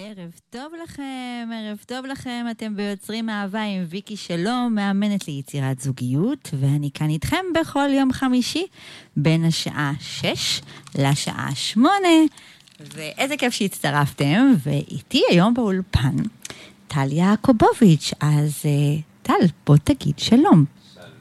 ערב 0.00 0.30
טוב 0.50 0.72
לכם, 0.82 1.48
ערב 1.54 1.78
טוב 1.86 2.06
לכם, 2.06 2.46
אתם 2.50 2.76
ביוצרים 2.76 3.30
אהבה 3.30 3.62
עם 3.62 3.84
ויקי 3.88 4.16
שלום, 4.16 4.74
מאמנת 4.74 5.28
ליצירת 5.28 5.80
זוגיות, 5.80 6.50
ואני 6.60 6.90
כאן 6.94 7.08
איתכם 7.08 7.44
בכל 7.60 7.88
יום 7.92 8.12
חמישי, 8.12 8.66
בין 9.16 9.44
השעה 9.44 9.92
6 10.00 10.60
לשעה 10.98 11.54
8, 11.54 11.90
ואיזה 12.80 13.36
כיף 13.36 13.52
שהצטרפתם, 13.52 14.54
ואיתי 14.62 15.22
היום 15.30 15.54
באולפן, 15.54 16.16
טל 16.88 17.12
יעקובוביץ', 17.12 18.12
אז 18.20 18.62
uh, 18.62 19.02
טל, 19.22 19.46
בוא 19.66 19.76
תגיד 19.84 20.18
שלום. 20.18 20.64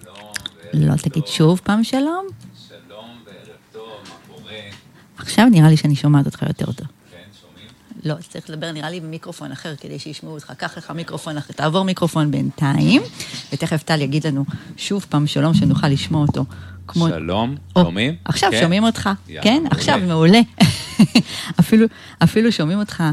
שלום. 0.03 0.31
לא 0.73 0.95
תגיד 0.95 1.27
שוב 1.27 1.61
פעם 1.63 1.83
שלום? 1.83 2.27
שלום 2.67 3.09
וערב 3.25 3.57
טוב, 3.71 3.91
מה 4.03 4.35
קורה? 4.35 4.59
עכשיו 5.17 5.45
נראה 5.51 5.69
לי 5.69 5.77
שאני 5.77 5.95
שומעת 5.95 6.25
אותך 6.25 6.41
יותר 6.41 6.71
טוב. 6.71 6.96
לא, 8.03 8.15
צריך 8.29 8.49
לדבר 8.49 8.71
נראה 8.71 8.89
לי 8.89 8.99
במיקרופון 8.99 9.51
אחר 9.51 9.75
כדי 9.75 9.99
שישמעו 9.99 10.33
אותך. 10.33 10.53
קח 10.57 10.77
לך 10.77 10.91
מיקרופון 10.91 11.37
אחר, 11.37 11.53
תעבור 11.53 11.83
מיקרופון 11.83 12.31
בינתיים, 12.31 13.01
ותכף 13.53 13.83
טל 13.83 14.01
יגיד 14.01 14.27
לנו 14.27 14.45
שוב 14.77 15.05
פעם 15.09 15.27
שלום, 15.27 15.53
שנוכל 15.53 15.87
לשמוע 15.87 16.21
אותו. 16.21 16.45
כמו... 16.87 17.07
שלום, 17.07 17.55
או, 17.75 17.81
שומעים? 17.83 18.15
עכשיו 18.25 18.51
כן? 18.51 18.61
שומעים 18.61 18.83
אותך, 18.83 19.09
יאללה, 19.27 19.43
כן? 19.43 19.53
מעולה. 19.53 19.69
עכשיו 19.71 19.99
מעולה. 20.07 20.39
אפילו, 21.59 21.87
אפילו 22.23 22.51
שומעים 22.51 22.79
אותך 22.79 23.03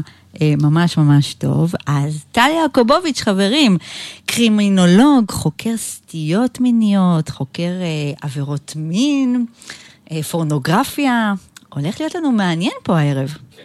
אה, 0.41 0.53
ממש 0.61 0.97
ממש 0.97 1.33
טוב. 1.33 1.73
אז 1.87 2.25
טל 2.31 2.49
יעקובוביץ', 2.61 3.21
חברים, 3.21 3.77
קרימינולוג, 4.25 5.31
חוקר 5.31 5.77
סטיות 5.77 6.59
מיניות, 6.59 7.29
חוקר 7.29 7.61
אה, 7.81 8.13
עבירות 8.21 8.73
מין, 8.75 9.45
אה, 10.11 10.23
פורנוגרפיה. 10.23 11.33
הולך 11.73 11.99
להיות 11.99 12.15
לנו 12.15 12.31
מעניין 12.31 12.73
פה 12.83 12.99
הערב. 12.99 13.37
כן, 13.57 13.63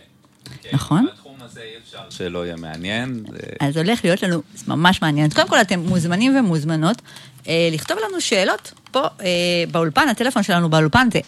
נכון? 0.72 1.06
בתחום 1.12 1.36
הזה 1.40 1.60
אי 1.60 1.70
אפשר 1.84 1.98
שלא 2.10 2.46
יהיה 2.46 2.56
מעניין. 2.56 3.24
אז 3.60 3.76
הולך 3.76 4.04
להיות 4.04 4.22
לנו 4.22 4.42
ממש 4.68 5.02
מעניין. 5.02 5.30
קודם 5.30 5.48
כל, 5.48 5.60
אתם 5.60 5.80
מוזמנים 5.80 6.36
ומוזמנות 6.38 7.02
אה, 7.48 7.68
לכתוב 7.72 7.98
לנו 8.08 8.20
שאלות 8.20 8.72
פה 8.90 9.00
אה, 9.00 9.64
באולפן, 9.70 10.08
הטלפון 10.08 10.42
שלנו 10.42 10.70
באולפן 10.70 11.08
זה 11.12 11.20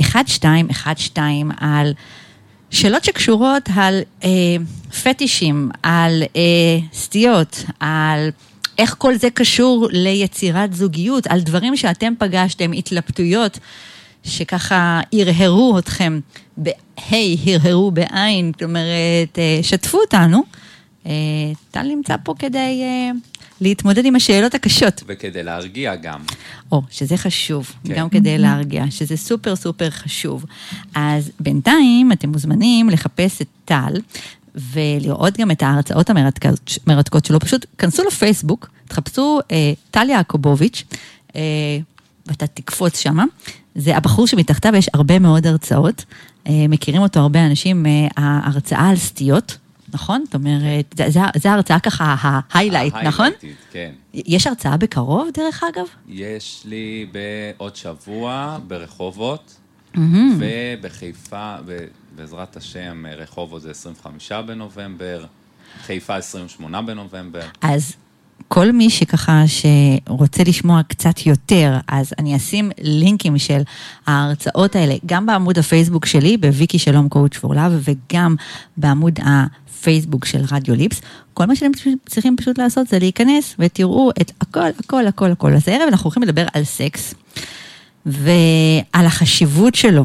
052-772-1212 0.00 1.18
על 1.60 1.92
שאלות 2.70 3.04
שקשורות 3.04 3.68
על 3.76 4.00
אה, 4.24 4.28
פטישים, 5.02 5.70
על 5.82 6.22
אה, 6.36 6.78
סטיות, 6.92 7.64
על... 7.80 8.30
איך 8.78 8.94
כל 8.98 9.16
זה 9.16 9.30
קשור 9.30 9.88
ליצירת 9.90 10.74
זוגיות, 10.74 11.26
על 11.26 11.40
דברים 11.40 11.76
שאתם 11.76 12.12
פגשתם, 12.18 12.72
התלבטויות, 12.72 13.58
שככה 14.28 15.00
הרהרו 15.12 15.78
אתכם, 15.78 16.20
בה' 16.56 16.70
הרהרו 17.46 17.90
בעין, 17.90 18.52
זאת 18.54 18.62
אומרת, 18.62 19.38
אה, 19.38 19.58
שתפו 19.62 19.98
אותנו. 19.98 20.42
אה, 21.06 21.12
טל 21.70 21.82
נמצא 21.82 22.16
פה 22.24 22.34
כדי 22.38 22.82
אה, 22.82 23.10
להתמודד 23.60 24.04
עם 24.04 24.16
השאלות 24.16 24.54
הקשות. 24.54 25.02
וכדי 25.06 25.42
להרגיע 25.42 25.96
גם. 25.96 26.20
או, 26.72 26.82
שזה 26.90 27.16
חשוב, 27.16 27.72
כן. 27.84 27.94
גם 27.94 28.08
כדי 28.08 28.38
להרגיע, 28.38 28.84
שזה 28.90 29.16
סופר 29.16 29.56
סופר 29.56 29.90
חשוב. 29.90 30.44
אז 30.94 31.30
בינתיים 31.40 32.12
אתם 32.12 32.28
מוזמנים 32.28 32.90
לחפש 32.90 33.42
את 33.42 33.48
טל 33.64 33.92
ולראות 34.54 35.38
גם 35.38 35.50
את 35.50 35.62
ההרצאות 35.62 36.10
המרתקות 36.10 36.78
מרתקות 36.86 37.24
שלו. 37.24 37.40
פשוט 37.40 37.66
כנסו 37.78 38.02
לפייסבוק, 38.04 38.70
תחפשו 38.88 39.40
אה, 39.50 39.72
טל 39.90 40.10
יעקובוביץ', 40.10 40.84
אה, 41.36 41.40
ואתה 42.26 42.46
תקפוץ 42.46 42.98
שמה. 42.98 43.24
זה 43.78 43.96
הבחור 43.96 44.26
שמתחתיו 44.26 44.76
יש 44.76 44.90
הרבה 44.94 45.18
מאוד 45.18 45.46
הרצאות. 45.46 46.04
אה, 46.46 46.52
מכירים 46.68 47.02
אותו 47.02 47.20
הרבה 47.20 47.46
אנשים, 47.46 47.86
אה, 47.86 48.08
ההרצאה 48.16 48.88
על 48.88 48.96
סטיות. 48.96 49.58
נכון? 49.92 50.22
זאת 50.24 50.34
אומרת, 50.34 51.00
זה 51.36 51.50
ההרצאה 51.50 51.80
ככה, 51.80 52.14
ההיילייט, 52.52 52.94
נכון? 52.94 53.28
כן. 53.70 53.92
יש 54.14 54.46
הרצאה 54.46 54.76
בקרוב, 54.76 55.28
דרך 55.34 55.64
אגב? 55.74 55.86
יש 56.08 56.62
לי 56.64 57.06
בעוד 57.12 57.76
שבוע 57.76 58.58
ברחובות, 58.66 59.56
ובחיפה, 60.38 61.56
בעזרת 62.16 62.56
השם, 62.56 63.04
רחובות 63.16 63.62
זה 63.62 63.70
25 63.70 64.32
בנובמבר, 64.32 65.24
חיפה 65.82 66.16
28 66.16 66.82
בנובמבר. 66.82 67.46
אז 67.60 67.92
כל 68.48 68.72
מי 68.72 68.90
שככה 68.90 69.44
שרוצה 69.46 70.42
לשמוע 70.46 70.82
קצת 70.82 71.26
יותר, 71.26 71.76
אז 71.88 72.12
אני 72.18 72.36
אשים 72.36 72.70
לינקים 72.80 73.38
של 73.38 73.62
ההרצאות 74.06 74.76
האלה, 74.76 74.94
גם 75.06 75.26
בעמוד 75.26 75.58
הפייסבוק 75.58 76.06
שלי, 76.06 76.36
בוויקי 76.36 76.78
שלום 76.78 77.08
Coach 77.08 77.36
for 77.36 77.54
Love, 77.54 77.72
וגם 77.84 78.36
בעמוד 78.76 79.18
הפייסבוק 79.22 80.24
של 80.24 80.40
רדיו 80.52 80.74
ליפס. 80.74 81.00
כל 81.34 81.46
מה 81.46 81.56
שאתם 81.56 81.70
צריכים 82.06 82.36
פשוט 82.36 82.58
לעשות 82.58 82.88
זה 82.88 82.98
להיכנס 82.98 83.54
ותראו 83.58 84.10
את 84.20 84.32
הכל, 84.40 84.60
הכל, 84.78 85.06
הכל, 85.06 85.30
הכל. 85.30 85.54
אז 85.54 85.68
הערב 85.68 85.88
אנחנו 85.88 86.04
הולכים 86.04 86.22
לדבר 86.22 86.46
על 86.52 86.64
סקס, 86.64 87.14
ועל 88.06 89.06
החשיבות 89.06 89.74
שלו 89.74 90.04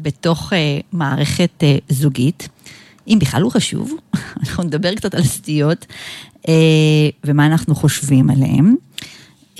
בתוך 0.00 0.52
uh, 0.52 0.56
מערכת 0.92 1.50
uh, 1.62 1.94
זוגית. 1.94 2.48
אם 3.08 3.18
בכלל 3.20 3.42
הוא 3.42 3.52
חשוב, 3.52 3.94
אנחנו 4.40 4.64
נדבר 4.64 4.94
קצת 4.94 5.14
על 5.14 5.22
סטיות 5.22 5.86
ומה 7.24 7.46
אנחנו 7.46 7.74
חושבים 7.74 8.30
עליהם. 8.30 8.74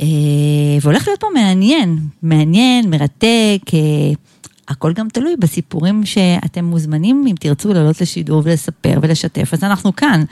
אה, 0.01 0.07
והולך 0.83 1.09
להיות 1.09 1.21
פה 1.21 1.27
מעניין, 1.35 1.99
מעניין, 2.23 2.91
מרתק, 2.91 3.61
אה, 3.75 3.79
הכל 4.69 4.93
גם 4.93 5.09
תלוי 5.09 5.37
בסיפורים 5.37 6.07
שאתם 6.07 6.65
מוזמנים, 6.65 7.25
אם 7.31 7.35
תרצו 7.41 7.73
לעלות 7.73 8.01
לשידור 8.01 8.43
ולספר 8.45 8.99
ולשתף, 9.03 9.55
אז 9.55 9.65
אנחנו 9.65 9.97
כאן, 9.97 10.25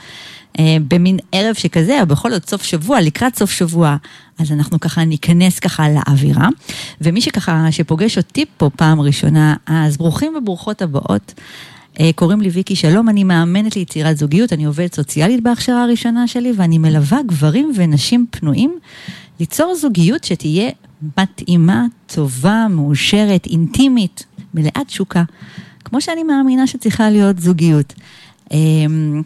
אה, 0.59 0.77
במין 0.87 1.17
ערב 1.31 1.55
שכזה, 1.55 2.01
או 2.01 2.05
בכל 2.05 2.31
זאת 2.31 2.49
סוף 2.49 2.63
שבוע, 2.63 3.01
לקראת 3.01 3.35
סוף 3.35 3.51
שבוע, 3.51 3.95
אז 4.39 4.51
אנחנו 4.51 4.79
ככה 4.79 5.03
ניכנס 5.03 5.59
ככה 5.59 5.89
לאווירה. 5.89 6.47
ומי 7.01 7.21
שככה, 7.21 7.67
שפוגש 7.71 8.17
אותי 8.17 8.45
פה 8.57 8.69
פעם 8.75 9.01
ראשונה, 9.01 9.55
אז 9.65 9.97
ברוכים 9.97 10.35
וברוכות 10.35 10.81
הבאות. 10.81 11.33
אה, 11.99 12.09
קוראים 12.15 12.41
לי 12.41 12.49
ויקי 12.49 12.75
שלום, 12.75 13.09
אני 13.09 13.23
מאמנת 13.23 13.75
ליצירת 13.75 14.17
זוגיות, 14.17 14.53
אני 14.53 14.65
עובדת 14.65 14.95
סוציאלית 14.95 15.43
בהכשרה 15.43 15.83
הראשונה 15.83 16.27
שלי, 16.27 16.51
ואני 16.55 16.77
מלווה 16.77 17.19
גברים 17.25 17.71
ונשים 17.75 18.25
פנויים 18.29 18.79
ליצור 19.39 19.75
זוגיות 19.75 20.23
שתהיה 20.23 20.69
מתאימה, 21.17 21.85
טובה, 22.05 22.67
מאושרת, 22.69 23.45
אינטימית, 23.45 24.25
מלאת 24.53 24.87
תשוקה, 24.87 25.23
כמו 25.85 26.01
שאני 26.01 26.23
מאמינה 26.23 26.67
שצריכה 26.67 27.09
להיות 27.09 27.39
זוגיות. 27.39 27.93
אה, 28.51 28.57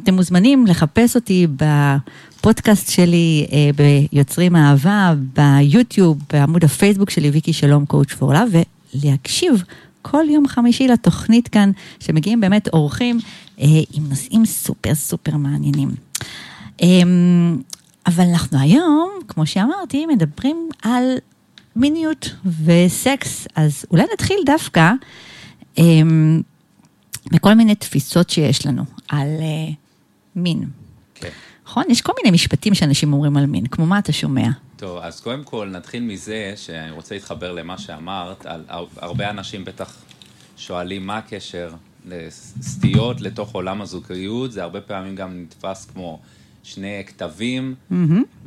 אתם 0.03 0.13
מוזמנים 0.13 0.67
לחפש 0.67 1.15
אותי 1.15 1.47
בפודקאסט 1.55 2.89
שלי, 2.89 3.47
אה, 3.51 3.69
ביוצרים 4.11 4.55
אהבה, 4.55 5.13
ביוטיוב, 5.35 6.17
בעמוד 6.33 6.63
הפייסבוק 6.63 7.09
שלי, 7.09 7.29
ויקי 7.29 7.53
שלום 7.53 7.85
Coach 7.85 8.13
for 8.13 8.33
Love, 8.33 8.49
ולהקשיב 8.93 9.63
כל 10.01 10.25
יום 10.29 10.47
חמישי 10.47 10.87
לתוכנית 10.87 11.47
כאן, 11.47 11.71
שמגיעים 11.99 12.41
באמת 12.41 12.67
אורחים 12.67 13.19
אה, 13.59 13.65
עם 13.93 14.09
נושאים 14.09 14.45
סופר 14.45 14.95
סופר 14.95 15.37
מעניינים. 15.37 15.89
אה, 16.81 16.87
אבל 18.07 18.23
אנחנו 18.23 18.59
היום, 18.59 19.11
כמו 19.27 19.45
שאמרתי, 19.45 20.05
מדברים 20.05 20.69
על 20.81 21.17
מיניות 21.75 22.35
וסקס, 22.65 23.47
אז 23.55 23.85
אולי 23.91 24.03
נתחיל 24.13 24.37
דווקא 24.45 24.91
אה, 25.79 25.83
בכל 27.31 27.53
מיני 27.53 27.75
תפיסות 27.75 28.29
שיש 28.29 28.65
לנו 28.65 28.83
על 29.09 29.27
אה, 29.39 29.73
מין. 30.35 30.63
כן. 31.15 31.29
נכון? 31.69 31.83
יש 31.89 32.01
כל 32.01 32.13
מיני 32.17 32.35
משפטים 32.35 32.73
שאנשים 32.73 33.13
אומרים 33.13 33.37
על 33.37 33.45
מין, 33.45 33.65
כמו 33.67 33.85
מה 33.85 33.99
אתה 33.99 34.11
שומע? 34.11 34.47
טוב, 34.77 34.97
אז 35.01 35.19
קודם 35.19 35.43
כל 35.43 35.69
נתחיל 35.71 36.03
מזה 36.03 36.53
שאני 36.55 36.91
רוצה 36.91 37.15
להתחבר 37.15 37.51
למה 37.51 37.77
שאמרת, 37.77 38.45
על 38.45 38.63
הרבה 38.97 39.29
אנשים 39.29 39.65
בטח 39.65 39.95
שואלים 40.57 41.07
מה 41.07 41.17
הקשר 41.17 41.73
לסטיות 42.05 43.21
לתוך 43.21 43.55
עולם 43.55 43.81
הזוגיות, 43.81 44.51
זה 44.51 44.63
הרבה 44.63 44.81
פעמים 44.81 45.15
גם 45.15 45.41
נתפס 45.41 45.85
כמו 45.85 46.19
שני 46.63 47.03
כתבים, 47.07 47.75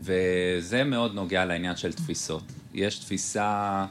וזה 0.00 0.84
מאוד 0.84 1.14
נוגע 1.14 1.44
לעניין 1.44 1.76
של 1.76 1.92
תפיסות. 1.92 2.44
יש 2.74 2.98
תפיסה 2.98 3.84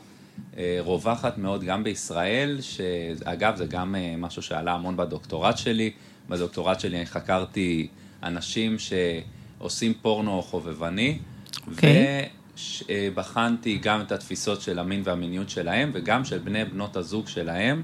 אה, 0.58 0.78
רווחת 0.80 1.38
מאוד 1.38 1.64
גם 1.64 1.84
בישראל, 1.84 2.58
שאגב 2.62 3.56
זה 3.56 3.66
גם 3.66 3.96
אה, 3.96 4.16
משהו 4.18 4.42
שעלה 4.42 4.74
המון 4.74 4.98
בדוקטורט 4.98 5.58
שלי, 5.58 5.92
בדוקטורט 6.30 6.80
שלי 6.80 6.98
אני 6.98 7.06
חקרתי 7.06 7.88
אנשים 8.24 8.76
שעושים 8.80 9.94
פורנו 10.02 10.42
חובבני, 10.42 11.20
אוקיי. 11.68 12.30
ובחנתי 12.90 13.78
גם 13.78 14.02
את 14.02 14.12
התפיסות 14.12 14.62
של 14.62 14.80
המין 14.80 15.02
והמיניות 15.04 15.50
שלהם, 15.50 15.92
וגם 15.94 16.26
של 16.26 16.38
בני 16.38 16.66
בנות 16.66 16.96
הזוג 16.96 17.28
שלהם, 17.28 17.84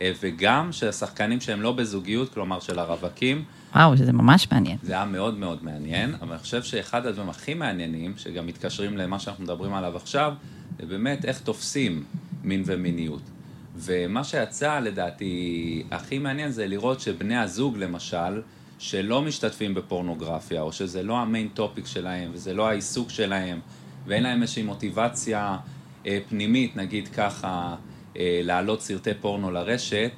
אה, 0.00 0.12
וגם 0.20 0.72
של 0.72 0.88
השחקנים 0.88 1.40
שהם 1.40 1.62
לא 1.62 1.72
בזוגיות, 1.72 2.34
כלומר 2.34 2.60
של 2.60 2.78
הרווקים. 2.78 3.44
וואו, 3.74 3.96
שזה 3.96 4.12
ממש 4.12 4.48
מעניין. 4.52 4.78
זה 4.82 4.92
היה 4.92 5.04
מאוד 5.04 5.38
מאוד 5.38 5.64
מעניין, 5.64 6.14
אבל 6.20 6.30
אני 6.30 6.38
חושב 6.38 6.62
שאחד 6.62 7.06
הדברים 7.06 7.28
הכי 7.28 7.54
מעניינים, 7.54 8.14
שגם 8.16 8.46
מתקשרים 8.46 8.96
למה 8.96 9.18
שאנחנו 9.18 9.44
מדברים 9.44 9.74
עליו 9.74 9.96
עכשיו, 9.96 10.34
זה 10.80 10.86
באמת 10.86 11.24
איך 11.24 11.40
תופסים 11.40 12.04
מין 12.44 12.62
ומיניות. 12.66 13.22
ומה 13.76 14.24
שיצא 14.24 14.78
לדעתי 14.78 15.82
הכי 15.90 16.18
מעניין 16.18 16.50
זה 16.50 16.66
לראות 16.66 17.00
שבני 17.00 17.36
הזוג 17.36 17.78
למשל, 17.78 18.40
שלא 18.78 19.22
משתתפים 19.22 19.74
בפורנוגרפיה, 19.74 20.62
או 20.62 20.72
שזה 20.72 21.02
לא 21.02 21.18
המיין 21.18 21.48
טופיק 21.48 21.86
שלהם, 21.86 22.30
וזה 22.32 22.54
לא 22.54 22.68
העיסוק 22.68 23.10
שלהם, 23.10 23.60
ואין 24.06 24.22
להם 24.22 24.42
איזושהי 24.42 24.62
מוטיבציה 24.62 25.56
אה, 26.06 26.18
פנימית, 26.28 26.76
נגיד 26.76 27.08
ככה, 27.08 27.76
אה, 28.16 28.40
להעלות 28.42 28.82
סרטי 28.82 29.14
פורנו 29.20 29.50
לרשת, 29.50 30.10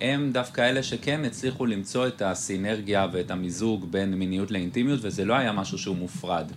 הם 0.00 0.30
דווקא 0.32 0.60
אלה 0.60 0.82
שכן 0.82 1.24
הצליחו 1.24 1.66
למצוא 1.66 2.06
את 2.06 2.22
הסינרגיה 2.22 3.06
ואת 3.12 3.30
המיזוג 3.30 3.86
בין 3.90 4.14
מיניות 4.14 4.50
לאינטימיות, 4.50 5.00
וזה 5.02 5.24
לא 5.24 5.34
היה 5.34 5.52
משהו 5.52 5.78
שהוא 5.78 5.96
מופרד. 5.96 6.52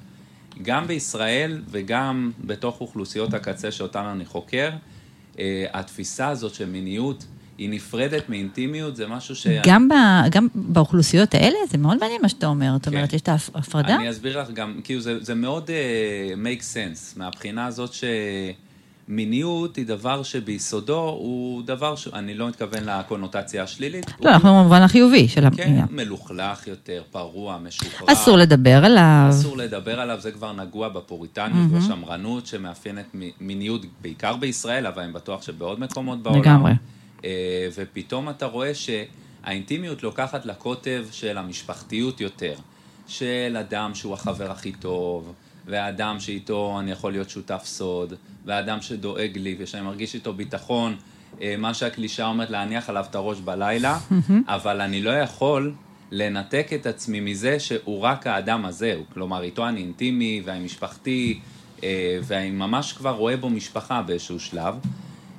גם 0.62 0.88
בישראל 0.88 1.62
וגם 1.68 2.32
בתוך 2.46 2.82
אוכלוסיות 2.82 3.34
הקצה 3.34 3.72
שאותן 3.72 4.06
אני 4.06 4.26
חוקר, 4.26 4.70
אה, 5.40 5.66
התפיסה 5.74 6.28
הזאת 6.28 6.54
של 6.54 6.70
מיניות 6.70 7.26
היא 7.58 7.70
נפרדת 7.70 8.30
מאינטימיות, 8.30 8.96
זה 8.96 9.08
משהו 9.08 9.36
ש... 9.36 9.48
גם, 9.66 9.90
ב, 9.90 9.94
גם 10.30 10.48
באוכלוסיות 10.56 11.34
האלה, 11.34 11.58
זה 11.70 11.78
מאוד 11.78 11.98
מעניין 12.00 12.22
מה 12.22 12.30
שאתה 12.30 12.48
אומר. 12.48 12.74
זאת 12.74 12.88
אומרת, 12.88 13.10
כן. 13.10 13.16
יש 13.16 13.22
את 13.22 13.30
ההפרדה? 13.30 13.96
אני 13.96 14.10
אסביר 14.10 14.42
לך 14.42 14.52
גם, 14.52 14.80
כאילו 14.84 15.02
זה, 15.02 15.24
זה 15.24 15.36
מאוד 15.36 15.70
uh, 15.70 16.34
make 16.34 16.62
sense, 16.62 17.20
מהבחינה 17.20 17.66
הזאת 17.66 17.92
שמיניות 19.08 19.76
היא 19.76 19.86
דבר 19.86 20.24
שביסודו 20.24 21.00
הוא 21.00 21.64
דבר 21.64 21.96
שאני 21.96 22.34
לא 22.34 22.48
מתכוון 22.48 22.84
לקונוטציה 22.84 23.64
השלילית. 23.64 24.06
לא, 24.22 24.30
אנחנו 24.30 24.50
במובן 24.50 24.82
החיובי 24.82 25.28
של 25.28 25.50
כן, 25.56 25.64
המילה. 25.64 25.86
מלוכלך 25.92 26.68
יותר, 26.68 27.04
פרוע, 27.12 27.58
משוחרר. 27.58 28.14
אסור 28.14 28.38
לדבר 28.38 28.86
עליו. 28.86 29.28
אסור 29.30 29.58
לדבר 29.58 30.00
עליו, 30.00 30.20
זה 30.22 30.32
כבר 30.32 30.54
נגוע 30.54 30.90
בפוריטניות 30.90 31.54
מהמם. 31.54 31.74
ובשמרנות 31.74 32.48
שמאפיינת 32.48 33.16
מיניות, 33.42 33.82
בעיקר 34.02 34.36
בישראל, 34.36 34.88
אבל 34.88 35.04
אני 35.04 35.12
בטוח 35.12 35.42
שבעוד 35.42 35.80
מקומות 35.80 36.24
בעולם. 36.24 36.42
לגמרי. 36.42 36.72
אה, 37.24 37.68
ופתאום 37.76 38.30
אתה 38.30 38.46
רואה 38.46 38.72
שהאינטימיות 38.76 40.04
לוקחת 40.04 40.46
לקוטב 40.46 41.06
של 41.12 41.38
המשפחתיות 41.38 42.22
יותר, 42.22 42.56
של 43.08 43.58
אדם 43.60 43.96
שהוא 43.96 44.14
החבר 44.14 44.52
הכי 44.52 44.72
טוב, 44.72 45.34
והאדם 45.66 46.20
שאיתו 46.20 46.80
אני 46.80 46.92
יכול 46.92 47.12
להיות 47.12 47.30
שותף 47.30 47.62
סוד, 47.66 48.14
והאדם 48.46 48.82
שדואג 48.82 49.38
לי 49.38 49.56
ושאני 49.60 49.84
מרגיש 49.84 50.16
איתו 50.16 50.34
ביטחון, 50.34 50.96
אה, 51.42 51.56
מה 51.58 51.74
שהקלישאה 51.74 52.28
אומרת 52.28 52.50
להניח 52.50 52.90
עליו 52.90 53.06
את 53.10 53.16
הראש 53.16 53.40
בלילה, 53.40 54.00
אבל 54.48 54.82
אני 54.82 55.02
לא 55.02 55.12
יכול 55.12 55.74
לנתק 56.12 56.68
את 56.76 56.86
עצמי 56.86 57.20
מזה 57.20 57.60
שהוא 57.60 58.02
רק 58.02 58.28
האדם 58.28 58.66
הזה, 58.66 58.96
כלומר 59.14 59.44
איתו 59.44 59.68
אני 59.68 59.80
אינטימי 59.80 60.42
והאם 60.46 60.66
משפחתי, 60.66 61.40
אה, 61.84 62.20
ואני 62.24 62.52
ממש 62.52 62.94
כבר 62.94 63.12
רואה 63.16 63.38
בו 63.38 63.50
משפחה 63.50 64.02
באיזשהו 64.02 64.40
שלב. 64.40 64.76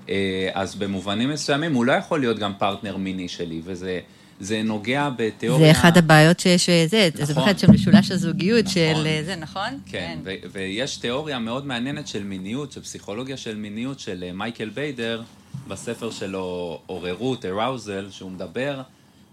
אה, 0.08 0.50
אז 0.52 0.74
במובנים 0.74 1.30
מסוימים 1.30 1.74
הוא 1.74 1.84
לא 1.84 1.92
יכול 1.92 2.20
להיות 2.20 2.38
גם 2.38 2.52
פרטנר 2.58 2.96
מיני 2.96 3.28
שלי, 3.28 3.60
וזה 3.64 4.00
זה 4.40 4.62
נוגע 4.62 5.10
בתיאוריה... 5.16 5.66
זה 5.66 5.70
אחד 5.78 5.98
הבעיות 5.98 6.40
שיש, 6.40 6.68
אה, 6.68 6.84
זה, 6.88 7.08
זה 7.14 7.22
נכון. 7.22 7.42
בכלל 7.42 7.56
של 7.56 7.70
משולש 7.70 8.10
הזוגיות 8.10 8.64
נכון. 8.64 8.74
של 8.74 9.06
אה, 9.06 9.20
זה, 9.24 9.36
נכון? 9.36 9.78
כן, 9.86 10.18
ו- 10.24 10.34
ויש 10.52 10.96
תיאוריה 10.96 11.38
מאוד 11.38 11.66
מעניינת 11.66 12.08
של 12.08 12.22
מיניות, 12.22 12.72
של 12.72 12.80
פסיכולוגיה 12.80 13.36
של 13.36 13.56
מיניות 13.56 14.00
של 14.00 14.32
מייקל 14.32 14.68
ביידר, 14.68 15.22
בספר 15.68 16.10
שלו 16.10 16.80
עוררות, 16.86 17.44
arousal, 17.44 18.10
שהוא 18.10 18.30
מדבר 18.30 18.82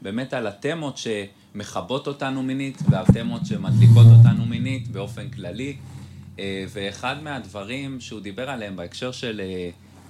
באמת 0.02 0.34
על 0.34 0.48
התמות 0.48 0.98
שמכבות 0.98 2.08
אותנו 2.08 2.44
מינית, 2.44 2.78
והתמות 2.90 3.46
שמדליקות 3.46 4.06
אותנו 4.18 4.46
מינית 4.46 4.88
באופן 4.88 5.30
כללי. 5.30 5.76
ואחד 6.70 7.24
מהדברים 7.24 8.00
שהוא 8.00 8.20
דיבר 8.22 8.50
עליהם 8.50 8.76
בהקשר 8.76 9.12
של 9.12 9.42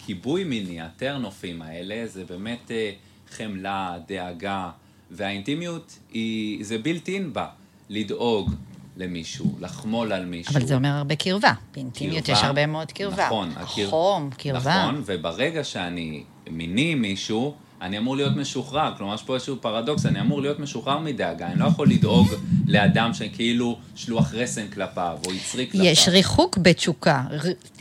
אה, 0.01 0.05
כיבוי 0.05 0.43
מיני, 0.43 0.81
הטרנופים 0.81 1.61
האלה, 1.61 2.07
זה 2.07 2.25
באמת 2.25 2.71
אה, 2.71 2.91
חמלה, 3.29 3.97
דאגה, 4.07 4.69
והאינטימיות 5.11 5.99
היא, 6.13 6.65
זה 6.65 6.77
built 6.83 7.05
in 7.07 7.33
בה, 7.33 7.47
לדאוג 7.89 8.51
למישהו, 8.97 9.55
לחמול 9.59 10.11
על 10.13 10.25
מישהו. 10.25 10.51
אבל 10.57 10.65
זה 10.65 10.75
אומר 10.75 10.89
הרבה 10.89 11.15
קרבה. 11.15 11.53
באינטימיות 11.73 12.29
יש. 12.29 12.43
הרבה 12.43 12.65
מאוד 12.65 12.91
קרבה. 12.91 13.25
נכון. 13.25 13.51
הקר- 13.55 13.89
חום, 13.89 14.29
קרבה. 14.37 14.59
נכון, 14.59 15.01
וברגע 15.05 15.63
שאני 15.63 16.23
מיני 16.49 16.95
מישהו, 16.95 17.55
אני 17.81 17.97
אמור 17.97 18.15
להיות 18.15 18.35
משוחרר. 18.35 18.93
כלומר, 18.97 19.15
יש 19.15 19.23
פה 19.23 19.35
איזשהו 19.35 19.55
פרדוקס, 19.61 20.05
אני 20.05 20.21
אמור 20.21 20.41
להיות 20.41 20.59
משוחרר 20.59 20.99
מדאגה. 20.99 21.47
אני 21.47 21.59
לא 21.59 21.65
יכול 21.65 21.89
לדאוג 21.89 22.27
לאדם 22.67 23.13
שכאילו 23.13 23.77
שלוח 23.95 24.33
רסן 24.33 24.67
כלפיו, 24.67 25.17
או 25.25 25.33
יצרי 25.33 25.67
כלפיו. 25.71 25.85
יש 25.85 26.07
ריחוק 26.07 26.57
בתשוקה. 26.57 27.23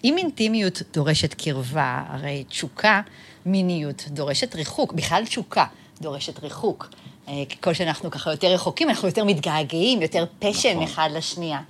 אם 0.04 0.18
אינטימיות 0.18 0.82
דורשת 0.92 1.34
קרבה, 1.34 2.02
הרי 2.08 2.44
תשוקה, 2.48 3.00
מיניות 3.46 4.04
דורשת 4.08 4.54
ריחוק. 4.54 4.92
בכלל 4.92 5.24
תשוקה 5.24 5.64
דורשת 6.00 6.42
ריחוק. 6.42 6.88
אה, 7.28 7.42
ככל 7.62 7.74
שאנחנו 7.74 8.10
ככה 8.10 8.30
יותר 8.30 8.54
רחוקים, 8.54 8.90
אנחנו 8.90 9.08
יותר 9.08 9.24
מתגעגעים, 9.24 10.02
יותר 10.02 10.24
פשן 10.38 10.70
נכון. 10.70 10.82
אחד 10.82 11.08
לשנייה. 11.14 11.60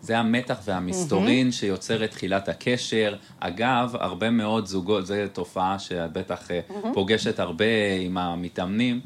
זה 0.00 0.18
המתח 0.18 0.58
והמסתורין 0.64 1.52
שיוצר 1.52 2.04
את 2.04 2.10
תחילת 2.10 2.48
הקשר. 2.48 3.14
אגב, 3.40 3.96
הרבה 4.00 4.30
מאוד 4.30 4.66
זוגות, 4.66 5.06
זו 5.06 5.14
תופעה 5.32 5.78
שאת 5.78 6.12
בטח 6.12 6.50
אה, 6.50 6.60
פוגשת 6.94 7.38
הרבה 7.38 7.64
עם 8.00 8.18
המתאמנים, 8.18 9.00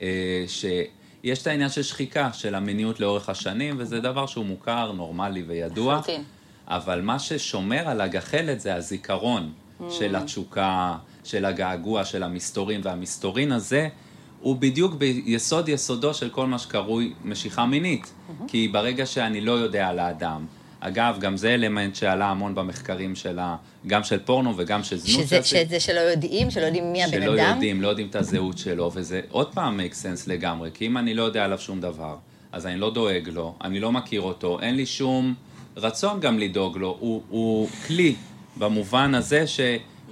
אה, 0.00 0.44
שיש 0.46 1.42
את 1.42 1.46
העניין 1.46 1.68
של 1.68 1.82
שחיקה 1.82 2.32
של 2.32 2.54
המיניות 2.54 3.00
לאורך 3.00 3.28
השנים, 3.28 3.74
וזה 3.78 4.00
דבר 4.00 4.26
שהוא 4.26 4.44
מוכר, 4.44 4.92
נורמלי 4.92 5.42
וידוע. 5.42 5.94
לחלוטין. 5.94 6.22
אבל 6.70 7.00
מה 7.00 7.18
ששומר 7.18 7.88
על 7.88 8.00
הגחלת 8.00 8.60
זה 8.60 8.74
הזיכרון 8.74 9.52
של 9.90 10.16
התשוקה, 10.16 10.96
של 11.24 11.44
הגעגוע, 11.44 12.04
של 12.04 12.22
המסתורין, 12.22 12.80
והמסתורין 12.84 13.52
הזה 13.52 13.88
הוא 14.40 14.56
בדיוק 14.56 14.94
ביסוד 14.94 15.68
יסודו 15.68 16.14
של 16.14 16.30
כל 16.30 16.46
מה 16.46 16.58
שקרוי 16.58 17.12
משיכה 17.24 17.66
מינית. 17.66 18.12
כי 18.48 18.68
ברגע 18.68 19.06
שאני 19.06 19.40
לא 19.40 19.52
יודע 19.52 19.88
על 19.88 19.98
האדם, 19.98 20.46
אגב, 20.80 21.16
גם 21.20 21.36
זה 21.36 21.54
אלמנט 21.54 21.94
שעלה 21.94 22.26
המון 22.26 22.54
במחקרים 22.54 23.14
שלה, 23.14 23.56
גם 23.86 24.04
של 24.04 24.18
פורנו 24.18 24.54
וגם 24.56 24.84
של 24.84 24.96
זנות. 24.96 25.22
שזה, 25.22 25.36
שעשית. 25.36 25.68
שזה 25.68 25.80
שלא 25.80 26.00
יודעים, 26.00 26.50
שלא 26.50 26.64
יודעים 26.64 26.92
מי 26.92 27.04
הבן 27.04 27.12
שלא 27.12 27.34
אדם. 27.34 27.54
יודעים, 27.54 27.82
לא 27.82 27.88
יודעים 27.88 28.08
את 28.08 28.16
הזהות 28.16 28.58
שלו, 28.58 28.90
וזה 28.94 29.20
עוד 29.30 29.54
פעם 29.54 29.80
make 29.80 29.92
sense 29.92 30.22
לגמרי, 30.26 30.70
כי 30.74 30.86
אם 30.86 30.98
אני 30.98 31.14
לא 31.14 31.22
יודע 31.22 31.44
עליו 31.44 31.58
שום 31.58 31.80
דבר, 31.80 32.16
אז 32.52 32.66
אני 32.66 32.76
לא 32.76 32.90
דואג 32.94 33.28
לו, 33.28 33.54
אני 33.64 33.80
לא 33.80 33.92
מכיר 33.92 34.20
אותו, 34.20 34.60
אין 34.60 34.76
לי 34.76 34.86
שום 34.86 35.34
רצון 35.76 36.20
גם 36.20 36.38
לדאוג 36.38 36.78
לו, 36.78 36.96
הוא, 37.00 37.22
הוא 37.28 37.68
כלי 37.86 38.14
במובן 38.56 39.14
הזה 39.14 39.46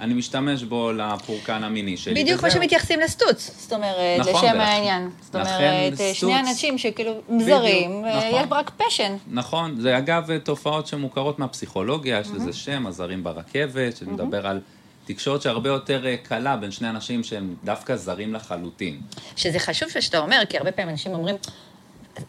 שאני 0.00 0.15
משתמש 0.15 0.62
בו 0.62 0.93
לפורקן 0.93 1.65
המיני 1.65 1.97
שלי. 1.97 2.23
בדיוק 2.23 2.41
כמו. 2.41 2.50
שמתייחסים 2.50 3.00
לסטוץ, 3.00 3.50
זאת 3.59 3.73
אומרת, 3.73 3.97
נכון, 4.21 4.33
לשם 4.35 4.43
ולכן- 4.47 4.61
העניין. 4.61 5.11
זאת 5.21 5.35
אומרת, 5.35 5.50
אה, 5.50 5.91
שני 5.97 6.15
סטוץ- 6.15 6.49
אנשים 6.49 6.79
שכאילו 6.79 7.13
בדיוק, 7.29 7.43
זרים, 7.43 8.05
אה, 8.05 8.17
נכון. 8.29 8.41
יש 8.41 8.46
רק 8.51 8.70
פשן. 8.77 9.17
נכון, 9.31 9.81
זה 9.81 9.99
אגב 9.99 10.39
תופעות 10.39 10.87
שמוכרות 10.87 11.39
מהפסיכולוגיה, 11.39 12.19
יש 12.20 12.29
לזה 12.34 12.53
שם, 12.53 12.87
הזרים 12.87 13.25
ברכבת, 13.25 13.96
שמדבר 13.96 14.46
על 14.46 14.61
תקשורת 15.06 15.43
שהרבה 15.43 15.69
יותר 15.69 16.06
אה, 16.06 16.17
קלה 16.17 16.56
בין 16.56 16.70
שני 16.70 16.91
אנשים 16.91 17.25
שהם 17.25 17.55
דווקא 17.65 17.96
זרים 17.96 18.34
לחלוטין. 18.34 19.01
שזה 19.37 19.58
חשוב 19.58 19.89
שאתה 20.01 20.19
אומר, 20.19 20.43
כי 20.49 20.58
הרבה 20.58 20.72
פעמים 20.72 20.91
אנשים 20.91 21.13
אומרים, 21.13 21.37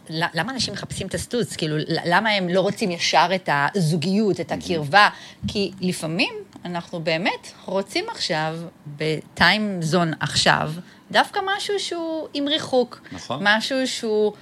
"ל- 0.10 0.24
למה 0.34 0.52
אנשים 0.52 0.74
מחפשים 0.74 1.08
את 1.08 1.14
הסטוץ? 1.14 1.56
כאילו, 1.56 1.76
למה 2.06 2.30
הם 2.30 2.50
לא 2.50 2.62
רוצים 2.62 2.92
ישר 2.92 3.28
את 3.36 3.50
הזוגיות, 3.76 4.40
את 4.40 4.52
הקרבה? 4.52 5.10
כי 5.48 5.72
לפעמים 5.82 6.34
אנחנו 6.66 7.00
באמת 7.00 7.52
רוצים 7.66 8.06
עכשיו, 8.10 8.56
בטיים 8.98 9.82
זון 9.82 10.12
עכשיו, 10.20 10.72
דווקא 11.12 11.40
משהו 11.46 11.80
שהוא 11.80 12.28
עם 12.34 12.48
ריחוק. 12.48 13.02
נכון. 13.12 13.40
משהו 13.42 13.88
שהוא 13.88 14.34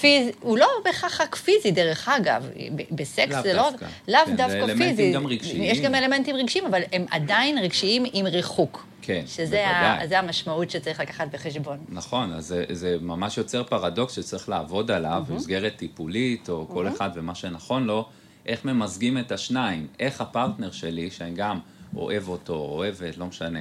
פיזי, 0.00 0.32
הוא 0.40 0.58
לא 0.58 0.66
בהכרח 0.84 1.20
רק 1.20 1.34
פיזי, 1.34 1.70
דרך 1.70 2.08
אגב. 2.08 2.46
בסקס 2.90 3.32
לאו 3.32 3.42
זה 3.42 3.52
לא, 3.52 3.70
דווקא. 3.70 3.86
לאו 4.08 4.20
כן, 4.26 4.30
זה 4.30 4.36
דווקא 4.36 4.54
אלמנטים 4.56 4.96
פיזי. 4.96 5.12
גם 5.12 5.26
רגשיים. 5.26 5.62
יש 5.62 5.80
גם 5.80 5.94
אלמנטים 5.94 6.36
רגשיים, 6.36 6.66
אבל 6.66 6.80
הם 6.92 7.06
עדיין 7.10 7.58
רגשיים 7.58 8.04
עם 8.12 8.26
ריחוק. 8.26 8.86
כן, 9.02 9.22
שזה 9.26 9.66
ה-. 9.68 10.06
זה 10.06 10.18
המשמעות 10.18 10.70
שצריך 10.70 11.00
לקחת 11.00 11.26
בחשבון. 11.32 11.78
נכון, 11.88 12.32
אז 12.32 12.46
זה, 12.46 12.64
זה 12.72 12.96
ממש 13.00 13.38
יוצר 13.38 13.64
פרדוקס 13.64 14.16
שצריך 14.16 14.48
לעבוד 14.48 14.90
עליו 14.90 15.24
במסגרת 15.28 15.76
טיפולית, 15.76 16.48
או 16.48 16.68
כל 16.68 16.88
אחד 16.88 17.10
ומה 17.14 17.34
שנכון 17.34 17.84
לו, 17.84 18.08
איך 18.46 18.64
ממזגים 18.64 19.18
את 19.18 19.32
השניים, 19.32 19.86
איך 20.00 20.20
הפרטנר 20.20 20.70
שלי, 20.70 21.10
שאני 21.10 21.34
גם 21.34 21.58
אוהב 21.96 22.28
אותו, 22.28 22.54
אוהבת, 22.54 23.18
לא 23.18 23.26
משנה, 23.26 23.60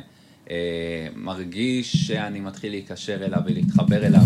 אה, 0.50 1.08
מרגיש 1.16 1.96
שאני 1.96 2.40
מתחיל 2.40 2.72
להיקשר 2.72 3.26
אליו 3.26 3.40
ולהתחבר 3.46 4.06
אליו, 4.06 4.22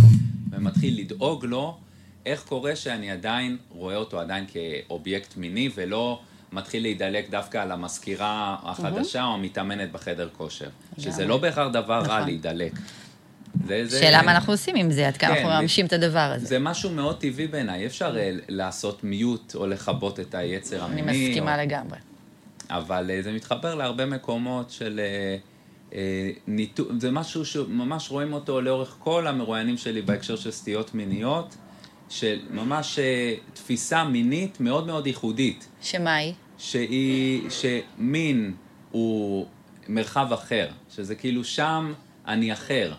ומתחיל 0.51 0.99
לדאוג 0.99 1.45
לו, 1.45 1.77
איך 2.25 2.43
קורה 2.43 2.75
שאני 2.75 3.11
עדיין 3.11 3.57
רואה 3.69 3.95
אותו 3.95 4.19
עדיין 4.19 4.45
כאובייקט 4.47 5.37
מיני, 5.37 5.69
ולא 5.75 6.19
מתחיל 6.51 6.81
להידלק 6.81 7.29
דווקא 7.29 7.57
על 7.57 7.71
המזכירה 7.71 8.57
החדשה 8.63 9.23
או 9.23 9.33
המתאמנת 9.33 9.91
בחדר 9.91 10.29
כושר. 10.37 10.69
שזה 10.97 11.25
לא 11.25 11.37
בהכרח 11.37 11.71
דבר 11.73 11.93
רע 11.99 12.03
נכון. 12.03 12.21
להידלק. 12.21 12.71
זה, 13.67 13.85
זה, 13.85 13.99
שאלה 13.99 14.21
מה 14.21 14.31
אנחנו 14.31 14.53
עושים 14.53 14.75
עם 14.75 14.91
זה, 14.91 15.07
עד 15.07 15.17
כמה 15.17 15.35
כן, 15.35 15.41
אנחנו 15.41 15.59
מממשים 15.59 15.85
את 15.85 15.93
הדבר 15.93 16.19
הזה. 16.35 16.45
זה 16.45 16.59
משהו 16.59 16.89
מאוד 16.89 17.19
טבעי 17.19 17.47
בעיניי, 17.47 17.85
אפשר 17.85 18.17
אה, 18.17 18.31
לעשות 18.47 19.03
מיוט 19.03 19.55
או 19.55 19.67
לכבות 19.67 20.19
את 20.19 20.35
היצר 20.35 20.85
אני 20.85 21.01
המיני. 21.01 21.29
מסכימה 21.29 21.55
או... 21.55 21.61
לגמרי. 21.61 21.97
אבל 22.69 23.11
אה, 23.13 23.21
זה 23.21 23.31
מתחבר 23.31 23.75
להרבה 23.75 24.05
מקומות 24.05 24.71
של 24.71 24.99
אה, 24.99 25.37
אה, 25.93 26.29
ניתו, 26.47 26.83
זה 26.99 27.11
משהו 27.11 27.45
שממש 27.45 28.11
רואים 28.11 28.33
אותו 28.33 28.61
לאורך 28.61 28.95
כל 28.99 29.27
המרואיינים 29.27 29.77
שלי 29.77 30.01
בהקשר 30.01 30.35
של 30.35 30.51
סטיות 30.51 30.95
מיניות, 30.95 31.55
של 32.09 32.39
ממש 32.49 32.99
אה, 32.99 33.35
תפיסה 33.53 34.03
מינית 34.03 34.59
מאוד 34.59 34.87
מאוד 34.87 35.07
ייחודית. 35.07 35.67
שמה 35.81 36.15
היא? 36.15 36.33
שהיא, 36.57 37.49
שמין 37.49 38.53
הוא 38.91 39.45
מרחב 39.87 40.33
אחר, 40.33 40.67
שזה 40.89 41.15
כאילו 41.15 41.43
שם 41.43 41.93
אני 42.27 42.53
אחר. 42.53 42.93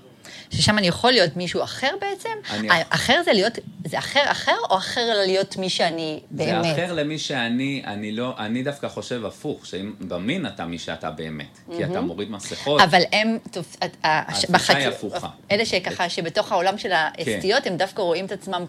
ששם 0.50 0.78
אני 0.78 0.86
יכול 0.88 1.10
להיות 1.12 1.36
מישהו 1.36 1.62
אחר 1.62 1.90
בעצם? 2.00 2.28
אני- 2.50 2.68
אחר 2.90 3.20
זה 3.24 3.32
להיות, 3.32 3.58
זה 3.86 3.98
אחר 3.98 4.22
אחר 4.24 4.56
או 4.70 4.76
אחר 4.76 5.12
להיות 5.26 5.56
מי 5.56 5.70
שאני 5.70 6.20
באמת? 6.30 6.64
זה 6.64 6.84
אחר 6.84 6.92
למי 6.92 7.18
שאני, 7.18 7.82
אני 7.86 8.12
לא, 8.12 8.34
אני 8.38 8.62
דווקא 8.62 8.88
חושב 8.88 9.24
הפוך, 9.24 9.66
שאם 9.66 9.92
במין 10.00 10.46
אתה 10.46 10.64
מי 10.66 10.78
שאתה 10.78 11.10
באמת, 11.10 11.58
כי 11.76 11.84
אתה 11.84 12.00
מוריד 12.00 12.30
מסכות. 12.30 12.80
אבל 12.80 13.02
הם, 13.12 13.38
טוב, 13.50 13.66
את- 13.84 13.96
ה- 14.04 14.32
התחושה 14.32 14.76
היא 14.76 14.88
הפוכה. 14.88 15.28
אלה 15.50 15.66
שככה, 15.66 16.08
שבתוך 16.08 16.52
העולם 16.52 16.78
של 16.78 16.92
הסטיות, 16.94 17.66
הם 17.66 17.76
דווקא 17.76 18.02
רואים 18.02 18.24
את 18.26 18.32
עצמם 18.32 18.64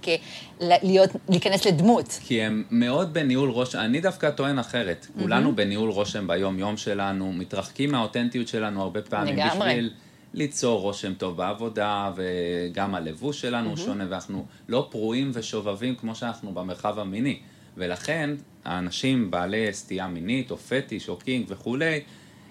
כלהיות, 0.59 1.09
להיכנס 1.29 1.65
לדמות. 1.65 2.19
כי 2.23 2.41
הם 2.41 2.63
מאוד 2.71 3.13
בניהול 3.13 3.49
רושם, 3.49 3.79
אני 3.79 4.01
דווקא 4.01 4.29
טוען 4.29 4.59
אחרת. 4.59 5.07
Mm-hmm. 5.09 5.21
כולנו 5.21 5.55
בניהול 5.55 5.89
רושם 5.89 6.27
ביום-יום 6.27 6.77
שלנו, 6.77 7.33
מתרחקים 7.33 7.91
מהאותנטיות 7.91 8.47
שלנו 8.47 8.81
הרבה 8.81 9.01
פעמים 9.01 9.35
לגמרי. 9.35 9.69
בשביל 9.69 9.91
ליצור 10.33 10.81
רושם 10.81 11.13
טוב 11.13 11.37
בעבודה, 11.37 12.11
וגם 12.15 12.95
הלבוש 12.95 13.41
שלנו 13.41 13.69
הוא 13.69 13.77
Mm-hmm. 13.77 13.79
שונה, 13.81 14.05
ואנחנו 14.09 14.45
לא 14.67 14.87
פרועים 14.91 15.31
ושובבים 15.33 15.95
כמו 15.95 16.15
שאנחנו 16.15 16.53
במרחב 16.53 16.99
המיני. 16.99 17.39
ולכן, 17.77 18.29
האנשים 18.65 19.31
בעלי 19.31 19.73
סטייה 19.73 20.07
מינית, 20.07 20.51
או 20.51 20.57
פטיש, 20.57 21.09
או 21.09 21.17
קינג 21.17 21.45
וכולי, 21.49 22.01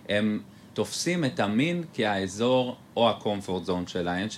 הם 0.08 0.40
תופסים 0.74 1.24
את 1.24 1.40
המין 1.40 1.84
כהאזור 1.94 2.76
או 2.96 3.08
ה-comfort 3.08 3.68
zone 3.68 3.88
שלהם, 3.90 4.28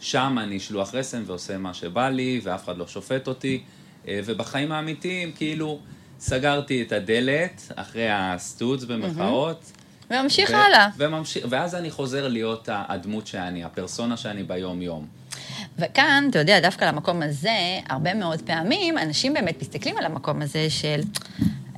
ששם 0.00 0.36
אני 0.40 0.60
שלוח 0.60 0.94
רסן 0.94 1.22
ועושה 1.26 1.58
מה 1.58 1.74
שבא 1.74 2.08
לי, 2.08 2.40
ואף 2.42 2.64
אחד 2.64 2.78
לא 2.78 2.86
שופט 2.86 3.28
אותי, 3.28 3.62
אה, 4.08 4.20
ובחיים 4.24 4.72
האמיתיים, 4.72 5.32
כאילו, 5.32 5.80
סגרתי 6.18 6.82
את 6.82 6.92
הדלת 6.92 7.72
אחרי 7.76 8.10
הסטוץ 8.10 8.84
במרכאות. 8.84 9.72
וממשיך 10.10 10.50
ו- 10.50 10.56
הלאה. 10.56 10.88
וממשיך, 10.96 11.46
ואז 11.48 11.74
אני 11.74 11.90
חוזר 11.90 12.28
להיות 12.28 12.68
הדמות 12.72 13.26
שאני, 13.26 13.64
הפרסונה 13.64 14.16
שאני 14.16 14.42
ביום-יום. 14.42 15.06
וכאן, 15.78 16.26
אתה 16.30 16.38
יודע, 16.38 16.60
דווקא 16.60 16.84
למקום 16.84 17.22
הזה, 17.22 17.78
הרבה 17.88 18.14
מאוד 18.14 18.42
פעמים 18.42 18.98
אנשים 18.98 19.34
באמת 19.34 19.62
מסתכלים 19.62 19.98
על 19.98 20.04
המקום 20.04 20.42
הזה 20.42 20.70
של... 20.70 21.00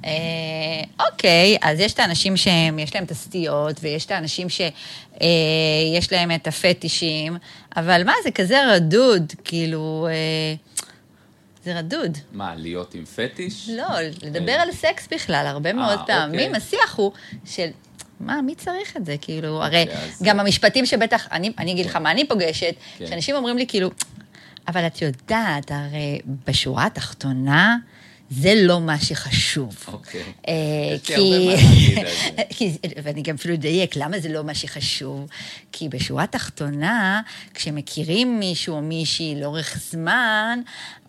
אה, 0.05 1.07
אוקיי, 1.11 1.57
אז 1.63 1.81
יש 1.81 1.93
את 1.93 1.99
האנשים 1.99 2.37
שיש 2.37 2.95
להם 2.95 3.05
את 3.05 3.11
הסטיות, 3.11 3.77
ויש 3.83 4.07
את 4.07 4.11
האנשים 4.11 4.49
שיש 4.49 6.13
להם 6.13 6.31
את 6.31 6.47
הפטישים, 6.47 7.37
אבל 7.77 8.05
מה, 8.05 8.13
זה 8.25 8.31
כזה 8.31 8.75
רדוד, 8.75 9.33
כאילו, 9.45 10.09
אה, 10.11 10.55
זה 11.65 11.79
רדוד. 11.79 12.19
מה, 12.33 12.55
להיות 12.57 12.95
עם 12.95 13.05
פטיש? 13.05 13.69
לא, 13.69 14.01
לדבר 14.23 14.53
על 14.53 14.73
סקס 14.73 15.09
בכלל, 15.11 15.47
הרבה 15.47 15.73
מאוד 15.73 15.99
אוקיי. 15.99 16.15
פעמים, 16.15 16.55
השיח 16.55 16.95
הוא 16.97 17.13
של... 17.45 17.69
מה, 18.21 18.43
מי 18.43 18.55
צריך 18.55 18.97
את 18.97 19.07
זה? 19.07 19.17
כאילו, 19.21 19.65
הרי 19.65 19.87
אז- 19.93 20.23
גם 20.23 20.41
המשפטים 20.41 20.87
שבטח, 20.87 21.29
אני, 21.33 21.53
אני 21.59 21.73
אגיד 21.73 21.87
לך 21.87 21.97
מה 21.97 22.11
אני 22.11 22.29
פוגשת, 22.29 22.75
כן. 22.99 23.07
שאנשים 23.07 23.35
אומרים 23.35 23.59
לי 23.59 23.67
כאילו, 23.67 23.91
אבל 24.69 24.87
את 24.87 25.03
יודעת, 25.03 25.71
הרי 25.71 26.19
בשורה 26.47 26.87
התחתונה, 26.87 27.77
זה 28.31 28.53
לא 28.57 28.81
מה 28.81 29.01
שחשוב. 29.01 29.77
אוקיי. 29.87 30.23
אה, 30.49 30.53
כי... 32.51 32.71
זה. 32.71 32.89
ואני 33.03 33.23
גם 33.23 33.35
אפילו 33.35 33.55
אדייק, 33.55 33.97
למה 33.97 34.19
זה 34.19 34.29
לא 34.29 34.45
מה 34.45 34.55
שחשוב? 34.55 35.27
כי 35.73 35.89
בשורה 35.89 36.23
התחתונה, 36.25 37.21
כשמכירים 37.55 38.39
מישהו 38.39 38.75
או 38.75 38.83
מישהי 38.83 39.35
לאורך 39.41 39.79
זמן, 39.91 40.61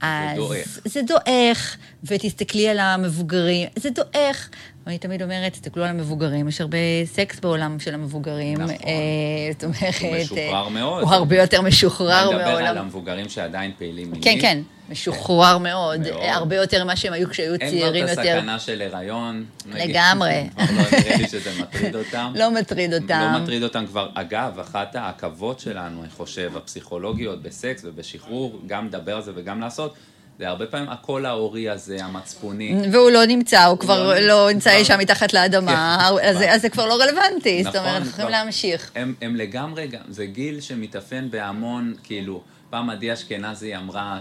אז... 0.02 0.36
דועך. 0.36 0.80
זה 0.86 1.02
דועך, 1.02 1.78
ותסתכלי 2.04 2.70
על 2.70 2.80
המבוגרים, 2.80 3.70
זה 3.76 3.90
דועך. 3.90 4.50
אני 4.88 4.98
תמיד 4.98 5.22
אומרת, 5.22 5.54
תסתכלו 5.54 5.84
על 5.84 5.90
המבוגרים, 5.90 6.48
יש 6.48 6.62
הרבה 6.62 6.78
סקס 7.06 7.40
בעולם 7.40 7.80
של 7.80 7.94
המבוגרים. 7.94 8.58
נכון. 8.58 8.76
אה, 8.76 9.52
זאת 9.52 9.64
אומרת... 9.64 9.96
הוא 10.02 10.18
משוחרר 10.18 10.64
אה, 10.66 10.70
מאוד. 10.70 11.04
הוא 11.04 11.14
הרבה 11.14 11.36
יותר 11.36 11.62
משוחרר 11.62 12.30
אני 12.30 12.36
מדבר 12.36 12.44
על 12.44 12.64
מעולם. 12.64 12.78
המבוגרים 12.78 13.30
שעדיין 13.30 13.72
פעילים 13.78 14.12
מינית. 14.12 14.24
כן, 14.24 14.38
כן, 14.42 14.62
משוחרר 14.90 15.58
מאוד, 15.58 16.00
מאוד. 16.00 16.22
הרבה 16.24 16.56
יותר 16.56 16.84
ממה 16.84 16.96
שהם 16.96 17.14
היו 17.14 17.30
כשהיו 17.30 17.54
אין 17.54 17.70
צעירים 17.70 18.04
כבר 18.04 18.14
את 18.14 18.18
יותר. 18.18 18.38
הסכנה 18.38 18.60
של 18.60 18.82
הריון. 18.82 19.46
לגמרי. 19.66 20.50
לא 20.58 21.00
נראה 21.00 21.18
לי 21.18 21.28
שזה 21.28 21.52
מטריד 21.62 21.96
אותם. 21.96 22.34
לא 22.40 22.52
מטריד 22.52 22.94
אותם. 22.94 23.30
לא 23.34 23.40
מטריד 23.40 23.64
אותם 23.64 23.86
כבר. 23.88 24.10
אגב, 24.14 24.60
אחת 24.60 24.96
העכבות 24.96 25.60
שלנו, 25.60 26.02
אני 26.02 26.10
חושב, 26.10 26.52
הפסיכולוגיות 26.58 27.42
בסקס 27.42 27.82
ובשחרור, 27.86 28.62
גם 28.68 28.86
לדבר 28.86 29.16
על 29.16 29.22
זה 29.22 29.32
וגם 29.36 29.62
לעשות, 29.62 29.94
זה 30.40 30.48
הרבה 30.50 30.66
פעמים 30.66 30.90
הקול 30.90 31.26
ההורי 31.26 31.70
הזה, 31.70 31.98
המצפוני. 32.04 32.76
והוא 32.92 33.12
לא 33.12 33.26
נמצא, 33.26 33.64
הוא 33.66 33.78
כבר 33.80 34.04
לא 34.04 34.20
לא 34.20 34.50
נמצא. 34.54 34.70
אי 34.70 34.86
שם 34.86 35.00
מתחת 35.00 35.34
לאדמה, 35.34 35.98
כן. 36.22 36.28
אז 36.28 36.38
אז 36.50 36.62
זה 36.62 36.70
כבר 36.70 36.86
לא 36.86 36.94
רלוונטי, 37.02 37.64
זאת 37.64 37.76
נכון, 37.76 37.80
אומרת, 37.88 37.96
אנחנו 37.96 38.10
יכולים 38.12 38.28
כבר- 38.30 38.40
להמשיך. 38.40 38.92
הם, 38.96 39.14
הם 39.22 39.36
לגמרי, 39.36 39.88
זה 40.10 40.26
גיל 40.26 40.62
שמתאפיין 40.62 41.32
בהמון, 41.32 41.94
כאילו, 42.04 42.42
פעם 42.70 42.90
עדי 42.90 43.14
אשכנזי 43.14 43.76
אמרה 43.76 44.20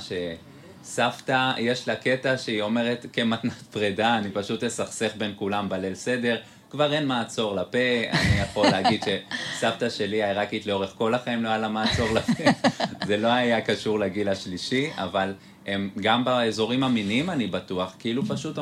שסבתא, 0.83 1.53
יש 1.59 1.89
לה 1.89 1.97
קטע 1.97 2.39
שהיא 2.39 2.63
אומרת 2.63 3.07
כמתנת 3.13 3.53
פרידה, 3.73 4.19
אני 4.19 4.31
פשוט 4.31 4.65
אסכסך 4.65 5.11
בין 5.19 5.33
כולם 5.37 5.69
בליל 5.69 5.95
סדר. 5.95 6.37
כבר 6.71 6.93
אין 6.93 7.07
מעצור 7.07 7.57
לפה, 7.57 7.79
אני 8.13 8.41
יכול 8.41 8.67
להגיד 8.69 9.05
שסבתא 9.05 9.91
שלי 9.91 10.23
העיראקית 10.23 10.67
לאורך 10.67 10.93
כל 10.99 11.15
החיים 11.15 11.43
לא 11.45 11.49
היה 11.49 11.59
לה 11.59 11.69
מעצור 11.69 12.09
לפה. 12.15 12.45
זה 13.07 13.17
לא 13.17 13.29
היה 13.29 13.61
קשור 13.61 13.99
לגיל 13.99 14.29
השלישי, 14.29 14.91
אבל 14.97 15.33
הם 15.67 15.91
גם 16.01 16.25
באזורים 16.25 16.85
המיניים, 16.85 17.31
אני 17.31 17.47
בטוח, 17.47 17.95
כאילו 17.99 18.25
פשוט 18.25 18.59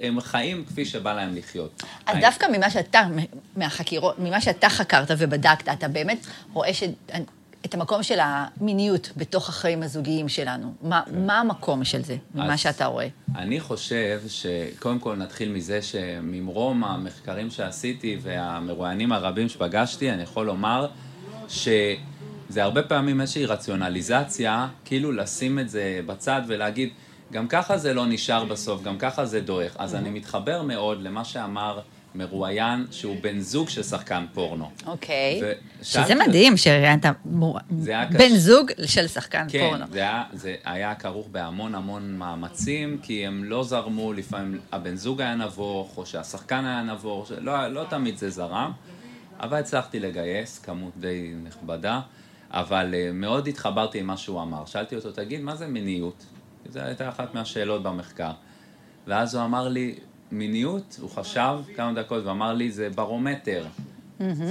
הם 0.00 0.20
חיים 0.20 0.64
כפי 0.64 0.84
שבא 0.84 1.12
להם 1.14 1.36
לחיות. 1.36 1.82
אז 2.06 2.16
דווקא 2.20 2.46
ממה 2.52 2.70
שאתה, 2.70 3.00
מהחקירות, 3.56 4.18
ממה 4.18 4.40
שאתה 4.40 4.68
חקרת 4.68 5.10
ובדקת, 5.18 5.68
אתה 5.68 5.88
באמת 5.88 6.26
רואה 6.52 6.74
ש... 6.74 6.82
את 7.64 7.74
המקום 7.74 8.02
של 8.02 8.18
המיניות 8.22 9.10
בתוך 9.16 9.48
החיים 9.48 9.82
הזוגיים 9.82 10.28
שלנו. 10.28 10.74
מה, 10.82 11.02
מה 11.26 11.40
המקום 11.40 11.84
של 11.84 12.04
זה, 12.04 12.16
ממה 12.34 12.48
כן. 12.48 12.56
שאתה 12.56 12.86
רואה? 12.86 13.08
אני 13.36 13.60
חושב 13.60 14.20
שקודם 14.28 14.98
כל 14.98 15.16
נתחיל 15.16 15.52
מזה 15.52 15.82
שממרום 15.82 16.84
המחקרים 16.84 17.50
שעשיתי 17.50 18.18
והמרואיינים 18.22 19.12
הרבים 19.12 19.48
שפגשתי, 19.48 20.10
אני 20.10 20.22
יכול 20.22 20.46
לומר 20.46 20.86
שזה 22.50 22.62
הרבה 22.62 22.82
פעמים 22.82 23.20
איזושהי 23.20 23.46
רציונליזציה, 23.46 24.68
כאילו 24.84 25.12
לשים 25.12 25.58
את 25.58 25.68
זה 25.68 26.00
בצד 26.06 26.42
ולהגיד, 26.46 26.88
גם 27.32 27.48
ככה 27.48 27.78
זה 27.78 27.94
לא 27.94 28.06
נשאר 28.06 28.44
בסוף, 28.44 28.82
גם 28.82 28.98
ככה 28.98 29.24
זה 29.26 29.40
דועך. 29.40 29.72
אז 29.78 29.94
אני 29.94 30.10
מתחבר 30.10 30.62
מאוד 30.62 31.02
למה 31.02 31.24
שאמר 31.24 31.80
מרואיין 32.14 32.86
שהוא 32.90 33.16
בן 33.20 33.40
זוג 33.40 33.68
של 33.68 33.82
שחקן 33.82 34.24
פורנו. 34.34 34.70
אוקיי. 34.86 35.40
שזה 35.82 36.14
מדהים 36.14 36.56
שראיינת 36.56 37.06
מור- 37.24 37.58
זה 37.78 37.92
בן. 38.18 38.36
זוג 38.36 38.70
של 38.86 39.06
שחקן 39.06 39.46
כן, 39.48 39.58
פורנו. 39.68 39.84
זה 39.92 39.98
היה, 39.98 40.24
זה 40.32 40.54
היה 40.64 40.94
כרוך 40.94 41.28
בהמון 41.32 41.74
המון 41.74 42.16
מאמצים, 42.18 42.98
כי 43.02 43.26
הם 43.26 43.44
לא 43.44 43.64
זרמו, 43.64 44.12
לפעמים 44.12 44.60
הבן 44.72 44.96
זוג 44.96 45.20
היה 45.20 45.34
נבוך, 45.34 45.96
או 45.96 46.06
שהשחקן 46.06 46.64
היה 46.64 46.82
נבוך, 46.82 47.32
לא, 47.40 47.68
לא 47.68 47.84
תמיד 47.90 48.16
זה 48.18 48.30
זרם, 48.30 48.72
אבל 49.40 49.58
הצלחתי 49.58 50.00
לגייס 50.00 50.58
כמות 50.58 50.92
די 50.96 51.32
נכבדה, 51.44 52.00
אבל 52.50 52.94
uh, 52.94 53.12
מאוד 53.12 53.48
התחברתי 53.48 54.00
עם 54.00 54.06
מה 54.06 54.16
שהוא 54.16 54.42
אמר. 54.42 54.66
שאלתי 54.66 54.96
אותו, 54.96 55.12
תגיד, 55.12 55.40
מה 55.40 55.56
זה 55.56 55.66
מיניות? 55.66 56.26
זו 56.68 56.80
הייתה 56.80 57.08
אחת 57.08 57.34
מהשאלות 57.34 57.82
במחקר. 57.82 58.32
ואז 59.06 59.34
הוא 59.34 59.44
אמר 59.44 59.68
לי, 59.68 59.94
מיניות, 60.32 60.96
הוא 61.00 61.10
חשב 61.10 61.58
כמה 61.76 61.92
דקות 61.92 62.24
ואמר 62.24 62.52
לי, 62.54 62.70
זה 62.70 62.88
ברומטר. 62.94 63.66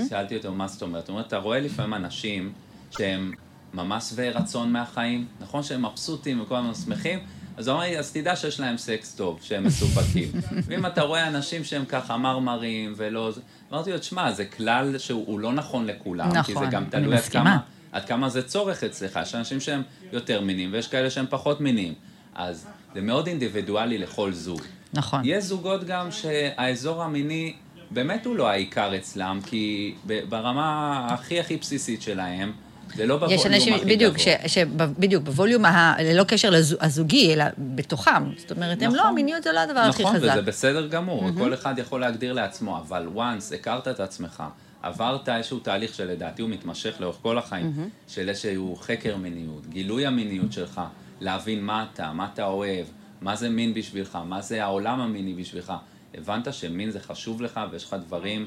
שאלתי 0.09 0.37
אותו, 0.37 0.51
מה 0.51 0.67
זאת 0.67 0.81
אומרת? 0.81 1.07
הוא 1.07 1.13
אומר, 1.13 1.27
אתה 1.27 1.37
רואה 1.37 1.59
לפעמים 1.59 1.93
אנשים 1.93 2.53
שהם 2.91 3.31
ממש 3.73 4.03
שבעי 4.03 4.29
רצון 4.29 4.71
מהחיים, 4.71 5.27
נכון 5.39 5.63
שהם 5.63 5.85
מבסוטים 5.85 6.41
וכל 6.41 6.55
הזמן 6.55 6.73
שמחים, 6.73 7.19
אז 7.57 7.67
הוא 7.67 7.75
אמר 7.75 7.83
לי, 7.83 7.99
אז 7.99 8.11
תדע 8.11 8.35
שיש 8.35 8.59
להם 8.59 8.77
סקס 8.77 9.15
טוב, 9.15 9.39
שהם 9.41 9.63
מסופקים. 9.63 10.31
ואם 10.67 10.85
אתה 10.85 11.01
רואה 11.01 11.27
אנשים 11.27 11.63
שהם 11.63 11.85
ככה 11.85 12.17
מרמרים 12.17 12.93
ולא... 12.97 13.31
אמרתי 13.71 13.91
לו, 13.91 13.99
תשמע, 13.99 14.31
זה 14.31 14.45
כלל 14.45 14.97
שהוא 14.97 15.39
לא 15.39 15.53
נכון 15.53 15.85
לכולם, 15.85 16.43
כי 16.43 16.53
זה 16.53 16.59
נכון, 16.59 16.69
גם 16.69 16.85
תלוי 16.89 17.17
עד. 17.17 17.23
כמה, 17.23 17.57
עד 17.91 18.05
כמה 18.05 18.29
זה 18.29 18.41
צורך 18.43 18.83
אצלך. 18.83 19.19
יש 19.23 19.35
אנשים 19.35 19.59
שהם 19.59 19.81
יותר 20.11 20.41
מיניים 20.41 20.69
ויש 20.73 20.87
כאלה 20.87 21.09
שהם 21.09 21.25
פחות 21.29 21.61
מיניים. 21.61 21.93
אז 22.35 22.65
זה 22.93 23.01
מאוד 23.01 23.27
אינדיבידואלי 23.27 23.97
לכל 23.97 24.33
זוג. 24.33 24.61
נכון. 24.93 25.21
יש 25.25 25.43
זוגות 25.43 25.83
גם 25.83 26.11
שהאזור 26.11 27.03
המיני 27.03 27.53
באמת 27.91 28.25
הוא 28.25 28.35
לא 28.35 28.49
העיקר 28.49 28.91
אצלם, 28.97 29.39
כי 29.45 29.95
ב- 30.07 30.29
ברמה 30.29 31.07
הכי 31.09 31.39
הכי 31.39 31.57
בסיסית 31.57 32.01
שלהם, 32.01 32.51
זה 32.95 33.05
לא 33.05 33.17
בווליום 33.17 33.39
יש 33.39 33.45
הכי 33.45 33.55
אנשים, 33.55 33.73
גבוה. 33.73 33.85
בדיוק, 33.95 34.17
ש, 34.17 34.27
שבדיוק, 34.47 35.23
בווליום, 35.23 35.65
ה, 35.65 35.95
ללא 36.03 36.23
קשר 36.23 36.49
לזו- 36.49 36.77
הזוגי, 36.81 37.33
אלא 37.33 37.45
בתוכם. 37.57 38.23
זאת 38.37 38.51
אומרת, 38.51 38.81
הם 38.81 38.87
נכון. 38.87 38.97
לא, 38.97 39.07
המיניות 39.07 39.43
זה 39.43 39.51
לא 39.51 39.59
הדבר 39.59 39.79
הכי 39.79 40.03
נכון, 40.03 40.15
חזק. 40.15 40.27
וזה 40.31 40.41
בסדר 40.41 40.87
גמור, 40.87 41.23
כל 41.37 41.53
אחד 41.53 41.79
יכול 41.79 42.01
להגדיר 42.01 42.33
לעצמו, 42.33 42.77
אבל 42.77 43.07
once 43.15 43.55
הכרת 43.55 43.87
את 43.87 43.99
עצמך, 43.99 44.43
עברת 44.81 45.29
איזשהו 45.29 45.59
תהליך 45.59 45.93
שלדעתי 45.93 46.41
הוא 46.41 46.49
מתמשך 46.49 46.95
לאורך 46.99 47.17
כל 47.21 47.37
החיים, 47.37 47.73
mm-hmm. 47.75 48.11
של 48.11 48.29
איזשהו 48.29 48.75
חקר 48.75 49.17
מיניות, 49.17 49.67
גילוי 49.67 50.05
המיניות 50.05 50.53
שלך, 50.53 50.81
להבין 51.19 51.63
מה 51.63 51.85
אתה, 51.93 52.11
מה 52.13 52.27
אתה 52.33 52.45
אוהב, 52.45 52.85
מה 53.21 53.35
זה 53.35 53.49
מין 53.49 53.73
בשבילך, 53.73 54.17
מה 54.25 54.41
זה 54.41 54.63
העולם 54.63 54.99
המיני 54.99 55.33
בשבילך. 55.33 55.73
הבנת 56.13 56.53
שמין 56.53 56.91
זה 56.91 56.99
חשוב 56.99 57.41
לך 57.41 57.59
ויש 57.71 57.83
לך 57.83 57.93
דברים, 57.93 58.45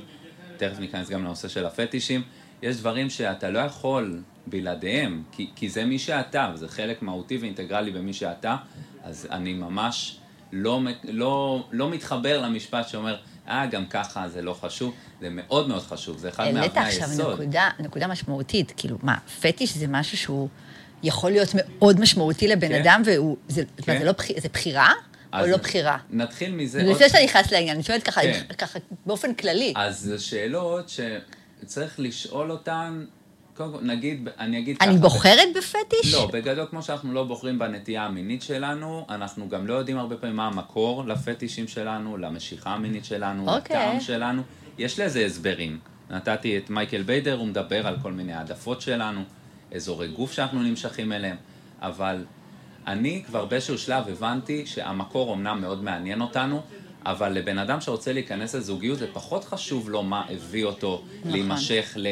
תכף 0.57 0.79
ניכנס 0.79 1.11
גם 1.11 1.25
לנושא 1.25 1.49
של 1.49 1.67
הפטישים, 1.67 2.23
יש 2.63 2.77
דברים 2.77 3.11
שאתה 3.11 3.51
לא 3.51 3.59
יכול 3.59 4.23
בלעדיהם, 4.47 5.23
כי, 5.33 5.51
כי 5.57 5.69
זה 5.69 5.85
מי 5.85 5.99
שאתה, 5.99 6.51
וזה 6.55 6.69
חלק 6.69 7.03
מהותי 7.03 7.37
ואינטגרלי 7.37 7.91
במי 7.91 8.13
שאתה, 8.13 8.57
אז 9.03 9.27
אני 9.31 9.53
ממש 9.53 10.17
לא, 10.53 10.81
לא, 11.05 11.65
לא 11.73 11.91
מתחבר 11.91 12.43
למשפט 12.43 12.89
שאומר, 12.89 13.17
אה, 13.49 13.67
גם 13.67 13.87
ככה 13.87 14.29
זה 14.29 14.43
לא 14.43 14.55
חשוב, 14.55 14.95
זה 15.21 15.29
מאוד 15.31 15.69
מאוד 15.69 15.83
חשוב, 15.83 16.19
זה 16.19 16.29
אחד 16.29 16.45
מאבני 16.45 16.61
היסוד. 16.61 16.79
העלית 16.79 17.03
עכשיו 17.03 17.33
נקודה, 17.33 17.71
נקודה 17.79 18.07
משמעותית, 18.07 18.73
כאילו, 18.77 18.99
מה, 19.03 19.19
פטיש 19.41 19.77
זה 19.77 19.87
משהו 19.89 20.19
שהוא 20.19 20.49
יכול 21.03 21.31
להיות 21.31 21.49
מאוד 21.55 22.01
משמעותי 22.01 22.49
לבן 22.49 22.69
כן. 22.69 22.81
אדם, 22.81 23.03
והוא, 23.05 23.37
זה, 23.49 23.63
כן. 23.83 23.99
זה 23.99 24.05
לא 24.05 24.13
זה 24.39 24.49
בחירה? 24.53 24.93
או 25.41 25.47
לא 25.47 25.57
בחירה? 25.57 25.99
נתחיל 26.11 26.55
מזה... 26.55 26.83
לפני 26.83 27.09
שאתה 27.09 27.19
נכנס 27.25 27.53
לעניין, 27.53 27.77
אני 27.77 27.83
שואלת 27.83 28.03
ככה, 28.03 28.21
כן. 28.21 28.43
ככה 28.59 28.79
באופן 29.07 29.35
כללי. 29.35 29.73
אז 29.77 29.99
זה 30.01 30.19
שאלות 30.19 30.91
שצריך 31.63 32.01
לשאול 32.01 32.51
אותן 32.51 33.05
קודם 33.57 33.73
כל, 33.73 33.79
נגיד, 33.83 34.29
אני 34.39 34.59
אגיד 34.59 34.77
ככה... 34.77 34.91
אני 34.91 34.99
בוחרת 34.99 35.49
בפטיש? 35.57 36.15
לא, 36.15 36.31
בגדול, 36.33 36.67
כמו 36.71 36.83
שאנחנו 36.83 37.13
לא 37.13 37.25
בוחרים 37.25 37.59
בנטייה 37.59 38.05
המינית 38.05 38.43
שלנו, 38.43 39.07
אנחנו 39.09 39.49
גם 39.49 39.67
לא 39.67 39.75
יודעים 39.75 39.99
הרבה 39.99 40.17
פעמים 40.17 40.37
מה 40.37 40.47
המקור 40.47 41.05
לפטישים 41.05 41.69
שלנו, 41.69 42.17
למשיכה 42.17 42.71
המינית 42.71 43.05
שלנו, 43.05 43.49
okay. 43.49 43.53
אוקיי. 43.53 43.77
לטעם 43.77 44.01
שלנו. 44.01 44.43
יש 44.79 45.01
לזה 45.01 45.27
הסברים. 45.27 45.79
נתתי 46.11 46.59
את 46.59 46.71
מייקל 46.71 47.03
ביידר, 47.03 47.39
הוא 47.39 47.47
מדבר 47.47 47.87
על 47.87 47.97
כל 48.03 48.13
מיני 48.13 48.33
העדפות 48.33 48.81
שלנו, 48.81 49.23
אזורי 49.75 50.09
גוף 50.09 50.33
שאנחנו 50.33 50.63
נמשכים 50.63 51.13
אליהם, 51.13 51.37
אבל 51.81 52.25
אני 52.87 53.23
כבר 53.27 53.45
באיזשהו 53.45 53.79
שלב 53.79 54.09
הבנתי 54.09 54.67
שהמקור 54.67 55.35
אמנם 55.35 55.61
מאוד 55.61 55.83
מעניין 55.83 56.21
אותנו, 56.21 56.63
אבל 57.07 57.33
לבן 57.33 57.59
אדם 57.59 57.81
שרוצה 57.81 58.13
להיכנס 58.13 58.55
לזוגיות, 58.55 58.99
זה 58.99 59.07
פחות 59.13 59.45
חשוב 59.45 59.91
לו 59.91 60.03
מה 60.03 60.25
הביא 60.29 60.65
אותו 60.65 61.03
נכון. 61.19 61.33
להימשך 61.33 61.93
ל... 61.97 62.07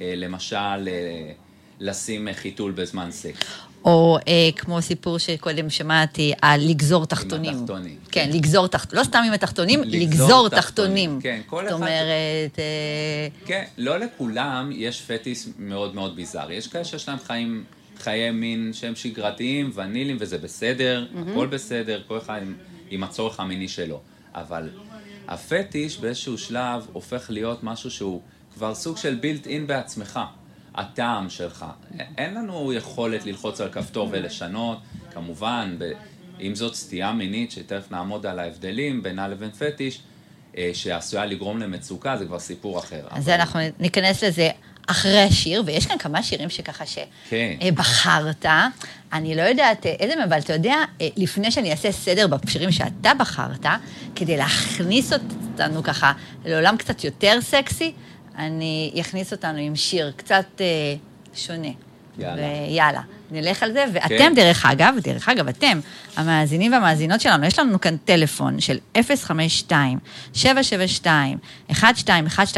אה, 0.00 0.12
למשל, 0.16 0.56
אה, 0.56 1.32
לשים 1.80 2.28
חיתול 2.32 2.72
בזמן 2.72 3.10
סקס. 3.10 3.46
או 3.84 4.18
אה, 4.28 4.50
כמו 4.56 4.82
סיפור 4.82 5.18
שקודם 5.18 5.70
שמעתי, 5.70 6.32
על 6.42 6.60
לגזור 6.70 7.06
תחתונים. 7.06 7.50
עם 7.50 7.58
התחתונים. 7.58 7.96
כן, 8.10 8.24
כן. 8.24 8.36
לגזור 8.36 8.66
תחתונים, 8.66 8.98
לא 8.98 9.04
סתם 9.04 9.22
עם 9.26 9.32
התחתונים, 9.32 9.82
לגזור, 9.82 10.00
לגזור 10.00 10.48
תחתונים. 10.48 11.18
תחתונים. 11.18 11.20
כן, 11.20 11.40
כל 11.46 11.60
אחד... 11.60 11.70
זאת 11.70 11.80
אומרת... 11.80 12.58
אה... 12.58 13.28
כן, 13.46 13.64
לא 13.78 13.96
לכולם 13.96 14.70
יש 14.74 15.02
פטיס 15.02 15.48
מאוד 15.58 15.94
מאוד 15.94 16.16
ביזארי. 16.16 16.54
יש 16.54 16.66
כאלה 16.66 16.84
שיש 16.84 17.08
להם 17.08 17.18
חיים, 17.18 17.64
חיי 17.98 18.30
מין 18.30 18.70
שהם 18.72 18.94
שגרתיים, 18.94 19.70
ונילים, 19.74 20.16
וזה 20.20 20.38
בסדר, 20.38 21.06
mm-hmm. 21.06 21.30
הכל 21.30 21.46
בסדר, 21.46 22.02
כל 22.08 22.18
אחד 22.18 22.42
עם, 22.42 22.54
עם 22.90 23.04
הצורך 23.04 23.40
המיני 23.40 23.68
שלו. 23.68 24.00
אבל 24.34 24.68
הפטיש 25.28 25.98
באיזשהו 25.98 26.38
שלב 26.38 26.86
הופך 26.92 27.26
להיות 27.30 27.62
משהו 27.62 27.90
שהוא... 27.90 28.20
כבר 28.54 28.74
סוג 28.74 28.96
של 28.96 29.14
בילט 29.14 29.46
אין 29.46 29.66
בעצמך, 29.66 30.20
הטעם 30.74 31.30
שלך. 31.30 31.64
אין 32.18 32.34
לנו 32.34 32.72
יכולת 32.72 33.26
ללחוץ 33.26 33.60
על 33.60 33.68
כפתור 33.68 34.08
ולשנות, 34.12 34.78
כמובן, 35.14 35.76
אם 36.40 36.54
זאת 36.54 36.74
סטייה 36.74 37.12
מינית, 37.12 37.50
שתכף 37.50 37.90
נעמוד 37.90 38.26
על 38.26 38.38
ההבדלים 38.38 39.02
בינה 39.02 39.28
לבין 39.28 39.50
פטיש, 39.50 40.00
אה, 40.56 40.70
שעשויה 40.74 41.26
לגרום 41.26 41.58
למצוקה, 41.58 42.16
זה 42.16 42.24
כבר 42.24 42.38
סיפור 42.38 42.78
אחר. 42.78 43.06
אז 43.10 43.28
אבל... 43.28 43.32
אנחנו 43.32 43.60
ניכנס 43.78 44.24
לזה 44.24 44.50
אחרי 44.86 45.20
השיר, 45.20 45.62
ויש 45.66 45.86
כאן 45.86 45.98
כמה 45.98 46.22
שירים 46.22 46.50
שככה 46.50 46.84
שבחרת. 46.86 48.42
כן. 48.42 48.68
אני 49.12 49.34
לא 49.34 49.42
יודעת 49.42 49.86
אה, 49.86 49.94
איזה 50.00 50.16
מהם, 50.16 50.24
אבל 50.28 50.38
אתה 50.38 50.52
יודע, 50.52 50.74
אה, 51.00 51.08
לפני 51.16 51.50
שאני 51.50 51.70
אעשה 51.70 51.92
סדר 51.92 52.26
בשירים 52.26 52.72
שאתה 52.72 53.12
בחרת, 53.18 53.66
כדי 54.14 54.36
להכניס 54.36 55.12
אותנו 55.12 55.82
ככה 55.82 56.12
לעולם 56.44 56.76
קצת 56.76 57.04
יותר 57.04 57.40
סקסי, 57.40 57.92
אני 58.38 58.98
אכניס 59.00 59.32
אותנו 59.32 59.58
עם 59.58 59.76
שיר 59.76 60.12
קצת 60.16 60.60
אה, 60.60 60.94
שונה. 61.34 61.68
יאללה. 62.18 62.42
ויאללה. 62.68 63.02
נלך 63.32 63.62
על 63.62 63.72
זה, 63.72 63.84
ואתם, 63.92 64.08
כן. 64.08 64.32
דרך 64.36 64.66
אגב, 64.66 64.94
דרך 65.02 65.28
אגב, 65.28 65.48
אתם, 65.48 65.80
המאזינים 66.16 66.72
והמאזינות 66.72 67.20
שלנו, 67.20 67.46
יש 67.46 67.58
לנו 67.58 67.80
כאן 67.80 67.96
טלפון 67.96 68.60
של 68.60 68.78
052-772-1212, 70.34 70.34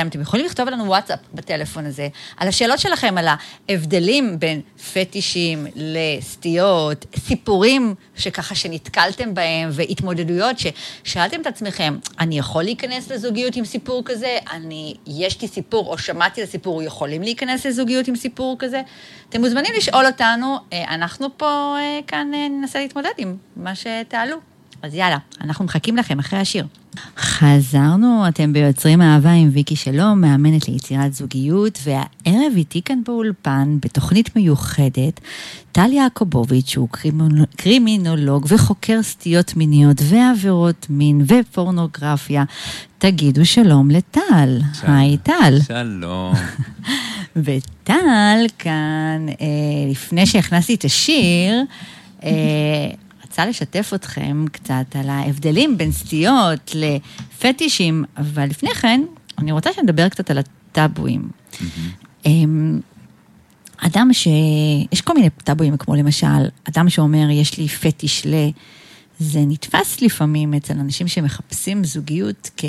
אתם 0.07 0.21
יכולים 0.21 0.47
לכתוב 0.47 0.69
לנו 0.69 0.85
וואטסאפ 0.85 1.19
בטלפון 1.35 1.87
הזה, 1.87 2.09
על 2.37 2.49
השאלות 2.49 2.79
שלכם, 2.79 3.19
על 3.19 3.29
ההבדלים 3.69 4.39
בין 4.39 4.61
פטישים 4.93 5.67
לסטיות, 5.75 7.07
סיפורים 7.19 7.95
שככה 8.17 8.55
שנתקלתם 8.55 9.35
בהם, 9.35 9.69
והתמודדויות 9.73 10.57
ששאלתם 10.59 11.41
את 11.41 11.47
עצמכם, 11.47 11.97
אני 12.21 12.39
יכול 12.39 12.63
להיכנס 12.63 13.11
לזוגיות 13.11 13.57
עם 13.57 13.65
סיפור 13.65 14.03
כזה? 14.05 14.39
אני, 14.53 14.95
יש 15.07 15.43
לי 15.43 15.49
סיפור, 15.49 15.87
או 15.87 15.99
שמעתי 15.99 16.41
על 16.41 16.47
סיפור, 16.47 16.83
יכולים 16.83 17.23
להיכנס 17.23 17.67
לזוגיות 17.67 18.09
עם 18.09 18.17
סיפור 18.17 18.57
כזה? 18.59 18.83
אתם 19.29 19.41
מוזמנים 19.41 19.73
לשאול 19.77 20.07
אותנו, 20.07 20.57
אנחנו 20.73 21.29
פה 21.37 21.77
אה, 21.79 22.01
כאן 22.07 22.31
אה, 22.35 22.49
ננסה 22.49 22.79
להתמודד 22.79 23.11
עם 23.19 23.37
מה 23.57 23.75
שתעלו. 23.75 24.37
אז 24.83 24.95
יאללה, 24.95 25.19
אנחנו 25.41 25.65
מחכים 25.65 25.97
לכם 25.97 26.19
אחרי 26.19 26.39
השיר. 26.39 26.67
חזרנו, 27.19 28.29
אתם 28.29 28.53
ביוצרים 28.53 29.03
אהבה 29.03 29.33
עם 29.33 29.51
ויקי 29.53 29.77
שלום, 29.77 30.21
מאמנת 30.21 30.69
ליצירת 30.69 31.15
זוגיות, 31.15 31.79
והערב 31.85 32.53
איתי 32.57 32.83
כאן 32.83 33.01
באולפן, 33.05 33.79
בתוכנית 33.83 34.37
מיוחדת, 34.37 35.21
טל 35.73 35.93
יעקובוביץ', 35.93 36.69
שהוא 36.69 36.89
קרימינולוג 37.57 38.47
וחוקר 38.49 39.03
סטיות 39.03 39.57
מיניות 39.57 39.97
ועבירות 40.03 40.87
מין 40.91 41.25
ופורנוגרפיה. 41.29 42.45
תגידו 42.99 43.47
שלום 43.47 43.91
לטל. 43.91 44.61
היי 44.83 45.17
טל. 45.17 45.59
שלום. 45.67 46.35
וטל 47.37 48.45
כאן, 48.59 49.27
אה, 49.41 49.47
לפני 49.91 50.27
שהכנסתי 50.27 50.75
את 50.75 50.85
השיר, 50.85 51.63
אה, 52.25 52.31
רצה 53.35 53.47
לשתף 53.47 53.93
אתכם 53.95 54.45
קצת 54.53 54.97
על 54.99 55.09
ההבדלים 55.11 55.79
בין 55.79 55.93
סטיות 55.93 56.75
לפטישים, 56.75 58.05
אבל 58.17 58.45
לפני 58.45 58.75
כן, 58.75 59.01
אני 59.39 59.53
רוצה 59.53 59.71
שנדבר 59.73 60.09
קצת 60.09 60.31
על 60.31 60.39
הטאבואים. 60.39 61.29
אמ, 62.27 62.81
אדם 63.79 64.09
ש... 64.13 64.29
יש 64.93 65.01
כל 65.01 65.15
מיני 65.15 65.31
טאבואים, 65.31 65.77
כמו 65.77 65.95
למשל, 65.95 66.27
אדם 66.69 66.89
שאומר, 66.89 67.31
יש 67.31 67.59
לי 67.59 67.69
פטיש 67.69 68.27
ל... 68.27 68.35
זה 69.19 69.41
נתפס 69.47 70.01
לפעמים 70.03 70.55
אצל 70.55 70.75
אנשים 70.75 71.09
שמחפשים 71.09 71.85
זוגיות 71.85 72.51
כ... 72.57 72.65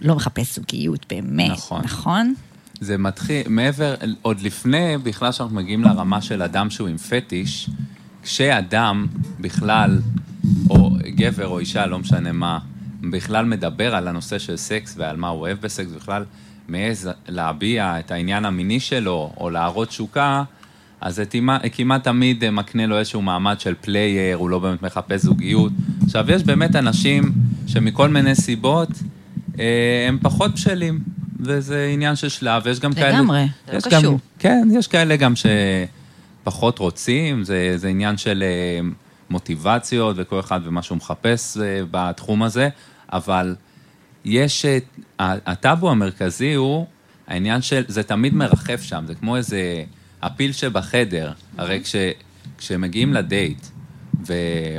לא 0.00 0.14
מחפש 0.14 0.54
זוגיות 0.54 1.06
באמת, 1.10 1.50
נכון? 1.50 1.82
נכון? 1.84 2.34
זה 2.80 2.98
מתחיל, 2.98 3.48
מעבר, 3.48 3.94
עוד 4.22 4.40
לפני 4.40 4.98
בכלל 5.02 5.32
שאנחנו 5.32 5.56
מגיעים 5.56 5.84
לרמה 5.84 6.22
של 6.22 6.42
אדם 6.42 6.70
שהוא 6.70 6.88
עם 6.88 6.96
פטיש, 6.96 7.70
כשאדם 8.24 9.06
בכלל, 9.40 10.00
או 10.70 10.90
גבר 11.06 11.46
או 11.46 11.58
אישה, 11.58 11.86
לא 11.86 11.98
משנה 11.98 12.32
מה, 12.32 12.58
בכלל 13.10 13.44
מדבר 13.44 13.94
על 13.94 14.08
הנושא 14.08 14.38
של 14.38 14.56
סקס 14.56 14.94
ועל 14.98 15.16
מה 15.16 15.28
הוא 15.28 15.40
אוהב 15.40 15.58
בסקס, 15.60 15.90
בכלל 15.96 16.24
מעז 16.68 17.10
להביע 17.28 17.98
את 17.98 18.10
העניין 18.10 18.44
המיני 18.44 18.80
שלו, 18.80 19.32
או 19.36 19.50
להראות 19.50 19.88
תשוקה, 19.88 20.42
אז 21.00 21.14
זה 21.14 21.24
כמעט 21.72 22.04
תמיד 22.04 22.50
מקנה 22.50 22.86
לו 22.86 22.98
איזשהו 22.98 23.22
מעמד 23.22 23.60
של 23.60 23.74
player, 23.80 24.36
הוא 24.36 24.50
לא 24.50 24.58
באמת 24.58 24.82
מחפש 24.82 25.20
זוגיות. 25.20 25.72
עכשיו, 26.04 26.30
יש 26.30 26.42
באמת 26.42 26.76
אנשים 26.76 27.32
שמכל 27.66 28.08
מיני 28.08 28.34
סיבות, 28.34 28.88
אה, 29.58 30.06
הם 30.08 30.18
פחות 30.22 30.54
בשלים. 30.54 31.00
וזה 31.40 31.90
עניין 31.92 32.16
של 32.16 32.28
שלב, 32.28 32.62
ויש 32.64 32.80
גם 32.80 32.92
כאלה... 32.92 33.18
לגמרי, 33.18 33.46
זה 33.66 33.72
לא 33.90 33.98
קשור. 33.98 34.18
כן, 34.38 34.68
יש 34.72 34.88
כאלה 34.88 35.16
גם 35.16 35.36
שפחות 36.44 36.78
רוצים, 36.78 37.44
זה, 37.44 37.72
זה 37.76 37.88
עניין 37.88 38.16
של 38.16 38.42
אה, 38.42 38.88
מוטיבציות, 39.30 40.16
וכל 40.18 40.40
אחד 40.40 40.60
ומה 40.64 40.82
שהוא 40.82 40.96
מחפש 40.96 41.56
אה, 41.56 41.80
בתחום 41.90 42.42
הזה, 42.42 42.68
אבל 43.12 43.54
יש, 44.24 44.64
הטאבו 45.18 45.90
המרכזי 45.90 46.54
הוא 46.54 46.86
העניין 47.26 47.62
של, 47.62 47.84
זה 47.88 48.02
תמיד 48.02 48.34
מרחף 48.34 48.82
שם, 48.82 49.04
זה 49.06 49.14
כמו 49.14 49.36
איזה 49.36 49.84
הפיל 50.22 50.52
שבחדר, 50.52 51.32
הרי 51.58 51.80
כש, 51.84 51.96
כשמגיעים 52.58 53.14
לדייט, 53.14 53.66
ו, 54.26 54.34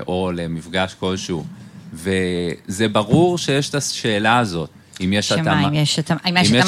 או 0.07 0.31
למפגש 0.35 0.93
כלשהו, 0.93 1.45
וזה 1.93 2.87
ברור 2.87 3.37
שיש 3.37 3.69
את 3.69 3.75
השאלה 3.75 4.37
הזאת. 4.39 4.69
אם 5.03 5.13
יש 5.13 5.31
התאמה, 5.31 5.67
אם 5.67 5.73
יש 5.73 5.99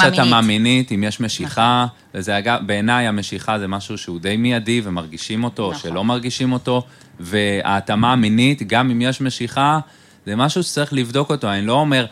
התאמה 0.02 0.40
מינית, 0.40 0.92
אם 0.92 1.04
יש 1.04 1.20
משיכה, 1.20 1.86
נכון. 1.86 2.20
וזה 2.20 2.38
אגב, 2.38 2.58
בעיניי 2.66 3.06
המשיכה 3.06 3.58
זה 3.58 3.68
משהו 3.68 3.98
שהוא 3.98 4.20
די 4.20 4.36
מיידי 4.36 4.80
ומרגישים 4.84 5.44
אותו, 5.44 5.70
נכון. 5.70 5.90
שלא 5.90 6.04
מרגישים 6.04 6.52
אותו, 6.52 6.82
וההתאמה 7.20 8.12
המינית, 8.12 8.62
גם 8.62 8.90
אם 8.90 9.02
יש 9.02 9.20
משיכה, 9.20 9.78
זה 10.26 10.36
משהו 10.36 10.62
שצריך 10.62 10.92
לבדוק 10.92 11.30
אותו, 11.30 11.52
אני 11.52 11.66
לא 11.66 11.72
אומר, 11.72 12.06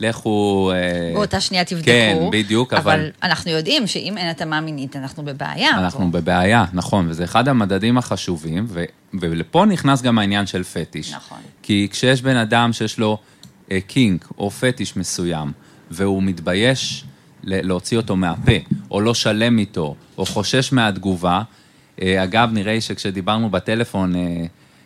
לכו... 0.00 0.70
אה, 0.74 1.14
באותה 1.14 1.40
שנייה 1.40 1.64
תבדקו. 1.64 1.84
כן, 1.84 2.16
בדיוק, 2.32 2.74
אבל... 2.74 2.92
אבל 2.92 3.10
אנחנו 3.22 3.50
יודעים 3.50 3.86
שאם 3.86 4.18
אין 4.18 4.28
התאמה 4.28 4.60
מינית, 4.60 4.96
אנחנו 4.96 5.22
בבעיה. 5.22 5.70
אנחנו 5.70 6.12
פה. 6.12 6.20
בבעיה, 6.20 6.64
נכון, 6.72 7.06
וזה 7.08 7.24
אחד 7.24 7.48
המדדים 7.48 7.98
החשובים, 7.98 8.66
ו... 8.68 8.84
ולפה 9.20 9.64
נכנס 9.64 10.02
גם 10.02 10.18
העניין 10.18 10.46
של 10.46 10.64
פטיש. 10.64 11.12
נכון. 11.12 11.38
כי 11.62 11.88
כשיש 11.90 12.22
בן 12.22 12.36
אדם 12.36 12.72
שיש 12.72 12.98
לו 12.98 13.18
קינק 13.86 14.28
או 14.38 14.50
פטיש 14.50 14.96
מסוים, 14.96 15.52
והוא 15.90 16.22
מתבייש 16.22 17.04
להוציא 17.44 17.96
אותו 17.96 18.16
מהפה, 18.16 18.52
או 18.90 19.00
לא 19.00 19.14
שלם 19.14 19.58
איתו, 19.58 19.94
או 20.18 20.26
חושש 20.26 20.72
מהתגובה, 20.72 21.42
אה, 22.02 22.22
אגב, 22.24 22.48
נראה 22.52 22.72
לי 22.72 22.80
שכשדיברנו 22.80 23.50
בטלפון, 23.50 24.14
אה, 24.16 24.20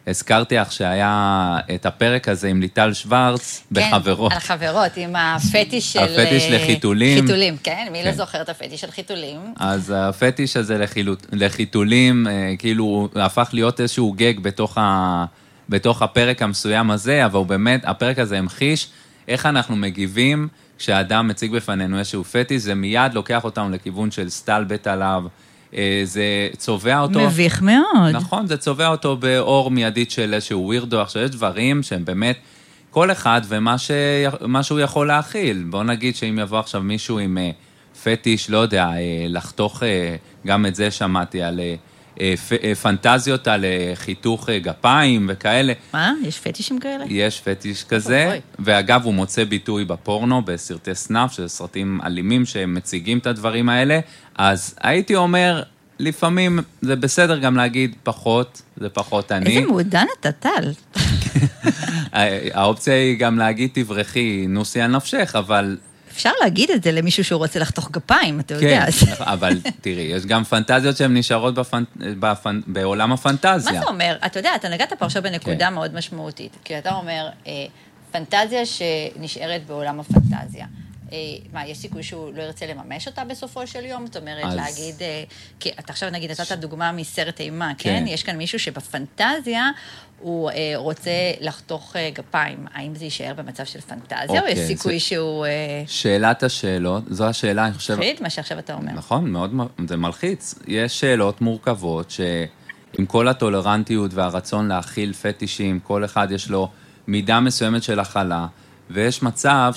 הזכרתי 0.07 0.57
לך 0.57 0.73
שהיה 0.73 1.57
את 1.75 1.87
הפרק 1.87 2.29
הזה 2.29 2.49
עם 2.49 2.61
ליטל 2.61 2.93
שוורץ, 2.93 3.63
בחברות. 3.73 4.31
כן, 4.33 4.35
על 4.37 4.41
חברות, 4.41 4.97
עם 4.97 5.17
הפטיש 5.17 5.93
של... 5.93 5.99
הפטיש 5.99 6.45
אה, 6.45 6.57
לחיתולים. 6.59 7.21
חיתולים, 7.23 7.57
כן, 7.63 7.89
מי 7.93 7.99
לא 8.05 8.11
כן. 8.11 8.17
זוכר 8.17 8.43
את 8.43 8.49
הפטיש 8.49 8.81
של 8.81 8.91
חיתולים? 8.91 9.39
אז 9.57 9.93
הפטיש 9.97 10.57
הזה 10.57 10.79
לחילו- 10.79 11.15
לחיתולים, 11.33 12.27
אה, 12.27 12.55
כאילו, 12.59 13.09
הפך 13.15 13.51
להיות 13.53 13.81
איזשהו 13.81 14.13
גג 14.13 14.41
בתוך, 14.41 14.79
ה, 14.79 15.25
בתוך 15.73 16.03
הפרק 16.03 16.43
המסוים 16.43 16.91
הזה, 16.91 17.25
אבל 17.25 17.39
הוא 17.39 17.47
באמת, 17.47 17.85
הפרק 17.85 18.19
הזה 18.19 18.39
המחיש 18.39 18.89
איך 19.29 19.47
אנחנו 19.47 19.77
מגיבים 19.77 20.49
כשאדם 20.79 21.29
מציג 21.29 21.53
בפנינו 21.53 21.99
איזשהו 21.99 22.25
פטיש, 22.25 22.63
זה 22.63 22.75
מיד 22.75 23.15
לוקח 23.15 23.45
אותנו 23.45 23.71
לכיוון 23.71 24.11
של 24.11 24.29
סטלבט 24.29 24.87
עליו, 24.87 25.25
אה, 25.75 26.01
זה 26.05 26.49
צובע 26.57 27.01
אותו. 27.01 27.21
מביך 27.21 27.63
מאוד. 27.63 28.11
נכון, 28.13 28.47
זה 28.47 28.57
צובע 28.57 28.89
אותו 28.89 29.17
באור 29.17 29.71
מיידית 29.71 30.11
של 30.11 30.35
איזשהו 30.35 30.67
ווירדו. 30.67 31.01
עכשיו, 31.01 31.23
יש 31.23 31.31
דברים 31.31 31.83
שהם 31.83 32.05
באמת, 32.05 32.37
כל 32.91 33.13
אחד 33.13 33.41
ומה 33.49 33.79
ש... 33.79 33.91
שהוא 34.63 34.81
יכול 34.81 35.07
להכיל. 35.07 35.65
בוא 35.71 35.85
נגיד 35.85 36.17
שאם 36.17 36.39
יבוא 36.39 36.59
עכשיו 36.59 36.83
מישהו 36.83 37.19
עם 37.19 37.39
אה, 37.39 37.51
פטיש, 38.03 38.51
לא 38.51 38.59
יודע, 38.59 38.87
אה, 38.87 39.27
לחתוך, 39.29 39.83
גם 40.47 40.67
את 40.67 40.75
זה 40.75 40.91
שמעתי, 40.91 41.43
על 41.43 41.61
פנטזיות 42.83 43.49
על 43.49 43.65
אה, 43.65 43.93
חיתוך 43.95 44.49
אה, 44.49 44.59
גפיים 44.59 45.27
וכאלה. 45.29 45.73
מה? 45.93 46.13
יש 46.23 46.39
פטישים 46.41 46.81
כאלה? 46.81 47.05
יש 47.09 47.41
פטיש 47.41 47.85
כזה, 47.85 48.27
אוי. 48.27 48.41
ואגב, 48.59 49.05
הוא 49.05 49.15
מוצא 49.15 49.45
ביטוי 49.45 49.85
בפורנו, 49.85 50.43
בסרטי 50.43 50.95
סנאפ, 50.95 51.33
שזה 51.33 51.49
סרטים 51.49 52.01
אלימים 52.05 52.45
שמציגים 52.45 53.19
את 53.19 53.27
הדברים 53.27 53.69
האלה, 53.69 54.01
אז 54.35 54.75
הייתי 54.81 55.15
אומר, 55.15 55.63
לפעמים 55.99 56.59
זה 56.81 56.97
בסדר 56.97 57.39
גם 57.39 57.57
להגיד 57.57 57.95
פחות, 58.03 58.63
זה 58.77 58.89
פחות 58.89 59.33
אני. 59.33 59.57
איזה 59.57 59.67
מעודן 59.67 60.07
אתה, 60.21 60.33
טל. 60.33 60.73
האופציה 62.55 62.95
היא 62.95 63.19
גם 63.19 63.39
להגיד 63.39 63.71
תברחי, 63.73 64.47
נוסי 64.49 64.81
על 64.81 64.91
נפשך, 64.91 65.35
אבל 65.39 65.77
אפשר 66.13 66.31
להגיד 66.43 66.71
את 66.71 66.83
זה 66.83 66.93
למישהו 66.93 67.25
שהוא 67.25 67.39
רוצה 67.39 67.59
לחתוך 67.59 67.91
גפיים, 67.91 68.41
אתה 68.41 68.55
כן, 68.55 68.67
יודע. 68.67 68.85
אז- 68.87 69.03
אבל 69.21 69.53
תראי, 69.81 70.03
יש 70.03 70.27
גם 70.27 70.45
פנטזיות 70.45 70.97
שהן 70.97 71.17
נשארות 71.17 71.55
בפנ... 71.55 71.85
בפנ... 71.97 72.61
בעולם 72.67 73.13
הפנטזיה. 73.13 73.73
מה 73.73 73.81
זה 73.81 73.87
אומר? 73.87 74.17
אתה 74.27 74.39
יודע, 74.39 74.55
אתה 74.57 74.69
נגעת 74.69 74.93
פה 74.93 75.05
עכשיו 75.07 75.23
בנקודה 75.23 75.67
כן. 75.67 75.75
מאוד 75.75 75.95
משמעותית. 75.95 76.57
כי 76.65 76.79
אתה 76.79 76.95
אומר, 76.95 77.29
אה, 77.47 77.53
פנטזיה 78.13 78.61
שנשארת 78.67 79.67
בעולם 79.67 80.01
הפנטזיה. 80.01 80.67
אה, 81.13 81.19
מה, 81.53 81.67
יש 81.67 81.79
סיכוי 81.79 82.03
שהוא 82.03 82.35
לא 82.35 82.43
ירצה 82.43 82.67
לממש 82.67 83.07
אותה 83.07 83.25
בסופו 83.25 83.67
של 83.67 83.85
יום? 83.85 84.07
זאת 84.07 84.17
אומרת, 84.17 84.45
אז- 84.45 84.55
להגיד, 84.55 84.95
אה, 85.03 85.23
כי 85.61 85.71
אתה 85.79 85.93
עכשיו 85.93 86.11
נגיד 86.11 86.31
נתת 86.31 86.53
דוגמה 86.53 86.93
מסרט 86.93 87.41
אימה, 87.41 87.73
כן. 87.79 87.99
כן? 88.01 88.05
יש 88.07 88.23
כאן 88.23 88.37
מישהו 88.37 88.59
שבפנטזיה 88.59 89.71
הוא 90.23 90.51
אה, 90.51 90.73
רוצה 90.77 91.11
לחתוך 91.41 91.97
אה, 91.97 92.11
גפיים. 92.15 92.67
האם 92.75 92.95
זה 92.95 93.05
יישאר 93.05 93.33
במצב 93.37 93.65
של 93.65 93.81
פנטזיה, 93.81 94.25
או 94.29 94.37
אוקיי, 94.37 94.53
יש 94.53 94.59
סיכוי 94.59 94.93
זה- 94.95 95.01
שהוא... 95.01 95.47
אה, 95.47 95.83
שאלת 95.87 96.43
השאלות, 96.43 97.03
זו 97.11 97.25
השאלה, 97.27 97.67
אני 97.67 97.75
חושב... 97.75 97.95
מפחיד 97.95 98.17
מה 98.23 98.31
שעכשיו 98.31 98.59
אתה 98.59 98.75
אומר. 98.75 98.93
נכון, 98.93 99.31
מאוד, 99.31 99.55
זה 99.89 99.97
מלחיץ. 99.97 100.55
יש 100.67 101.01
שאלות 101.01 101.41
מורכבות 101.41 102.11
שעם 102.11 103.07
כל 103.07 103.29
הטולרנטיות 103.29 104.15
והרצון 104.15 104.69
להכיל 104.69 105.13
פטישים, 105.13 105.81
כל 105.81 106.05
אחד 106.05 106.29
יש 106.31 106.51
לו 106.51 106.69
מידה 107.07 107.41
מסוימת 107.41 107.83
של 107.83 108.01
הכלה, 108.01 108.47
ויש 108.91 109.23
מצב 109.23 109.73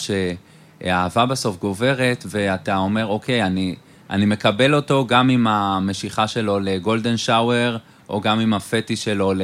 שהאהבה 0.82 1.26
בסוף 1.26 1.58
גוברת, 1.60 2.26
ואתה 2.30 2.78
אומר, 2.78 3.06
אוקיי, 3.06 3.44
אני, 3.44 3.76
אני 4.10 4.26
מקבל 4.26 4.76
אותו 4.76 5.06
גם 5.08 5.30
עם 5.30 5.48
המשיכה 5.48 6.28
שלו 6.28 6.60
לגולדן 6.60 7.18
שאואר, 7.18 7.78
או 8.10 8.22
גם 8.22 8.40
עם 8.40 8.54
הפטיש 8.54 9.04
שלו 9.04 9.34
ל... 9.34 9.42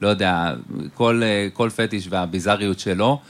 לא 0.00 0.08
יודע, 0.08 0.54
כל, 0.94 1.22
כל 1.52 1.70
פטיש 1.70 2.06
והביזריות 2.10 2.78
שלו, 2.78 3.20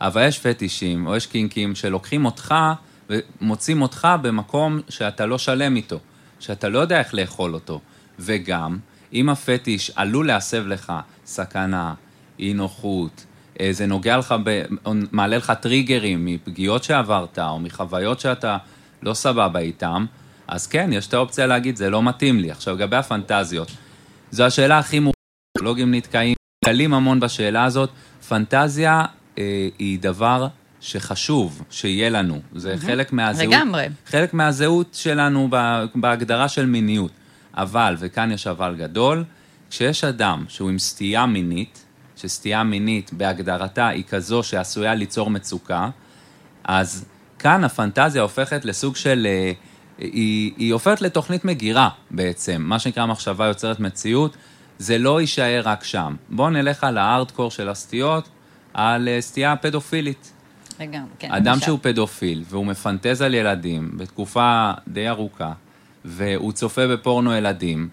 אבל 0.00 0.26
יש 0.28 0.38
פטישים 0.38 1.06
או 1.06 1.16
יש 1.16 1.26
קינקים 1.26 1.74
שלוקחים 1.74 2.24
אותך 2.24 2.54
ומוצאים 3.10 3.82
אותך 3.82 4.08
במקום 4.22 4.80
שאתה 4.88 5.26
לא 5.26 5.38
שלם 5.38 5.76
איתו, 5.76 5.98
שאתה 6.40 6.68
לא 6.68 6.78
יודע 6.78 6.98
איך 6.98 7.14
לאכול 7.14 7.54
אותו. 7.54 7.80
וגם, 8.18 8.78
אם 9.12 9.28
הפטיש 9.28 9.90
עלול 9.96 10.26
להסב 10.26 10.66
לך 10.66 10.92
סכנה, 11.26 11.94
אי 12.38 12.54
נוחות, 12.54 13.24
אה, 13.60 13.68
זה 13.72 13.86
נוגע 13.86 14.16
לך, 14.16 14.34
ב, 14.44 14.62
מעלה 15.12 15.36
לך 15.36 15.52
טריגרים 15.60 16.24
מפגיעות 16.24 16.84
שעברת 16.84 17.38
או 17.38 17.58
מחוויות 17.58 18.20
שאתה 18.20 18.56
לא 19.02 19.14
סבבה 19.14 19.58
איתם, 19.58 20.06
אז 20.48 20.66
כן, 20.66 20.90
יש 20.92 21.06
את 21.06 21.14
האופציה 21.14 21.46
להגיד, 21.46 21.76
זה 21.76 21.90
לא 21.90 22.02
מתאים 22.02 22.38
לי. 22.38 22.50
עכשיו, 22.50 22.74
לגבי 22.74 22.96
הפנטזיות, 22.96 23.70
זו 24.30 24.44
השאלה 24.44 24.78
הכי 24.78 24.98
מורכבת, 24.98 25.17
פסיכולוגים 25.68 25.94
נתקעים, 25.94 26.34
נתקלים 26.64 26.94
המון 26.94 27.20
בשאלה 27.20 27.64
הזאת. 27.64 27.90
פנטזיה 28.28 29.04
אה, 29.38 29.68
היא 29.78 29.98
דבר 29.98 30.46
שחשוב 30.80 31.62
שיהיה 31.70 32.10
לנו, 32.10 32.40
זה 32.54 32.74
חלק 32.78 33.12
מהזהות. 33.12 33.54
לגמרי. 33.54 33.86
חלק 34.06 34.34
מהזהות 34.34 34.86
שלנו 34.92 35.50
בהגדרה 35.94 36.48
של 36.48 36.66
מיניות. 36.66 37.10
אבל, 37.54 37.96
וכאן 37.98 38.32
יש 38.32 38.46
אבל 38.46 38.74
גדול, 38.78 39.24
כשיש 39.70 40.04
אדם 40.04 40.44
שהוא 40.48 40.70
עם 40.70 40.78
סטייה 40.78 41.26
מינית, 41.26 41.84
שסטייה 42.16 42.62
מינית 42.62 43.12
בהגדרתה 43.12 43.88
היא 43.88 44.04
כזו 44.08 44.42
שעשויה 44.42 44.94
ליצור 44.94 45.30
מצוקה, 45.30 45.90
אז 46.64 47.04
כאן 47.38 47.64
הפנטזיה 47.64 48.22
הופכת 48.22 48.64
לסוג 48.64 48.96
של... 48.96 49.26
אה, 49.30 49.52
היא, 49.98 50.52
היא 50.56 50.72
הופכת 50.72 51.00
לתוכנית 51.02 51.44
מגירה 51.44 51.88
בעצם, 52.10 52.62
מה 52.62 52.78
שנקרא 52.78 53.06
מחשבה 53.06 53.46
יוצרת 53.46 53.80
מציאות, 53.80 54.36
זה 54.78 54.98
לא 54.98 55.20
יישאר 55.20 55.62
רק 55.64 55.84
שם. 55.84 56.16
בואו 56.30 56.50
נלך 56.50 56.84
על 56.84 56.98
הארדקור 56.98 57.50
של 57.50 57.68
הסטיות, 57.68 58.28
על 58.74 59.08
אה, 59.08 59.20
סטייה 59.20 59.56
פדופילית. 59.56 60.32
לגמרי, 60.80 61.08
כן. 61.18 61.32
אדם 61.32 61.52
למשל. 61.52 61.66
שהוא 61.66 61.78
פדופיל 61.82 62.44
והוא 62.48 62.66
מפנטז 62.66 63.22
על 63.22 63.34
ילדים 63.34 63.90
בתקופה 63.96 64.70
די 64.88 65.08
ארוכה, 65.08 65.52
והוא 66.04 66.52
צופה 66.52 66.86
בפורנו 66.86 67.32
ילדים, 67.32 67.88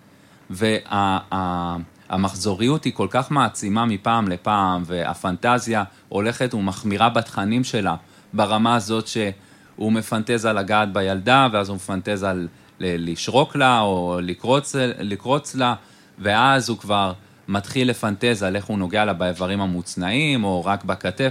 והמחזוריות 2.10 2.84
היא 2.84 2.94
כל 2.94 3.08
כך 3.10 3.32
מעצימה 3.32 3.86
מפעם 3.86 4.28
לפעם, 4.28 4.84
והפנטזיה 4.86 5.84
הולכת 6.10 6.54
ומחמירה 6.54 7.10
בתכנים 7.10 7.64
שלה, 7.64 7.96
ברמה 8.34 8.76
הזאת 8.76 9.08
שהוא 9.08 9.92
מפנטז 9.92 10.46
על 10.46 10.60
לגעת 10.60 10.94
בילדה, 10.94 11.48
ואז 11.52 11.70
הוא 11.70 11.76
מפנטז 11.76 12.24
על 12.24 12.48
לשרוק 12.80 13.56
לה, 13.56 13.80
או 13.80 14.20
לקרוץ, 14.24 14.76
לקרוץ 15.00 15.56
לה, 15.56 15.76
ואז 16.20 16.70
הוא 16.70 16.78
כבר 16.78 17.14
מתחיל 17.48 17.90
לפנטז 17.90 18.44
על 18.44 18.56
איך 18.56 18.66
הוא 18.66 18.78
נוגע 18.78 19.06
לה 19.06 19.14
באיברים 19.14 19.62
המוצנעים, 19.62 20.44
או 20.44 20.66
רק 20.66 20.84
בכתף. 20.84 21.30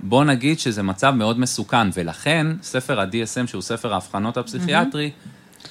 בוא 0.00 0.24
נגיד 0.24 0.58
שזה 0.58 0.82
מצב 0.82 1.10
מאוד 1.10 1.38
מסוכן, 1.40 1.88
ולכן 1.94 2.46
ספר 2.62 3.00
ה-DSM, 3.00 3.46
שהוא 3.46 3.62
ספר 3.62 3.94
האבחנות 3.94 4.36
הפסיכיאטרי, 4.36 5.10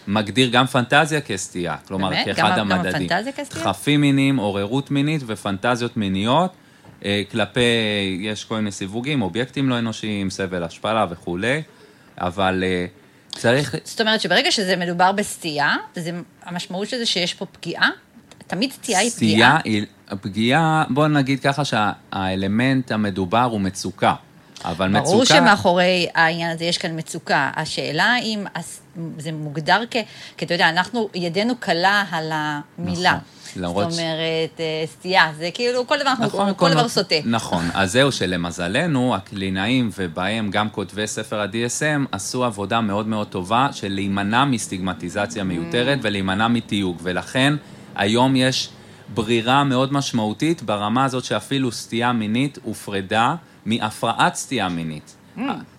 מגדיר 0.07 0.49
גם 0.49 0.65
פנטזיה 0.67 1.21
כסטייה, 1.21 1.75
כלומר, 1.87 2.09
באמת? 2.09 2.25
כאחד 2.25 2.41
גם- 2.51 2.57
גם 2.57 2.71
המדדים. 2.71 3.05
הפנטזיה 3.05 3.31
כסטייה? 3.31 3.65
חפים 3.65 4.01
מיניים, 4.01 4.37
עוררות 4.37 4.91
מינית 4.91 5.21
ופנטזיות 5.27 5.97
מיניות, 5.97 6.53
אה, 7.05 7.21
כלפי, 7.31 7.61
יש 8.21 8.43
כל 8.45 8.55
מיני 8.55 8.71
סיווגים, 8.71 9.21
אובייקטים 9.21 9.69
לא 9.69 9.79
אנושיים, 9.79 10.29
סבל 10.29 10.63
השפלה 10.63 11.05
וכולי, 11.09 11.61
אבל 12.17 12.63
אה, 12.67 12.85
צריך, 13.31 13.75
זאת 13.83 14.01
אומרת 14.01 14.21
שברגע 14.21 14.51
שזה 14.51 14.75
מדובר 14.75 15.11
בסטייה, 15.11 15.75
זה, 15.95 16.11
המשמעות 16.43 16.89
של 16.89 16.97
זה 16.97 17.05
שיש 17.05 17.33
פה 17.33 17.45
פגיעה, 17.45 17.89
תמיד 18.51 18.71
סטייה 18.71 18.99
היא 18.99 19.09
סטייה 19.09 19.59
פגיעה. 19.59 19.59
היא, 19.63 19.85
הפגיעה, 20.09 20.83
בוא 20.89 21.07
נגיד 21.07 21.39
ככה 21.39 21.65
שהאלמנט 21.65 22.91
המדובר 22.91 23.47
הוא 23.51 23.61
מצוקה, 23.61 24.13
אבל 24.65 24.87
מצוקה... 24.87 25.09
ברור 25.09 25.25
שמאחורי 25.25 26.07
העניין 26.15 26.51
הזה 26.51 26.65
יש 26.65 26.77
כאן 26.77 26.99
מצוקה. 26.99 27.51
השאלה 27.55 28.15
אם 28.23 28.43
זה 29.17 29.31
מוגדר 29.31 29.81
כ... 29.91 29.95
כי 30.37 30.45
אתה 30.45 30.53
יודע, 30.53 30.69
אנחנו, 30.69 31.09
ידנו 31.15 31.53
קלה 31.59 32.03
על 32.11 32.31
המילה. 32.33 33.11
נכון, 33.11 33.63
למרות 33.63 33.91
זאת 33.91 33.99
אומרת, 33.99 34.59
אה, 34.59 34.83
סטייה, 34.85 35.31
זה 35.37 35.49
כאילו, 35.53 35.87
כל 35.87 35.97
דבר 36.01 36.09
אנחנו, 36.09 36.29
כל 36.29 36.53
כל 36.55 36.71
דבר 36.71 36.87
סוטה. 36.87 37.15
נכון, 37.25 37.65
אז 37.73 37.91
זהו 37.91 38.11
שלמזלנו, 38.11 39.15
הקלינאים 39.15 39.89
ובהם 39.97 40.51
גם 40.51 40.69
כותבי 40.69 41.07
ספר 41.07 41.41
ה-DSM 41.41 42.05
עשו 42.11 42.43
עבודה 42.43 42.81
מאוד 42.81 43.07
מאוד 43.07 43.27
טובה 43.27 43.67
של 43.71 43.87
להימנע 43.93 44.45
מסטיגמטיזציה 44.45 45.43
מיותרת 45.43 45.97
Mm. 45.97 46.01
ולהימנע 46.03 46.47
מתיוג, 46.47 46.97
ולכן 47.03 47.53
היום 47.95 48.35
יש 48.35 48.69
ברירה 49.13 49.63
מאוד 49.63 49.93
משמעותית 49.93 50.63
ברמה 50.63 51.05
הזאת 51.05 51.23
שאפילו 51.23 51.71
סטייה 51.71 52.11
מינית 52.13 52.57
הופרדה 52.63 53.35
מהפרעת 53.65 54.35
סטייה 54.35 54.69
מינית. 54.69 55.15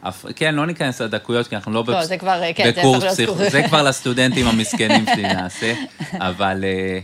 הפ- 0.02 0.26
כן, 0.36 0.54
לא 0.54 0.66
ניכנס 0.66 1.00
לדקויות, 1.00 1.46
כי 1.48 1.56
אנחנו 1.56 1.72
לא, 1.72 1.84
לא, 1.88 1.94
בפס- 2.00 2.04
זה 2.08 2.18
כבר, 2.18 2.40
כן, 2.54 2.64
זה 2.74 2.80
בקורס. 2.80 3.20
קורס. 3.26 3.52
זה 3.52 3.62
כבר 3.68 3.82
לסטודנטים 3.82 4.46
המסכנים 4.46 5.04
שלי 5.14 5.22
נעשה, 5.22 5.74
אבל 6.28 6.64
אה, 6.64 6.98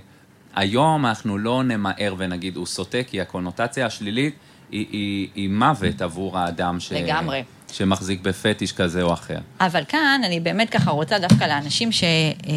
היום 0.56 1.06
אנחנו 1.06 1.38
לא 1.38 1.62
נמהר 1.64 2.14
ונגיד, 2.18 2.56
הוא 2.56 2.66
סוטה, 2.66 2.98
כי 3.06 3.20
הקונוטציה 3.20 3.86
השלילית 3.86 4.34
היא, 4.70 4.86
היא, 4.92 5.28
היא 5.34 5.48
מוות 5.50 6.02
עבור 6.02 6.38
האדם 6.38 6.80
ש... 6.80 6.92
לגמרי. 6.92 7.42
שמחזיק 7.72 8.20
בפטיש 8.20 8.72
כזה 8.72 9.02
או 9.02 9.12
אחר. 9.12 9.38
אבל 9.61 9.85
כאן 9.88 10.20
אני 10.24 10.40
באמת 10.40 10.70
ככה 10.70 10.90
רוצה 10.90 11.18
דווקא 11.18 11.44
לאנשים 11.44 11.92
ש... 11.92 12.04
אה, 12.04 12.50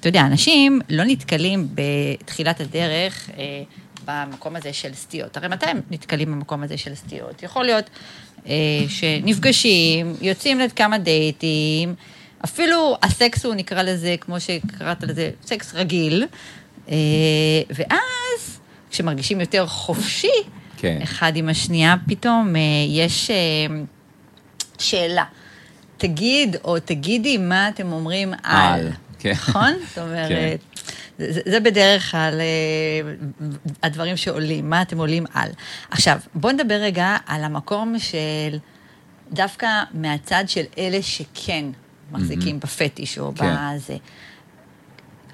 אתה 0.00 0.08
יודע, 0.08 0.20
אנשים 0.20 0.80
לא 0.88 1.04
נתקלים 1.04 1.68
בתחילת 1.74 2.60
הדרך 2.60 3.30
אה, 3.38 3.62
במקום 4.04 4.56
הזה 4.56 4.72
של 4.72 4.94
סטיות. 4.94 5.36
הרי 5.36 5.48
מתי 5.48 5.66
הם 5.66 5.80
נתקלים 5.90 6.32
במקום 6.32 6.62
הזה 6.62 6.76
של 6.78 6.94
סטיות? 6.94 7.42
יכול 7.42 7.64
להיות 7.64 7.90
אה, 8.46 8.52
שנפגשים, 8.88 10.14
יוצאים 10.20 10.60
לכמה 10.60 10.98
דייטים, 10.98 11.94
אפילו 12.44 12.96
הסקס 13.02 13.44
הוא 13.44 13.54
נקרא 13.54 13.82
לזה, 13.82 14.14
כמו 14.20 14.40
שקראת 14.40 15.02
לזה, 15.02 15.30
סקס 15.46 15.74
רגיל, 15.74 16.26
ואז 17.70 18.60
כשמרגישים 18.90 19.40
יותר 19.40 19.66
חופשי, 19.66 20.28
כן. 20.76 20.98
אחד 21.02 21.32
עם 21.36 21.48
השנייה, 21.48 21.94
פתאום 22.08 22.54
יש... 22.88 23.30
שאלה. 24.80 25.24
תגיד 25.96 26.56
או 26.64 26.80
תגידי 26.80 27.36
מה 27.36 27.68
אתם 27.68 27.92
אומרים 27.92 28.32
על. 28.32 28.40
על, 28.52 28.90
כן. 29.18 29.32
נכון? 29.32 29.72
זאת 29.88 29.98
אומרת, 29.98 30.60
זה, 31.18 31.40
זה 31.46 31.60
בדרך 31.60 32.10
כלל 32.10 32.40
אה, 32.40 33.12
הדברים 33.82 34.16
שעולים, 34.16 34.70
מה 34.70 34.82
אתם 34.82 34.98
עולים 34.98 35.26
על. 35.34 35.50
עכשיו, 35.90 36.18
בואו 36.34 36.52
נדבר 36.52 36.74
רגע 36.74 37.16
על 37.26 37.44
המקום 37.44 37.98
של, 37.98 38.58
דווקא 39.32 39.68
מהצד 39.94 40.44
של 40.46 40.64
אלה 40.78 41.02
שכן 41.02 41.64
מחזיקים 42.12 42.60
בפטיש 42.60 43.18
או 43.18 43.32
כן. 43.34 43.54
בזה. 43.74 43.96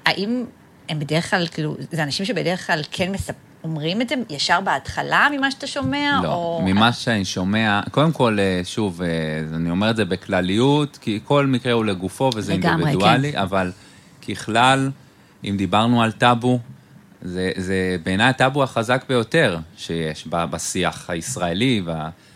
האם 0.05 0.45
הם 0.89 0.99
בדרך 0.99 1.29
כלל, 1.29 1.47
כאילו, 1.47 1.75
זה 1.91 2.03
אנשים 2.03 2.25
שבדרך 2.25 2.67
כלל 2.67 2.81
כן 2.91 3.11
מספ... 3.11 3.33
אומרים 3.63 4.01
את 4.01 4.09
זה 4.09 4.15
ישר 4.29 4.61
בהתחלה 4.61 5.27
ממה 5.37 5.51
שאתה 5.51 5.67
שומע? 5.67 6.19
לא, 6.23 6.33
או... 6.33 6.61
ממה 6.65 6.93
שאני 6.93 7.25
שומע, 7.25 7.81
קודם 7.91 8.11
כל, 8.11 8.37
אה, 8.39 8.61
שוב, 8.63 9.01
אה, 9.01 9.07
אני 9.55 9.69
אומר 9.69 9.89
את 9.89 9.95
זה 9.95 10.05
בכלליות, 10.05 10.97
כי 11.01 11.19
כל 11.23 11.45
מקרה 11.45 11.73
הוא 11.73 11.85
לגופו 11.85 12.29
וזה 12.35 12.53
לגמרי, 12.53 12.83
כן. 12.83 12.87
אינדיבידואלי, 12.87 13.37
אבל 13.37 13.71
ככלל, 14.29 14.91
אם 15.43 15.55
דיברנו 15.57 16.03
על 16.03 16.11
טאבו, 16.11 16.59
זה, 17.21 17.51
זה 17.57 17.97
בעיניי 18.03 18.29
הטאבו 18.29 18.63
החזק 18.63 19.03
ביותר 19.09 19.57
שיש 19.77 20.27
בשיח 20.27 21.09
הישראלי, 21.09 21.81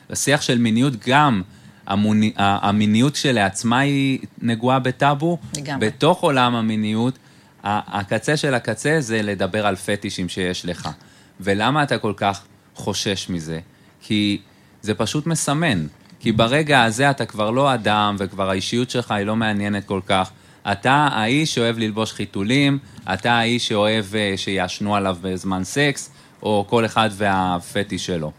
בשיח 0.10 0.42
של 0.42 0.58
מיניות 0.58 0.94
גם. 1.08 1.42
המוני, 1.88 2.34
המיניות 2.38 3.16
שלעצמה 3.16 3.80
היא 3.80 4.20
נגועה 4.42 4.80
בטאבו. 4.80 5.38
לגמרי. 5.58 5.88
בתוך 5.88 6.22
עולם 6.22 6.56
המיניות, 6.56 7.18
הקצה 7.64 8.38
של 8.38 8.54
הקצה 8.54 8.98
זה 9.00 9.22
לדבר 9.22 9.68
על 9.68 9.76
פטישים 9.76 10.30
שיש 10.30 10.66
לך. 10.66 10.90
ולמה 11.40 11.84
אתה 11.84 11.98
כל 11.98 12.14
כך 12.18 12.42
חושש 12.76 13.30
מזה? 13.30 13.60
כי 14.02 14.42
זה 14.82 14.94
פשוט 14.94 15.28
מסמן. 15.28 15.88
כי 16.20 16.32
ברגע 16.32 16.84
הזה 16.84 17.10
אתה 17.10 17.26
כבר 17.26 17.52
לא 17.52 17.74
אדם, 17.74 18.16
וכבר 18.20 18.50
האישיות 18.50 18.90
שלך 18.90 19.12
היא 19.12 19.26
לא 19.26 19.36
מעניינת 19.36 19.86
כל 19.86 20.02
כך. 20.06 20.32
אתה 20.72 21.08
האיש 21.12 21.56
שאוהב 21.56 21.78
ללבוש 21.78 22.14
חיתולים, 22.14 22.78
אתה 23.14 23.32
האיש 23.32 23.68
שאוהב 23.68 24.06
אה, 24.16 24.34
שיעשנו 24.38 24.96
עליו 24.96 25.18
בזמן 25.22 25.64
סקס, 25.64 26.12
או 26.44 26.66
כל 26.70 26.86
אחד 26.86 27.10
והפטיש 27.14 28.06
שלו. 28.06 28.32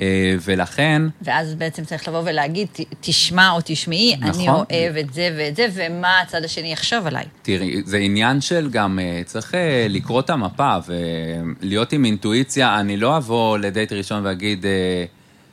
אה, 0.00 0.06
ולכן, 0.44 1.02
ואז 1.22 1.54
בעצם 1.54 1.84
צריך 1.84 2.08
לבוא 2.08 2.22
ולהגיד, 2.24 2.68
"ת- 2.72 2.80
תשמע 3.00 3.50
או 3.50 3.58
תשמעי, 3.64 4.16
נכון. 4.20 4.30
אני 4.70 4.82
אוהב 4.82 4.96
את 4.96 5.14
זה 5.14 5.34
ואת 5.38 5.56
זה, 5.56 5.66
ומה 5.74 6.20
הצד 6.20 6.44
השני 6.44 6.72
יחשוב 6.72 7.06
עליי. 7.06 7.24
תראי, 7.42 7.82
זה 7.84 7.96
עניין 7.96 8.40
של 8.40 8.68
גם, 8.70 8.98
אה, 9.02 9.22
צריך 9.24 9.54
אה, 9.54 9.86
לקרוא 9.88 10.20
את 10.20 10.30
המפה 10.30 10.76
ולהיות 10.86 11.92
עם 11.92 12.04
אינטואיציה. 12.04 12.80
אני 12.80 12.96
לא 12.96 13.16
אבוא 13.16 13.58
לדייט 13.58 13.92
ראשון 13.92 14.26
ואגיד, 14.26 14.64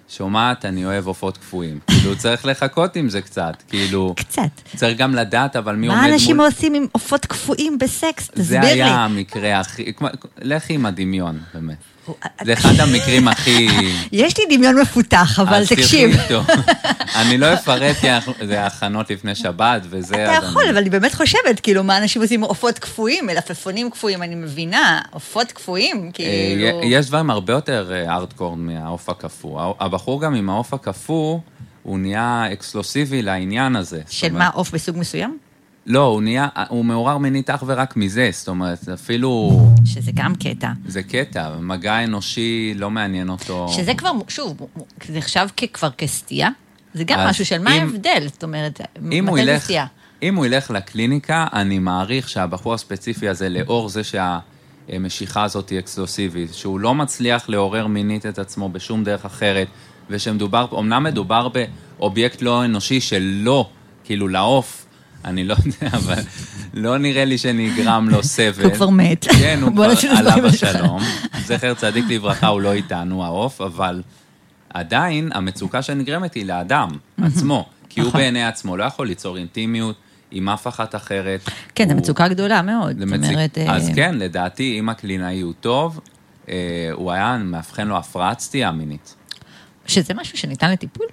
שומעת, 0.10 0.66
אני 0.66 0.86
אוהב 0.86 1.08
עופות 1.08 1.38
קפואים. 1.38 1.80
כאילו, 1.88 2.18
צריך 2.18 2.46
לחכות 2.46 2.96
עם 2.96 3.10
זה 3.10 3.22
קצת. 3.22 3.64
כאילו, 3.68 4.14
קצת. 4.16 4.42
צריך 4.76 4.98
גם 4.98 5.16
לדעת, 5.16 5.56
אבל 5.56 5.76
מי 5.76 5.88
עומד 5.88 6.00
מה 6.00 6.06
מול... 6.06 6.14
אנשים 6.14 6.40
עושים 6.42 6.74
עם 6.74 6.88
עופות 6.92 7.26
קפואים 7.26 7.78
בסקס? 7.78 8.30
זה 8.34 8.44
תסביר 8.44 8.62
לי. 8.62 8.68
היה 8.68 9.06
המקרה 9.06 9.60
הכי... 9.60 9.94
לכי 10.42 10.74
עם 10.74 10.86
הדמיון, 10.86 11.40
באמת. 11.54 11.78
זה 12.44 12.54
אחד 12.54 12.80
המקרים 12.80 13.28
הכי... 13.28 13.68
יש 14.12 14.38
לי 14.38 14.58
דמיון 14.58 14.82
מפותח, 14.82 15.40
אבל 15.40 15.66
תקשיב. 15.66 16.18
אני 17.22 17.38
לא 17.38 17.54
אפרט, 17.54 17.96
כי 17.96 18.08
זה 18.46 18.66
הכנות 18.66 19.10
לפני 19.10 19.36
שבת, 19.36 19.82
וזה... 19.90 20.16
אתה 20.16 20.46
יכול, 20.46 20.64
אבל 20.70 20.78
אני 20.78 20.90
באמת 20.90 21.16
חושבת, 21.16 21.60
כאילו, 21.64 21.84
מה 21.84 21.98
אנשים 21.98 22.22
עושים 22.22 22.42
עופות 22.42 22.80
קפואים, 22.80 23.26
מלפפונים 23.26 23.90
קפואים, 23.92 24.24
אני 24.24 24.36
מבינה, 24.36 25.02
עופות 25.12 25.52
קפואים, 25.52 26.06
אה, 26.06 26.12
כאילו... 26.14 26.82
יש 26.84 27.08
דברים 27.08 27.30
הרבה 27.30 27.54
יותר 27.54 27.92
ארדקור 28.08 28.58
מהעוף 28.58 29.10
הקפוא. 29.10 29.74
הבחור 29.80 30.22
גם 30.22 30.36
עם 30.36 30.50
העוף 30.50 30.74
הקפוא, 30.74 31.40
הוא 31.84 32.00
נהיה 32.00 32.46
אקסקלוסיבי 32.54 33.22
לעניין 33.22 33.76
הזה. 33.76 34.02
של 34.10 34.34
מה, 34.34 34.48
עוף 34.48 34.74
מסוג 34.74 34.98
מסוים? 34.98 35.38
לא, 35.90 36.06
הוא 36.06 36.22
נהיה, 36.22 36.48
הוא 36.70 36.86
מעורר 36.86 37.18
מינית 37.18 37.50
אך 37.50 37.64
ורק 37.68 37.98
מזה, 37.98 38.30
זאת 38.34 38.48
אומרת, 38.48 38.90
אפילו, 38.90 39.60
שזה 39.86 40.12
גם 40.16 40.36
קטע. 40.36 40.72
זה 40.88 41.04
קטע, 41.04 41.50
מגע 41.60 42.04
אנושי 42.04 42.74
לא 42.76 42.90
מעניין 42.92 43.30
אותו. 43.30 43.68
שזה 43.70 43.94
כבר, 43.94 44.12
שוב, 44.28 44.58
זה 45.08 45.18
נחשב 45.18 45.48
כ- 45.58 45.64
כבר 45.74 45.90
כסטייה? 45.92 46.50
זה 46.94 47.04
גם 47.04 47.20
משהו 47.20 47.46
של 47.46 47.62
מה 47.62 47.74
אם- 47.78 47.82
ההבדל, 47.82 48.28
זאת 48.34 48.44
אומרת, 48.44 48.82
מתי 49.02 49.22
זה 49.36 49.42
ילך, 49.42 49.64
סטייה? 49.64 49.86
אם 50.24 50.36
הוא 50.36 50.46
ילך 50.46 50.72
לקליניקה, 50.72 51.48
אני 51.54 51.80
מעריך 51.80 52.30
שהבחור 52.30 52.74
הספציפי 52.74 53.30
הזה, 53.30 53.50
לאור 53.50 53.90
זה 53.90 54.02
שהמשיכה 54.04 55.44
הזאת 55.44 55.70
היא 55.70 55.80
אקסקלוסיבית, 55.80 56.54
שהוא 56.54 56.80
לא 56.80 56.96
מצליח 56.96 57.50
לעורר 57.50 57.88
מינית 57.88 58.26
את 58.26 58.40
עצמו 58.40 58.70
בשום 58.70 59.04
דרך 59.04 59.26
אחרת, 59.26 59.68
ושמדובר, 60.10 60.66
אמנם 60.80 61.04
מדובר 61.04 61.48
באובייקט 62.00 62.42
לא 62.42 62.66
אנושי 62.66 63.02
שלא, 63.02 63.70
כאילו 64.04 64.28
לעוף, 64.28 64.86
אני 65.26 65.44
לא 65.44 65.56
יודע, 65.66 65.98
אבל 65.98 66.20
לא 66.74 66.98
נראה 66.98 67.26
לי 67.26 67.38
שנגרם 67.38 68.10
לו 68.10 68.24
סבל. 68.24 68.64
הוא 68.66 68.74
כבר 68.74 68.90
מת. 68.90 69.26
כן, 69.40 69.60
הוא 69.62 69.72
כבר 69.72 69.84
עליו. 70.18 70.46
השלום. 70.46 71.02
זכר 71.46 71.74
צדיק 71.74 72.06
לברכה, 72.10 72.48
הוא 72.48 72.62
לא 72.62 72.74
איתנו, 72.74 73.26
העוף, 73.26 73.62
אבל 73.62 74.02
עדיין 74.74 75.30
המצוקה 75.34 75.82
שנגרמת 75.82 76.34
היא 76.34 76.46
לאדם 76.46 76.90
עצמו. 77.24 77.66
כי 77.90 78.00
הוא 78.02 78.08
נכון. 78.10 78.22
בעיני 78.22 78.44
עצמו 78.46 78.78
לא 78.78 78.84
יכול 78.84 79.08
ליצור 79.08 79.38
אינטימיות 79.38 79.96
עם 80.32 80.50
אף 80.50 80.68
אחת 80.68 80.96
אחרת. 80.96 81.50
כן, 81.76 81.86
זו 81.88 81.94
הוא- 81.94 82.02
מצוקה 82.02 82.28
גדולה 82.28 82.62
מאוד. 82.62 83.00
זאת 83.00 83.08
מציק- 83.08 83.30
אומרת... 83.34 83.58
אה, 83.58 83.76
אז 83.76 83.92
כן, 83.96 84.16
לדעתי, 84.16 84.80
אם 84.80 84.90
הקלינאי 84.90 85.42
הוא 85.42 85.54
טוב, 85.60 86.00
אה, 86.50 86.56
הוא 86.94 87.12
היה 87.12 87.38
מאבחן 87.38 87.88
לו 87.88 87.98
הפרעת 87.98 88.40
סטייה 88.40 88.72
מינית. 88.72 89.16
שזה 89.86 90.14
משהו 90.14 90.38
שניתן 90.38 90.72
לטיפול? 90.72 91.06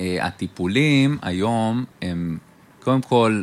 אה, 0.00 0.16
הטיפולים 0.20 1.18
היום 1.22 1.84
הם, 2.02 2.38
קודם 2.84 3.00
כל, 3.02 3.42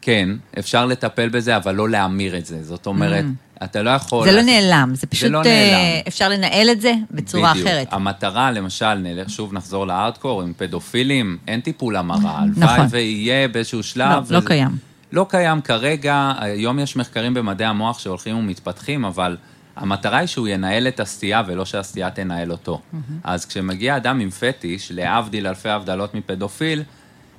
כן, 0.00 0.28
אפשר 0.58 0.86
לטפל 0.86 1.28
בזה, 1.28 1.56
אבל 1.56 1.74
לא 1.74 1.88
להמיר 1.88 2.38
את 2.38 2.46
זה. 2.46 2.64
זאת 2.64 2.86
אומרת, 2.86 3.24
אתה 3.64 3.82
לא 3.82 3.90
יכול... 3.90 4.28
זה 4.30 4.36
לא 4.36 4.42
נעלם, 4.42 4.90
זה 4.94 5.06
פשוט... 5.06 5.30
לא 5.30 5.38
אה, 5.38 5.42
נעלם. 5.44 6.02
אפשר 6.08 6.28
לנהל 6.28 6.70
את 6.70 6.80
זה 6.80 6.92
בצורה 7.10 7.50
בדיוק. 7.52 7.66
אחרת. 7.68 7.88
המטרה, 7.90 8.50
למשל, 8.50 8.94
נלך, 8.94 9.30
שוב 9.30 9.52
נחזור 9.52 9.86
לארדקור, 9.86 10.42
עם 10.42 10.52
פדופילים, 10.56 11.38
אין 11.48 11.60
טיפול 11.60 11.96
המרה. 11.96 12.38
הלוואי 12.38 12.64
נכון. 12.74 12.86
ויהיה 12.90 13.48
באיזשהו 13.48 13.82
שלב. 13.82 14.08
לא, 14.10 14.36
לא 14.36 14.38
וזה- 14.38 14.46
קיים. 14.46 14.70
לא 15.12 15.26
קיים 15.28 15.60
כרגע, 15.60 16.32
היום 16.38 16.78
יש 16.78 16.96
מחקרים 16.96 17.34
במדעי 17.34 17.66
המוח 17.66 17.98
שהולכים 17.98 18.36
ומתפתחים, 18.36 19.04
אבל 19.04 19.36
המטרה 19.76 20.18
היא 20.18 20.26
שהוא 20.26 20.48
ינהל 20.48 20.88
את 20.88 21.00
הסטייה 21.00 21.42
ולא 21.46 21.64
שהסטייה 21.64 22.10
תנהל 22.10 22.52
אותו. 22.52 22.80
אז 23.24 23.44
כשמגיע 23.44 23.96
אדם 23.96 24.20
עם 24.20 24.30
פטיש, 24.30 24.92
להבדיל 24.94 25.46
אלפי 25.46 25.68
הבדלות 25.68 26.14
מפדופיל, 26.14 26.82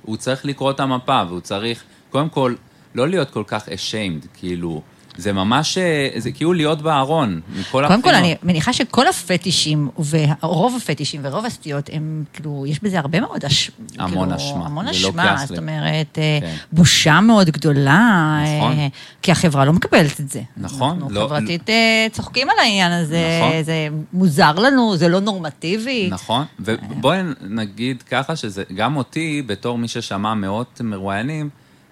הוא 0.08 0.16
צריך 0.16 0.44
לקרוא 0.44 0.70
את 0.70 0.80
המפה 0.80 1.22
והוא 1.28 1.40
צריך, 1.40 1.84
קודם 2.10 2.28
כל, 2.28 2.54
לא 2.94 3.08
להיות 3.08 3.30
כל 3.30 3.44
כך 3.46 3.68
ashamed, 3.68 4.26
כאילו, 4.34 4.82
זה 5.18 5.32
ממש, 5.32 5.78
אה, 5.78 6.08
זה 6.16 6.32
כאילו 6.32 6.52
להיות 6.52 6.82
בארון, 6.82 7.40
מכל 7.56 7.84
קודם 7.88 8.02
כל, 8.02 8.14
הבחינות. 8.14 8.14
אני 8.42 8.52
מניחה 8.52 8.72
שכל 8.72 9.08
הפטישים, 9.08 9.88
ורוב 10.10 10.76
הפטישים 10.76 11.20
ורוב 11.24 11.44
הסטיות, 11.44 11.90
הם, 11.92 12.24
כאילו, 12.32 12.64
יש 12.68 12.82
בזה 12.82 12.98
הרבה 12.98 13.20
מאוד 13.20 13.44
אש... 13.44 13.70
המון 13.98 14.28
כאילו, 14.28 14.36
אשמה, 14.36 14.66
המון 14.66 14.84
לא 14.84 14.90
אשמה, 14.90 15.22
כעס 15.36 15.40
זאת 15.48 15.50
לב. 15.50 15.58
אומרת, 15.58 16.18
אה, 16.18 16.38
כן. 16.40 16.54
בושה 16.72 17.20
מאוד 17.20 17.50
גדולה, 17.50 18.38
נכון. 18.58 18.72
אה, 18.72 18.86
כי 19.22 19.32
החברה 19.32 19.64
לא 19.64 19.72
מקבלת 19.72 20.20
את 20.20 20.30
זה. 20.30 20.40
נכון, 20.56 20.90
אנחנו 20.90 21.10
לא- 21.10 21.26
חברתית 21.26 21.70
אה, 21.70 22.06
צוחקים 22.12 22.50
על 22.50 22.58
העניין 22.58 22.92
הזה, 22.92 23.40
נכון. 23.42 23.62
זה 23.62 23.88
מוזר 24.12 24.52
לנו, 24.52 24.96
זה 24.96 25.08
לא 25.08 25.20
נורמטיבי. 25.20 26.08
נכון, 26.10 26.44
ובואי 26.60 27.18
נגיד 27.42 28.02
ככה 28.02 28.36
שזה, 28.36 28.62
גם 28.76 28.96
אותי, 28.96 29.42
בתור 29.46 29.78
מי 29.78 29.88
ששמע 29.88 30.34
מאות 30.34 30.80
מרואיינים, 30.84 31.48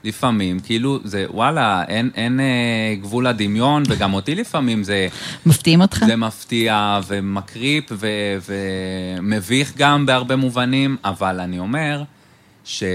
לפעמים, 0.06 0.60
כאילו, 0.60 0.98
זה, 1.04 1.26
וואלה, 1.30 1.84
אין, 1.88 2.10
אין 2.14 2.40
אה, 2.40 2.94
גבול 3.00 3.28
לדמיון, 3.28 3.82
וגם 3.88 4.14
אותי 4.14 4.34
לפעמים 4.34 4.84
זה... 4.84 5.08
מפתיעים 5.46 5.80
אותך? 5.80 6.04
זה 6.06 6.16
מפתיע 6.16 7.00
ומקריפ 7.06 7.84
ו, 7.90 8.06
ומביך 8.48 9.72
גם 9.76 10.06
בהרבה 10.06 10.36
מובנים, 10.36 10.96
אבל 11.04 11.40
אני 11.40 11.58
אומר 11.58 12.02
שכל 12.64 12.86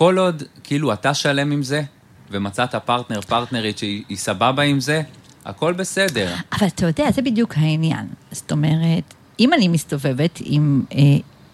עוד, 0.00 0.42
כאילו, 0.64 0.92
אתה 0.92 1.14
שלם 1.14 1.52
עם 1.52 1.62
זה, 1.62 1.82
ומצאת 2.30 2.74
פרטנר, 2.74 3.20
פרטנרית 3.20 3.78
שהיא 3.78 4.16
סבבה 4.16 4.62
עם 4.62 4.80
זה, 4.80 5.02
הכל 5.44 5.72
בסדר. 5.72 6.34
אבל 6.52 6.66
אתה 6.66 6.86
יודע, 6.86 7.10
זה 7.10 7.22
בדיוק 7.22 7.54
העניין. 7.56 8.06
זאת 8.30 8.52
אומרת, 8.52 9.14
אם 9.40 9.52
אני 9.52 9.68
מסתובבת 9.68 10.38
עם, 10.44 10.82
אה, 10.92 10.98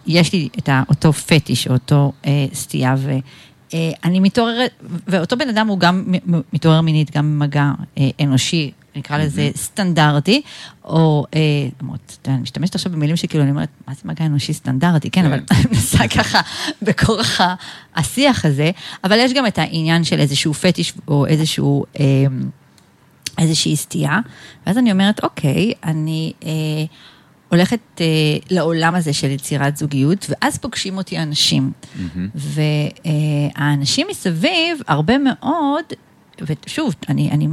יש 0.07 0.33
לי 0.33 0.49
את 0.57 0.69
אותו 0.89 1.13
פטיש, 1.13 1.67
אותו 1.67 2.11
אה, 2.25 2.45
סטייה, 2.53 2.95
אה, 3.75 4.19
מתעוררת, 4.19 4.71
ואותו 5.07 5.37
בן 5.37 5.49
אדם 5.49 5.67
הוא 5.67 5.79
גם 5.79 6.03
מתעורר 6.53 6.81
מינית, 6.81 7.15
גם 7.15 7.39
במגע 7.39 7.71
אה, 7.97 8.09
אנושי, 8.21 8.71
נקרא 8.95 9.17
לזה 9.17 9.49
סטנדרטי, 9.55 10.41
או, 10.83 11.25
אה, 11.35 11.39
למרות, 11.81 12.17
יודע, 12.21 12.33
אני 12.33 12.41
משתמשת 12.41 12.75
עכשיו 12.75 12.91
במילים 12.91 13.15
שכאילו, 13.15 13.43
אני 13.43 13.51
אומרת, 13.51 13.69
מה 13.87 13.93
זה 13.93 14.01
מגע 14.05 14.25
אנושי 14.25 14.53
סטנדרטי, 14.53 15.09
כן, 15.09 15.25
אבל 15.25 15.39
אני 15.51 15.63
מנסה 15.71 16.07
ככה 16.07 16.41
בכורח 16.81 17.41
השיח 17.95 18.45
הזה, 18.45 18.71
אבל 19.03 19.17
יש 19.19 19.33
גם 19.33 19.47
את 19.47 19.57
העניין 19.57 20.03
של 20.03 20.19
איזשהו 20.19 20.53
פטיש 20.53 20.93
או 21.07 21.25
איזשהו... 21.25 21.85
אה, 21.99 22.05
איזושהי 23.37 23.75
סטייה, 23.75 24.19
ואז 24.67 24.77
אני 24.77 24.91
אומרת, 24.91 25.23
אוקיי, 25.23 25.73
אני 25.83 26.33
אה, 26.43 26.49
הולכת 27.49 27.79
אה, 28.01 28.05
לעולם 28.51 28.95
הזה 28.95 29.13
של 29.13 29.29
יצירת 29.29 29.77
זוגיות, 29.77 30.25
ואז 30.29 30.57
פוגשים 30.57 30.97
אותי 30.97 31.19
אנשים. 31.19 31.71
Mm-hmm. 31.71 32.39
והאנשים 33.05 34.07
מסביב, 34.09 34.79
הרבה 34.87 35.13
מאוד, 35.17 35.83
ושוב, 36.41 36.95
אני, 37.09 37.31
אני, 37.31 37.47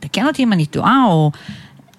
תקן 0.00 0.26
אותי 0.26 0.42
אם 0.42 0.52
אני 0.52 0.66
טועה, 0.66 1.04
או... 1.08 1.30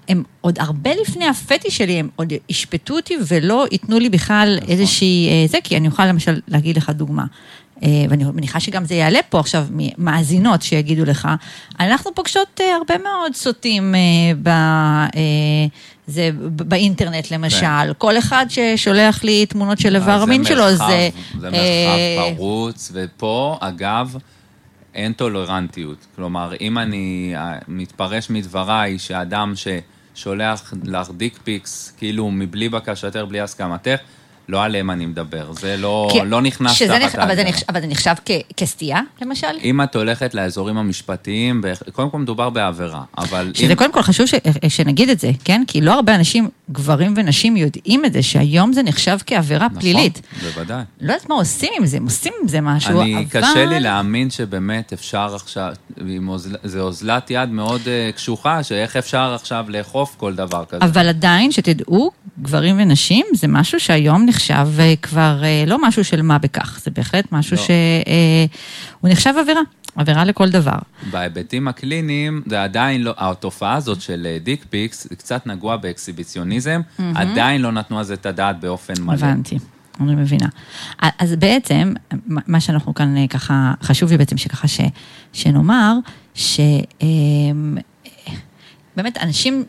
הם 0.10 0.24
עוד 0.41 0.60
הרבה 0.60 0.91
לפני 1.02 1.28
הפטי 1.28 1.72
שלי, 1.72 1.94
הם 1.94 2.10
עוד 2.15 2.34
ישפטו 2.50 2.96
אותי 2.96 3.13
ולא 3.28 3.65
ייתנו 3.72 4.00
לי 4.00 4.10
בכלל 4.10 4.58
נכון. 4.58 4.70
איזושהי... 4.70 5.30
אה, 5.30 5.48
זה, 5.48 5.58
כי 5.63 5.78
אני 5.78 5.88
אוכל 5.88 6.06
למשל 6.06 6.39
להגיד 6.48 6.78
לך 6.78 6.89
דוגמה. 6.89 7.26
אה, 7.84 7.88
ואני 8.10 8.24
מניחה 8.24 8.60
שגם 8.60 8.86
זה 8.86 8.96
יעלה 8.96 9.20
פה 9.30 9.39
עכשיו 9.39 9.65
מאזינות 9.98 10.62
שיגידו 10.62 11.06
לך, 11.06 11.28
אנחנו 11.80 12.15
פוגשות 12.15 12.62
אה, 12.62 12.76
הרבה 12.76 12.98
מאוד 12.98 13.36
סוטים 13.36 13.96
ב... 14.44 14.50
זה 16.08 16.30
באינטרנט 16.44 17.32
למשל, 17.32 17.60
כן. 17.60 17.91
כל 17.98 18.17
אחד 18.17 18.46
ששולח 18.50 19.24
לי 19.24 19.46
תמונות 19.46 19.80
של 19.80 19.96
איבר 19.96 20.26
מין 20.26 20.46
שלו, 20.46 20.76
זה... 20.76 21.10
זה 21.39 21.50
מרחב 21.50 22.38
פרוץ, 22.38 22.91
ופה, 22.94 23.58
אגב, 23.60 24.15
אין 24.96 25.13
טולרנטיות. 25.13 26.06
כלומר, 26.15 26.54
אם 26.62 26.78
אני 26.78 27.36
מתפרש 27.67 28.30
מדבריי 28.30 29.00
שאדם 29.00 29.54
ששולח 29.56 30.74
לך 30.84 31.12
dick 31.17 31.39
pics, 31.44 31.94
כאילו 31.98 32.32
מבלי 32.32 32.70
בקשתך, 32.70 33.20
בלי 33.28 33.41
הסכמתך, 33.41 33.98
לא 34.49 34.63
עליהם 34.63 34.91
אני 34.91 35.06
מדבר, 35.06 35.54
זה 35.54 35.77
לא, 35.77 36.10
כי, 36.12 36.19
לא 36.25 36.41
נכנס 36.41 36.82
תחת 36.82 36.89
ההגדרה. 36.89 37.23
אבל, 37.23 37.43
אבל 37.69 37.82
זה 37.82 37.88
נחשב 37.88 38.13
כ, 38.25 38.32
כסטייה, 38.58 39.01
למשל? 39.21 39.47
אם 39.63 39.82
את 39.82 39.95
הולכת 39.95 40.34
לאזורים 40.34 40.77
המשפטיים, 40.77 41.62
קודם 41.91 42.10
כל 42.10 42.19
מדובר 42.19 42.49
בעבירה, 42.49 43.04
אבל 43.17 43.51
שזה 43.56 43.71
אם... 43.71 43.77
קודם 43.77 43.93
כל 43.93 44.01
חשוב 44.01 44.25
ש, 44.25 44.34
שנגיד 44.67 45.10
את 45.10 45.19
זה, 45.19 45.32
כן? 45.43 45.63
כי 45.67 45.82
לא 45.82 45.93
הרבה 45.93 46.15
אנשים, 46.15 46.49
גברים 46.71 47.13
ונשים, 47.17 47.58
יודעים 47.58 48.06
את 48.06 48.13
זה, 48.13 48.23
שהיום 48.23 48.73
זה 48.73 48.84
נחשב 48.84 49.17
כעבירה 49.25 49.65
נכון, 49.65 49.80
פלילית. 49.80 50.21
נכון, 50.38 50.49
בוודאי. 50.49 50.84
לא 51.01 51.13
יודעת 51.13 51.30
מה 51.30 51.36
עושים 51.36 51.69
עם 51.77 51.86
זה, 51.86 51.97
הם 51.97 52.04
עושים 52.04 52.34
עם 52.41 52.47
זה 52.47 52.62
משהו, 52.62 53.01
אני, 53.01 53.15
אבל... 53.15 53.25
קשה 53.30 53.65
לי 53.65 53.80
להאמין 53.80 54.30
שבאמת 54.30 54.93
אפשר 54.93 55.36
עכשיו, 55.36 55.73
אוזל, 56.27 56.56
זה 56.63 56.80
אוזלת 56.80 57.32
יד 57.32 57.49
מאוד 57.49 57.82
uh, 57.82 58.15
קשוחה, 58.15 58.63
שאיך 58.63 58.95
אפשר 58.95 59.34
עכשיו 59.36 59.65
לאכוף 59.67 60.15
כל 60.17 60.36
דבר 60.36 60.65
כזה. 60.65 60.86
אבל 60.86 61.08
עדיין, 61.08 61.51
שתדעו, 61.51 62.12
גברים 62.41 62.75
ונשים, 62.80 63.25
זה 63.34 63.47
משהו 63.47 63.80
שהיום 63.80 64.25
נחשב... 64.32 64.62
נחשב 64.62 64.96
כבר 65.02 65.44
אה, 65.44 65.63
לא 65.67 65.88
משהו 65.88 66.04
של 66.04 66.22
מה 66.22 66.38
בכך, 66.38 66.80
זה 66.84 66.91
בהחלט 66.91 67.32
משהו 67.32 67.58
לא. 67.58 67.63
שהוא 67.63 67.74
אה, 69.06 69.12
נחשב 69.12 69.34
עבירה, 69.39 69.62
עבירה 69.96 70.26
לכל 70.26 70.50
דבר. 70.50 70.80
בהיבטים 71.12 71.67
הקליניים, 71.67 72.41
זה 72.46 72.63
עדיין 72.63 73.04
לא, 73.04 73.13
התופעה 73.17 73.76
הזאת 73.76 74.02
של 74.02 74.38
dick 74.44 74.65
pics, 74.70 75.08
קצת 75.08 75.48
נגוע 75.48 75.78
באקסיביציוניזם, 75.78 76.82
mm-hmm. 76.82 77.04
עדיין 77.15 77.62
לא 77.62 77.72
נתנו 77.72 77.98
על 77.98 78.04
זה 78.04 78.13
את 78.13 78.26
הדעת 78.26 78.60
באופן 78.60 78.94
מלא. 79.02 79.13
הבנתי. 79.13 79.58
אני 80.00 80.15
מבינה. 80.15 80.48
אז 81.00 81.36
בעצם, 81.36 81.94
מה 82.28 82.60
שאנחנו 82.60 82.94
כאן 82.94 83.17
אה, 83.17 83.28
ככה, 83.28 83.74
חשוב 83.84 84.12
לי 84.12 84.17
בעצם 84.17 84.38
שככה 84.38 84.67
ש, 84.67 84.82
שנאמר, 85.34 85.94
שבאמת 86.36 87.08
אנשים, 89.22 89.63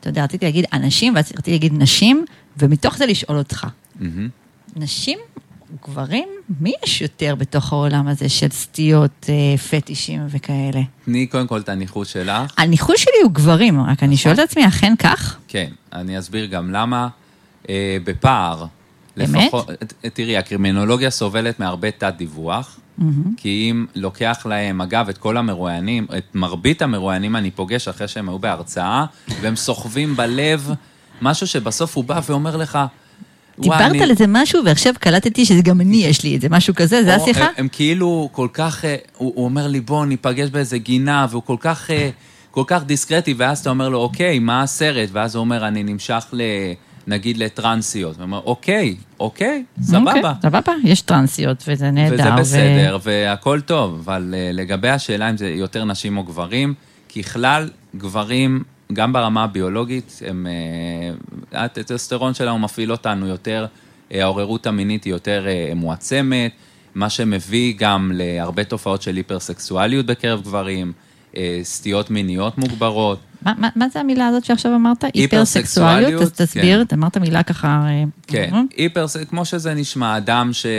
אתה 0.00 0.08
יודע, 0.08 0.24
רציתי 0.24 0.44
להגיד 0.44 0.64
אנשים, 0.72 1.12
ורציתי 1.16 1.50
להגיד 1.50 1.72
נשים, 1.74 2.24
ומתוך 2.56 2.96
זה 2.96 3.06
לשאול 3.06 3.38
אותך, 3.38 3.66
mm-hmm. 3.66 4.04
נשים, 4.76 5.18
גברים, 5.88 6.28
מי 6.60 6.72
יש 6.84 7.02
יותר 7.02 7.34
בתוך 7.34 7.72
העולם 7.72 8.08
הזה 8.08 8.28
של 8.28 8.48
סטיות, 8.50 9.26
אה, 9.28 9.58
פטישים 9.58 10.20
וכאלה? 10.28 10.80
תני 11.04 11.26
קודם 11.26 11.46
כל 11.46 11.60
את 11.60 11.68
הניחוש 11.68 12.12
שלך. 12.12 12.54
הניחוש 12.58 13.02
שלי 13.02 13.22
הוא 13.22 13.32
גברים, 13.32 13.80
רק 13.80 14.02
אני 14.02 14.16
שואלת 14.16 14.38
את 14.38 14.44
עצמי, 14.44 14.68
אכן 14.68 14.94
כך? 14.98 15.36
כן, 15.48 15.70
אני 15.92 16.18
אסביר 16.18 16.46
גם 16.46 16.70
למה. 16.70 17.08
אה, 17.68 17.96
בפער, 18.04 18.64
באמת? 19.16 19.46
לפחות, 19.46 19.70
תראי, 20.14 20.36
הקרימינולוגיה 20.36 21.10
סובלת 21.10 21.60
מהרבה 21.60 21.90
תת-דיווח, 21.90 22.79
mm-hmm. 23.00 23.28
כי 23.36 23.68
אם 23.70 23.86
לוקח 23.94 24.46
להם, 24.48 24.80
אגב, 24.80 25.08
את 25.08 25.18
כל 25.18 25.36
המרואיינים, 25.36 26.06
את 26.18 26.24
מרבית 26.34 26.82
המרואיינים 26.82 27.36
אני 27.36 27.50
פוגש 27.50 27.88
אחרי 27.88 28.08
שהם 28.08 28.28
היו 28.28 28.38
בהרצאה, 28.38 29.04
והם 29.40 29.56
סוחבים 29.56 30.16
בלב 30.16 30.70
משהו 31.22 31.46
שבסוף 31.46 31.96
הוא 31.96 32.04
בא 32.04 32.20
ואומר 32.28 32.56
לך, 32.56 32.78
דיברת 33.58 33.80
אני... 33.80 34.02
על 34.02 34.10
איזה 34.10 34.24
משהו 34.28 34.64
ועכשיו 34.64 34.94
קלטתי 35.00 35.44
שזה 35.44 35.62
גם 35.62 35.80
אני 35.80 35.96
יש 35.96 36.24
לי 36.24 36.36
את 36.36 36.40
זה, 36.40 36.48
משהו 36.48 36.74
כזה, 36.74 37.04
זה 37.04 37.14
השיחה? 37.14 37.44
הם, 37.44 37.52
הם 37.56 37.68
כאילו 37.72 38.28
כל 38.32 38.48
כך, 38.52 38.84
אה, 38.84 38.96
הוא, 39.16 39.32
הוא 39.36 39.44
אומר 39.44 39.66
לי 39.66 39.80
בוא 39.80 40.06
ניפגש 40.06 40.50
באיזה 40.50 40.78
גינה, 40.78 41.26
והוא 41.30 41.42
כל 41.42 41.56
כך, 41.60 41.90
אה, 41.90 42.10
כל 42.50 42.64
כך 42.66 42.84
דיסקרטי, 42.84 43.34
ואז 43.36 43.58
אתה 43.58 43.70
אומר 43.70 43.88
לו 43.88 43.98
אוקיי, 43.98 44.38
מה 44.38 44.62
הסרט? 44.62 45.08
ואז 45.12 45.34
הוא 45.34 45.40
אומר 45.40 45.68
אני 45.68 45.82
נמשך 45.82 46.24
ל... 46.32 46.42
נגיד 47.06 47.38
לטרנסיות. 47.38 48.16
הוא 48.16 48.22
אומר, 48.22 48.40
אוקיי, 48.44 48.96
אוקיי, 49.20 49.64
סבבה. 49.82 50.12
אוקיי, 50.14 50.22
סבבה, 50.42 50.72
יש 50.84 51.00
טרנסיות 51.00 51.64
וזה 51.68 51.90
נהדר. 51.90 52.14
וזה 52.14 52.30
בסדר. 52.38 52.98
והכל 53.02 53.60
טוב, 53.60 54.00
אבל 54.04 54.34
uh, 54.34 54.56
לגבי 54.56 54.88
השאלה 54.88 55.30
אם 55.30 55.36
זה 55.36 55.48
יותר 55.48 55.84
נשים 55.84 56.16
או 56.16 56.22
גברים, 56.22 56.74
ככלל, 57.16 57.68
גברים 57.96 58.62
גם 58.92 59.12
ברמה 59.12 59.44
הביולוגית, 59.44 60.20
הם, 60.26 60.46
אה, 60.46 61.64
הטסטסטרון 61.64 62.34
שלנו 62.34 62.58
מפעיל 62.58 62.92
אותנו 62.92 63.26
יותר, 63.26 63.66
אה, 64.12 64.22
העוררות 64.22 64.66
המינית 64.66 65.04
היא 65.04 65.12
יותר 65.12 65.46
אה, 65.48 65.72
מועצמת, 65.76 66.52
מה 66.94 67.10
שמביא 67.10 67.74
גם 67.78 68.12
להרבה 68.14 68.64
תופעות 68.64 69.02
של 69.02 69.16
היפרסקסואליות 69.16 70.06
בקרב 70.06 70.42
גברים, 70.42 70.92
סטיות 71.62 72.10
מיניות 72.10 72.58
מוגברות. 72.58 73.20
מה, 73.42 73.52
מה, 73.58 73.68
מה 73.76 73.88
זה 73.88 74.00
המילה 74.00 74.26
הזאת 74.26 74.44
שעכשיו 74.44 74.74
אמרת? 74.74 75.04
היפרסקסואליות? 75.14 76.22
אז 76.22 76.32
תסביר, 76.32 76.84
כן. 76.88 76.96
אמרת 76.96 77.16
מילה 77.16 77.42
ככה... 77.42 77.86
כן, 78.26 78.50
היפרס... 78.76 79.16
כמו 79.16 79.44
שזה 79.44 79.74
נשמע, 79.74 80.16
אדם 80.16 80.50
שהוא 80.52 80.70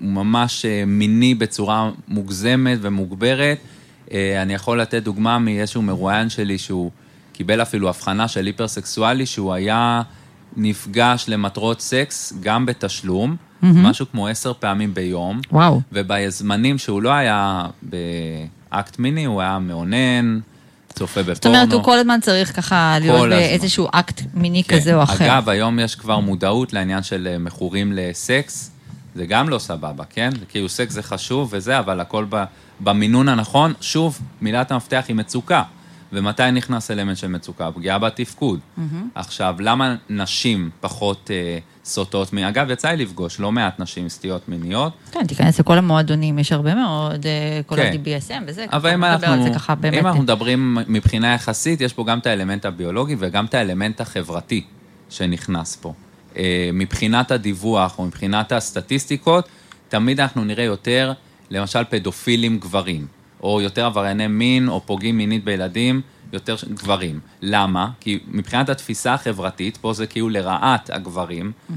ממש 0.00 0.66
מיני 0.86 1.34
בצורה 1.34 1.90
מוגזמת 2.08 2.78
ומוגברת, 2.80 3.58
אה, 4.12 4.42
אני 4.42 4.54
יכול 4.54 4.80
לתת 4.80 5.02
דוגמה 5.02 5.38
מאיזשהו 5.38 5.82
מרואיין 5.82 6.28
שלי 6.28 6.58
שהוא 6.58 6.90
קיבל 7.32 7.62
אפילו 7.62 7.88
הבחנה 7.88 8.28
של 8.28 8.46
היפרסקסואלי, 8.46 9.26
שהוא 9.26 9.52
היה 9.52 10.02
נפגש 10.56 11.24
למטרות 11.28 11.80
סקס 11.80 12.32
גם 12.40 12.66
בתשלום, 12.66 13.36
mm-hmm. 13.36 13.66
משהו 13.74 14.06
כמו 14.12 14.26
עשר 14.26 14.52
פעמים 14.52 14.94
ביום. 14.94 15.40
וואו. 15.52 15.80
ובזמנים 15.92 16.78
שהוא 16.78 17.02
לא 17.02 17.10
היה 17.10 17.66
באקט 17.82 18.98
מיני, 18.98 19.24
הוא 19.24 19.40
היה 19.40 19.58
מאונן, 19.58 20.40
צופה 20.92 21.20
בפורנו. 21.20 21.34
זאת 21.34 21.46
אומרת, 21.46 21.72
הוא 21.72 21.82
כל 21.82 21.98
הזמן 21.98 22.18
צריך 22.22 22.56
ככה 22.56 22.96
להיות 23.00 23.28
באיזשהו 23.28 23.88
אקט 23.92 24.22
מיני 24.34 24.64
כן. 24.64 24.76
כזה 24.76 24.94
או 24.94 25.02
אחר. 25.02 25.24
אגב, 25.24 25.48
היום 25.48 25.78
יש 25.78 25.94
כבר 25.94 26.18
מודעות 26.18 26.72
לעניין 26.72 27.02
של 27.02 27.28
אה, 27.30 27.38
מכורים 27.38 27.92
לסקס, 27.94 28.70
זה 29.14 29.26
גם 29.26 29.48
לא 29.48 29.58
סבבה, 29.58 30.04
כן? 30.10 30.30
כאילו 30.48 30.68
סקס 30.68 30.92
זה 30.92 31.02
חשוב 31.02 31.48
וזה, 31.52 31.78
אבל 31.78 32.00
הכל. 32.00 32.24
במינון 32.80 33.28
הנכון, 33.28 33.72
שוב, 33.80 34.18
מילת 34.40 34.70
המפתח 34.72 35.04
היא 35.08 35.16
מצוקה. 35.16 35.62
ומתי 36.12 36.50
נכנס 36.52 36.90
אלמנט 36.90 37.16
של 37.16 37.26
מצוקה? 37.26 37.70
פגיעה 37.72 37.98
בתפקוד. 37.98 38.60
Mm-hmm. 38.60 38.80
עכשיו, 39.14 39.56
למה 39.58 39.96
נשים 40.10 40.70
פחות 40.80 41.30
אה, 41.30 41.58
סוטות? 41.84 42.34
אגב, 42.48 42.70
יצא 42.70 42.88
לי 42.88 43.04
לפגוש 43.04 43.40
לא 43.40 43.52
מעט 43.52 43.80
נשים 43.80 44.08
סטיות 44.08 44.48
מיניות. 44.48 44.92
כן, 45.12 45.26
תיכנס 45.26 45.60
לכל 45.60 45.78
המועדונים, 45.78 46.38
יש 46.38 46.52
הרבה 46.52 46.74
מאוד, 46.74 47.26
אה, 47.26 47.60
כל 47.66 47.76
כן. 47.76 47.92
ה-DBSM 47.92 48.42
וזה, 48.46 48.66
אבל 48.72 48.90
אם 48.90 49.04
אנחנו, 49.04 49.54
ככה 49.54 49.74
באמת. 49.74 49.98
אם 49.98 50.06
אנחנו 50.06 50.22
מדברים 50.22 50.78
מבחינה 50.88 51.34
יחסית, 51.34 51.80
יש 51.80 51.92
פה 51.92 52.04
גם 52.04 52.18
את 52.18 52.26
האלמנט 52.26 52.64
הביולוגי 52.64 53.16
וגם 53.18 53.44
את 53.44 53.54
האלמנט 53.54 54.00
החברתי 54.00 54.64
שנכנס 55.10 55.76
פה. 55.76 55.92
אה, 56.36 56.70
מבחינת 56.72 57.30
הדיווח 57.30 57.98
או 57.98 58.04
מבחינת 58.04 58.52
הסטטיסטיקות, 58.52 59.48
תמיד 59.88 60.20
אנחנו 60.20 60.44
נראה 60.44 60.64
יותר 60.64 61.12
למשל 61.50 61.84
פדופילים 61.84 62.58
גברים, 62.58 63.06
או 63.42 63.60
יותר 63.60 63.86
עברייני 63.86 64.26
מין, 64.26 64.68
או 64.68 64.80
פוגעים 64.86 65.16
מינית 65.16 65.44
בילדים, 65.44 66.00
יותר 66.32 66.56
גברים. 66.74 67.20
למה? 67.42 67.90
כי 68.00 68.18
מבחינת 68.28 68.68
התפיסה 68.68 69.14
החברתית, 69.14 69.76
פה 69.76 69.92
זה 69.92 70.06
כאילו 70.06 70.28
לרעת 70.28 70.90
הגברים. 70.90 71.52
Mm-hmm. 71.52 71.74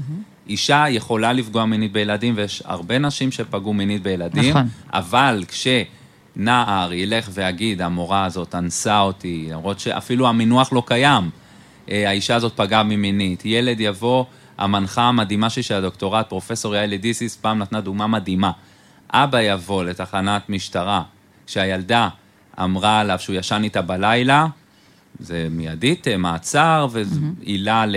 אישה 0.48 0.84
יכולה 0.88 1.32
לפגוע 1.32 1.64
מינית 1.64 1.92
בילדים, 1.92 2.34
ויש 2.36 2.62
הרבה 2.66 2.98
נשים 2.98 3.32
שפגעו 3.32 3.72
מינית 3.74 4.02
בילדים, 4.02 4.50
נכון. 4.50 4.68
אבל 4.92 5.44
כשנער 5.48 6.92
ילך 6.92 7.28
ויגיד, 7.32 7.82
המורה 7.82 8.24
הזאת 8.24 8.54
אנסה 8.54 9.00
אותי, 9.00 9.48
למרות 9.50 9.80
שאפילו 9.80 10.28
המינוח 10.28 10.72
לא 10.72 10.82
קיים, 10.86 11.30
אה, 11.90 12.08
האישה 12.08 12.34
הזאת 12.34 12.52
פגעה 12.56 12.84
בי 12.84 12.96
מינית, 12.96 13.42
ילד 13.44 13.80
יבוא, 13.80 14.24
המנחה 14.58 15.02
המדהימה 15.02 15.50
שלי 15.50 15.62
של 15.62 15.74
הדוקטורט, 15.74 16.28
פרופסור 16.28 16.74
יעלי 16.74 16.98
דיסיס, 16.98 17.36
פעם 17.36 17.58
נתנה 17.58 17.80
דוגמה 17.80 18.06
מדהימה. 18.06 18.50
אבא 19.10 19.40
יבוא 19.40 19.84
לתחנת 19.84 20.48
משטרה, 20.48 21.02
כשהילדה 21.46 22.08
אמרה 22.62 23.00
עליו 23.00 23.18
שהוא 23.18 23.36
ישן 23.36 23.60
איתה 23.64 23.82
בלילה, 23.82 24.46
זה 25.20 25.46
מיידית 25.50 26.08
אה, 26.08 26.16
מעצר 26.16 26.86
ועילה 26.90 27.86
ל... 27.86 27.96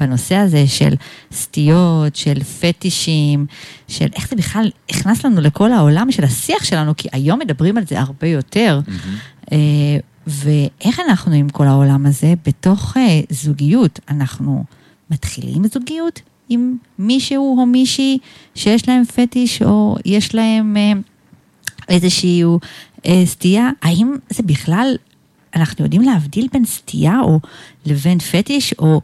בנושא 0.00 0.34
הזה 0.34 0.66
של 0.66 0.94
סטיות, 1.32 2.16
של 2.16 2.42
פטישים, 2.42 3.46
של 3.88 4.06
איך 4.16 4.28
זה 4.28 4.36
בכלל 4.36 4.70
נכנס 4.90 5.24
לנו 5.24 5.40
לכל 5.40 5.72
העולם 5.72 6.12
של 6.12 6.24
השיח 6.24 6.64
שלנו, 6.64 6.92
כי 6.96 7.08
היום 7.12 7.38
מדברים 7.38 7.76
על 7.76 7.86
זה 7.86 8.00
הרבה 8.00 8.26
יותר. 8.26 8.80
אה, 9.52 9.58
ואיך 10.26 11.00
אנחנו 11.00 11.32
עם 11.32 11.48
כל 11.48 11.66
העולם 11.66 12.06
הזה 12.06 12.34
בתוך 12.46 12.96
אה, 12.96 13.20
זוגיות? 13.30 14.00
אנחנו 14.08 14.64
מתחילים 15.10 15.66
זוגיות 15.66 16.20
עם 16.48 16.76
מישהו 16.98 17.58
או 17.58 17.66
מישהי 17.66 18.18
שיש 18.54 18.88
להם 18.88 19.04
פטיש 19.04 19.62
או 19.62 19.96
יש 20.04 20.34
להם 20.34 20.76
אה, 20.76 20.92
איזושהי 21.88 22.42
אה, 23.06 23.22
סטייה? 23.26 23.70
האם 23.82 24.14
זה 24.30 24.42
בכלל, 24.42 24.96
אנחנו 25.56 25.84
יודעים 25.84 26.02
להבדיל 26.02 26.48
בין 26.52 26.64
סטייה 26.64 27.20
או 27.20 27.40
לבין 27.86 28.18
פטיש 28.18 28.74
או... 28.78 29.00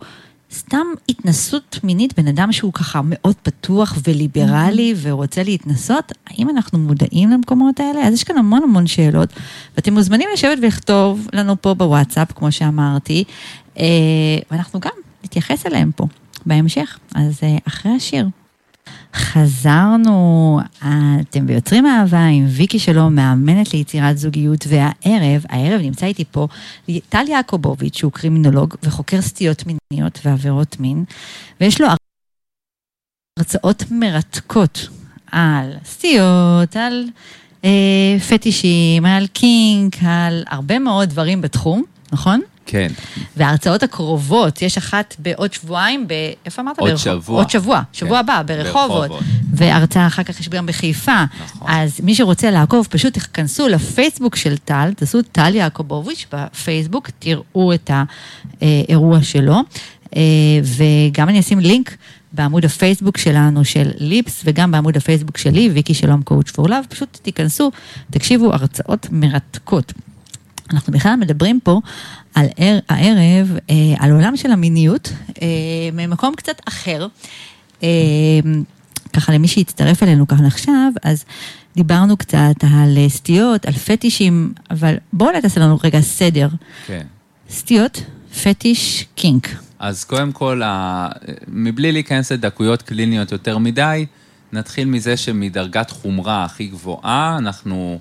סתם 0.57 0.87
התנסות 1.09 1.79
מינית, 1.85 2.19
בן 2.21 2.29
אדם 2.29 2.53
שהוא 2.53 2.73
ככה 2.73 3.01
מאוד 3.05 3.35
פתוח 3.43 3.99
וליברלי 4.07 4.95
ורוצה 5.03 5.43
להתנסות, 5.43 6.13
האם 6.27 6.51
אנחנו 6.51 6.79
מודעים 6.79 7.31
למקומות 7.31 7.81
האלה? 7.81 8.07
אז 8.07 8.15
יש 8.15 8.25
כאן 8.25 8.39
המון 8.39 8.63
המון 8.63 8.87
שאלות, 8.87 9.29
ואתם 9.77 9.95
מוזמנים 9.95 10.29
לשבת 10.33 10.59
ולכתוב 10.63 11.29
לנו 11.33 11.63
פה 11.63 11.75
בוואטסאפ, 11.75 12.33
כמו 12.33 12.53
שאמרתי, 12.53 13.25
אה, 13.79 13.85
ואנחנו 14.51 14.81
גם 14.81 14.93
נתייחס 15.25 15.67
אליהם 15.67 15.91
פה 15.97 16.07
בהמשך, 16.47 16.99
אז 17.15 17.41
אה, 17.43 17.57
אחרי 17.69 17.93
השיר. 17.93 18.27
חזרנו, 19.17 20.61
אתם 21.21 21.47
ביוצרים 21.47 21.87
אהבה 21.87 22.27
עם 22.27 22.47
ויקי 22.49 22.79
שלום, 22.79 23.15
מאמנת 23.15 23.75
ליצירת 23.75 24.19
זוגיות, 24.19 24.65
והערב, 24.69 25.45
הערב 25.49 25.81
נמצא 25.81 26.07
איתי 26.07 26.25
פה 26.31 26.49
טל 27.09 27.29
יעקובוביץ', 27.29 27.97
שהוא 27.97 28.13
קרימינולוג 28.13 28.75
וחוקר 28.83 29.21
סטיות 29.21 29.65
מיניות 29.91 30.21
ועבירות 30.25 30.81
מין, 30.81 31.05
ויש 31.61 31.81
לו 31.81 31.87
הרצאות 33.39 33.85
מרתקות 33.91 34.89
על 35.33 35.73
סטיות, 35.85 36.77
על 36.77 37.05
אה, 37.65 38.17
פטישים, 38.29 39.07
על 39.07 39.27
קינק, 39.27 39.97
על 40.07 40.45
הרבה 40.49 40.79
מאוד 40.79 41.09
דברים 41.09 41.41
בתחום, 41.41 41.85
נכון? 42.13 42.41
כן, 42.67 42.89
וההרצאות 43.37 43.83
הקרובות, 43.83 44.63
יש 44.63 44.77
אחת 44.77 45.17
בעוד 45.19 45.53
שבועיים, 45.53 46.09
ב... 46.09 46.13
איפה 46.45 46.63
אמרת? 46.63 46.79
עוד 46.79 46.91
ברחוב- 46.91 47.05
שבוע. 47.05 47.39
עוד 47.39 47.51
שבוע, 47.51 47.83
שבוע 47.93 48.11
כן, 48.23 48.33
הבא, 48.33 48.43
ברחובות. 48.43 49.11
ברחובות. 49.11 49.23
והרצאה 49.55 50.07
אחר 50.07 50.23
כך 50.23 50.41
יש 50.41 50.49
גם 50.49 50.67
בחיפה. 50.67 51.25
נכון. 51.45 51.69
אז 51.71 52.01
מי 52.03 52.15
שרוצה 52.15 52.51
לעקוב, 52.51 52.87
פשוט 52.91 53.13
תיכנסו 53.13 53.69
לפייסבוק 53.69 54.37
של 54.37 54.57
טל, 54.57 54.93
תעשו 54.97 55.23
טל 55.23 55.55
יעקובוביץ' 55.55 56.27
בפייסבוק, 56.33 57.11
תראו 57.19 57.73
את 57.75 57.91
האירוע 58.61 59.23
שלו. 59.23 59.57
אה, 60.17 60.23
וגם 60.63 61.29
אני 61.29 61.41
אשים 61.41 61.59
לינק 61.61 61.97
בעמוד 62.33 62.65
הפייסבוק 62.65 63.19
שלנו 63.19 63.65
של 63.65 63.91
ליפס, 63.99 64.43
וגם 64.45 64.71
בעמוד 64.71 64.97
הפייסבוק 64.97 65.39
שלי, 65.39 65.71
ויקי 65.73 65.95
שלום 65.95 66.23
קואוצ' 66.23 66.51
פור 66.51 66.69
לאב, 66.69 66.85
פשוט 66.89 67.19
תיכנסו, 67.23 67.71
תקשיבו, 68.11 68.53
הרצאות 68.55 69.07
מרתקות. 69.11 69.93
אנחנו 70.73 70.93
בכלל 70.93 71.17
מדברים 71.17 71.61
פה 71.61 71.81
על 72.35 72.47
ער, 72.57 72.79
הערב, 72.89 73.57
אה, 73.71 73.75
על 73.99 74.13
עולם 74.13 74.37
של 74.37 74.51
המיניות, 74.51 75.13
אה, 75.43 75.47
ממקום 75.93 76.35
קצת 76.35 76.61
אחר. 76.69 77.07
אה, 77.83 77.89
ככה 79.13 79.33
למי 79.33 79.49
שהצטרף 79.49 80.03
אלינו 80.03 80.27
כאן 80.29 80.45
עכשיו, 80.47 80.93
אז 81.03 81.25
דיברנו 81.77 82.17
קצת 82.17 82.55
על 82.75 82.99
אה, 82.99 83.09
סטיות, 83.09 83.67
על 83.67 83.73
פטישים, 83.73 84.53
אבל 84.71 84.95
בואו 85.13 85.41
תעשה 85.43 85.61
לנו 85.61 85.79
רגע 85.85 86.01
סדר. 86.01 86.49
כן. 86.87 87.07
סטיות, 87.51 88.03
פטיש, 88.43 89.05
קינק. 89.15 89.49
אז 89.79 90.05
קודם 90.05 90.33
כל, 90.33 90.63
ה- 90.65 91.09
מבלי 91.49 91.93
להיכנס 91.93 92.33
לדקויות 92.33 92.83
קליניות 92.83 93.33
יותר 93.33 93.59
מדי, 93.59 94.07
נתחיל 94.53 94.89
מזה 94.89 95.17
שמדרגת 95.17 95.91
חומרה 95.91 96.45
הכי 96.45 96.67
גבוהה, 96.67 97.37
אנחנו 97.39 97.99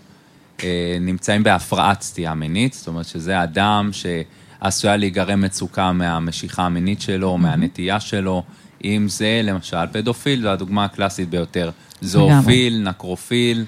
נמצאים 1.02 1.44
בהפרעת 1.44 2.02
סטייה 2.02 2.34
מינית, 2.34 2.74
זאת 2.74 2.88
אומרת 2.88 3.06
שזה 3.06 3.44
אדם 3.44 3.90
שעשויה 3.92 4.98
להיגרם 4.98 5.42
מצוקה 5.42 5.92
מהמשיכה 5.92 6.64
המינית 6.66 7.02
שלו, 7.02 7.28
או 7.28 7.38
מהנטייה 7.38 8.00
שלו, 8.00 8.44
אם 8.84 9.06
זה 9.10 9.42
למשל 9.44 9.88
פדופיל, 9.92 10.42
זו 10.42 10.50
הדוגמה 10.50 10.86
הקלאסית 10.86 11.30
ביותר. 11.30 11.72
זואופיל, 12.02 12.82
נקרופיל, 12.84 13.66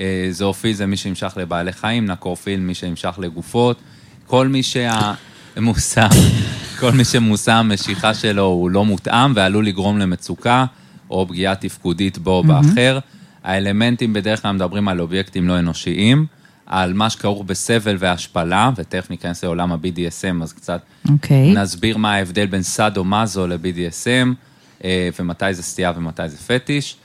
אה, 0.00 0.28
זואופיל 0.30 0.72
זה 0.72 0.86
מי 0.86 0.96
שנמשך 0.96 1.32
לבעלי 1.36 1.72
חיים, 1.72 2.06
נקרופיל 2.06 2.60
מי 2.60 2.74
שנמשך 2.74 3.14
לגופות. 3.18 3.80
כל 4.26 4.48
מי 4.48 4.62
שהמושא, 4.62 6.08
כל 6.80 6.92
מי 6.92 7.04
שמושא 7.04 7.52
המשיכה 7.52 8.14
שלו 8.14 8.44
הוא 8.44 8.70
לא 8.70 8.84
מותאם 8.84 9.32
ועלול 9.34 9.66
לגרום 9.66 9.98
למצוקה 9.98 10.64
או 11.10 11.28
פגיעה 11.28 11.54
תפקודית 11.54 12.18
בו 12.18 12.30
או 12.30 12.42
באחר. 12.42 12.98
האלמנטים 13.44 14.12
בדרך 14.12 14.42
כלל 14.42 14.52
מדברים 14.52 14.88
על 14.88 15.00
אובייקטים 15.00 15.48
לא 15.48 15.58
אנושיים, 15.58 16.26
על 16.66 16.92
מה 16.92 17.10
שכרוך 17.10 17.44
בסבל 17.46 17.96
והשפלה, 17.98 18.70
ותכף 18.76 19.10
ניכנס 19.10 19.44
לעולם 19.44 19.72
ה-BDSM, 19.72 20.42
אז 20.42 20.52
קצת 20.52 20.80
אוקיי. 21.08 21.54
נסביר 21.54 21.96
מה 21.96 22.14
ההבדל 22.14 22.46
בין 22.46 22.62
סאדו 22.62 23.04
מזו 23.04 23.46
ל-BDSM, 23.46 24.28
אה, 24.84 25.08
ומתי 25.20 25.54
זה 25.54 25.62
סטייה 25.62 25.92
ומתי 25.96 26.28
זה 26.28 26.36
פטיש. 26.36 26.96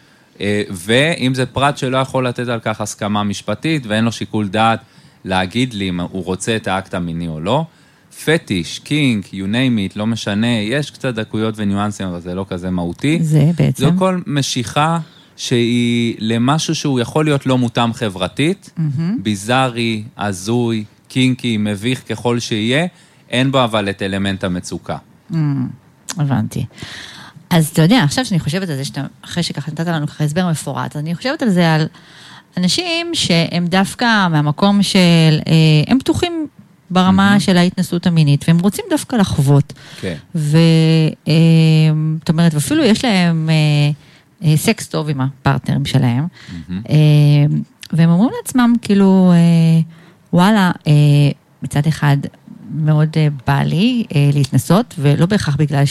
אה, 0.42 0.64
ואם 0.72 1.34
זה 1.36 1.46
פרט 1.46 1.78
שלא 1.78 1.98
יכול 1.98 2.28
לתת 2.28 2.48
על 2.48 2.60
כך 2.60 2.82
הסכמה 2.82 3.24
משפטית 3.24 3.86
ואין 3.86 4.06
לו 4.06 4.12
שיקול 4.12 4.48
דעת 4.48 4.80
להגיד 5.26 5.74
לי 5.74 5.90
אם 5.90 6.00
הוא 6.00 6.26
רוצה 6.26 6.56
את 6.56 6.68
האקט 6.68 6.94
המיני 6.94 7.28
או 7.28 7.40
לא. 7.40 7.66
פטיש, 8.26 8.80
קינק, 8.80 9.26
you 9.26 9.28
name 9.28 9.94
it, 9.94 9.94
לא 9.96 10.08
משנה, 10.08 10.48
יש 10.48 10.92
קצת 10.92 11.14
דקויות 11.14 11.54
וניואנסים, 11.58 12.08
אבל 12.08 12.20
זה 12.20 12.36
לא 12.36 12.46
כזה 12.50 12.70
מהותי. 12.70 13.20
זה 13.22 13.52
בעצם. 13.58 13.86
זו 13.86 13.92
כל 13.98 14.20
משיכה 14.28 15.00
שהיא 15.38 16.16
למשהו 16.20 16.76
שהוא 16.76 17.00
יכול 17.00 17.26
להיות 17.26 17.46
לא 17.46 17.58
מותאם 17.58 17.94
חברתית, 17.94 18.74
ביזארי, 19.24 20.04
הזוי, 20.18 20.84
קינקי, 21.08 21.58
מביך 21.58 22.02
ככל 22.10 22.40
שיהיה, 22.40 22.86
אין 23.30 23.52
בו 23.52 23.64
אבל 23.64 23.90
את 23.90 24.02
אלמנט 24.02 24.44
המצוקה. 24.44 24.98
הבנתי. 26.18 26.66
אז 27.50 27.68
אתה 27.68 27.82
יודע, 27.82 28.04
עכשיו 28.04 28.26
שאני 28.26 28.40
חושבת 28.40 28.70
על 28.70 28.76
זה, 28.76 28.86
שאתה, 28.86 29.02
אחרי 29.22 29.44
שככה 29.44 29.72
נתת 29.72 29.88
לנו 29.88 30.08
ככה 30.08 30.24
הסבר 30.24 30.50
מפורט, 30.52 30.96
אז 30.96 31.02
אני 31.02 31.16
חושבת 31.16 31.42
על 31.42 31.50
זה 31.50 31.74
על 31.74 31.88
אנשים 32.58 33.08
שהם 33.14 33.68
דווקא 33.68 34.28
מהמקום 34.28 34.84
של, 34.84 35.00
אה, 35.48 35.54
הם 35.88 36.00
פתוחים 36.00 36.48
ברמה 36.90 37.40
של 37.40 37.58
ההתנסות 37.58 38.08
המינית, 38.08 38.46
והם 38.48 38.60
רוצים 38.60 38.86
דווקא 38.90 39.16
לחוות. 39.16 39.74
כן. 40.02 40.16
זאת 40.36 42.30
אומרת, 42.30 42.54
ואפילו 42.54 42.84
יש 42.84 43.06
להם 43.06 43.50
אה, 43.50 43.54
אה, 43.54 43.92
סקס 44.56 44.88
טוב 44.88 45.10
עם 45.10 45.22
הפרטנרים 45.22 45.86
שלהם, 45.86 46.28
אה, 46.90 46.96
והם 47.94 48.10
אומרים 48.10 48.30
לעצמם, 48.38 48.74
כאילו, 48.82 49.32
אה, 49.32 49.82
וואלה, 50.34 50.72
אה, 50.88 50.92
מצד 51.64 51.88
אחד 51.88 52.18
מאוד 52.72 53.10
אה, 53.18 53.28
בא 53.48 53.62
לי 53.62 54.06
אה, 54.16 54.30
להתנסות, 54.34 54.96
ולא 54.98 55.26
בהכרח 55.26 55.56
בגלל 55.56 55.84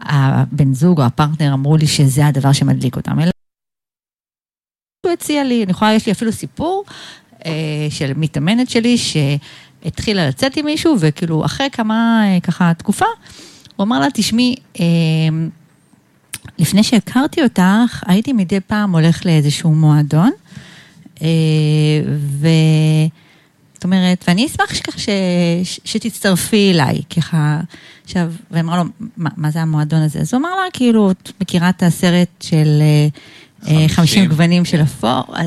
הבן 0.00 0.74
זוג 0.74 1.00
או 1.00 1.04
הפרטנר 1.04 1.52
אמרו 1.54 1.76
לי 1.76 1.86
שזה 1.86 2.26
הדבר 2.26 2.52
שמדליק 2.52 2.96
אותם. 2.96 3.20
אלא 3.20 3.30
הוא 5.06 5.12
הציע 5.12 5.44
לי, 5.44 5.62
אני 5.62 5.70
יכולה, 5.70 5.92
יש 5.92 6.06
לי 6.06 6.12
אפילו 6.12 6.32
סיפור 6.32 6.84
אה, 7.46 7.86
של 7.90 8.12
מתאמנת 8.16 8.70
שלי 8.70 8.96
שהתחילה 8.98 10.28
לצאת 10.28 10.56
עם 10.56 10.64
מישהו, 10.64 10.96
וכאילו 11.00 11.44
אחרי 11.44 11.70
כמה, 11.72 12.24
אה, 12.26 12.40
ככה, 12.40 12.72
תקופה, 12.78 13.06
הוא 13.76 13.84
אמר 13.84 14.00
לה, 14.00 14.06
תשמעי, 14.14 14.56
אה, 14.80 14.84
לפני 16.58 16.82
שהכרתי 16.82 17.42
אותך, 17.42 18.02
הייתי 18.06 18.32
מדי 18.32 18.60
פעם 18.60 18.92
הולך 18.92 19.26
לאיזשהו 19.26 19.70
מועדון, 19.70 20.30
אה, 21.22 21.28
ו... 22.40 22.48
זאת 23.74 23.84
אומרת, 23.84 24.24
ואני 24.28 24.46
אשמח 24.46 24.74
שכך 24.74 24.98
ש... 24.98 25.08
ש... 25.64 25.80
שתצטרפי 25.84 26.70
אליי, 26.74 27.00
ככה, 27.16 27.60
עכשיו, 28.04 28.32
ואמרה 28.50 28.76
לו, 28.76 28.84
מה, 29.16 29.30
מה 29.36 29.50
זה 29.50 29.60
המועדון 29.62 30.02
הזה? 30.02 30.18
אז 30.18 30.34
הוא 30.34 30.40
אמר 30.40 30.48
לה, 30.50 30.70
כאילו, 30.72 31.10
את 31.10 31.32
מכירה 31.40 31.68
את 31.68 31.82
הסרט 31.82 32.28
של 32.40 32.78
אה, 32.80 33.08
אה, 33.68 33.88
50 33.88 34.26
גוונים 34.26 34.64
של 34.64 34.82
אפור? 34.82 35.24
אז 35.34 35.46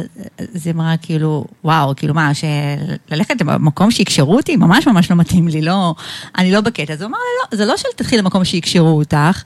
אז 0.56 0.68
היא 0.68 0.74
אמרה, 0.74 0.97
כאילו, 0.97 1.45
וואו, 1.64 1.95
כאילו 1.95 2.14
מה, 2.14 2.32
שללכת 2.34 3.41
למקום 3.41 3.91
שיקשרו 3.91 4.38
אותי, 4.38 4.56
ממש 4.56 4.88
ממש 4.88 5.12
לא 5.12 5.18
מתאים 5.18 5.47
לי, 5.47 5.62
לא, 5.62 5.95
אני 6.38 6.51
לא 6.51 6.62
בקטע. 6.62 6.93
אז 6.93 7.01
הוא 7.01 7.10
אמר 7.10 7.18
לה, 7.18 7.49
לא, 7.51 7.58
זה 7.58 7.66
לא 7.66 7.78
שלתתחיל 7.78 8.20
למקום 8.20 8.45
שיקשרו 8.45 8.97
אותך, 8.97 9.43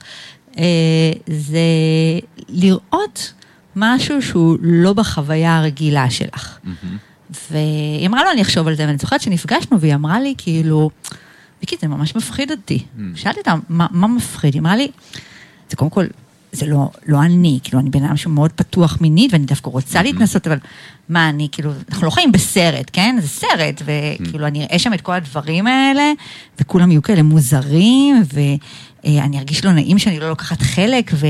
זה 1.26 1.60
לראות 2.48 3.32
משהו 3.76 4.22
שהוא 4.22 4.58
לא 4.60 4.92
בחוויה 4.92 5.58
הרגילה 5.58 6.10
שלך. 6.10 6.58
והיא 7.50 8.06
אמרה 8.08 8.24
לו, 8.24 8.30
אני 8.30 8.42
אחשוב 8.42 8.66
על 8.68 8.74
זה, 8.74 8.86
ואני 8.86 8.98
זוכרת 8.98 9.20
שנפגשנו, 9.20 9.80
והיא 9.80 9.94
אמרה 9.94 10.20
לי, 10.20 10.34
כאילו, 10.38 10.90
ויקי, 11.60 11.76
זה 11.80 11.88
ממש 11.88 12.16
מפחיד 12.16 12.50
אותי. 12.50 12.84
שאלתי 13.14 13.38
אותה, 13.40 13.54
מה, 13.68 13.86
מה 13.90 14.06
מפחיד? 14.06 14.54
היא 14.54 14.60
אמרה 14.60 14.76
לי, 14.76 14.90
זה 15.70 15.76
קודם 15.76 15.90
כל, 15.90 16.04
זה 16.52 16.66
לא, 16.66 16.90
לא 17.06 17.22
אני, 17.22 17.58
כאילו, 17.62 17.80
אני 17.80 17.90
בן 17.90 18.04
אדם 18.04 18.16
שמאוד 18.16 18.52
פתוח 18.52 18.98
מינית, 19.00 19.32
ואני 19.32 19.46
דווקא 19.46 19.70
רוצה 19.70 20.02
להתנסות, 20.02 20.46
אבל 20.46 20.58
מה, 21.08 21.28
אני, 21.28 21.48
כאילו, 21.52 21.72
אנחנו 21.90 22.06
לא 22.06 22.10
חיים 22.10 22.32
בסרט, 22.32 22.90
כן? 22.92 23.16
זה 23.20 23.28
סרט, 23.28 23.82
וכאילו, 23.84 24.46
אני 24.46 24.64
אראה 24.64 24.78
שם 24.78 24.94
את 24.94 25.00
כל 25.00 25.12
הדברים 25.12 25.66
האלה, 25.66 26.12
וכולם 26.60 26.90
יהיו 26.90 27.02
כאלה 27.02 27.22
מוזרים, 27.22 28.22
ואני 29.04 29.38
ארגיש 29.38 29.64
לא 29.64 29.72
נעים 29.72 29.98
שאני 29.98 30.20
לא 30.20 30.28
לוקחת 30.28 30.62
חלק, 30.62 31.10
ו... 31.14 31.26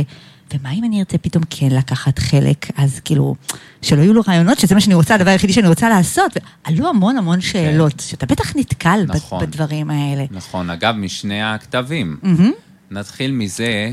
ומה 0.55 0.73
אם 0.73 0.85
אני 0.85 0.99
ארצה 0.99 1.19
פתאום 1.19 1.45
כן 1.51 1.69
לקחת 1.71 2.19
חלק, 2.19 2.67
אז 2.77 3.01
כאילו, 3.05 3.35
שלא 3.83 4.03
יהיו 4.03 4.15
לו 4.15 4.23
רעיונות, 4.29 4.59
שזה 4.59 4.75
מה 4.75 4.81
שאני 4.81 4.95
רוצה, 4.95 5.15
הדבר 5.15 5.31
היחידי 5.31 5.53
שאני 5.53 5.69
רוצה 5.69 5.89
לעשות. 5.89 6.37
ועלו 6.67 6.89
המון 6.89 7.17
המון 7.17 7.41
שאלות, 7.41 7.93
כן. 7.93 7.99
שאתה 7.99 8.27
בטח 8.27 8.57
נתקל 8.57 9.05
נכון, 9.09 9.43
בדברים 9.43 9.91
האלה. 9.91 10.25
נכון, 10.31 10.71
אגב, 10.71 10.95
משני 10.95 11.43
הכתבים. 11.43 12.17
Mm-hmm. 12.23 12.91
נתחיל 12.91 13.33
מזה 13.33 13.93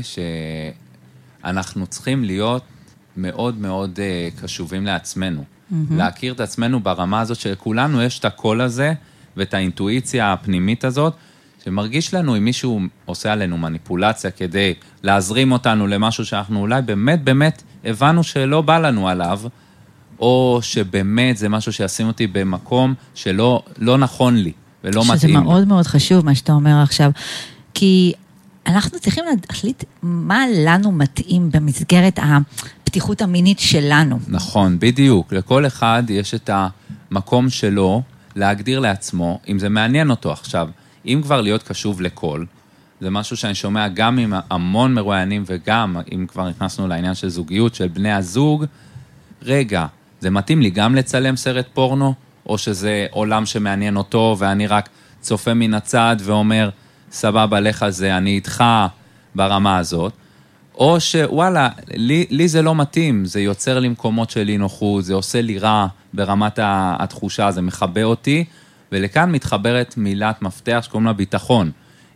שאנחנו 1.42 1.86
צריכים 1.86 2.24
להיות 2.24 2.62
מאוד 3.16 3.58
מאוד 3.58 3.98
uh, 3.98 4.40
קשובים 4.40 4.86
לעצמנו. 4.86 5.44
Mm-hmm. 5.44 5.74
להכיר 5.90 6.32
את 6.32 6.40
עצמנו 6.40 6.80
ברמה 6.80 7.20
הזאת 7.20 7.40
שלכולנו 7.40 8.02
יש 8.02 8.18
את 8.18 8.24
הקול 8.24 8.60
הזה 8.60 8.92
ואת 9.36 9.54
האינטואיציה 9.54 10.32
הפנימית 10.32 10.84
הזאת. 10.84 11.14
שמרגיש 11.64 12.14
לנו 12.14 12.36
אם 12.36 12.44
מישהו 12.44 12.80
עושה 13.04 13.32
עלינו 13.32 13.58
מניפולציה 13.58 14.30
כדי 14.30 14.74
להזרים 15.02 15.52
אותנו 15.52 15.86
למשהו 15.86 16.24
שאנחנו 16.24 16.60
אולי 16.60 16.82
באמת 16.82 17.24
באמת 17.24 17.62
הבנו 17.84 18.22
שלא 18.22 18.60
בא 18.62 18.78
לנו 18.78 19.08
עליו, 19.08 19.40
או 20.18 20.58
שבאמת 20.62 21.36
זה 21.36 21.48
משהו 21.48 21.72
שישים 21.72 22.06
אותי 22.06 22.26
במקום 22.26 22.94
שלא 23.14 23.62
לא 23.78 23.98
נכון 23.98 24.36
לי 24.36 24.52
ולא 24.84 25.02
מתאים. 25.04 25.18
שזה 25.18 25.28
מאוד 25.28 25.68
מאוד 25.68 25.86
חשוב 25.86 26.24
מה 26.24 26.34
שאתה 26.34 26.52
אומר 26.52 26.82
עכשיו, 26.82 27.10
כי 27.74 28.12
אנחנו 28.68 28.98
צריכים 28.98 29.24
להחליט 29.48 29.84
מה 30.02 30.44
לנו 30.56 30.92
מתאים 30.92 31.50
במסגרת 31.50 32.18
הפתיחות 32.22 33.22
המינית 33.22 33.58
שלנו. 33.58 34.18
נכון, 34.28 34.78
בדיוק. 34.78 35.32
לכל 35.32 35.66
אחד 35.66 36.02
יש 36.08 36.34
את 36.34 36.50
המקום 37.10 37.50
שלו 37.50 38.02
להגדיר 38.36 38.80
לעצמו, 38.80 39.40
אם 39.48 39.58
זה 39.58 39.68
מעניין 39.68 40.10
אותו 40.10 40.32
עכשיו. 40.32 40.68
אם 41.06 41.20
כבר 41.22 41.40
להיות 41.40 41.62
קשוב 41.62 42.00
לכל, 42.00 42.44
זה 43.00 43.10
משהו 43.10 43.36
שאני 43.36 43.54
שומע 43.54 43.88
גם 43.88 44.18
עם 44.18 44.32
המון 44.50 44.94
מרואיינים 44.94 45.44
וגם, 45.46 45.96
אם 46.12 46.26
כבר 46.28 46.48
נכנסנו 46.48 46.88
לעניין 46.88 47.14
של 47.14 47.28
זוגיות, 47.28 47.74
של 47.74 47.88
בני 47.88 48.12
הזוג, 48.12 48.64
רגע, 49.42 49.86
זה 50.20 50.30
מתאים 50.30 50.62
לי 50.62 50.70
גם 50.70 50.94
לצלם 50.94 51.36
סרט 51.36 51.66
פורנו, 51.74 52.14
או 52.46 52.58
שזה 52.58 53.06
עולם 53.10 53.46
שמעניין 53.46 53.96
אותו 53.96 54.36
ואני 54.38 54.66
רק 54.66 54.88
צופה 55.20 55.54
מן 55.54 55.74
הצד 55.74 56.16
ואומר, 56.20 56.70
סבבה, 57.12 57.60
לך 57.60 57.88
זה, 57.88 58.16
אני 58.16 58.30
איתך 58.30 58.64
ברמה 59.34 59.78
הזאת, 59.78 60.12
או 60.74 61.00
שוואלה, 61.00 61.68
לי, 61.94 62.26
לי 62.30 62.48
זה 62.48 62.62
לא 62.62 62.74
מתאים, 62.74 63.24
זה 63.24 63.40
יוצר 63.40 63.78
לי 63.78 63.88
מקומות 63.88 64.30
של 64.30 64.48
אי 64.48 64.58
נוחות, 64.58 65.04
זה 65.04 65.14
עושה 65.14 65.42
לי 65.42 65.58
רע 65.58 65.86
ברמת 66.14 66.58
התחושה, 66.62 67.50
זה 67.50 67.62
מכבה 67.62 68.02
אותי, 68.02 68.44
ולכאן 68.92 69.32
מתחברת 69.32 69.94
מילת 69.96 70.42
מפתח 70.42 70.80
שקוראים 70.82 71.06
לה 71.06 71.12
ביטחון. 71.12 71.70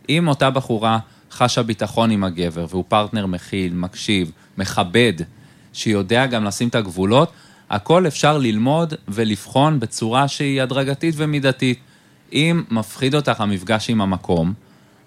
אם 0.09 0.27
אותה 0.27 0.49
בחורה 0.49 0.99
חשה 1.31 1.63
ביטחון 1.63 2.11
עם 2.11 2.23
הגבר, 2.23 2.65
והוא 2.69 2.83
פרטנר 2.87 3.25
מכיל, 3.25 3.73
מקשיב, 3.73 4.31
מכבד, 4.57 5.13
שיודע 5.73 6.25
גם 6.25 6.43
לשים 6.43 6.67
את 6.67 6.75
הגבולות, 6.75 7.31
הכל 7.69 8.07
אפשר 8.07 8.37
ללמוד 8.37 8.93
ולבחון 9.07 9.79
בצורה 9.79 10.27
שהיא 10.27 10.61
הדרגתית 10.61 11.15
ומידתית. 11.17 11.79
אם 12.33 12.63
מפחיד 12.71 13.15
אותך 13.15 13.41
המפגש 13.41 13.89
עם 13.89 14.01
המקום, 14.01 14.53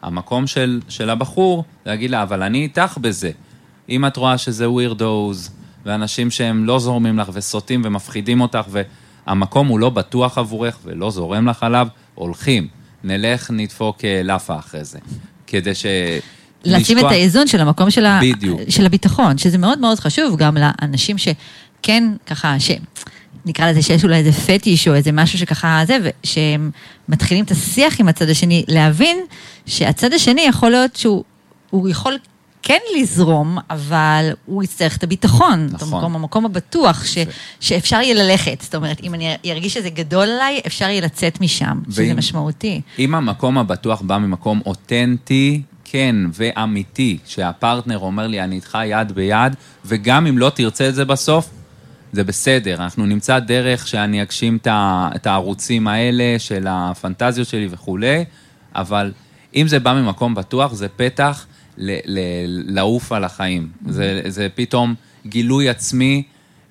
המקום 0.07 0.47
של, 0.47 0.81
של 0.89 1.11
הבחור, 1.11 1.65
להגיד 1.87 2.11
לה, 2.11 2.23
אבל 2.23 2.43
אני 2.43 2.63
איתך 2.63 2.99
בזה. 3.01 3.31
אם 3.89 4.07
את 4.07 4.17
רואה 4.17 4.39
שזה 4.39 4.71
ווירדוז, 4.71 5.51
ואנשים 5.87 6.31
שהם 6.31 6.65
לא 6.65 6.79
זורמים 6.79 7.19
לך 7.19 7.29
וסוטים 7.33 7.83
ומפחידים 7.85 8.41
אותך, 8.41 8.65
ו... 8.69 8.83
המקום 9.27 9.67
הוא 9.67 9.81
לא 9.81 9.91
בטוח 9.91 10.39
עבורך 10.39 10.79
ולא 10.85 11.11
זורם 11.11 11.49
לך 11.49 11.63
עליו, 11.63 11.89
הולכים. 12.15 12.69
נלך, 13.05 13.51
נדפוק 13.51 14.05
אה, 14.05 14.23
לאפה 14.25 14.59
אחרי 14.59 14.85
זה. 14.85 14.99
כדי 15.47 15.75
ש... 15.75 15.87
לשים. 16.65 16.99
את 16.99 17.05
האיזון 17.05 17.47
של 17.47 17.61
המקום 17.61 17.91
של, 17.91 18.07
ה... 18.07 18.21
של 18.69 18.87
הביטחון, 18.87 19.39
שזה 19.39 19.59
מאוד 19.59 19.79
מאוד 19.79 20.01
חשוב 20.01 20.37
גם 20.37 20.57
לאנשים 20.57 21.17
שכן, 21.19 22.05
ככה, 22.27 22.61
ש... 22.61 22.71
נקרא 23.47 23.71
לזה 23.71 23.83
שיש 23.83 24.05
אולי 24.05 24.17
איזה 24.17 24.33
פטיש 24.33 24.89
או 24.89 24.95
איזה 24.95 25.13
משהו 25.13 25.39
שככה 25.39 25.83
זה, 25.87 25.99
שהם 26.23 26.71
מתחילים 27.09 27.45
את 27.45 27.51
השיח 27.51 28.01
עם 28.01 28.09
הצד 28.09 28.29
השני, 28.29 28.65
להבין 28.69 29.19
שהצד 29.67 30.13
השני 30.13 30.41
יכול 30.41 30.71
להיות 30.71 30.97
שהוא 30.97 31.89
יכול 31.89 32.19
כן 32.63 32.79
לזרום, 32.99 33.59
אבל 33.71 34.31
הוא 34.47 34.63
יצטרך 34.63 34.97
את 34.97 35.03
הביטחון. 35.05 35.69
נכון. 35.73 35.91
במקום, 35.91 36.15
המקום 36.15 36.47
הבטוח 36.47 37.05
ש, 37.05 37.19
שאפשר 37.61 37.97
יהיה 37.97 38.15
ללכת. 38.15 38.61
זאת 38.63 38.75
אומרת, 38.75 39.01
אם 39.03 39.15
אני 39.15 39.37
ארגיש 39.47 39.75
שזה 39.75 39.91
גדול 39.91 40.23
עליי, 40.23 40.61
אפשר 40.67 40.85
יהיה 40.85 41.01
לצאת 41.01 41.41
משם, 41.41 41.81
ואם, 41.87 41.93
שזה 41.93 42.15
משמעותי. 42.15 42.81
אם 42.99 43.15
המקום 43.15 43.59
הבטוח 43.59 44.03
בא 44.03 44.19
ממקום 44.19 44.61
אותנטי, 44.67 45.63
כן 45.85 46.17
ואמיתי, 46.33 47.19
שהפרטנר 47.27 47.99
אומר 47.99 48.27
לי, 48.27 48.41
אני 48.41 48.57
איתך 48.57 48.79
יד 48.87 49.13
ביד, 49.13 49.57
וגם 49.85 50.27
אם 50.27 50.39
לא 50.39 50.51
תרצה 50.55 50.89
את 50.89 50.95
זה 50.95 51.05
בסוף, 51.05 51.51
זה 52.17 52.25
בסדר, 52.25 52.75
אנחנו 52.75 53.07
נמצא 53.07 53.39
דרך 53.39 53.89
שאני 53.89 54.23
אגשים 54.23 54.59
את 54.67 55.27
הערוצים 55.27 55.89
האלה 55.89 56.39
של 56.39 56.67
הפנטזיות 56.69 57.49
שלי 57.49 57.69
וכולי, 57.71 58.25
אבל 58.75 59.13
אם 59.55 59.69
זה 59.69 59.79
בא 59.81 59.93
ממקום 59.93 60.35
בטוח, 60.35 60.73
זה 60.73 60.89
פתח 60.89 61.47
לעוף 61.77 63.13
על 63.13 63.25
החיים. 63.25 63.69
זה, 63.87 64.23
זה 64.27 64.49
פתאום 64.55 64.95
גילוי 65.27 65.69
עצמי 65.69 66.23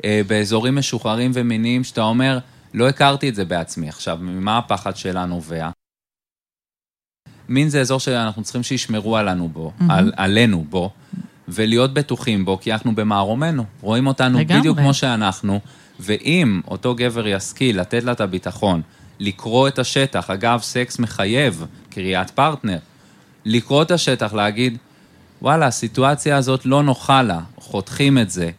אה, 0.06 0.22
באזורים 0.28 0.76
משוחררים 0.76 1.32
ומיניים, 1.34 1.84
שאתה 1.84 2.02
אומר, 2.02 2.40
לא 2.74 2.90
הכרתי 2.90 3.30
את 3.30 3.36
זה 3.36 3.46
בעצמי. 3.46 3.90
עכשיו, 3.90 4.18
ממה 4.22 4.58
הפחד 4.58 4.96
שלה 4.96 5.26
נובע? 5.26 5.70
מין 7.50 7.70
זה 7.70 7.82
אזור 7.82 8.00
שאנחנו 8.00 8.44
צריכים 8.44 8.64
שישמרו 8.64 9.18
עלינו 9.18 9.50
בו, 9.50 9.72
mm-hmm. 9.80 9.84
על, 9.90 10.14
עלינו 10.18 10.66
בו, 10.70 10.92
ולהיות 11.48 11.94
בטוחים 11.94 12.46
בו, 12.46 12.60
כי 12.62 12.74
אנחנו 12.74 12.96
במערומנו. 12.96 13.66
רואים 13.82 14.08
אותנו 14.08 14.40
לגמרי. 14.40 14.60
בדיוק 14.60 14.78
כמו 14.78 14.94
שאנחנו, 14.94 15.60
ואם 16.00 16.62
אותו 16.68 16.96
גבר 16.96 17.28
ישכיל 17.28 17.80
לתת 17.82 18.04
לה 18.04 18.12
את 18.12 18.22
הביטחון, 18.22 18.82
לקרוא 19.20 19.68
את 19.68 19.80
השטח, 19.80 20.30
אגב, 20.30 20.60
סקס 20.62 21.00
מחייב 21.00 21.66
קריאת 21.90 22.30
פרטנר, 22.30 22.78
לקרוא 23.46 23.82
את 23.82 23.92
השטח, 23.92 24.34
להגיד, 24.34 24.78
וואלה, 25.42 25.68
הסיטואציה 25.68 26.38
הזאת 26.38 26.66
לא 26.66 26.84
נוחה 26.84 27.24
לה, 27.24 27.40
חותכים 27.58 28.18
את 28.18 28.30
זה. 28.30 28.52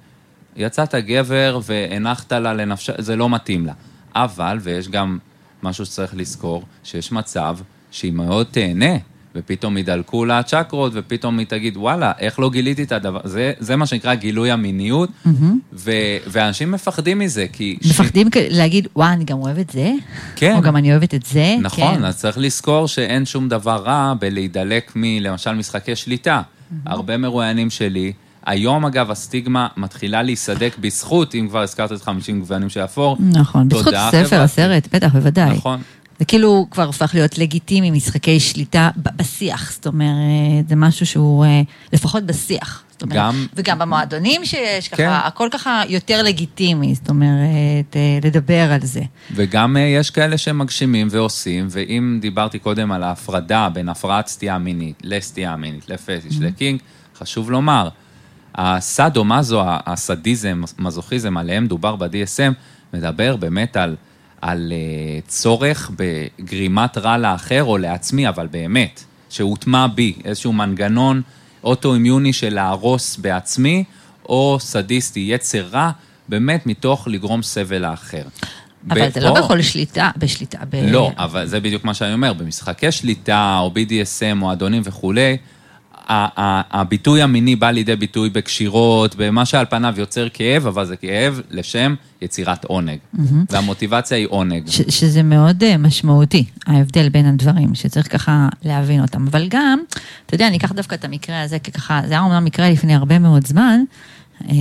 יצאת 0.56 0.94
גבר 0.94 1.60
והנחת 1.62 2.32
לה 2.32 2.54
לנפשה, 2.54 2.92
זה 2.98 3.16
לא 3.16 3.30
מתאים 3.30 3.66
לה. 3.66 3.72
אבל, 4.14 4.58
ויש 4.62 4.88
גם 4.88 5.18
משהו 5.62 5.86
שצריך 5.86 6.14
לזכור, 6.16 6.62
שיש 6.84 7.12
מצב 7.12 7.58
שהיא 7.90 8.12
מאוד 8.12 8.46
תהנה, 8.50 8.94
ופתאום 9.36 9.78
ידלקו 9.78 10.24
לה 10.24 10.38
הצ'קרות, 10.38 10.92
ופתאום 10.94 11.38
היא 11.38 11.46
תגיד, 11.46 11.76
וואלה, 11.76 12.12
איך 12.18 12.38
לא 12.38 12.50
גיליתי 12.50 12.82
את 12.82 12.92
הדבר, 12.92 13.20
זה, 13.24 13.52
זה 13.58 13.76
מה 13.76 13.86
שנקרא 13.86 14.14
גילוי 14.14 14.50
המיניות, 14.50 15.08
mm-hmm. 15.08 15.30
ו, 15.72 15.90
ואנשים 16.26 16.72
מפחדים 16.72 17.18
מזה, 17.18 17.46
כי... 17.52 17.78
מפחדים 17.90 18.28
ש... 18.34 18.36
להגיד, 18.50 18.88
וואי, 18.96 19.12
אני 19.12 19.24
גם 19.24 19.38
אוהבת 19.38 19.70
זה? 19.70 19.92
כן. 20.36 20.56
או 20.56 20.62
גם 20.62 20.76
אני 20.76 20.92
אוהבת 20.92 21.14
את 21.14 21.26
זה? 21.26 21.56
נכון, 21.60 21.94
כן. 21.94 22.04
אז 22.04 22.18
צריך 22.18 22.38
לזכור 22.38 22.88
שאין 22.88 23.24
שום 23.24 23.48
דבר 23.48 23.76
רע 23.76 24.14
בלהידלק 24.20 24.92
מלמשל 24.96 25.54
משחקי 25.54 25.96
שליטה. 25.96 26.42
הרבה 26.86 27.16
מרואיינים 27.16 27.70
שלי. 27.70 28.12
היום, 28.46 28.86
אגב, 28.86 29.10
הסטיגמה 29.10 29.66
מתחילה 29.76 30.22
להיסדק 30.22 30.76
בזכות, 30.80 31.34
אם 31.34 31.46
כבר 31.48 31.62
הזכרת 31.62 31.92
את 31.92 32.02
50 32.02 32.40
גוונים 32.40 32.68
של 32.68 32.84
אפור. 32.84 33.16
נכון, 33.20 33.68
בזכות 33.68 33.94
הספר. 33.96 34.40
הסרט, 34.40 34.88
בטח, 34.94 35.12
בוודאי. 35.12 35.56
נכון. 35.56 35.80
זה 36.18 36.24
כאילו 36.24 36.66
כבר 36.70 36.88
הפך 36.88 37.10
להיות 37.14 37.38
לגיטימי, 37.38 37.90
משחקי 37.90 38.40
שליטה 38.40 38.90
בשיח, 38.96 39.72
זאת 39.72 39.86
אומרת, 39.86 40.68
זה 40.68 40.76
משהו 40.76 41.06
שהוא 41.06 41.44
אה, 41.44 41.60
לפחות 41.92 42.22
בשיח. 42.26 42.82
זאת 42.90 43.02
אומרת, 43.02 43.16
גם- 43.16 43.46
וגם 43.54 43.78
במועדונים 43.78 44.44
שיש, 44.44 44.88
ככה, 44.88 44.96
כן. 44.96 45.08
הכל 45.24 45.48
ככה 45.52 45.82
יותר 45.88 46.22
לגיטימי, 46.22 46.94
זאת 46.94 47.08
אומרת, 47.08 47.96
אה, 47.96 48.18
לדבר 48.24 48.72
על 48.72 48.80
זה. 48.82 49.00
וגם 49.34 49.76
אה, 49.76 49.82
יש 49.82 50.10
כאלה 50.10 50.38
שמגשימים 50.38 51.08
ועושים, 51.10 51.66
ואם 51.70 52.18
דיברתי 52.22 52.58
קודם 52.58 52.92
על 52.92 53.02
ההפרדה 53.02 53.68
בין 53.72 53.88
הפרעת 53.88 54.26
סטייה 54.26 54.58
מינית 54.58 55.02
לסטייה 55.04 55.56
מינית, 55.56 55.88
לפטיש, 55.88 56.36
לקינג, 56.40 56.80
חשוב 57.18 57.50
לומר, 57.50 57.88
הסאדו 58.54 59.24
מזו, 59.24 59.62
הסדיזם, 59.66 60.62
מזוכיזם, 60.78 61.36
עליהם 61.36 61.66
דובר 61.66 61.96
ב-DSM, 61.96 62.52
מדבר 62.94 63.36
באמת 63.36 63.76
על, 63.76 63.96
על 64.40 64.72
אה, 64.72 65.20
צורך 65.28 65.90
בגרימת 65.96 66.98
רע 66.98 67.18
לאחר 67.18 67.64
או 67.64 67.78
לעצמי, 67.78 68.28
אבל 68.28 68.46
באמת, 68.46 69.04
שהוטמע 69.30 69.86
בי 69.86 70.14
איזשהו 70.24 70.52
מנגנון 70.52 71.22
אוטואימיוני 71.64 72.32
של 72.32 72.54
להרוס 72.54 73.16
בעצמי, 73.16 73.84
או 74.28 74.56
סדיסטי, 74.60 75.20
יצר 75.20 75.66
רע, 75.72 75.90
באמת 76.28 76.66
מתוך 76.66 77.08
לגרום 77.08 77.42
סבל 77.42 77.78
לאחר. 77.78 78.22
אבל 78.90 79.10
זה 79.10 79.20
לא 79.20 79.34
בכל 79.34 79.62
שליטה, 79.62 80.10
בשליטה. 80.16 80.58
ב... 80.70 80.76
לא, 80.76 81.10
אבל 81.18 81.46
זה 81.46 81.60
בדיוק 81.60 81.84
מה 81.84 81.94
שאני 81.94 82.12
אומר, 82.12 82.32
במשחקי 82.32 82.92
שליטה 82.92 83.58
או 83.60 83.70
BDSM, 83.74 84.34
מועדונים 84.34 84.82
וכולי, 84.84 85.22
ה- 85.22 85.36
ה- 85.36 85.36
הביטוי 86.08 87.22
המיני 87.22 87.56
בא 87.56 87.70
לידי 87.70 87.96
ביטוי 87.96 88.30
בקשירות, 88.30 89.14
במה 89.18 89.44
שעל 89.44 89.66
פניו 89.70 89.94
יוצר 89.98 90.28
כאב, 90.28 90.66
אבל 90.66 90.84
זה 90.86 90.96
כאב 90.96 91.40
לשם 91.50 91.94
יצירת 92.22 92.64
עונג. 92.64 92.98
והמוטיבציה 93.50 94.16
היא 94.16 94.26
עונג. 94.30 94.68
ש- 94.68 94.80
שזה 95.00 95.22
מאוד 95.22 95.62
אה, 95.64 95.76
משמעותי, 95.76 96.44
ההבדל 96.66 97.08
בין 97.08 97.26
הדברים, 97.26 97.74
שצריך 97.74 98.12
ככה 98.12 98.48
להבין 98.64 99.02
אותם. 99.02 99.26
אבל 99.26 99.46
גם, 99.48 99.78
אתה 100.26 100.34
יודע, 100.34 100.48
אני 100.48 100.56
אקח 100.56 100.72
דווקא 100.72 100.94
את 100.94 101.04
המקרה 101.04 101.42
הזה, 101.42 101.58
כי 101.58 101.72
ככה, 101.72 102.00
זה 102.06 102.12
היה 102.12 102.20
אומנם 102.22 102.44
מקרה 102.44 102.70
לפני 102.70 102.94
הרבה 102.94 103.18
מאוד 103.18 103.46
זמן, 103.46 103.80
אה, 104.48 104.54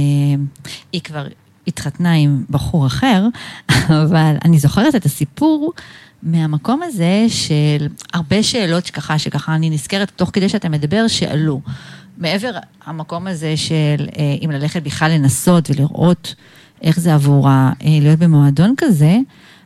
היא 0.93 1.02
כבר 1.02 1.28
התחתנה 1.68 2.13
עם 2.13 2.43
בחור 2.49 2.88
אחר, 2.88 3.28
אבל 4.03 4.36
אני 4.45 4.59
זוכרת 4.59 4.95
את 4.95 5.05
הסיפור 5.05 5.74
מהמקום 6.24 6.82
הזה 6.84 7.26
של 7.28 7.88
הרבה 8.13 8.43
שאלות 8.43 8.86
שככה, 8.86 9.20
שככה 9.20 9.55
אני 9.55 9.70
נזכרת 9.70 10.11
תוך 10.16 10.30
כדי 10.34 10.49
שאתה 10.49 10.70
מדבר, 10.70 11.07
שעלו. 11.07 11.61
מעבר 12.18 12.51
המקום 12.86 13.28
הזה 13.28 13.57
של 13.57 14.07
אה, 14.18 14.36
אם 14.45 14.51
ללכת 14.51 14.84
בכלל 14.84 15.11
לנסות 15.11 15.70
ולראות 15.70 16.36
איך 16.82 16.99
זה 16.99 17.13
עבורה 17.13 17.72
אה, 17.82 17.88
להיות 18.01 18.20
במועדון 18.20 18.74
כזה, 18.78 19.18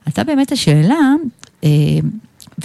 עלתה 0.05 0.23
באמת 0.23 0.51
השאלה, 0.51 1.13
אה, 1.63 1.69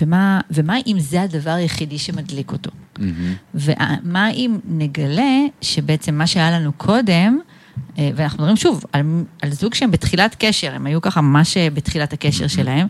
ומה, 0.01 0.41
ומה 0.51 0.77
אם 0.87 0.97
זה 0.99 1.23
הדבר 1.23 1.51
היחידי 1.51 1.99
שמדליק 1.99 2.53
אותו? 2.53 2.71
מהמם. 2.99 3.35
ומה 3.55 4.31
אם 4.31 4.59
נגלה 4.69 5.39
שבעצם 5.61 6.15
מה 6.15 6.27
שהיה 6.27 6.51
לנו 6.51 6.73
קודם, 6.73 7.39
ואנחנו 7.99 8.39
מדברים 8.39 8.57
שוב 8.57 8.85
על, 8.93 9.03
על 9.43 9.53
זוג 9.53 9.75
שהם 9.75 9.91
בתחילת 9.91 10.37
קשר, 10.39 10.75
הם 10.75 10.87
היו 10.87 11.01
ככה 11.01 11.21
ממש 11.21 11.57
אה, 11.57 11.71
בתחילת 11.71 12.13
הקשר 12.13 12.47
שלהם, 12.47 12.87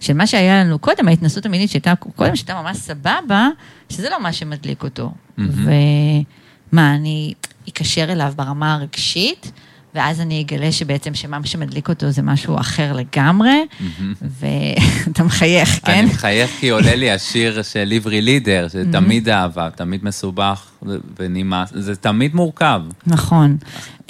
של 0.00 0.12
מה 0.12 0.26
שהיה 0.26 0.64
לנו 0.64 0.78
קודם, 0.78 1.08
ההתנסות 1.08 1.46
המינית 1.46 1.70
שהייתה 1.70 1.94
קודם, 1.94 2.36
שהייתה 2.36 2.62
ממש 2.62 2.76
סבבה, 2.76 3.48
שזה 3.88 4.10
לא 4.10 4.22
מה 4.22 4.32
שמדליק 4.32 4.82
אותו. 4.82 5.12
ומה, 5.38 6.94
אני 6.94 7.34
אקשר 7.68 8.12
אליו 8.12 8.32
ברמה 8.36 8.74
הרגשית, 8.74 9.52
ואז 9.94 10.20
אני 10.20 10.40
אגלה 10.42 10.72
שבעצם 10.72 11.14
שמה 11.14 11.38
שמדליק 11.44 11.88
אותו 11.88 12.10
זה 12.10 12.22
משהו 12.22 12.56
אחר 12.60 12.92
לגמרי, 12.92 13.64
ואתה 14.40 15.22
מחייך, 15.22 15.80
כן? 15.84 15.92
אני 15.92 16.06
מחייך 16.06 16.50
כי 16.60 16.68
עולה 16.68 16.94
לי 16.94 17.10
השיר 17.10 17.62
של 17.62 17.84
ליברי 17.84 18.22
לידר, 18.22 18.66
שתמיד 18.68 19.28
אהבה, 19.28 19.68
תמיד 19.70 20.04
מסובך 20.04 20.70
ונמאס, 21.18 21.70
זה 21.74 21.96
תמיד 21.96 22.34
מורכב. 22.34 22.80
נכון. 23.06 23.56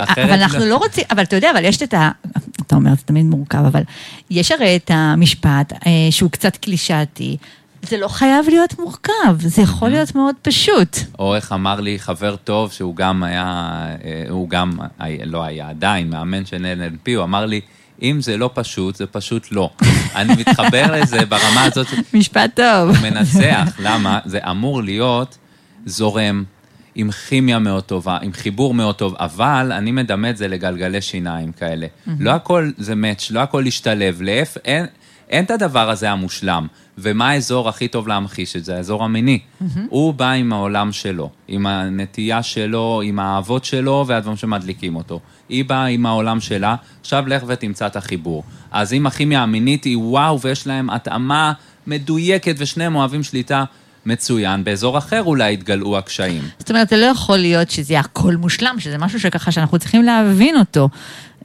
אבל 0.00 0.30
אנחנו 0.30 0.58
לא- 0.58 0.66
לא 0.66 0.76
רוצים, 0.76 1.04
אבל 1.10 1.22
אתה 1.22 1.36
יודע, 1.36 1.50
אבל 1.50 1.64
יש 1.64 1.82
את 1.82 1.94
ה... 1.94 2.10
אתה 2.66 2.76
אומר, 2.76 2.90
זה 2.90 3.02
תמיד 3.04 3.26
מורכב, 3.26 3.64
אבל 3.66 3.82
יש 4.30 4.52
הרי 4.52 4.76
את 4.76 4.90
המשפט 4.94 5.72
אה, 5.72 5.78
שהוא 6.10 6.30
קצת 6.30 6.56
קלישאתי. 6.56 7.36
זה 7.88 7.96
לא 7.96 8.08
חייב 8.08 8.46
להיות 8.48 8.78
מורכב, 8.78 9.36
זה 9.38 9.62
יכול 9.62 9.88
להיות 9.88 10.14
מאוד 10.14 10.34
פשוט. 10.42 10.96
או 11.18 11.36
איך 11.36 11.52
אמר 11.52 11.80
לי 11.80 11.98
חבר 11.98 12.36
טוב, 12.36 12.72
שהוא 12.72 12.96
גם 12.96 13.22
היה, 13.22 13.44
אה, 14.04 14.24
הוא 14.30 14.48
גם 14.48 14.72
לא 15.24 15.42
היה 15.44 15.68
עדיין, 15.68 16.10
מאמן 16.10 16.46
של 16.46 16.66
NLP, 16.78 17.10
הוא 17.16 17.24
אמר 17.24 17.46
לי, 17.46 17.60
אם 18.02 18.20
זה 18.20 18.36
לא 18.36 18.50
פשוט, 18.54 18.96
זה 18.96 19.06
פשוט 19.06 19.52
לא. 19.52 19.70
אני 20.16 20.34
מתחבר 20.38 20.92
לזה 20.92 21.24
ברמה 21.26 21.64
הזאת, 21.64 21.86
משפט 22.14 22.50
טוב. 22.56 22.90
הוא 22.90 23.10
מנצח, 23.10 23.76
למה? 23.78 24.18
זה 24.24 24.38
אמור 24.50 24.82
להיות 24.82 25.38
זורם, 25.86 26.44
עם 26.94 27.10
כימיה 27.10 27.58
מאוד 27.58 27.84
טובה, 27.84 28.18
עם 28.22 28.32
חיבור 28.32 28.74
מאוד 28.74 28.94
טוב, 28.94 29.14
אבל 29.18 29.72
אני 29.72 29.92
מדמה 29.92 30.30
את 30.30 30.36
זה 30.36 30.48
לגלגלי 30.48 31.00
שיניים 31.00 31.52
כאלה. 31.52 31.86
לא 32.20 32.30
הכל 32.30 32.70
זה 32.76 32.94
מאץ', 32.94 33.30
לא 33.30 33.40
הכל 33.40 33.60
להשתלב, 33.64 34.22
להפך, 34.22 34.60
אין, 34.64 34.86
אין 35.30 35.44
את 35.44 35.50
הדבר 35.50 35.90
הזה 35.90 36.10
המושלם. 36.10 36.66
ומה 36.98 37.28
האזור 37.28 37.68
הכי 37.68 37.88
טוב 37.88 38.08
להמחיש 38.08 38.56
את 38.56 38.64
זה? 38.64 38.76
האזור 38.76 39.04
המיני. 39.04 39.38
הוא 39.88 40.14
בא 40.14 40.30
עם 40.30 40.52
העולם 40.52 40.92
שלו, 40.92 41.30
עם 41.48 41.66
הנטייה 41.66 42.42
שלו, 42.42 43.02
עם 43.04 43.18
האהבות 43.18 43.64
שלו 43.64 44.04
והדברים 44.08 44.36
שמדליקים 44.36 44.96
אותו. 44.96 45.20
היא 45.48 45.64
באה 45.64 45.86
עם 45.86 46.06
העולם 46.06 46.40
שלה, 46.40 46.76
עכשיו 47.00 47.24
לך 47.26 47.42
ותמצא 47.46 47.86
את 47.86 47.96
החיבור. 47.96 48.44
אז 48.72 48.92
אם 48.92 49.06
הכימיה 49.06 49.42
המינית 49.42 49.84
היא 49.84 49.98
וואו, 49.98 50.40
ויש 50.40 50.66
להם 50.66 50.90
התאמה 50.90 51.52
מדויקת 51.86 52.54
ושניהם 52.58 52.94
אוהבים 52.94 53.22
שליטה, 53.22 53.64
מצוין. 54.06 54.64
באזור 54.64 54.98
אחר 54.98 55.22
אולי 55.22 55.52
יתגלעו 55.52 55.98
הקשיים. 55.98 56.42
זאת 56.58 56.70
אומרת, 56.70 56.88
זה 56.88 56.96
לא 56.96 57.06
יכול 57.06 57.36
להיות 57.36 57.70
שזה 57.70 57.92
יהיה 57.92 58.00
הכל 58.00 58.36
מושלם, 58.36 58.76
שזה 58.78 58.98
משהו 58.98 59.20
שככה 59.20 59.52
שאנחנו 59.52 59.78
צריכים 59.78 60.02
להבין 60.02 60.56
אותו. 60.56 60.88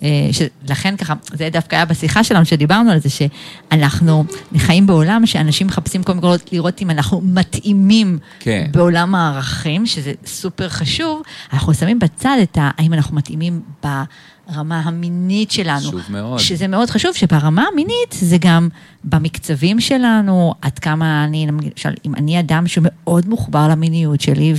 אה, 0.03 0.29
לכן 0.69 0.97
ככה, 0.97 1.13
זה 1.33 1.49
דווקא 1.51 1.75
היה 1.75 1.85
בשיחה 1.85 2.23
שלנו, 2.23 2.45
שדיברנו 2.45 2.91
על 2.91 2.99
זה, 2.99 3.09
שאנחנו 3.09 4.25
חיים 4.57 4.87
בעולם 4.87 5.25
שאנשים 5.25 5.67
מחפשים 5.67 6.03
קודם 6.03 6.21
כל 6.21 6.35
לראות 6.51 6.81
אם 6.81 6.89
אנחנו 6.89 7.21
מתאימים 7.23 8.19
כן. 8.39 8.67
בעולם 8.71 9.15
הערכים, 9.15 9.85
שזה 9.85 10.13
סופר 10.25 10.69
חשוב. 10.69 11.21
אנחנו 11.53 11.73
שמים 11.73 11.99
בצד 11.99 12.37
את 12.43 12.57
ה... 12.57 12.69
האם 12.77 12.93
אנחנו 12.93 13.15
מתאימים 13.15 13.61
ברמה 13.83 14.79
המינית 14.79 15.51
שלנו. 15.51 15.87
חשוב 15.87 16.01
מאוד. 16.09 16.39
שזה 16.39 16.67
מאוד 16.67 16.89
חשוב, 16.89 17.13
שברמה 17.13 17.65
המינית 17.71 18.15
זה 18.19 18.37
גם 18.39 18.69
במקצבים 19.03 19.79
שלנו, 19.79 20.53
עד 20.61 20.79
כמה 20.79 21.23
אני, 21.23 21.47
למשל, 21.47 21.93
אם 22.05 22.15
אני 22.15 22.39
אדם 22.39 22.67
שמאוד 22.67 23.29
מחובר 23.29 23.67
למיניות 23.67 24.21
שלי 24.21 24.53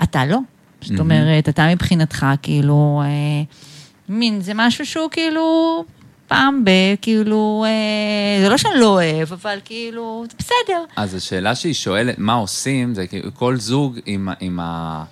ואתה 0.00 0.26
לא. 0.26 0.38
זאת 0.82 1.00
אומרת, 1.00 1.48
אתה 1.48 1.66
מבחינתך 1.72 2.26
כאילו, 2.42 3.02
אה, 3.04 3.42
מין, 4.08 4.40
זה 4.40 4.52
משהו 4.54 4.86
שהוא 4.86 5.10
כאילו 5.10 5.84
פעם 6.28 6.64
ב... 6.64 6.70
כאילו, 7.02 7.64
אה, 7.66 8.42
זה 8.42 8.48
לא 8.48 8.56
שאני 8.56 8.80
לא 8.80 8.86
אוהב, 8.86 9.32
אבל 9.32 9.58
כאילו, 9.64 10.24
זה 10.30 10.36
בסדר. 10.38 10.84
אז 10.96 11.14
השאלה 11.14 11.54
שהיא 11.54 11.74
שואלת, 11.74 12.18
מה 12.18 12.32
עושים, 12.32 12.94
זה 12.94 13.06
כאילו 13.06 13.34
כל 13.34 13.56
זוג 13.56 13.98
עם, 14.06 14.28
עם 14.40 14.60
ה... 14.60 15.04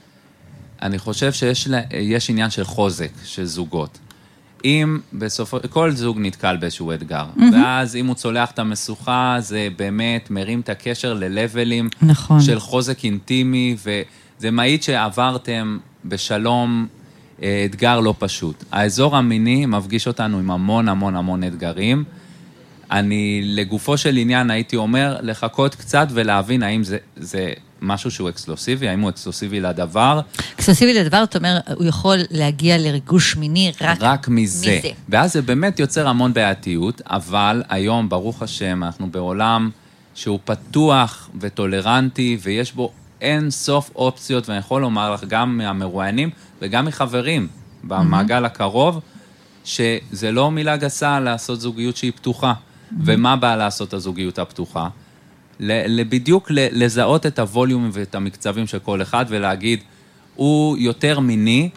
אני 0.83 0.99
חושב 0.99 1.33
שיש 1.33 2.31
עניין 2.31 2.51
של 2.51 2.65
חוזק 2.65 3.11
של 3.25 3.45
זוגות. 3.45 3.99
אם 4.65 4.99
בסופו, 5.13 5.59
כל 5.71 5.91
זוג 5.91 6.19
נתקל 6.21 6.57
באיזשהו 6.57 6.93
אתגר, 6.93 7.25
ואז 7.53 7.97
אם 7.97 8.07
הוא 8.07 8.15
צולח 8.15 8.51
את 8.51 8.59
המשוכה, 8.59 9.37
זה 9.39 9.69
באמת 9.77 10.31
מרים 10.31 10.61
את 10.61 10.69
הקשר 10.69 11.15
ללבלים 11.15 11.89
נכון. 12.03 12.41
של 12.41 12.61
חוזק 12.61 13.05
אינטימי, 13.05 13.77
וזה 13.79 14.51
מעיד 14.51 14.83
שעברתם 14.83 15.79
בשלום 16.05 16.87
אתגר 17.65 18.01
לא 18.01 18.15
פשוט. 18.19 18.65
האזור 18.73 19.17
המיני 19.17 19.67
מפגיש 19.67 20.07
אותנו 20.07 20.39
עם 20.39 20.51
המון 20.51 20.89
המון 20.89 21.17
המון 21.17 21.45
אתגרים. 21.45 22.05
אני 22.91 23.41
לגופו 23.45 23.97
של 23.99 24.17
עניין 24.17 24.51
הייתי 24.51 24.77
אומר 24.77 25.17
לחכות 25.23 25.75
קצת 25.75 26.09
ולהבין 26.11 26.63
האם 26.63 26.85
זה, 26.85 26.99
זה 27.17 27.53
משהו 27.83 28.11
שהוא 28.11 28.29
אקסקלוסיבי, 28.29 28.89
האם 28.89 29.01
הוא 29.01 29.11
אקסקלוסיבי 29.11 29.61
לדבר, 29.61 30.21
אקסקלוסיבי 30.55 30.95
לדבר, 30.95 31.21
זאת 31.25 31.37
אומרת, 31.37 31.63
הוא 31.75 31.87
יכול 31.87 32.19
להגיע 32.31 32.79
לריגוש 32.79 33.37
מיני 33.37 33.73
רק, 33.81 33.99
רק 34.01 34.29
מזה. 34.29 34.79
מזה. 34.79 34.89
ואז 35.09 35.33
זה 35.33 35.43
באמת 35.43 35.81
יוצר 35.81 36.09
המון 36.09 36.33
בעייתיות, 36.35 37.03
אבל 37.11 37.63
היום, 37.69 38.09
ברוך 38.09 38.43
השם, 38.43 38.85
אנחנו 38.85 39.11
בעולם 39.11 39.71
שהוא 40.15 40.39
פתוח 40.45 41.31
וטולרנטי, 41.41 42.39
ויש 42.43 42.73
בו 42.73 42.93
אין 43.23 43.51
סוף 43.51 43.91
אופציות, 43.97 44.49
ואני 44.49 44.59
יכול 44.59 44.81
לומר 44.81 45.13
לך, 45.13 45.25
גם 45.25 45.59
מהמרואיינים 45.59 46.31
וגם 46.63 46.85
מחברים 46.85 47.49
במעגל 47.85 48.45
הקרוב, 48.45 49.01
שזה 49.65 50.33
לא 50.33 50.51
מילה 50.51 50.77
גסה 50.77 51.21
לעשות 51.21 51.61
זוגיות 51.61 51.97
שהיא 51.97 52.13
פתוחה. 52.13 52.53
ומה 53.01 53.37
בא 53.37 53.57
לעשות 53.57 53.95
הזוגיות 53.95 54.39
הפתוחה? 54.39 54.89
בדיוק 56.09 56.51
לזהות 56.51 57.27
את 57.27 57.39
הווליומים 57.39 57.91
ואת 57.93 58.15
המקצבים 58.15 58.67
של 58.67 58.79
כל 58.79 59.03
אחד 59.03 59.25
ולהגיד, 59.29 59.81
הוא 60.35 60.79
יותר 60.79 61.21
מיני, 61.21 61.71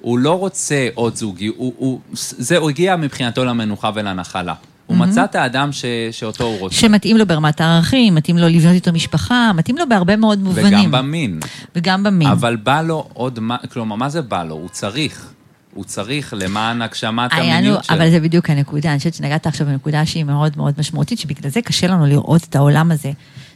הוא 0.00 0.18
לא 0.18 0.38
רוצה 0.38 0.88
עוד 0.94 1.16
זוגי, 1.16 1.46
הוא, 1.46 1.74
הוא, 1.76 2.00
זה, 2.12 2.56
הוא 2.56 2.70
הגיע 2.70 2.96
מבחינתו 2.96 3.44
למנוחה 3.44 3.90
ולנחלה. 3.94 4.54
הוא 4.86 4.96
מצא 4.96 5.24
את 5.24 5.34
האדם 5.34 5.72
ש, 5.72 5.84
שאותו 6.10 6.44
הוא 6.44 6.58
רוצה. 6.58 6.76
שמתאים 6.76 7.16
לו 7.16 7.26
ברמת 7.26 7.60
הערכים, 7.60 8.14
מתאים 8.14 8.38
לו 8.38 8.48
לבנות 8.48 8.74
איתו 8.74 8.92
משפחה, 8.92 9.50
מתאים 9.54 9.78
לו 9.78 9.84
בהרבה 9.88 10.16
מאוד 10.16 10.38
מובנים. 10.38 10.90
וגם 10.90 10.90
במין. 10.90 11.40
וגם 11.76 12.02
במין. 12.02 12.28
אבל 12.28 12.56
בא 12.56 12.82
לו 12.82 13.08
עוד, 13.12 13.40
מה- 13.40 13.56
כלומר, 13.72 13.96
מה 13.96 14.08
זה 14.08 14.22
בא 14.22 14.44
לו? 14.44 14.54
הוא 14.54 14.68
צריך. 14.68 15.28
הוא 15.74 15.84
צריך 15.84 16.34
למען 16.36 16.82
הגשמת 16.82 17.32
המיניות 17.32 17.84
שלו. 17.84 17.96
אבל 17.96 18.10
זה 18.10 18.20
בדיוק 18.20 18.50
הנקודה, 18.50 18.90
אני 18.90 18.98
חושבת 18.98 19.14
שנגעת 19.14 19.46
עכשיו 19.46 19.66
בנקודה 19.66 20.06
שהיא 20.06 20.24
מאוד 20.24 20.52
מאוד 20.56 20.74
משמעותית, 20.78 21.18
שבגלל 21.18 21.50
זה 21.50 21.62
קשה 21.62 21.86
לנו 21.86 22.06
לראות 22.06 22.44
את 22.44 22.56
העולם 22.56 22.90
הזה 22.90 23.10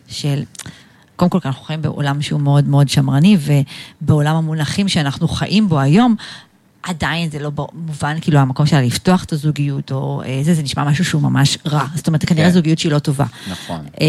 של... 0.08 0.42
קודם 1.16 1.30
כל, 1.30 1.38
אנחנו 1.44 1.64
חיים 1.64 1.82
בעולם 1.82 2.22
שהוא 2.22 2.40
מאוד 2.40 2.68
מאוד 2.68 2.88
שמרני, 2.88 3.36
ובעולם 4.02 4.36
המונחים 4.36 4.88
שאנחנו 4.88 5.28
חיים 5.28 5.68
בו 5.68 5.80
היום, 5.80 6.14
עדיין 6.82 7.30
זה 7.30 7.38
לא 7.38 7.50
מובן, 7.74 8.16
כאילו, 8.20 8.38
המקום 8.38 8.66
שלה 8.66 8.82
לפתוח 8.82 9.24
את 9.24 9.32
הזוגיות, 9.32 9.92
או 9.92 10.22
אה, 10.26 10.40
זה, 10.42 10.54
זה 10.54 10.62
נשמע 10.62 10.84
משהו 10.84 11.04
שהוא 11.04 11.22
ממש 11.22 11.58
רע. 11.66 11.84
זאת 11.94 12.06
אומרת, 12.06 12.24
כנראה 12.24 12.46
כן. 12.46 12.52
זוגיות 12.52 12.78
שהיא 12.78 12.92
לא 12.92 12.98
טובה. 12.98 13.24
נכון. 13.50 13.80
אה, 14.00 14.06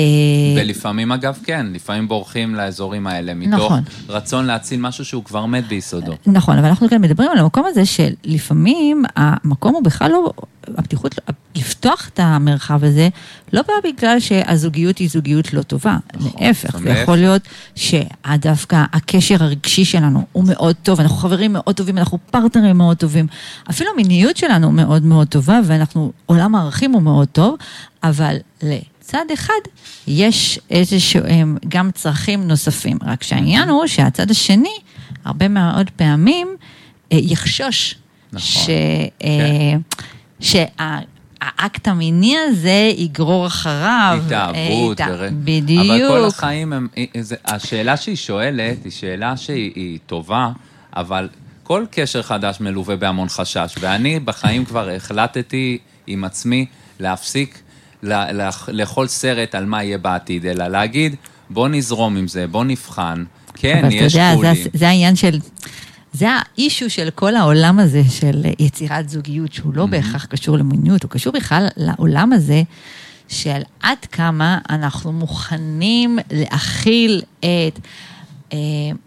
ולפעמים, 0.57 1.11
אגב, 1.11 1.37
כן, 1.43 1.65
לפעמים 1.73 2.07
בורחים 2.07 2.55
לאזורים 2.55 3.07
האלה, 3.07 3.33
מתוך 3.33 3.53
נכון. 3.53 3.83
רצון 4.09 4.45
להציל 4.45 4.79
משהו 4.79 5.05
שהוא 5.05 5.23
כבר 5.23 5.45
מת 5.45 5.67
ביסודו. 5.67 6.13
נכון, 6.27 6.57
אבל 6.57 6.67
אנחנו 6.67 6.89
כאן 6.89 7.01
מדברים 7.01 7.29
על 7.31 7.37
המקום 7.37 7.65
הזה 7.67 7.85
שלפעמים 7.85 9.03
המקום 9.15 9.73
הוא 9.73 9.83
בכלל 9.83 10.11
לא, 10.11 10.31
הפתיחות, 10.77 11.15
לפתוח 11.55 12.09
את 12.13 12.19
המרחב 12.19 12.83
הזה, 12.83 13.09
לא 13.53 13.61
בא 13.61 13.73
בגלל 13.89 14.19
שהזוגיות 14.19 14.97
היא 14.97 15.09
זוגיות 15.09 15.53
לא 15.53 15.61
טובה. 15.61 15.97
נכון, 16.13 16.43
להפך, 16.43 16.77
זה. 16.77 16.89
יכול 16.89 17.17
להיות 17.17 17.41
שדווקא 17.75 18.83
הקשר 18.93 19.43
הרגשי 19.43 19.85
שלנו 19.85 20.25
הוא 20.31 20.43
מאוד 20.47 20.75
טוב, 20.83 20.99
אנחנו 20.99 21.17
חברים 21.17 21.53
מאוד 21.53 21.75
טובים, 21.75 21.97
אנחנו 21.97 22.17
פרטנרים 22.31 22.60
מאוד 22.73 22.97
טובים. 22.97 23.27
אפילו 23.69 23.89
המיניות 23.93 24.37
שלנו 24.37 24.71
מאוד 24.71 25.03
מאוד 25.03 25.27
טובה, 25.27 25.59
ואנחנו, 25.65 26.11
עולם 26.25 26.55
הערכים 26.55 26.91
הוא 26.91 27.01
מאוד 27.01 27.27
טוב, 27.27 27.55
אבל 28.03 28.35
לצד 28.63 29.25
אחד 29.33 29.53
יש 30.07 30.59
איזה 30.69 30.99
שהם 30.99 31.57
גם 31.67 31.91
צרכים 31.91 32.47
נוספים. 32.47 32.97
רק 33.03 33.23
שהעניין 33.23 33.69
הוא 33.69 33.87
שהצד 33.87 34.31
השני, 34.31 34.75
הרבה 35.25 35.47
מאוד 35.47 35.89
פעמים, 35.95 36.47
אה, 37.11 37.17
יחשוש. 37.21 37.95
נכון. 38.33 38.41
ש... 38.41 38.69
אה, 39.23 39.73
שהאקט 40.39 41.87
המיני 41.87 42.35
הזה 42.47 42.91
יגרור 42.97 43.47
אחריו. 43.47 44.19
התאהבות, 44.25 45.01
אה, 45.01 45.29
בדיוק. 45.43 45.85
אבל 45.85 46.07
כל 46.09 46.25
החיים 46.25 46.73
הם... 46.73 46.87
זה- 47.21 47.35
השאלה 47.45 47.97
שהיא 47.97 48.15
שואלת 48.15 48.77
היא 48.83 48.91
שאלה 48.91 49.37
שהיא 49.37 49.71
היא 49.75 49.99
טובה, 50.05 50.49
אבל 50.95 51.29
כל 51.63 51.85
קשר 51.91 52.21
חדש 52.21 52.59
מלווה 52.59 52.95
בהמון 52.95 53.29
חשש, 53.29 53.75
ואני 53.79 54.19
בחיים 54.19 54.65
כבר 54.65 54.89
החלטתי 54.89 55.77
עם 56.07 56.23
עצמי 56.23 56.65
להפסיק 56.99 57.61
לאכול 58.67 59.07
סרט 59.07 59.55
על 59.55 59.65
מה 59.65 59.83
יהיה 59.83 59.97
בעתיד, 59.97 60.45
אלא 60.45 60.67
להגיד, 60.67 61.15
בוא 61.49 61.67
נזרום 61.67 62.17
עם 62.17 62.27
זה, 62.27 62.47
בוא 62.47 62.63
נבחן. 62.63 63.23
כן, 63.53 63.77
אבל 63.85 63.87
אתה 63.87 64.05
יש 64.05 64.13
יודע, 64.13 64.33
גבולים. 64.33 64.55
זה, 64.55 64.69
זה 64.73 64.87
העניין 64.87 65.15
של... 65.15 65.39
זה 66.13 66.27
האישו 66.29 66.89
של 66.89 67.09
כל 67.15 67.35
העולם 67.35 67.79
הזה 67.79 68.01
של 68.09 68.45
יצירת 68.59 69.09
זוגיות, 69.09 69.53
שהוא 69.53 69.73
לא 69.73 69.85
בהכרח 69.85 70.25
קשור 70.25 70.57
למיניות, 70.57 71.03
הוא 71.03 71.11
קשור 71.11 71.33
בכלל 71.33 71.67
לעולם 71.77 72.33
הזה 72.33 72.63
של 73.27 73.61
עד 73.79 73.97
כמה 74.11 74.59
אנחנו 74.69 75.11
מוכנים 75.11 76.19
להכיל 76.31 77.21
את, 77.39 77.79
אה, 78.53 78.57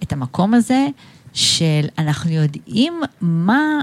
את 0.03 0.13
המקום 0.13 0.55
הזה 0.55 0.87
של 1.35 1.87
אנחנו 1.99 2.31
יודעים 2.31 3.01
מה... 3.21 3.81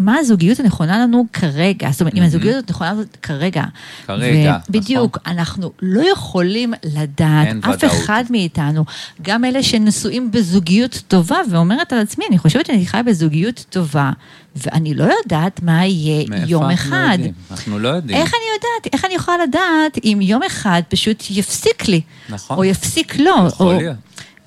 מה 0.00 0.16
הזוגיות 0.18 0.60
הנכונה 0.60 0.98
לנו 0.98 1.26
כרגע, 1.32 1.90
זאת 1.90 2.00
אומרת, 2.00 2.14
אם 2.14 2.22
הזוגיות 2.22 2.54
הזאת 2.56 2.70
נכונה 2.70 2.92
לנו 2.92 3.02
כרגע. 3.22 3.64
כרגע, 4.06 4.58
בדיוק, 4.70 5.18
אנחנו 5.26 5.72
לא 5.82 6.02
יכולים 6.12 6.74
לדעת, 6.84 7.48
אף. 7.60 7.84
אחד 7.84 8.24
מאיתנו, 8.30 8.84
גם 9.22 9.44
אלה 9.44 9.62
שנשואים 9.62 10.30
בזוגיות 10.30 11.02
טובה, 11.08 11.36
ואומרת 11.50 11.92
על 11.92 11.98
עצמי, 11.98 12.24
אני 12.28 12.38
חושבת 12.38 12.66
שאני 12.66 12.86
חיה 12.86 13.02
בזוגיות 13.02 13.64
טובה, 13.70 14.10
ואני 14.56 14.94
לא 14.94 15.04
יודעת 15.22 15.62
מה 15.62 15.86
יהיה 15.86 16.24
מאיפה 16.28 16.46
יום 16.46 16.62
אנחנו 16.64 16.74
אחד. 16.74 17.12
יודעים? 17.12 17.34
אנחנו 17.50 17.78
לא 17.78 17.88
יודעים. 17.88 18.18
איך 18.18 18.34
אני 18.34 18.42
יודעת, 18.54 18.94
איך 18.94 19.04
אני 19.04 19.14
יכולה 19.14 19.36
לדעת 19.42 19.98
אם 20.04 20.18
יום 20.22 20.42
אחד 20.42 20.82
פשוט 20.88 21.24
יפסיק 21.30 21.88
לי, 21.88 22.00
נכון. 22.28 22.56
או 22.56 22.64
יפסיק 22.64 23.18
לו, 23.18 23.34
יכול 23.46 23.74
או... 23.74 23.80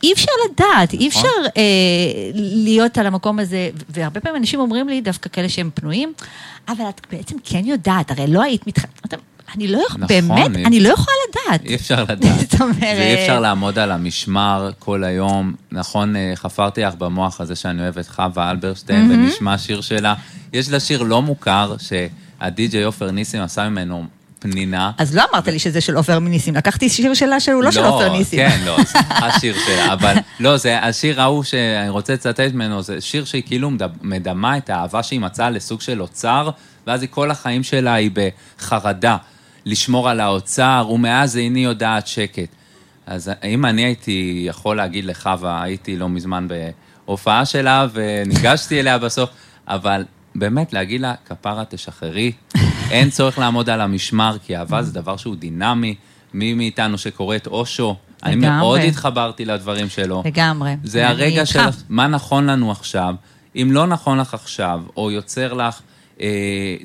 אי 0.03 0.13
אפשר 0.13 0.31
לדעת, 0.51 0.93
אי 0.93 1.07
נכון. 1.07 1.07
אפשר 1.07 1.27
אה, 1.57 1.61
להיות 2.35 2.97
על 2.97 3.05
המקום 3.07 3.39
הזה, 3.39 3.69
והרבה 3.89 4.19
פעמים 4.19 4.41
אנשים 4.41 4.59
אומרים 4.59 4.89
לי, 4.89 5.01
דווקא 5.01 5.29
כאלה 5.33 5.49
שהם 5.49 5.69
פנויים, 5.73 6.13
אבל 6.67 6.85
את 6.89 7.01
בעצם 7.11 7.35
כן 7.43 7.61
יודעת, 7.65 8.11
הרי 8.11 8.27
לא 8.27 8.41
היית 8.43 8.67
מתחתנת, 8.67 9.13
אני 9.55 9.67
לא 9.67 9.77
יכולה, 9.87 10.05
נכון, 10.05 10.35
באמת, 10.37 10.55
אי- 10.57 10.65
אני 10.65 10.79
לא 10.79 10.89
יכולה 10.89 11.15
לדעת. 11.29 11.65
אי 11.65 11.75
אפשר 11.75 12.03
לדעת. 12.09 12.39
זאת 12.51 12.61
אומרת- 12.61 12.77
ואי 12.81 13.13
אפשר 13.15 13.39
לעמוד 13.39 13.79
על 13.79 13.91
המשמר 13.91 14.71
כל 14.79 15.03
היום. 15.03 15.53
נכון, 15.71 16.15
אה, 16.15 16.31
חפרתי 16.35 16.81
לך 16.81 16.95
במוח 16.95 17.41
הזה 17.41 17.55
שאני 17.55 17.81
אוהב 17.81 17.97
את 17.97 18.07
חווה 18.07 18.51
אלברשטיין, 18.51 19.11
ונשמע 19.11 19.57
שיר 19.57 19.81
שלה. 19.81 20.13
יש 20.53 20.69
לה 20.69 20.79
שיר 20.79 21.03
לא 21.03 21.21
מוכר, 21.21 21.75
שהדי.ג'יי 21.79 22.83
עופר 22.83 23.11
ניסים 23.11 23.41
עשה 23.41 23.69
ממנו 23.69 24.05
פנינה. 24.43 24.91
אז 24.97 25.15
לא 25.15 25.23
אמרת 25.33 25.47
לי 25.47 25.59
שזה 25.59 25.81
של 25.81 25.95
עופר 25.95 26.19
מניסים, 26.19 26.55
לקחתי 26.55 26.89
שיר 26.89 27.13
שלה 27.13 27.39
שהוא 27.39 27.63
לא 27.63 27.71
של 27.71 27.83
עופר 27.83 28.11
ניסים. 28.11 28.39
כן, 28.39 28.59
לא, 28.65 28.77
זה 28.83 28.99
השיר 29.25 29.55
שלה, 29.65 29.93
אבל 29.93 30.13
לא, 30.39 30.57
זה 30.57 30.79
השיר 30.79 31.21
ההוא 31.21 31.43
שאני 31.43 31.89
רוצה 31.89 32.13
לצטט 32.13 32.39
ממנו, 32.39 32.81
זה 32.81 33.01
שיר 33.01 33.25
שהיא 33.25 33.43
כאילו 33.45 33.69
מדמ- 33.71 33.97
מדמה 34.01 34.57
את 34.57 34.69
האהבה 34.69 35.03
שהיא 35.03 35.19
מצאה 35.19 35.49
לסוג 35.49 35.81
של 35.81 36.01
אוצר, 36.01 36.49
ואז 36.87 37.01
היא 37.01 37.09
כל 37.11 37.31
החיים 37.31 37.63
שלה 37.63 37.93
היא 37.93 38.11
בחרדה, 38.57 39.17
לשמור 39.65 40.09
על 40.09 40.19
האוצר, 40.19 40.87
ומאז 40.93 41.37
איני 41.37 41.63
יודעת 41.63 42.07
שקט. 42.07 42.49
אז 43.07 43.31
אם 43.43 43.65
אני 43.65 43.85
הייתי 43.85 44.43
יכול 44.47 44.77
להגיד 44.77 45.05
לחווה, 45.05 45.63
הייתי 45.63 45.95
לא 45.97 46.09
מזמן 46.09 46.47
בהופעה 47.05 47.45
שלה, 47.45 47.87
וניגשתי 47.93 48.79
אליה 48.79 48.97
בסוף, 48.97 49.29
אבל 49.67 50.03
באמת 50.35 50.73
להגיד 50.73 51.01
לה, 51.01 51.13
כפרה 51.25 51.63
תשחררי, 51.69 52.31
אין 52.91 53.09
צורך 53.09 53.39
לעמוד 53.39 53.69
על 53.69 53.81
המשמר, 53.81 54.37
כי 54.43 54.57
אהבה 54.57 54.83
זה 54.83 54.93
דבר 54.93 55.17
שהוא 55.17 55.35
דינמי. 55.35 55.95
מי 56.33 56.53
מאיתנו 56.53 56.97
שקורא 56.97 57.35
את 57.35 57.47
אושו, 57.47 57.95
אני. 58.23 58.35
מאוד 58.35 58.79
התחברתי 58.79 59.45
לדברים 59.45 59.89
שלו. 59.89 60.23
לגמרי. 60.25 60.75
זה 60.83 61.07
הרגע. 61.07 61.45
של 61.45 61.59
מה 61.89 62.07
נכון 62.07 62.49
לנו 62.49 62.71
עכשיו. 62.71 63.15
אם 63.55 63.69
לא 63.71 63.87
נכון 63.87 64.17
לך 64.19 64.33
עכשיו, 64.33 64.81
או 64.97 65.11
יוצר 65.11 65.53
לך 65.53 65.81
אה, 66.21 66.27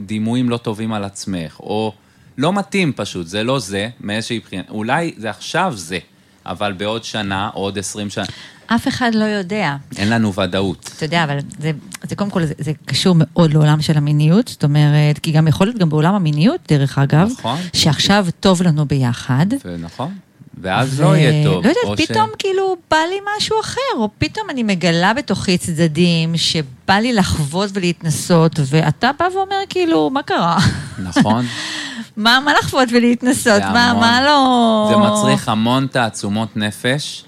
דימויים 0.01 0.51
לא 0.51 0.57
טובים 0.57 0.93
על 0.93 1.05
עצמך, 1.05 1.61
או 1.61 1.93
לא 2.39 2.53
מתאים 2.53 2.93
פשוט, 2.97 3.27
זה 3.27 3.43
לא 3.45 3.59
זה, 3.59 3.89
מאיזושהי 4.01 4.41
בחינה. 4.41 4.63
אולי 4.69 5.15
זה 5.17 5.31
עכשיו 5.31 5.73
זה, 5.77 5.99
אבל 6.47 6.73
בעוד 6.73 7.05
שנה, 7.05 7.51
או 7.55 7.61
עוד 7.61 7.79
עשרים 7.79 8.11
שנה, 8.11 8.25
אף 8.75 8.89
אחד 8.89 9.15
לא 9.15 9.25
יודע. 9.25 9.77
אין 9.97 10.11
לנו 10.11 10.35
ודאות. 10.35 10.91
אתה 10.97 11.05
יודע, 11.05 11.25
אבל 11.25 11.39
זה, 11.59 11.71
זה 12.03 12.17
קודם 12.17 12.31
כל, 12.31 12.45
זה, 12.45 12.55
זה 12.59 12.73
קשור 12.85 13.15
מאוד 13.19 13.53
לעולם 13.53 13.83
של 13.83 13.97
המיניות, 13.97 14.49
זאת 14.49 14.65
אומרת, 14.65 15.19
כי 15.19 15.33
גם 15.33 15.49
יכול 15.49 15.67
להיות 15.67 15.79
גם 15.79 15.89
בעולם 15.89 16.15
המיניות, 16.15 16.61
דרך 16.69 16.99
אגב, 16.99 17.29
נכון. 17.39 17.59
שעכשיו 17.73 18.27
טוב 18.41 18.63
לנו 18.63 18.87
ביחד. 18.87 19.47
נכון? 19.81 20.15
ואז 20.61 21.01
לא 21.01 21.17
יהיה 21.17 21.45
טוב. 21.45 21.65
לא 21.65 21.69
יודעת, 21.69 22.09
פתאום 22.09 22.29
כאילו 22.39 22.77
בא 22.91 22.97
לי 22.97 23.17
משהו 23.37 23.61
אחר, 23.61 23.81
או 23.97 24.09
פתאום 24.19 24.51
אני 24.51 24.63
מגלה 24.63 25.15
בתוכי 25.15 25.59
צדדים 25.59 26.37
שבא 26.37 26.95
לי 26.95 27.13
לחוות 27.13 27.71
ולהתנסות, 27.75 28.53
ואתה 28.67 29.11
בא 29.19 29.25
ואומר 29.35 29.57
כאילו, 29.69 30.11
מה 30.11 30.23
קרה? 30.23 30.59
נכון. 30.99 31.47
מה, 32.17 32.41
מה 32.45 32.53
לחוות 32.63 32.89
ולהתנסות? 32.93 33.63
מה, 33.63 33.91
המון. 33.91 34.01
מה 34.01 34.23
לא... 34.23 34.91
זה 34.91 34.97
מצריך 34.97 35.49
המון 35.49 35.87
תעצומות 35.87 36.57
נפש, 36.57 37.25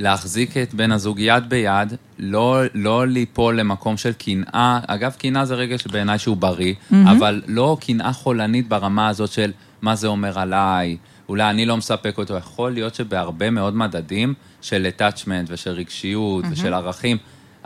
להחזיק 0.00 0.56
את 0.56 0.74
בן 0.74 0.92
הזוג 0.92 1.18
יד 1.20 1.48
ביד, 1.48 1.92
לא, 2.18 2.60
לא 2.74 3.06
ליפול 3.06 3.60
למקום 3.60 3.96
של 3.96 4.12
קנאה. 4.12 4.80
אגב, 4.86 5.12
קנאה 5.18 5.44
זה 5.44 5.54
רגע 5.54 5.78
שבעיניי 5.78 6.18
שהוא 6.18 6.36
בריא, 6.36 6.74
אבל 6.92 7.42
לא 7.46 7.76
קנאה 7.80 8.12
חולנית 8.12 8.68
ברמה 8.68 9.08
הזאת 9.08 9.30
של 9.32 9.52
מה 9.82 9.96
זה 9.96 10.06
אומר 10.06 10.38
עליי, 10.38 10.96
אולי 11.28 11.50
אני 11.50 11.66
לא 11.66 11.76
מספק 11.76 12.14
אותו. 12.18 12.34
יכול 12.36 12.72
להיות 12.72 12.94
שבהרבה 12.94 13.50
מאוד 13.50 13.76
מדדים 13.76 14.34
של 14.62 14.86
attachment 14.98 15.46
ושל 15.48 15.70
רגשיות 15.70 16.44
ושל 16.50 16.74
ערכים, 16.74 17.16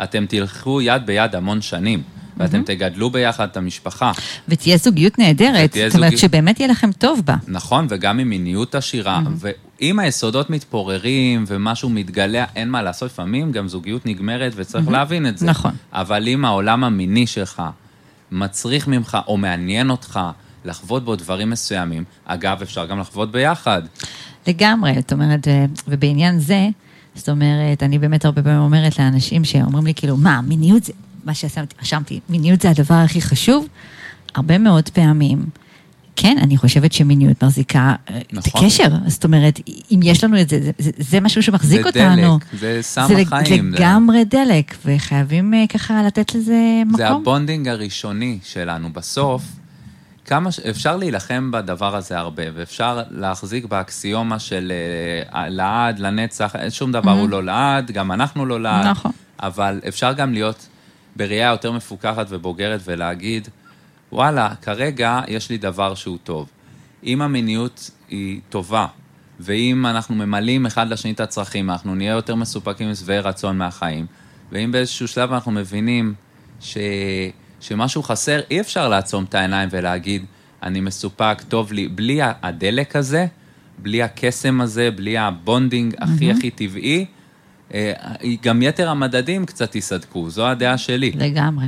אתם 0.02 0.24
תלכו 0.28 0.80
יד 0.82 1.06
ביד 1.06 1.34
המון 1.34 1.62
שנים, 1.62 2.02
ואתם 2.36 2.62
תגדלו 2.62 3.10
ביחד 3.10 3.48
את 3.48 3.56
המשפחה. 3.56 4.12
ותהיה 4.48 4.76
זוגיות 4.76 5.18
נהדרת, 5.18 5.70
ותהיה 5.70 5.88
זאת 5.88 5.96
אומרת 5.96 6.10
זוגיות- 6.10 6.20
שבאמת 6.20 6.60
יהיה 6.60 6.70
לכם 6.70 6.92
טוב 6.92 7.22
בה. 7.24 7.36
נכון, 7.48 7.86
וגם 7.90 8.18
עם 8.18 8.28
מיניות 8.28 8.74
עשירה. 8.74 9.20
ואם 9.80 9.98
היסודות 9.98 10.50
מתפוררים 10.50 11.44
ומשהו 11.46 11.88
מתגלה, 11.88 12.44
אין 12.56 12.70
מה 12.70 12.82
לעשות, 12.82 13.10
לפעמים 13.10 13.52
גם 13.52 13.68
זוגיות 13.68 14.06
נגמרת 14.06 14.52
וצריך 14.56 14.88
להבין 14.88 15.26
את 15.26 15.38
זה. 15.38 15.46
נכון. 15.46 15.72
אבל 15.92 16.28
אם 16.28 16.44
העולם 16.44 16.84
המיני 16.84 17.26
שלך 17.26 17.62
מצריך 18.32 18.88
ממך 18.88 19.18
או 19.26 19.36
מעניין 19.36 19.90
אותך 19.90 20.20
לחוות 20.64 21.04
בו 21.04 21.16
דברים 21.16 21.50
מסוימים, 21.50 22.04
אגב, 22.24 22.62
אפשר 22.62 22.86
גם 22.86 23.00
לחוות 23.00 23.32
ביחד. 23.32 23.82
לגמרי, 24.46 24.94
זאת 24.94 25.12
אומרת, 25.12 25.48
אה, 25.48 25.64
ובעניין 25.88 26.38
זה, 26.38 26.68
זאת 27.14 27.28
אומרת, 27.28 27.82
אני 27.82 27.98
באמת 27.98 28.24
הרבה 28.24 28.42
פעמים 28.42 28.58
אומרת 28.58 28.98
לאנשים 28.98 29.44
שאומרים 29.44 29.86
לי, 29.86 29.94
כאילו, 29.94 30.16
מה, 30.16 30.40
מיניות 30.40 30.84
זה, 30.84 30.92
מה 31.24 31.34
ששמתי, 31.34 31.74
רשמתי, 31.82 32.20
מיניות 32.28 32.60
זה 32.60 32.70
הדבר 32.70 32.94
הכי 32.94 33.20
חשוב? 33.20 33.68
הרבה 34.34 34.58
מאוד 34.58 34.88
פעמים. 34.88 35.44
כן, 36.16 36.36
אני 36.42 36.56
חושבת 36.56 36.92
שמיניות 36.92 37.44
מחזיקה 37.44 37.94
אה, 38.10 38.18
נכון. 38.32 38.50
את 38.62 38.64
הקשר. 38.64 38.88
זאת 39.06 39.24
אומרת, 39.24 39.60
אם 39.90 40.00
יש 40.02 40.24
לנו 40.24 40.40
את 40.40 40.48
זה, 40.48 40.60
זה, 40.62 40.70
זה, 40.78 40.90
זה 40.98 41.20
משהו 41.20 41.42
שמחזיק 41.42 41.82
זה 41.82 41.86
אותנו. 41.88 42.38
דלק, 42.38 42.60
זה 42.60 42.78
סם 42.82 43.04
זה 43.08 43.14
החיים. 43.22 43.70
זה- 43.72 43.78
לגמרי 43.78 44.24
דלק, 44.24 44.74
וחייבים 44.84 45.54
אה, 45.54 45.64
ככה 45.68 46.02
לתת 46.02 46.34
לזה 46.34 46.56
מקום. 46.86 46.96
זה 46.96 47.08
ה 47.08 47.16
bonding 47.16 47.68
הראשוני 47.68 48.38
שלנו. 48.44 48.92
בסוף, 48.92 49.42
כמה 50.24 50.52
ש... 50.52 50.60
אפשר 50.60 50.96
להילחם 50.96 51.50
בדבר 51.50 51.96
הזה 51.96 52.18
הרבה, 52.18 52.42
ואפשר 52.54 53.02
להחזיק 53.10 53.64
באקסיומה 53.64 54.38
של 54.38 54.72
אה, 55.34 55.48
לעד, 55.48 55.98
לנצח, 55.98 56.54
שום 56.70 56.92
דבר 56.92 57.10
הוא 57.12 57.28
לא 57.28 57.44
לעד, 57.44 57.90
גם 57.90 58.12
אנחנו 58.12 58.46
לא 58.46 58.60
לעד. 58.60 58.86
נכון. 58.86 59.12
אבל 59.42 59.80
אפשר 59.88 60.12
גם 60.12 60.32
להיות 60.32 60.66
בראייה 61.16 61.50
יותר 61.50 61.72
מפוקחת 61.72 62.26
ובוגרת 62.28 62.80
ולהגיד, 62.84 63.48
וואלה, 64.12 64.54
כרגע 64.62 65.20
יש 65.28 65.50
לי 65.50 65.58
דבר 65.58 65.94
שהוא 65.94 66.18
טוב. 66.24 66.48
אם 67.04 67.22
המיניות 67.22 67.90
היא 68.08 68.40
טובה, 68.48 68.86
ואם 69.40 69.86
אנחנו 69.86 70.14
ממלאים 70.14 70.66
אחד 70.66 70.88
לשני 70.88 71.12
את 71.12 71.20
הצרכים, 71.20 71.70
אנחנו 71.70 71.94
נהיה 71.94 72.12
יותר 72.12 72.34
מסופקים 72.34 72.90
ושבעי 72.90 73.18
רצון 73.18 73.58
מהחיים, 73.58 74.06
ואם 74.52 74.72
באיזשהו 74.72 75.08
שלב 75.08 75.32
אנחנו 75.32 75.52
מבינים 75.52 76.14
ש... 76.60 76.78
שמשהו 77.60 78.02
חסר, 78.02 78.40
אי 78.50 78.60
אפשר 78.60 78.88
לעצום 78.88 79.24
את 79.24 79.34
העיניים 79.34 79.68
ולהגיד, 79.72 80.24
אני 80.62 80.80
מסופק, 80.80 81.42
טוב 81.48 81.72
לי, 81.72 81.88
בלי 81.88 82.20
הדלק 82.42 82.96
הזה, 82.96 83.26
בלי 83.78 84.02
הקסם 84.02 84.60
הזה, 84.60 84.90
בלי 84.90 85.18
ה 85.18 85.28
bonding 85.28 85.94
הכי 85.98 86.30
הכי 86.30 86.50
טבעי, 86.50 87.06
אה, 87.74 87.92
גם 88.42 88.62
יתר 88.62 88.88
המדדים 88.88 89.46
קצת 89.46 89.76
יסדקו, 89.76 90.30
זו 90.30 90.46
הדעה 90.46 90.78
שלי. 90.78 91.12
לגמרי. 91.14 91.66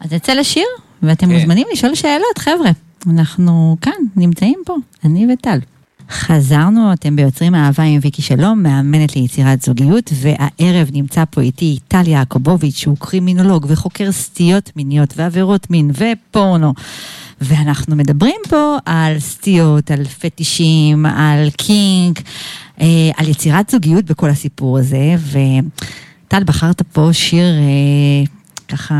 אז 0.00 0.12
נצא 0.12 0.32
לשיר, 0.32 0.66
ואתם 1.02 1.26
כן. 1.26 1.32
מוזמנים 1.32 1.66
לשאול 1.72 1.94
שאלות, 1.94 2.38
חבר'ה. 2.38 2.70
אנחנו 3.06 3.76
כאן, 3.80 3.92
נמצאים 4.16 4.58
פה, 4.66 4.76
אני 5.04 5.26
וטל. 5.32 5.58
חזרנו, 6.10 6.92
אתם 6.92 7.16
ביוצרים 7.16 7.54
אהבה 7.54 7.82
עם 7.82 8.00
ויקי 8.02 8.22
שלום, 8.22 8.62
מאמנת 8.62 9.16
ליצירת 9.16 9.62
זוגיות, 9.62 10.12
והערב 10.14 10.88
נמצא 10.92 11.24
פה 11.30 11.40
איתי 11.40 11.78
טל 11.88 12.08
יעקובוביץ', 12.08 12.76
שהוא 12.76 12.96
קרימינולוג 12.98 13.66
וחוקר 13.68 14.12
סטיות 14.12 14.70
מיניות 14.76 15.14
ועבירות 15.16 15.70
מין 15.70 15.90
ופורנו. 15.90 16.74
ואנחנו 17.40 17.96
מדברים 17.96 18.40
פה 18.48 18.76
על 18.84 19.18
סטיות, 19.18 19.90
על 19.90 20.04
פטישים, 20.04 21.06
על 21.06 21.48
קינק, 21.56 22.22
אה, 22.80 22.86
על 23.16 23.28
יצירת 23.28 23.70
זוגיות 23.70 24.04
בכל 24.04 24.30
הסיפור 24.30 24.78
הזה, 24.78 25.14
וטל, 25.26 26.44
בחרת 26.44 26.82
פה 26.82 27.08
שיר 27.12 27.44
אה, 27.44 28.24
ככה 28.68 28.94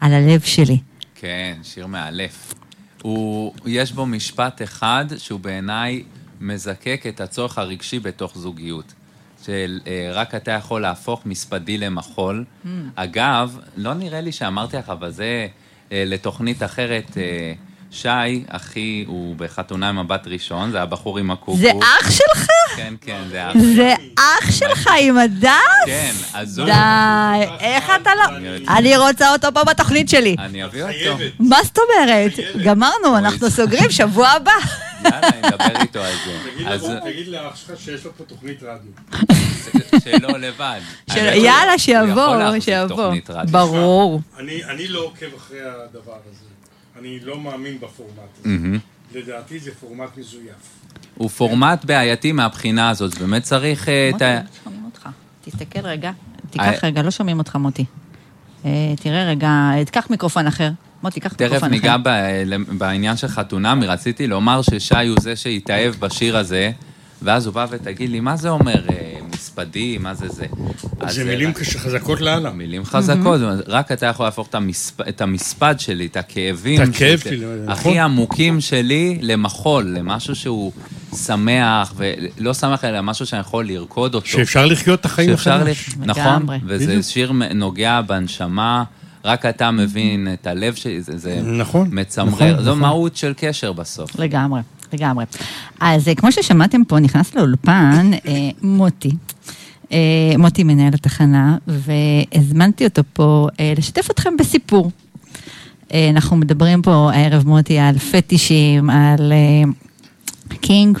על 0.00 0.12
הלב 0.12 0.40
שלי. 0.40 0.78
כן, 1.24 1.58
שיר 1.62 1.86
מאלף. 1.86 2.54
הוא, 3.02 3.54
יש 3.66 3.92
בו 3.92 4.06
משפט 4.06 4.62
אחד 4.62 5.04
שהוא 5.18 5.40
בעיניי 5.40 6.02
מזקק 6.40 7.04
את 7.08 7.20
הצורך 7.20 7.58
הרגשי 7.58 7.98
בתוך 7.98 8.38
זוגיות. 8.38 8.92
של 9.44 9.80
אה, 9.86 10.10
רק 10.12 10.34
אתה 10.34 10.50
יכול 10.50 10.82
להפוך 10.82 11.26
מספדי 11.26 11.78
למחול. 11.78 12.44
Mm. 12.44 12.68
אגב, 12.94 13.58
לא 13.76 13.94
נראה 13.94 14.20
לי 14.20 14.32
שאמרתי 14.32 14.76
לך, 14.76 14.90
אבל 14.90 15.10
זה 15.10 15.46
אה, 15.92 16.04
לתוכנית 16.06 16.62
אחרת. 16.62 17.18
אה, 17.18 17.52
שי, 17.94 18.44
אחי, 18.48 19.04
הוא 19.06 19.36
בחתונה 19.36 19.88
עם 19.88 19.98
הבת 19.98 20.26
ראשון, 20.26 20.70
זה 20.70 20.82
הבחור 20.82 21.18
עם 21.18 21.30
הקוקו. 21.30 21.56
זה 21.56 21.70
אח 21.80 22.10
שלך? 22.10 22.46
כן, 22.76 22.94
כן, 23.00 23.22
זה 23.30 23.50
אח. 23.50 23.54
זה 23.76 23.94
אח 24.18 24.50
שלך 24.50 24.90
עם 25.00 25.18
הדס? 25.18 25.48
כן, 25.86 26.12
אז 26.34 26.58
הוא... 26.58 26.66
די, 26.66 27.44
איך 27.60 27.92
אתה 28.02 28.10
לא... 28.14 28.22
אני 28.68 28.96
רוצה 28.96 29.32
אותו 29.32 29.48
פה 29.54 29.64
בתוכנית 29.64 30.08
שלי. 30.08 30.36
אני 30.38 30.64
אביא 30.64 30.82
אותו. 30.82 31.22
מה 31.38 31.56
זאת 31.64 31.78
אומרת? 31.78 32.32
גמרנו, 32.64 33.18
אנחנו 33.18 33.50
סוגרים 33.50 33.90
שבוע 33.90 34.28
הבא. 34.28 34.52
יאללה, 35.04 35.28
אני 35.28 35.48
אדבר 35.48 35.80
איתו 35.80 36.00
על 36.66 36.78
זה. 36.78 36.98
תגיד 37.04 37.28
לאח 37.28 37.56
שלך 37.56 37.80
שיש 37.80 38.04
לו 38.04 38.10
פה 38.16 38.24
תוכנית 38.24 38.62
רדיו. 38.62 38.90
שלא 40.04 40.38
לבד. 40.38 40.80
יאללה, 41.16 41.78
שיבוא, 41.78 42.60
שיבוא. 42.60 43.12
ברור. 43.50 44.20
אני 44.38 44.64
אני 44.64 44.88
לא 44.88 45.00
עוקב 45.00 45.26
אחרי 45.36 45.60
הדבר 45.60 46.12
הזה. 46.30 46.53
אני 47.00 47.20
לא 47.20 47.40
מאמין 47.40 47.76
בפורמט 47.80 48.18
הזה. 48.40 48.48
מהמם. 48.48 48.78
לדעתי 49.14 49.58
זה 49.58 49.74
פורמט 49.74 50.16
מזויף. 50.18 50.54
הוא 51.14 51.30
פורמט 51.30 51.84
בעייתי 51.84 52.32
מהבחינה 52.32 52.90
הזאת, 52.90 53.18
באמת 53.18 53.42
צריך 53.42 53.88
אה, 53.88 54.08
את 54.08 54.12
מוטי, 54.12 54.24
ה... 54.24 54.40
שומעים 54.64 54.84
אותך. 54.84 55.08
תסתכל 55.44 55.80
רגע. 55.80 56.12
תיקח 56.50 56.64
אה, 56.84 56.88
רגע, 56.88 57.02
לא 57.02 57.10
שומעים 57.10 57.38
אותך, 57.38 57.56
מוטי. 57.56 57.84
אה, 58.64 58.70
תראה 59.02 59.24
רגע, 59.24 59.70
תיקח 59.86 60.06
מיקרופון 60.10 60.46
אחר. 60.46 60.70
מוטי, 61.02 61.20
קח 61.20 61.32
תכף 61.32 61.40
מיקרופון 61.40 61.68
אחר. 61.68 61.76
ניגע 61.76 61.96
ב- 62.04 62.78
בעניין 62.78 63.16
של 63.16 63.28
חתונמי, 63.28 63.86
רציתי 63.86 64.26
לומר 64.26 64.62
ששי 64.62 65.06
הוא 65.08 65.16
זה 65.20 65.36
שהתאהב 65.36 65.94
בשיר 65.94 66.36
הזה, 66.36 66.70
ואז 67.22 67.46
הוא 67.46 67.54
בא 67.54 67.66
ותגיד 67.70 68.10
לי, 68.10 68.20
מה 68.20 68.36
זה 68.36 68.48
אומר 68.48 68.88
אה, 68.90 69.13
מספדי, 69.48 69.98
מה 69.98 70.14
זה 70.14 70.28
זה? 70.28 70.46
זה 71.08 71.24
מילים 71.24 71.50
רק- 71.50 71.62
חזקות 71.62 72.20
לאללה. 72.20 72.50
מילים 72.50 72.84
חזקות, 72.84 73.40
רק 73.66 73.92
אתה 73.92 74.06
יכול 74.06 74.26
להפוך 74.26 74.48
את, 74.48 74.54
המספ... 74.54 75.00
את 75.08 75.20
המספד 75.20 75.74
שלי, 75.78 76.06
את 76.06 76.16
הכאבים, 76.16 76.82
את 76.82 76.88
הכאב 76.88 77.18
שלי, 77.18 77.36
נכון. 77.64 77.68
הכי 77.68 77.98
עמוקים 77.98 78.60
שלי 78.60 79.18
למחול, 79.22 79.84
למשהו 79.84 80.34
שהוא 80.34 80.72
שמח, 81.16 81.94
ולא 81.96 82.54
שמח 82.54 82.84
אלא 82.84 83.00
משהו 83.00 83.26
שאני 83.26 83.40
יכול 83.40 83.66
לרקוד 83.66 84.14
אותו. 84.14 84.26
שאפשר 84.26 84.66
לחיות 84.66 85.00
את 85.00 85.04
החיים. 85.04 85.30
לח- 85.30 85.48
נכון. 85.98 86.46
וזה. 86.66 87.02
שיר 87.02 87.32
נוגע 87.54 88.00
בנשמה, 88.00 88.84
רק 89.24 89.46
אתה 89.46 89.70
מבין 89.70 90.28
את 90.32 90.46
הלב 90.46 90.74
שלי, 90.74 91.02
זה, 91.02 91.18
זה 91.18 91.40
נכון, 91.42 91.88
מצמרר, 91.92 92.28
נכון, 92.52 92.64
זו 92.64 92.70
נכון. 92.70 92.78
מהות 92.78 93.16
של 93.16 93.32
קשר 93.36 93.72
בסוף. 93.72 94.18
לגמרי, 94.18 94.60
לגמרי. 94.92 95.24
אז 95.80 96.08
אה, 96.08 96.14
כמו 96.14 96.32
ששמעתם 96.32 96.84
פה, 96.84 96.98
נכנס 96.98 97.34
לאולפן 97.34 98.10
אה, 98.26 98.32
מוטי. 98.62 99.10
אה, 99.92 99.98
מוטי 100.38 100.64
מנהל 100.64 100.94
התחנה, 100.94 101.56
והזמנתי 101.66 102.84
אותו 102.84 103.02
פה 103.12 103.48
לשתף 103.78 104.10
אתכם 104.10 104.36
בסיפור. 104.38 104.90
אנחנו 106.10 106.36
מדברים 106.36 106.82
פה 106.82 107.10
הערב, 107.12 107.46
מוטי, 107.46 107.78
על 107.78 107.98
פטישים, 107.98 108.90
על 108.90 109.32
קינג, 110.48 110.98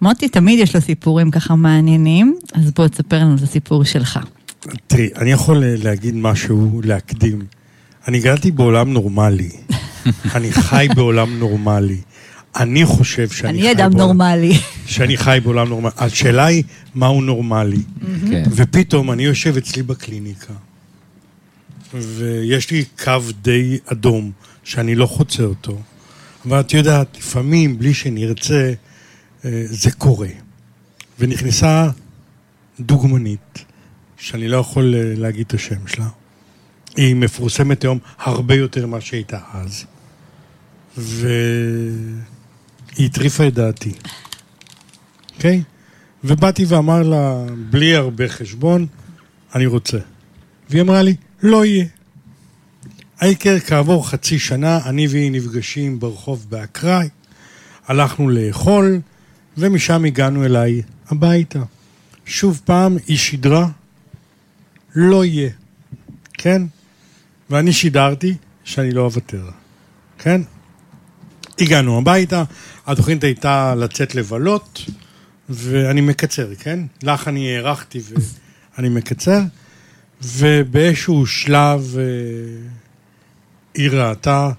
ומוטי 0.00 0.28
תמיד 0.28 0.58
יש 0.58 0.74
לו 0.74 0.80
סיפורים 0.80 1.30
ככה 1.30 1.54
מעניינים, 1.54 2.36
אז 2.54 2.70
בוא 2.70 2.88
תספר 2.88 3.18
לנו 3.18 3.34
את 3.34 3.42
הסיפור 3.42 3.84
שלך. 3.84 4.18
תראי, 4.86 5.08
אני 5.16 5.32
יכול 5.32 5.64
להגיד 5.66 6.14
משהו, 6.14 6.80
להקדים. 6.84 7.42
אני 8.08 8.20
גדלתי 8.20 8.50
בעולם 8.50 8.92
נורמלי. 8.92 9.50
אני 10.34 10.52
חי 10.52 10.86
בעולם 10.94 11.38
נורמלי. 11.38 12.00
אני 12.56 12.84
חושב 12.86 13.28
שאני 13.28 13.52
חי 13.62 13.66
אני 13.68 13.72
אדם 13.72 13.90
בעולם- 13.90 13.98
נורמלי. 13.98 14.52
שאני 14.86 15.16
חי 15.16 15.38
בעולם 15.44 15.68
נורמלי. 15.68 15.92
השאלה 15.96 16.46
היא, 16.46 16.62
מהו 16.94 17.22
נורמלי? 17.22 17.82
כן. 18.30 18.42
ופתאום 18.50 19.10
אני 19.12 19.22
יושב 19.24 19.56
אצלי 19.56 19.82
בקליניקה, 19.82 20.52
ויש 21.94 22.70
לי 22.70 22.84
קו 23.04 23.12
די 23.42 23.78
אדום, 23.86 24.30
שאני 24.64 24.94
לא 24.94 25.06
חוצה 25.06 25.42
אותו. 25.42 25.78
אבל 26.46 26.60
את 26.60 26.72
יודעת, 26.74 27.16
לפעמים, 27.18 27.78
בלי 27.78 27.94
שנרצה, 27.94 28.72
אה, 29.44 29.62
זה 29.64 29.90
קורה. 29.90 30.28
ונכנסה 31.18 31.88
דוגמנית, 32.80 33.64
שאני 34.18 34.48
לא 34.48 34.56
יכול 34.56 34.94
אה, 34.94 35.12
להגיד 35.16 35.44
את 35.46 35.54
השם 35.54 35.86
שלה. 35.86 36.08
היא 36.96 37.14
מפורסמת 37.16 37.82
היום 37.84 37.98
הרבה 38.18 38.54
יותר 38.54 38.86
ממה 38.86 39.00
שהייתה 39.00 39.38
אז. 39.52 39.84
והיא 42.96 43.06
הטריפה 43.06 43.46
את 43.46 43.54
דעתי. 43.54 43.92
אוקיי? 45.36 45.62
ובאתי 46.24 46.64
ואמר 46.64 47.02
לה, 47.02 47.44
בלי 47.70 47.96
הרבה 47.96 48.28
חשבון, 48.28 48.86
אני 49.54 49.66
רוצה. 49.66 49.98
והיא 50.70 50.82
אמרה 50.82 51.02
לי, 51.02 51.14
לא 51.42 51.64
יהיה. 51.64 51.86
העיקר 53.20 53.58
כעבור 53.58 54.08
חצי 54.08 54.38
שנה, 54.38 54.80
אני 54.86 55.06
והיא 55.06 55.32
נפגשים 55.32 56.00
ברחוב 56.00 56.46
באקראי, 56.48 57.08
הלכנו 57.86 58.28
לאכול, 58.28 59.00
ומשם 59.56 60.04
הגענו 60.04 60.44
אליי 60.44 60.82
הביתה. 61.08 61.62
שוב 62.26 62.60
פעם, 62.64 62.96
היא 63.06 63.16
שידרה, 63.16 63.68
לא 64.94 65.24
יהיה, 65.24 65.50
כן? 66.32 66.62
ואני 67.50 67.72
שידרתי 67.72 68.34
שאני 68.64 68.90
לא 68.90 69.02
אוותר, 69.02 69.50
כן? 70.18 70.40
הגענו 71.58 71.98
הביתה, 71.98 72.44
התוכנית 72.92 73.24
הייתה 73.24 73.74
לצאת 73.74 74.14
לבלות, 74.14 74.84
ואני 75.48 76.00
מקצר, 76.00 76.54
כן? 76.54 76.78
לך 77.02 77.28
אני 77.28 77.56
הארכתי 77.56 78.00
ואני 78.76 78.88
מקצר, 78.88 79.40
ובאיזשהו 80.22 81.26
שלב 81.26 81.96
אה, 81.98 82.02
היא 83.74 83.90
ראתה 83.90 84.50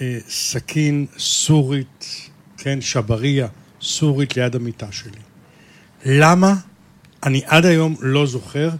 אה, 0.00 0.18
סכין 0.28 1.06
סורית, 1.18 2.06
כן, 2.58 2.80
שבריה, 2.80 3.46
סורית 3.82 4.36
ליד 4.36 4.56
המיטה 4.56 4.86
שלי. 4.90 5.20
למה? 6.06 6.54
אני 7.24 7.42
עד 7.46 7.66
היום 7.66 7.96
לא 8.00 8.26
זוכר 8.26 8.70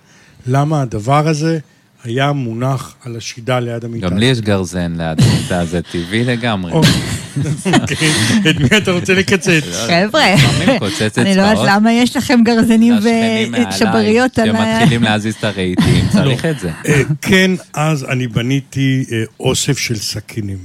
למה 0.46 0.82
הדבר 0.82 1.28
הזה 1.28 1.58
היה 2.04 2.32
מונח 2.32 2.94
על 3.04 3.16
השידה 3.16 3.60
ליד 3.60 3.84
המיטה. 3.84 4.08
גם 4.08 4.18
לי 4.18 4.26
יש 4.26 4.40
גרזן 4.40 4.92
ליד 4.96 5.20
המיטה, 5.20 5.66
זה 5.66 5.82
טבעי 5.82 6.24
לגמרי. 6.24 6.72
אוקיי. 7.80 8.08
את 8.50 8.60
מי 8.60 8.76
אתה 8.76 8.90
רוצה 8.90 9.14
לקצץ? 9.14 9.64
חבר'ה, 9.86 10.34
אני 11.18 11.36
לא 11.36 11.42
יודעת. 11.42 11.58
למה 11.66 11.92
יש 11.92 12.16
לכם 12.16 12.40
גרזנים 12.44 12.94
וצ'בריות 12.98 14.38
על 14.38 14.56
ה... 14.56 14.78
שמתחילים 14.78 15.02
להזיז 15.02 15.34
את 15.34 15.44
הרהיטים, 15.44 16.08
צריך 16.12 16.44
את 16.44 16.60
זה. 16.60 16.70
אה, 16.88 17.02
כן, 17.22 17.50
אז 17.74 18.04
אני 18.04 18.26
בניתי 18.26 19.04
אה, 19.12 19.22
אוסף 19.40 19.78
של 19.78 19.96
סכינים. 19.96 20.58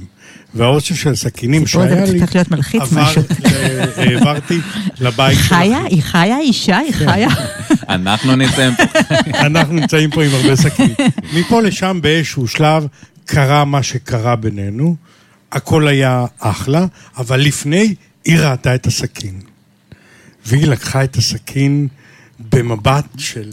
והאוסף 0.54 0.94
של 0.94 1.10
הסכינים 1.10 1.66
שהיה 1.66 2.04
לי, 2.04 2.18
צריך 2.18 2.34
להיות 2.34 2.50
מלחיץ 2.50 2.82
עבר 2.82 3.02
משהו. 3.02 3.22
ל- 3.44 4.00
העברתי 4.00 4.58
לבית 5.00 5.38
חיה? 5.38 5.64
שלכם. 5.64 5.86
היא 5.90 6.02
חיה? 6.02 6.38
אישה? 6.38 6.78
היא 6.78 6.92
חיה? 6.92 7.28
אנחנו 7.88 8.36
נמצאים 8.36 8.72
פה. 8.74 8.82
אנחנו 9.46 9.74
נמצאים 9.74 10.10
פה 10.10 10.24
עם 10.24 10.30
הרבה 10.34 10.56
סכינים. 10.56 10.94
מפה 11.34 11.62
לשם 11.62 11.98
באיזשהו 12.02 12.48
שלב 12.48 12.86
קרה 13.24 13.64
מה 13.64 13.82
שקרה 13.82 14.36
בינינו, 14.36 14.96
הכל 15.52 15.88
היה 15.88 16.24
אחלה, 16.38 16.86
אבל 17.16 17.40
לפני 17.40 17.94
היא 18.24 18.38
ראתה 18.38 18.74
את 18.74 18.86
הסכין. 18.86 19.40
והיא 20.46 20.66
לקחה 20.66 21.04
את 21.04 21.16
הסכין 21.16 21.88
במבט 22.38 23.04
של 23.18 23.52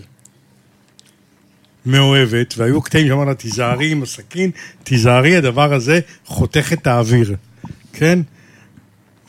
מאוהבת, 1.85 2.53
והיו 2.57 2.81
קטעים 2.81 3.07
שאמר 3.07 3.25
לה, 3.25 3.33
תיזהרי 3.33 3.91
עם 3.91 4.03
הסכין, 4.03 4.51
תיזהרי, 4.83 5.37
הדבר 5.37 5.73
הזה 5.73 5.99
חותך 6.25 6.73
את 6.73 6.87
האוויר, 6.87 7.35
כן? 7.93 8.19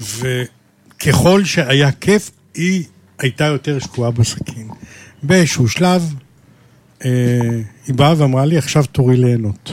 וככל 0.01 1.45
שהיה 1.45 1.93
כיף, 1.93 2.31
היא 2.55 2.85
הייתה 3.19 3.45
יותר 3.45 3.79
שקועה 3.79 4.11
בסכין. 4.11 4.69
באיזשהו 5.23 5.69
שלב, 5.69 6.15
אה, 7.05 7.11
היא 7.87 7.95
באה 7.95 8.15
ואמרה 8.17 8.45
לי, 8.45 8.59
עכשיו 8.59 8.85
תורי 8.87 9.17
ליהנות. 9.17 9.73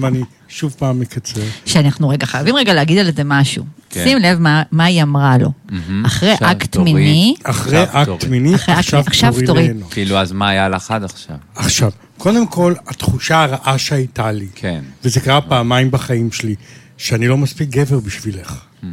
ואני 0.00 0.22
שוב 0.56 0.74
פעם 0.78 1.00
מקצר. 1.00 1.40
שאנחנו 1.66 2.08
רגע 2.08 2.26
חייבים 2.26 2.56
רגע 2.56 2.74
להגיד 2.74 2.98
על 2.98 3.10
זה 3.16 3.24
משהו. 3.24 3.64
כן. 3.90 4.04
שים 4.04 4.18
לב 4.18 4.38
מה- 4.38 4.62
מה 4.72 4.84
היא 4.84 5.02
אמרה 5.02 5.38
לו. 5.38 5.50
מהמם. 5.70 6.04
אחרי 6.04 6.32
עכשיו 6.32 6.50
אקט 6.50 6.72
תורי. 6.72 6.92
מיני, 6.92 7.34
אחרי 7.44 7.84
אקט 7.84 8.08
תורי. 8.08 8.28
מיני, 8.30 8.54
עכשיו 8.68 9.00
עכשיו 9.06 9.32
תורי 9.32 9.46
תורי. 9.46 9.62
ליהנות. 9.62 9.92
כאילו, 9.92 10.16
אז 10.18 10.32
מה 10.32 10.48
היה 10.48 10.68
לך 10.68 10.90
עד 10.90 11.04
עכשיו? 11.04 11.36
עכשיו, 11.54 11.90
קודם 12.18 12.46
כל, 12.46 12.74
התחושה 12.86 13.42
הרעה 13.42 13.78
שהייתה 13.78 14.32
לי, 14.32 14.48
כן. 14.54 14.84
וזה 15.04 15.20
קרה 15.20 15.40
פעמיים 15.40 15.90
בחיים 15.90 16.32
שלי, 16.32 16.54
שאני 16.96 17.28
לא 17.28 17.36
מספיק 17.36 17.68
גבר 17.68 17.98
בשבילך. 18.00 18.52
Hmm. 18.82 18.86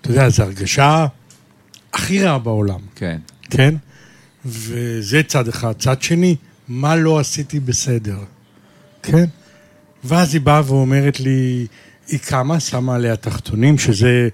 אתה 0.00 0.10
יודע, 0.10 0.28
זו 0.28 0.42
הרגשה 0.42 1.06
הכי 1.92 2.22
רעה 2.24 2.38
בעולם, 2.38 2.80
כן. 2.96 3.18
כן? 3.50 3.74
וזה 4.46 5.22
צד 5.26 5.48
אחד. 5.48 5.72
צד 5.78 6.02
שני, 6.02 6.36
מה 6.68 6.96
לא 6.96 7.18
עשיתי 7.20 7.60
בסדר, 7.60 8.18
כן? 9.02 9.24
ואז 10.04 10.34
היא 10.34 10.40
באה 10.40 10.62
ואומרת 10.66 11.20
לי, 11.20 11.66
היא 12.08 12.18
קמה, 12.18 12.60
שמה 12.60 12.94
עליה 12.94 13.16
תחתונים, 13.16 13.78
שזה 13.78 14.28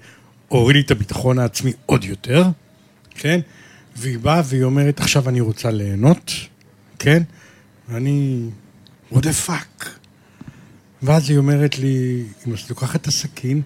הוריד 0.47 0.75
לי 0.75 0.81
את 0.81 0.91
הביטחון 0.91 1.39
העצמי 1.39 1.71
עוד 1.85 2.03
יותר, 2.03 2.43
כן? 3.09 3.39
והיא 3.95 4.19
באה 4.19 4.41
והיא 4.45 4.63
אומרת, 4.63 4.99
עכשיו 4.99 5.29
אני 5.29 5.41
רוצה 5.41 5.71
ליהנות, 5.71 6.31
כן? 6.99 7.23
ואני, 7.89 8.45
what 9.13 9.17
the 9.17 9.47
fuck? 9.47 9.85
ואז 11.03 11.29
היא 11.29 11.37
אומרת 11.37 11.79
לי, 11.79 12.23
אם 12.47 12.53
את 12.53 12.69
לוקחת 12.69 13.01
את 13.01 13.07
הסכין, 13.07 13.61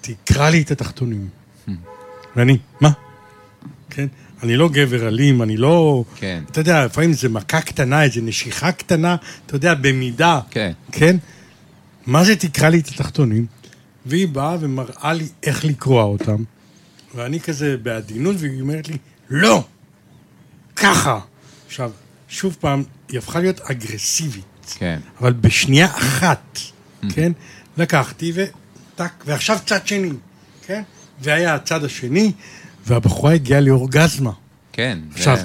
תקרע 0.00 0.50
לי 0.50 0.62
את 0.62 0.70
התחתונים. 0.70 1.28
ואני, 2.36 2.58
מה? 2.80 2.90
כן? 3.90 4.06
אני 4.42 4.56
לא 4.56 4.68
גבר 4.68 5.08
אלים, 5.08 5.42
אני 5.42 5.56
לא... 5.56 6.04
כן. 6.16 6.42
אתה 6.50 6.60
יודע, 6.60 6.84
לפעמים 6.84 7.12
זה 7.12 7.28
מכה 7.28 7.60
קטנה, 7.60 8.02
איזו 8.02 8.20
נשיכה 8.24 8.72
קטנה, 8.72 9.16
אתה 9.46 9.56
יודע, 9.56 9.74
במידה. 9.74 10.40
כן. 10.50 10.72
כן? 10.92 11.16
מה 12.10 12.24
זה 12.24 12.36
תקרא 12.36 12.68
לי 12.68 12.78
את 12.78 12.88
התחתונים? 12.88 13.46
והיא 14.06 14.28
באה 14.28 14.56
ומראה 14.60 15.12
לי 15.12 15.28
איך 15.42 15.64
לקרוע 15.64 16.02
אותם, 16.04 16.42
ואני 17.14 17.40
כזה 17.40 17.76
בעדינות, 17.76 18.36
והיא 18.38 18.60
אומרת 18.60 18.88
לי, 18.88 18.96
לא! 19.30 19.64
ככה! 20.76 21.20
עכשיו, 21.66 21.90
שוב 22.28 22.56
פעם, 22.60 22.82
היא 23.08 23.18
הפכה 23.18 23.40
להיות 23.40 23.60
אגרסיבית, 23.60 24.44
כן. 24.78 25.00
אבל 25.20 25.32
בשנייה 25.32 25.86
אחת, 25.86 26.58
כן? 27.14 27.32
לקחתי 27.76 28.32
וטק, 28.34 29.12
ועכשיו 29.26 29.58
צד 29.66 29.86
שני, 29.86 30.10
כן? 30.66 30.82
והיה 31.22 31.54
הצד 31.54 31.84
השני, 31.84 32.32
והבחורה 32.86 33.32
הגיעה 33.34 33.60
לאורגזמה. 33.60 34.32
כן. 34.72 34.98
זה- 35.10 35.16
עכשיו, 35.18 35.38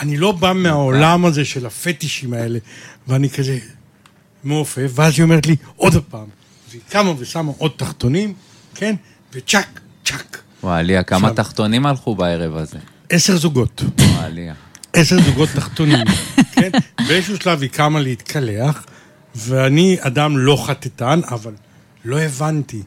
אני 0.00 0.16
לא 0.16 0.32
בא 0.32 0.52
מהעולם 0.52 1.24
הזה 1.24 1.44
של 1.44 1.66
הפטישים 1.66 2.32
האלה, 2.32 2.58
ואני 3.08 3.30
כזה 3.30 3.58
מעופף, 4.44 4.90
ואז 4.94 5.12
היא 5.16 5.22
אומרת 5.22 5.46
לי, 5.46 5.56
עוד 5.76 6.04
פעם. 6.10 6.26
והיא 6.70 6.80
קמה 6.88 7.12
ושמה 7.18 7.52
עוד 7.58 7.70
תחתונים, 7.76 8.34
כן? 8.74 8.94
וצ'אק, 9.32 9.80
צ'אק. 10.04 10.38
וואי, 10.62 10.84
ליה, 10.84 11.02
כמה 11.02 11.28
עכשיו- 11.28 11.44
תחתונים 11.44 11.86
הלכו 11.86 12.14
בערב 12.14 12.56
הזה? 12.56 12.78
עשר 13.10 13.36
זוגות. 13.36 13.82
וואי, 13.98 14.32
ליה. 14.32 14.54
עשר 14.92 15.22
זוגות 15.22 15.48
תחתונים, 15.54 16.06
כן? 16.54 16.70
באיזשהו 17.08 17.36
שלב 17.36 17.62
היא 17.62 17.70
קמה 17.70 18.00
להתקלח, 18.00 18.86
ואני 19.34 19.96
אדם 20.00 20.38
לא 20.38 20.64
חטטן, 20.66 21.20
אבל 21.30 21.52
לא 22.04 22.20
הבנתי. 22.20 22.82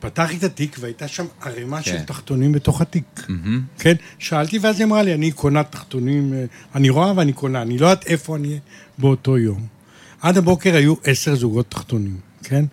פתחתי 0.00 0.36
את 0.36 0.42
התיק 0.44 0.76
והייתה 0.80 1.08
שם 1.08 1.24
ערימה 1.42 1.82
של 1.82 1.90
כן. 1.98 2.02
תחתונים 2.04 2.52
בתוך 2.52 2.80
התיק. 2.80 3.04
מהמם. 3.28 3.62
כן? 3.78 3.94
שאלתי 4.18 4.58
ואז 4.58 4.78
היא 4.80 4.86
אמרה 4.86 5.02
לי, 5.02 5.14
אני 5.14 5.32
קונה 5.32 5.62
תחתונים, 5.64 6.32
אה, 6.34 6.44
אני 6.74 6.90
רואה 6.90 7.12
ואני 7.16 7.32
קונה, 7.32 7.62
אני 7.62 7.78
לא 7.78 7.86
יודעת 7.86 8.06
איפה 8.06 8.36
אני 8.36 8.48
אהיה 8.48 8.58
באותו 8.98 9.38
יום. 9.38 9.66
עד 10.26 10.36
הבוקר 10.36 10.74
היו 10.76 10.94
עשר 11.04 11.34
זוגות 11.34 11.70
תחתונים, 11.70 12.16
כן? 12.44 12.64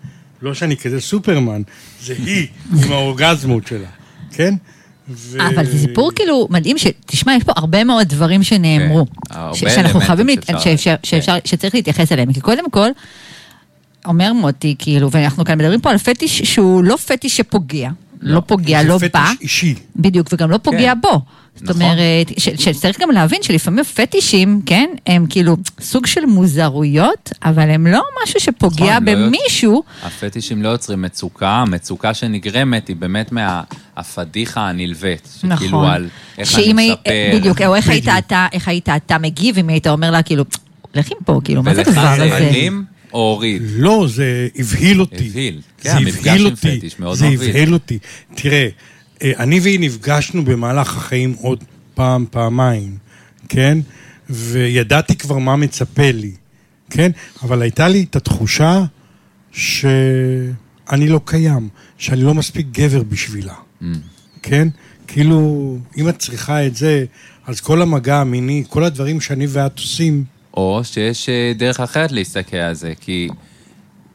לא 0.42 0.54
שאני 0.54 0.78
כזה 0.78 1.02
סופרמן, 1.02 1.62
זה 2.04 2.14
היא 2.26 2.48
עם 2.84 2.92
האורגזמות 2.92 3.68
שלה, 3.68 3.88
כן? 4.32 4.54
ו... 5.10 5.38
אבל 5.56 5.66
זה 5.66 5.80
סיפור 5.80 6.12
כאילו 6.16 6.48
מדהים, 6.50 6.78
שתשמע, 6.78 7.36
יש 7.36 7.44
פה 7.44 7.52
הרבה 7.56 7.84
מאוד 7.84 8.08
דברים 8.08 8.44
שנאמרו. 8.44 9.06
כן, 9.06 9.36
הרבה 9.36 9.58
שאנחנו 9.70 10.00
חייבים, 10.02 10.28
להת- 10.28 10.46
שאפשר- 10.46 10.60
שאפשר- 10.64 10.96
כן. 11.02 11.08
שאפשר- 11.08 11.38
שצריך 11.46 11.76
להתייחס 11.76 12.12
אליהם. 12.12 12.34
כי 12.34 12.42
קודם 12.42 12.70
כל, 12.72 12.90
אומר 14.06 14.34
מוטי, 14.34 14.76
כאילו, 14.80 15.12
ואנחנו 15.12 15.46
כאן 15.46 15.58
מדברים 15.58 15.82
פה 15.82 15.92
על 15.92 15.98
פטיש 15.98 16.42
שהוא 16.42 16.84
לא 16.84 16.96
פטיש 16.96 17.38
שפוגע. 17.38 17.90
לא 18.26 18.42
פוגע, 18.48 18.82
זה 18.82 18.88
לא 18.88 18.98
פטיש 18.98 19.10
בא. 19.14 19.32
אישי. 19.42 19.76
בדיוק, 19.96 20.28
וגם 20.34 20.50
לא 20.52 20.58
פוגע 20.58 20.94
כן. 20.94 21.02
בו. 21.02 21.22
זאת 21.56 21.70
נכון. 21.70 21.82
אומרת, 21.82 22.32
ש- 22.38 22.50
שצריך 22.64 23.02
גם 23.02 23.12
להבין 23.12 23.44
שלפעמים 23.44 23.84
פטישים, 23.84 24.62
כן, 24.66 24.90
הם 25.08 25.26
כאילו 25.30 25.58
סוג 25.80 26.06
של 26.06 26.26
מוזרויות, 26.26 27.30
אבל 27.44 27.70
הם 27.70 27.88
לא 27.88 28.02
משהו 28.24 28.40
שפוגע 28.40 28.74
נכון, 29.00 29.06
לא 29.06 29.12
יוצ- 29.12 29.16
במישהו. 29.28 29.84
הפטישים 30.04 30.64
לא 30.64 30.70
יוצרים 30.70 31.02
מצוקה, 31.02 31.50
המצוקה 31.50 32.14
שנגרמת 32.14 32.88
היא 32.88 32.96
באמת 32.96 33.32
מהפדיחה 33.32 34.70
הנלווית. 34.70 35.30
שכאילו 35.40 35.54
נכון. 35.56 35.90
על 35.90 36.08
איך 36.38 36.56
אני 36.60 36.74
מספר. 36.74 37.12
בדיוק, 37.36 37.62
או 37.62 37.76
איך 37.76 37.90
היית. 37.90 38.08
אתה, 38.18 38.48
איך 38.54 38.68
היית 38.68 38.90
אתה 38.90 39.18
מגיב, 39.18 39.58
אם 39.58 39.70
היית 39.70 39.88
אומר 39.88 40.12
לה, 40.12 40.24
כאילו, 40.24 40.44
לכי 40.96 41.14
מפה, 41.22 41.42
כאילו, 41.44 41.64
מה 41.64 41.76
זה 41.76 41.82
הדבר 41.82 41.94
זה 42.16 42.24
הזה? 42.24 42.38
הדהים 42.38 42.78
או 42.88 42.93
הוריד? 43.14 43.62
לא, 43.76 44.06
זה 44.10 44.48
הבהיל 44.56 45.02
אותי. 45.02 45.28
הבהיל. 45.30 45.62
כן, 45.78 45.90
זה 45.90 45.96
המפגש 45.98 46.40
עם 46.40 46.46
אותי. 46.46 46.78
פטיש 46.78 47.00
מאוד 47.00 47.18
זה 47.18 47.30
מבהיל. 47.30 47.50
הבהיל 47.50 47.74
אותי. 47.74 48.00
תראה, 48.36 48.68
אה, 49.22 49.32
אני 49.40 49.60
והיא 49.60 49.80
נפגשנו 49.80 50.46
במהלך 50.46 50.98
החיים 50.98 51.36
עוד 51.42 51.64
פעם, 51.94 52.26
פעמיים, 52.32 52.98
כן? 53.50 53.78
וידעתי 54.30 55.16
כבר 55.16 55.38
מה 55.38 55.56
מצפה 55.56 56.12
לי, 56.12 56.32
כן? 56.90 57.12
אבל 57.44 57.62
הייתה 57.62 57.88
לי 57.88 58.06
את 58.10 58.16
התחושה 58.16 58.84
שאני 59.52 61.08
לא 61.10 61.22
קיים, 61.26 61.70
שאני 61.98 62.22
לא 62.22 62.34
מספיק 62.34 62.68
גבר 62.72 63.04
בשבילה, 63.04 63.54
Mm. 63.82 63.86
כן? 64.44 64.68
כאילו, 65.08 65.78
אם 65.98 66.10
את 66.10 66.20
צריכה 66.20 66.66
את 66.68 66.76
זה, 66.76 67.06
אז 67.48 67.60
כל 67.62 67.82
המגע 67.82 68.18
המיני, 68.18 68.64
כל 68.70 68.84
הדברים 68.84 69.22
שאני 69.22 69.46
ואת 69.50 69.80
עושים, 69.80 70.24
או 70.58 70.82
שיש 70.84 71.30
אה, 71.30 71.52
דרך 71.56 71.80
אחרת 71.80 72.12
להסתכל 72.12 72.58
על 72.58 72.74
זה, 72.74 72.94
כי 73.02 73.30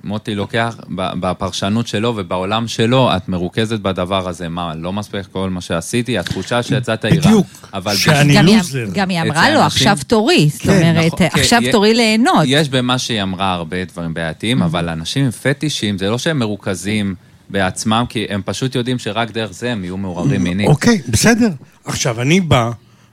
מוטי 0.05 0.35
לוקח, 0.35 0.77
ב- 0.95 1.13
בפרשנות 1.21 1.87
שלו 1.87 2.13
ובעולם 2.17 2.69
שלו, 2.69 3.11
את 3.17 3.29
מרוכזת 3.29 3.81
בדבר 3.81 4.29
הזה. 4.29 4.49
מה, 4.49 4.75
לא 4.75 4.93
מספיק 4.93 5.27
כל 5.33 5.51
מה 5.51 5.61
שעשיתי? 5.61 6.19
התחושה 6.19 6.63
שיצאת 6.63 7.05
עירה. 7.05 7.27
בדיוק. 7.27 7.47
אבל 7.75 7.97
שאני 7.97 8.37
גם 8.37 8.47
לוזר. 8.47 8.87
גם 8.93 9.09
היא 9.09 9.21
אמרה 9.23 9.45
אצל 9.47 9.55
לו, 9.55 9.65
אנשים- 9.65 9.89
עכשיו 9.89 9.99
תורי. 10.07 10.49
זאת 10.53 10.63
כן, 10.63 10.69
אומרת, 10.71 11.07
נכון, 11.07 11.19
כן, 11.19 11.41
עכשיו 11.41 11.63
יה- 11.63 11.73
תורי 11.73 11.95
ליהנות. 11.95 12.45
יש 12.47 12.69
במה 12.69 12.99
שהיא 12.99 13.23
אמרה 13.23 13.53
הרבה 13.53 13.85
דברים 13.85 14.15
בעייתיים, 14.15 14.63
אבל 14.63 14.89
אנשים 14.89 15.25
עם 15.25 15.31
פטישים, 15.31 15.99
זה 15.99 16.11
לא 16.11 16.19
שהם 16.19 16.39
מרוכזים 16.39 17.15
בעצמם, 17.51 18.05
כי 18.09 18.27
הם 18.29 18.43
פשוט 18.45 18.75
יודעים 18.75 18.99
שרק 18.99 19.31
דרך 19.31 19.53
זה 19.53 19.73
הם 19.73 19.85
יהיו 19.85 19.97
מעוררים 19.97 20.45
מינית. 20.45 20.69
אוקיי, 20.69 20.99
בסדר. 21.09 21.49
עכשיו, 21.85 22.21
אני 22.21 22.41
בא, 22.41 22.71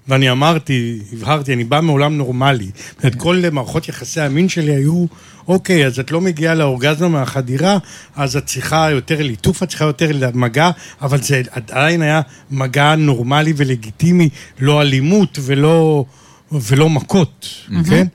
ואני 0.07 0.31
אמרתי, 0.31 0.99
הבהרתי, 1.13 1.53
אני 1.53 1.63
בא 1.63 1.81
מעולם 1.81 2.17
נורמלי. 2.17 2.71
את 3.05 3.15
כל 3.15 3.43
מערכות 3.51 3.89
יחסי 3.89 4.21
המין 4.21 4.49
שלי 4.49 4.75
היו, 4.75 5.05
אוקיי, 5.47 5.85
אז 5.85 5.99
את 5.99 6.11
לא 6.11 6.21
מגיעה 6.21 6.55
לאורגזמה 6.55 7.07
מהחדירה, 7.07 7.77
אז 8.15 8.37
את 8.37 8.45
צריכה 8.45 8.91
יותר 8.91 9.21
ליטוף, 9.21 9.63
את 9.63 9.69
צריכה 9.69 9.85
יותר 9.85 10.11
מגע, 10.33 10.71
אבל 11.01 11.21
זה 11.21 11.41
עדיין 11.51 12.01
היה 12.01 12.21
מגע 12.51 12.95
נורמלי 12.95 13.53
ולגיטימי, 13.57 14.29
לא 14.59 14.81
אלימות 14.81 15.39
ולא 15.41 16.05
ולא 16.51 16.89
מכות, 16.89 17.47
כן? 17.89 18.07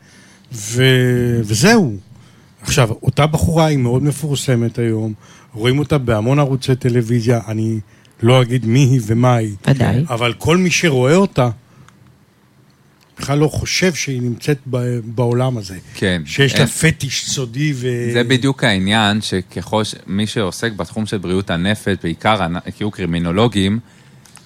ו... 0.52 0.84
וזהו. 1.44 1.96
עכשיו, 2.62 2.90
אותה 3.02 3.26
בחורה 3.26 3.66
היא 3.66 3.78
מאוד 3.78 4.02
מפורסמת 4.02 4.78
היום, 4.78 5.12
רואים 5.54 5.78
אותה 5.78 5.98
בהמון 5.98 6.38
ערוצי 6.38 6.76
טלוויזיה, 6.76 7.40
אני 7.48 7.78
לא 8.22 8.42
אגיד 8.42 8.66
מי 8.66 8.78
היא 8.78 9.00
ומה 9.06 9.34
היא. 9.34 9.54
ודאי. 9.68 10.04
אבל 10.08 10.32
כל 10.32 10.56
מי 10.56 10.70
שרואה 10.70 11.14
אותה, 11.14 11.50
בכלל 13.20 13.38
לא 13.38 13.48
חושב 13.48 13.94
שהיא 13.94 14.22
נמצאת 14.22 14.58
ב- 14.70 14.78
בעולם 15.04 15.56
הזה. 15.58 15.76
כן. 15.94 16.22
שיש 16.26 16.52
לה 16.54 16.58
אין- 16.60 16.66
פטיש 16.66 17.30
סודי 17.30 17.72
ו... 17.76 17.88
זה 18.12 18.24
בדיוק 18.24 18.64
העניין, 18.64 19.20
שככל 19.20 19.82
שמי 19.84 20.26
שעוסק 20.26 20.72
בתחום 20.72 21.06
של 21.06 21.18
בריאות 21.18 21.50
הנפש, 21.50 21.96
בעיקר 22.02 22.46
אנ- 22.46 22.70
כאילו 22.76 22.90
קרימינולוגים, 22.90 23.78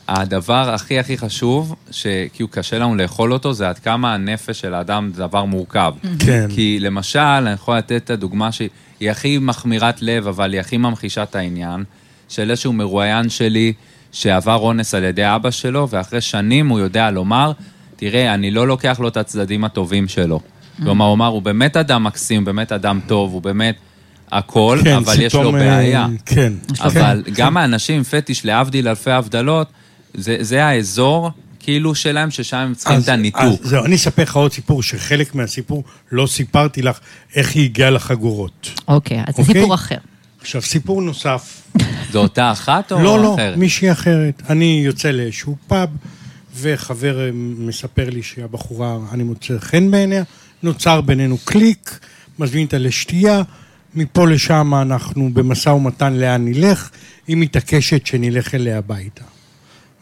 הדבר 0.08 0.70
הכי 0.74 0.98
הכי 0.98 1.18
חשוב, 1.18 1.74
שכאילו 1.90 2.48
קשה 2.48 2.78
לנו 2.78 2.94
לאכול 2.94 3.32
אותו, 3.32 3.52
זה 3.52 3.68
עד 3.68 3.78
כמה 3.78 4.14
הנפש 4.14 4.60
של 4.60 4.74
האדם 4.74 5.10
זה 5.14 5.22
דבר 5.22 5.44
מורכב. 5.44 5.94
כן. 6.18 6.46
כי 6.54 6.78
למשל, 6.80 7.18
אני 7.18 7.50
יכול 7.50 7.76
לתת 7.78 7.92
את 8.04 8.10
הדוגמה 8.10 8.52
שהיא 8.52 8.70
הכי 9.10 9.38
מחמירת 9.38 10.02
לב, 10.02 10.28
אבל 10.28 10.52
היא 10.52 10.60
הכי 10.60 10.76
ממחישה 10.76 11.22
את 11.22 11.34
העניין, 11.36 11.84
של 12.28 12.50
איזשהו 12.50 12.72
מרואיין 12.72 13.28
שלי 13.28 13.72
שעבר 14.12 14.54
אונס 14.56 14.94
על 14.94 15.04
ידי 15.04 15.22
אבא 15.26 15.50
שלו, 15.50 15.88
ואחרי 15.88 16.20
שנים 16.20 16.68
הוא 16.68 16.78
יודע 16.78 17.10
לומר, 17.10 17.52
תראה, 17.96 18.34
אני 18.34 18.50
לא 18.50 18.68
לוקח 18.68 19.00
לו 19.00 19.08
את 19.08 19.16
הצדדים 19.16 19.64
הטובים 19.64 20.08
שלו. 20.08 20.40
כלומר, 20.82 21.04
הוא 21.04 21.14
אמר, 21.14 21.26
הוא 21.26 21.42
באמת 21.42 21.76
אדם 21.76 22.04
מקסים, 22.04 22.44
באמת 22.44 22.72
אדם 22.72 23.00
טוב, 23.06 23.32
הוא 23.32 23.42
באמת 23.42 23.76
הכל, 24.32 24.78
כן, 24.84 24.96
אבל 24.96 25.22
יש 25.22 25.34
לו 25.34 25.46
אה, 25.46 25.52
בעיה. 25.52 26.06
כן. 26.26 26.52
אבל 26.80 27.22
כן. 27.26 27.32
גם 27.34 27.56
האנשים 27.56 27.96
עם 27.96 28.02
פטיש, 28.02 28.44
להבדיל 28.44 28.88
אלפי 28.88 29.10
הבדלות, 29.10 29.68
זה, 30.14 30.36
זה 30.40 30.64
האזור 30.64 31.30
כאילו 31.60 31.94
שלהם, 31.94 32.30
ששם 32.30 32.56
הם 32.56 32.74
צריכים 32.74 33.00
את 33.00 33.08
הניתוק. 33.08 33.42
אז 33.42 33.58
זהו, 33.62 33.84
אני 33.84 33.94
אספר 33.94 34.22
לך 34.22 34.36
עוד 34.36 34.52
סיפור, 34.52 34.82
שחלק 34.82 35.34
מהסיפור 35.34 35.84
לא 36.12 36.26
סיפרתי 36.26 36.82
לך 36.82 36.98
איך 37.34 37.54
היא 37.54 37.64
הגיעה 37.64 37.90
לחגורות. 37.90 38.70
אוקיי, 38.88 39.20
אז 39.26 39.34
זה 39.34 39.42
אוקיי? 39.42 39.54
סיפור 39.54 39.74
אחר. 39.74 39.96
עכשיו, 40.40 40.62
סיפור 40.62 41.02
נוסף. 41.02 41.62
זו 42.12 42.22
אותה 42.22 42.52
אחת 42.52 42.92
או 42.92 43.02
לא, 43.02 43.22
לא, 43.22 43.34
אחרת? 43.34 43.56
מישהי 43.56 43.92
אחרת. 43.92 44.42
אני 44.50 44.82
יוצא 44.84 45.10
לאיזשהו 45.10 45.56
פאב, 45.66 45.88
וחבר 46.56 47.26
אה, 47.26 47.30
מספר 47.58 48.10
לי 48.10 48.22
שהבחורה, 48.22 48.98
אני 49.12 49.22
מוצא 49.22 49.58
חן 49.58 49.90
בעיניה, 49.90 50.22
נוצר 50.62 51.00
בינינו 51.00 51.38
קליק, 51.44 51.98
מזמין 52.38 52.64
אותה 52.64 52.78
לשתייה, 52.78 53.42
מפה 53.94 54.28
לשם 54.28 54.74
אנחנו 54.74 55.30
במשא 55.34 55.68
ומתן 55.68 56.12
לאן 56.12 56.44
נלך, 56.44 56.90
היא 57.26 57.36
מתעקשת 57.36 58.06
שנלך 58.06 58.54
אליה 58.54 58.78
הביתה. 58.78 59.24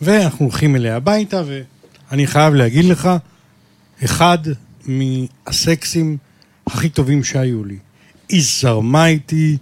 ואנחנו 0.01 0.45
הולכים 0.45 0.77
אליה 0.77 0.97
הביתה, 0.97 1.43
ואני 1.47 2.27
חייב 2.27 2.55
להגיד 2.55 2.85
לך, 2.85 3.11
אחד 4.05 4.39
מהסקסים 4.87 6.17
הכי 6.67 6.89
טובים 6.89 7.25
שהיו 7.25 7.65
לי. 7.65 7.77
היא 8.29 8.43
זרמה 8.45 9.07
איתי, 9.07 9.57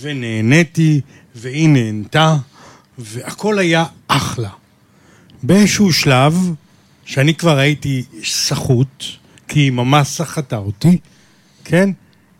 ונהניתי, 0.00 1.00
והיא 1.34 1.68
נהנתה, 1.68 2.36
והכל 2.98 3.58
היה 3.58 3.84
אחלה. 4.08 4.50
באיזשהו 5.42 5.92
שלב, 5.92 6.54
שאני 7.04 7.34
כבר 7.34 7.58
הייתי 7.58 8.02
סחוט, 8.24 9.04
כי 9.48 9.60
היא 9.60 9.70
ממש 9.70 10.08
סחטה 10.08 10.56
אותי, 10.56 10.98
כן? 11.64 11.90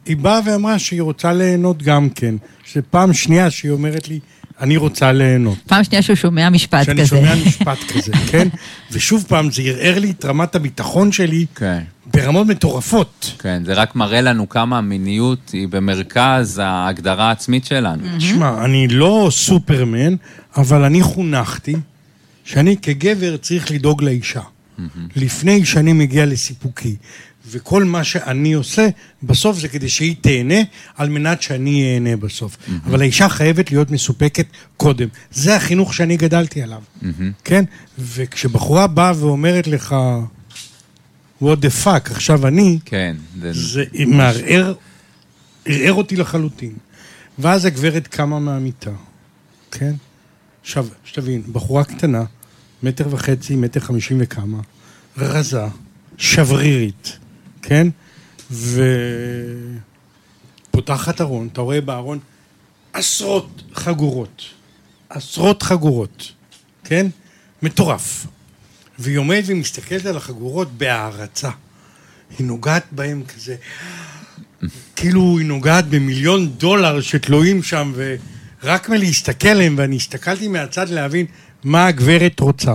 היא 0.06 0.16
באה 0.16 0.40
ואמרה 0.46 0.78
שהיא 0.78 1.02
רוצה 1.02 1.32
ליהנות 1.32 1.82
גם 1.82 2.08
כן. 2.10 2.34
שזו 2.64 2.80
פעם 2.90 3.12
שנייה 3.12 3.50
שהיא 3.50 3.72
אומרת 3.72 4.08
לי, 4.08 4.18
אני 4.60 4.76
רוצה 4.76 5.12
ליהנות. 5.12 5.58
פעם 5.66 5.84
שנייה 5.84 6.02
שהוא 6.02 6.16
שומע 6.16 6.50
משפט 6.50 6.84
שאני 6.84 7.00
כזה. 7.00 7.16
שומע 7.16 7.34
משפט 7.46 7.78
כזה, 7.78 8.12
כן? 8.30 8.48
ושוב 8.92 9.24
פעם, 9.28 9.50
זה 9.50 9.62
ערער 9.62 9.98
לי 9.98 10.10
את 10.10 10.24
רמת 10.24 10.54
הביטחון 10.54 11.12
שלי 11.12 11.46
כן, 11.54 11.82
ברמות 12.06 12.46
מטורפות. 12.46 13.34
כן, 13.38 13.62
זה 13.64 13.74
רק 13.74 13.96
מראה 13.96 14.20
לנו 14.20 14.48
כמה 14.48 14.78
המיניות 14.78 15.50
היא 15.52 15.68
במרכז 15.68 16.60
ההגדרה 16.64 17.28
העצמית 17.28 17.64
שלנו. 17.64 18.20
שמע, 18.20 18.64
אני 18.64 18.88
לא 18.88 19.28
סופרמן, 19.30 20.14
אבל 20.56 20.84
אני 20.84 21.02
חונכתי 21.02 21.74
שאני 22.44 22.76
כגבר 22.76 23.36
צריך 23.36 23.70
לדאוג 23.70 24.02
לאישה. 24.02 24.40
לפני 25.16 25.64
שאני 25.64 25.92
מגיע 25.92 26.26
לסיפוקי. 26.26 26.96
וכל 27.50 27.84
מה 27.84 28.04
שאני 28.04 28.52
עושה, 28.52 28.88
בסוף 29.22 29.58
זה 29.58 29.68
כדי 29.68 29.88
שהיא 29.88 30.16
תהנה, 30.20 30.60
על 30.96 31.08
מנת 31.08 31.42
שאני 31.42 31.94
אהנה 31.94 32.16
בסוף. 32.16 32.56
אבל 32.86 33.00
האישה 33.00 33.28
חייבת 33.28 33.70
להיות 33.70 33.90
מסופקת 33.90 34.46
קודם. 34.76 35.08
זה 35.32 35.56
החינוך 35.56 35.94
שאני 35.94 36.16
גדלתי 36.16 36.62
עליו, 36.62 36.82
כן? 37.44 37.64
וכשבחורה 37.98 38.86
באה 38.86 39.12
ואומרת 39.16 39.66
לך, 39.66 39.96
what 41.42 41.56
the 41.56 41.84
fuck, 41.84 42.10
עכשיו 42.10 42.46
אני, 42.46 42.78
כן, 42.84 43.16
זה... 43.40 43.52
זה 43.52 43.84
מערער, 44.06 44.74
ערער 45.66 45.92
אותי 45.92 46.16
לחלוטין. 46.16 46.72
ואז 47.38 47.64
הגברת 47.64 48.06
קמה 48.06 48.38
מהמיטה, 48.38 48.90
כן? 49.70 49.92
עכשיו, 50.62 50.86
שתבין, 51.04 51.42
בחורה 51.52 51.84
קטנה, 51.84 52.24
מטר 52.82 53.06
וחצי, 53.10 53.56
מטר 53.56 53.80
חמישים 53.80 54.18
וכמה, 54.20 54.60
רזה, 55.16 55.64
שברירית, 56.18 57.18
כן? 57.62 57.88
ופותחת 60.70 61.20
ארון, 61.20 61.48
אתה 61.52 61.60
רואה 61.60 61.80
בארון 61.80 62.18
עשרות 62.92 63.62
חגורות, 63.74 64.42
עשרות 65.08 65.62
חגורות, 65.62 66.32
כן? 66.84 67.06
מטורף. 67.62 68.26
והיא 68.98 69.18
עומדת 69.18 69.44
ומסתכלת 69.46 70.06
על 70.06 70.16
החגורות 70.16 70.72
בהערצה. 70.72 71.50
היא 72.38 72.46
נוגעת 72.46 72.84
בהם 72.90 73.22
כזה, 73.24 73.56
כאילו 74.96 75.38
היא 75.38 75.46
נוגעת 75.46 75.86
במיליון 75.88 76.48
דולר 76.48 77.00
שתלויים 77.00 77.62
שם, 77.62 77.92
ורק 78.64 78.88
מלהסתכל 78.88 79.48
עליהם, 79.48 79.74
ואני 79.78 79.96
הסתכלתי 79.96 80.48
מהצד 80.48 80.88
להבין 80.88 81.26
מה 81.64 81.86
הגברת 81.86 82.40
רוצה. 82.40 82.74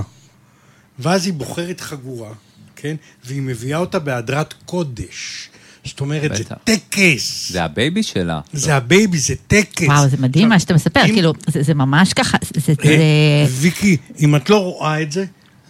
ואז 0.99 1.25
היא 1.25 1.33
בוחרת 1.33 1.81
חגורה, 1.81 2.29
כן? 2.75 2.95
והיא 3.25 3.41
מביאה 3.41 3.77
אותה 3.79 3.99
בהדרת 3.99 4.53
קודש. 4.65 5.49
זאת 5.85 5.99
אומרת, 6.01 6.35
זה 6.35 6.43
בטח. 6.43 6.55
טקס. 6.63 7.51
זה 7.51 7.63
ה 7.63 7.71
baby 7.71 8.03
שלה. 8.03 8.39
זה 8.53 8.75
ה 8.75 8.82
baby, 8.82 9.17
זה 9.17 9.33
טקס. 9.47 9.87
וואו, 9.87 10.07
זה 10.09 10.17
מדהים 10.19 10.49
מה 10.49 10.59
שאתה 10.59 10.73
מספר, 10.73 11.01
אם- 11.05 11.13
כאילו, 11.13 11.33
זה 11.47 11.63
זה 11.63 11.73
ממש 11.73 12.13
ככה, 12.13 12.37
זה- 12.55 12.61
זה... 12.65 12.73
אה, 12.85 13.45
זה- 13.47 13.53
ויקי, 13.61 13.97
אם 14.19 14.35
את 14.35 14.49
לא 14.49 14.57
רואה 14.63 15.01
את 15.01 15.11
זה, 15.11 15.25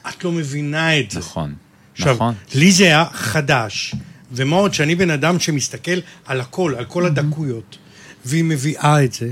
את 0.09 0.23
לא 0.23 0.31
מבינה 0.31 0.99
את 0.99 1.11
זה. 1.11 1.19
נכון, 1.19 1.53
עכשיו, 1.93 2.13
נכון. 2.15 2.33
לי 2.55 2.71
זה 2.71 2.83
היה 2.85 3.05
חדש, 3.13 3.95
ומה 4.31 4.55
עוד 4.55 4.73
שאני 4.73 4.95
בן 4.95 5.09
אדם 5.09 5.39
שמסתכל 5.39 5.99
על 6.25 6.41
הכל, 6.41 6.73
על 6.77 6.85
כל 6.85 7.05
הדקויות, 7.05 7.77
והיא 8.25 8.43
מביאה 8.43 9.03
את 9.03 9.13
זה, 9.13 9.31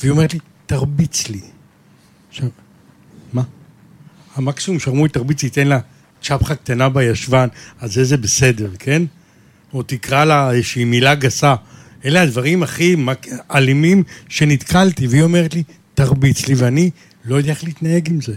והיא 0.00 0.10
אומרת 0.10 0.34
לי, 0.34 0.40
תרביץ 0.66 1.28
לי. 1.28 1.40
עכשיו, 2.28 2.48
מה? 3.32 3.42
המקסימום 4.34 4.80
שאמרו 4.80 5.02
לי, 5.02 5.08
תרביץ 5.08 5.42
לי, 5.42 5.50
תן 5.50 5.66
לה 5.66 5.78
צ'פחה 6.22 6.54
קטנה 6.54 6.88
בישבן, 6.88 7.48
אז 7.80 7.92
זה 7.92 8.04
זה 8.04 8.16
בסדר, 8.16 8.70
כן? 8.78 9.02
או 9.72 9.82
תקרא 9.82 10.24
לה 10.24 10.50
איזושהי 10.50 10.84
מילה 10.84 11.14
גסה. 11.14 11.54
אלה 12.04 12.22
הדברים 12.22 12.62
הכי 12.62 12.96
אלימים 13.54 14.02
שנתקלתי, 14.28 15.06
והיא 15.06 15.22
אומרת 15.22 15.54
לי, 15.54 15.62
תרביץ 15.94 16.48
לי, 16.48 16.54
ואני 16.54 16.90
לא 17.24 17.36
יודע 17.36 17.50
איך 17.50 17.64
להתנהג 17.64 18.08
עם 18.08 18.20
זה. 18.20 18.34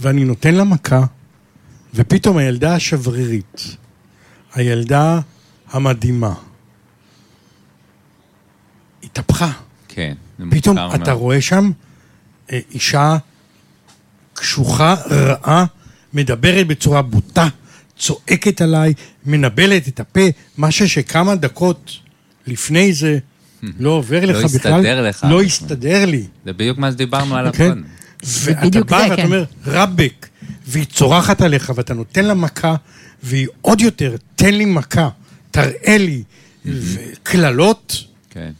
ואני 0.00 0.24
נותן 0.24 0.54
לה 0.54 0.64
מכה, 0.64 1.04
ופתאום 1.94 2.36
הילדה 2.36 2.74
השברירית, 2.74 3.76
הילדה 4.54 5.20
המדהימה, 5.70 6.34
התהפכה. 9.02 9.52
כן. 9.88 10.14
פתאום 10.50 10.78
אתה 10.78 10.96
מאוד. 10.96 11.08
רואה 11.08 11.40
שם 11.40 11.70
אה, 12.52 12.58
אישה 12.74 13.16
קשוחה, 14.34 14.94
רעה, 15.10 15.64
מדברת 16.12 16.66
בצורה 16.66 17.02
בוטה, 17.02 17.48
צועקת 17.98 18.60
עליי, 18.60 18.94
מנבלת 19.26 19.88
את 19.88 20.00
הפה, 20.00 20.20
משהו 20.58 20.88
שכמה 20.88 21.34
דקות 21.34 21.98
לפני 22.46 22.92
זה 22.92 23.18
לא 23.80 23.90
עובר 23.90 24.24
לך 24.24 24.36
בכלל. 24.36 24.72
הסתדר 24.72 25.08
לך. 25.08 25.26
לא 25.30 25.42
הסתדר 25.42 26.04
לי. 26.04 26.26
זה 26.44 26.52
בדיוק 26.52 26.78
מה 26.78 26.92
שדיברנו 26.92 27.36
עליו 27.36 27.52
כן? 27.52 27.68
קודם. 27.68 27.82
ואתה 28.22 28.84
בא 28.84 28.96
ואתה 28.96 29.16
כן. 29.16 29.24
אומר, 29.24 29.44
רבק, 29.66 30.26
והיא 30.66 30.84
צורחת 30.84 31.40
עליך, 31.40 31.72
ואתה 31.76 31.94
נותן 31.94 32.24
לה 32.24 32.34
מכה, 32.34 32.74
והיא 33.22 33.46
עוד 33.60 33.80
יותר, 33.80 34.16
תן 34.36 34.54
לי 34.54 34.64
מכה, 34.64 35.08
תראה 35.50 35.98
לי, 35.98 36.22
וקללות, 36.66 38.04
כן. 38.30 38.52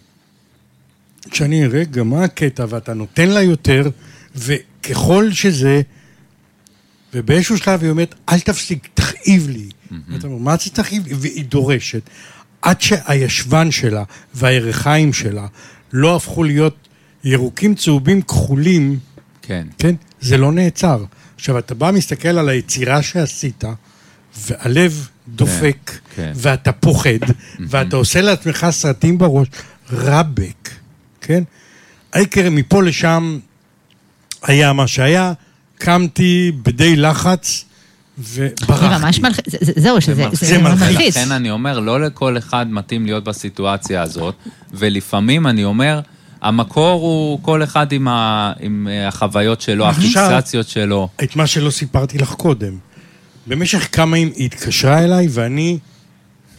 שאני, 1.35 1.67
רגע, 1.67 2.03
מה 2.03 2.25
הקטע? 2.25 2.65
ואתה 2.69 2.95
נותן 2.95 3.29
לה 3.29 3.43
יותר, 3.43 3.91
וככל 4.37 5.33
שזה, 5.33 5.81
ובאיזשהו 7.15 7.59
שלב 7.59 7.83
היא 7.83 7.91
אומרת, 7.91 8.15
אל 8.29 8.41
תפסיק, 8.41 8.89
תכאיב 8.95 9.49
לי. 9.49 9.69
ואתה 10.09 10.27
אומר, 10.27 10.39
מה 10.39 10.57
זה 10.57 10.71
תכאיב 10.71 11.07
לי? 11.07 11.15
והיא 11.15 11.45
דורשת. 11.45 12.11
עד 12.63 12.81
שהישבן 12.81 13.71
שלה 13.71 14.05
והירכיים 14.35 15.13
שלה 15.13 15.47
לא 15.93 16.17
הפכו 16.17 16.45
להיות 16.45 16.89
ירוקים, 17.25 17.75
צהובים, 17.75 18.23
כחולים, 18.23 18.99
כן. 19.43 19.67
כן? 19.79 19.95
זה 20.21 20.37
לא 20.37 20.53
נעצר. 20.53 21.05
עכשיו, 21.35 21.59
אתה 21.59 21.75
בא, 21.75 21.91
מסתכל 21.91 22.29
על 22.29 22.49
היצירה 22.49 23.03
שעשית, 23.03 23.65
והלב 24.39 25.09
דופק, 25.29 25.91
כן. 26.15 26.33
ואתה 26.35 26.73
פוחד, 26.73 27.19
ואתה 27.69 27.97
עושה 27.97 28.21
לעצמך 28.21 28.67
סרטים 28.71 29.19
בראש, 29.19 29.49
רבק, 29.91 30.71
כן? 31.23 31.43
העיקר 32.13 32.51
מפה 32.51 32.83
לשם 32.83 33.39
היה 34.43 34.73
מה 34.73 34.87
שהיה, 34.87 35.33
קמתי 35.79 36.53
בדי 36.63 36.97
לחץ 36.97 37.65
זה 38.19 38.49
וברחתי. 38.63 38.99
ממש 39.05 39.21
מלחיץ, 39.21 39.45
זה- 39.49 39.59
זה- 39.61 39.73
זהו, 39.77 40.01
שזה 40.01 40.23
מלחיץ. 40.25 40.41
זה 40.41 40.59
זה. 41.11 41.21
לכן 41.21 41.33
אני 41.33 41.51
אומר, 41.51 41.81
לא 41.81 42.01
לכל 42.01 42.39
אחד 42.39 42.67
מתאים 42.71 43.07
להיות 43.07 43.25
בסיטואציה 43.25 44.03
הזאת, 44.03 44.35
ולפעמים 44.75 45.47
אני 45.47 45.65
אומר, 45.65 46.01
המקור 46.43 47.03
הוא 47.03 47.39
כל 47.43 47.63
אחד 47.63 47.93
עם, 47.93 48.09
ה, 48.09 48.53
עם 48.61 48.89
החוויות 49.09 49.61
שלו, 49.61 49.89
הפיקסציות 49.89 50.69
שלו. 50.69 51.09
את 51.23 51.37
מה 51.37 51.47
שלא 51.47 51.71
סיפרתי 51.71 52.19
לך 52.19 52.33
קודם. 52.33 52.79
במשך 53.47 53.89
כמה 53.93 54.19
ימים 54.19 54.33
היא 54.37 54.45
התקשרה 54.47 55.05
אליי 55.05 55.29
ואני 55.31 55.79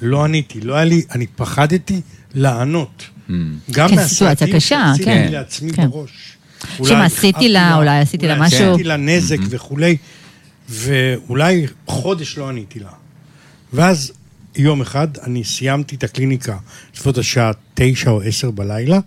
לא 0.01 0.23
עניתי, 0.23 0.61
לא 0.61 0.75
היה 0.75 0.85
לי, 0.85 1.01
אני 1.11 1.27
פחדתי 1.27 2.01
לענות. 2.33 3.03
גם 3.29 3.89
כן, 3.89 3.95
מהסרטים 3.95 4.07
סיטואציה 4.07 4.47
קשה, 4.47 4.85
שעשיתי 4.91 5.05
כן. 5.05 5.27
לעצמי 5.31 5.73
כן. 5.73 5.89
בראש. 5.89 6.37
אולי 6.79 7.05
עשיתי 7.05 7.49
לה, 7.49 7.75
אולי 7.75 7.99
עשיתי 7.99 8.27
לה 8.27 8.35
משהו. 8.39 8.59
אולי 8.59 8.71
עשיתי 8.71 8.83
לה 8.83 8.97
נזק 8.97 9.37
וכולי, 9.49 9.97
ואולי 10.69 11.65
חודש 11.85 12.37
לא 12.37 12.49
עניתי 12.49 12.79
לה. 12.79 12.89
ואז 13.73 14.11
יום 14.55 14.81
אחד 14.81 15.07
אני 15.17 15.43
סיימתי 15.43 15.95
את 15.95 16.03
הקליניקה 16.03 16.57
בסביבות 16.93 17.17
השעה 17.17 17.51
תשע 17.73 18.09
או 18.09 18.21
עשר 18.21 18.51
בלילה, 18.51 18.99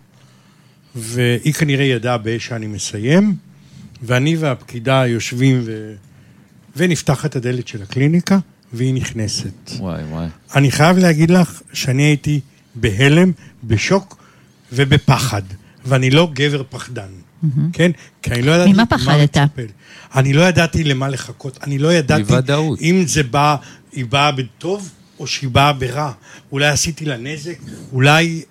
והיא 0.94 1.52
כנראה 1.54 1.84
ידעה 1.84 2.18
באיזה 2.18 2.44
שאני 2.44 2.66
מסיים, 2.66 3.36
ואני 4.02 4.36
והפקידה 4.36 5.06
יושבים 5.06 5.62
ו... 5.64 5.94
ונפתחת 6.76 7.36
הדלת 7.36 7.68
של 7.68 7.82
הקליניקה, 7.82 8.38
והיא 8.72 8.94
נכנסת. 8.94 9.70
וואי 9.78 10.02
וואי. 10.02 10.26
אני 10.54 10.70
חייב 10.70 10.98
להגיד 10.98 11.30
לך 11.30 11.60
שאני 11.72 12.02
הייתי 12.02 12.40
בהלם, 12.76 13.32
בשוק 13.64 14.16
ובפחד, 14.72 15.42
ואני 15.84 16.10
לא 16.10 16.30
גבר 16.34 16.62
פחדן, 16.70 17.08
כן? 17.72 17.90
כי 18.22 18.30
אני 18.30 18.42
לא 18.42 18.52
ידעתי... 18.52 18.72
ממה 18.72 18.82
מה 18.82 18.86
פחדת? 18.86 19.36
אני 20.14 20.32
לא 20.32 20.42
ידעתי 20.42 20.84
למה 20.84 21.08
לחכות, 21.08 21.58
אני 21.62 21.78
לא 21.78 21.92
ידעתי 21.94 22.22
מוודאות. 22.22 22.80
אם 22.80 23.04
זה 23.06 23.22
בא, 23.22 23.56
היא 23.92 24.04
באה 24.06 24.32
בטוב 24.32 24.90
או 25.18 25.26
שהיא 25.26 25.50
באה 25.50 25.72
ברע. 25.72 26.12
אולי 26.52 26.66
עשיתי 26.68 27.04
לה 27.04 27.16
נזק, 27.16 27.58
אולי... 27.92 28.42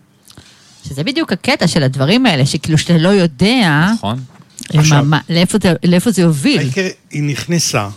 שזה 0.87 1.03
בדיוק 1.03 1.31
הקטע 1.31 1.67
של 1.67 1.83
הדברים 1.83 2.25
האלה, 2.25 2.45
שכאילו 2.45 2.77
שאתה 2.77 2.97
לא 2.97 3.09
יודע 3.09 3.91
נכון? 3.93 4.19
עכשיו- 4.73 5.05
מה- 5.05 5.19
לאיפה 5.29 5.57
זה- 5.63 5.73
לאיפה 5.83 6.11
זה 6.11 6.21
יוביל. 6.21 6.59
העיקר, 6.59 6.87
היא 7.11 7.23
נכנסה, 7.23 7.89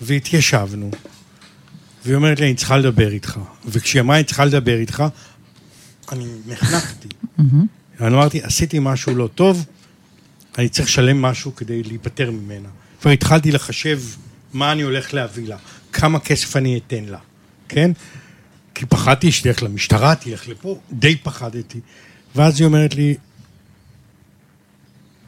והתיישבנו, 0.00 0.90
והיא 2.04 2.16
אומרת 2.16 2.40
לי, 2.40 2.46
אני 2.46 2.54
צריכה 2.54 2.76
לדבר 2.76 3.12
איתך. 3.12 3.38
וכשהיא 3.66 4.02
אמרה, 4.02 4.16
אני 4.16 4.24
צריכה 4.24 4.44
לדבר 4.44 4.76
איתך, 4.78 5.04
אני 6.12 6.26
נחנקתי. 6.46 7.08
אני 8.00 8.14
אמרתי, 8.14 8.42
עשיתי 8.42 8.78
משהו 8.80 9.14
לא 9.14 9.28
טוב, 9.34 9.66
אני 10.58 10.68
צריך 10.68 10.88
לשלם 10.88 11.22
משהו 11.22 11.56
כדי 11.56 11.82
להיפטר 11.82 12.30
ממנה. 12.30 12.68
כבר 13.00 13.10
התחלתי 13.10 13.52
לחשב 13.52 14.00
מה 14.52 14.72
אני 14.72 14.82
הולך 14.82 15.14
להביא 15.14 15.48
לה, 15.48 15.56
כמה 15.92 16.20
כסף 16.20 16.56
אני 16.56 16.80
אתן 16.86 17.04
לה, 17.04 17.18
כן? 17.68 17.90
כי 18.74 18.86
פחדתי 18.86 19.32
שתלך 19.32 19.62
למשטרה, 19.62 20.14
תלך 20.14 20.48
לפה, 20.48 20.80
די 20.92 21.16
פחדתי. 21.16 21.80
ואז 22.36 22.60
היא 22.60 22.66
אומרת 22.66 22.94
לי, 22.94 23.16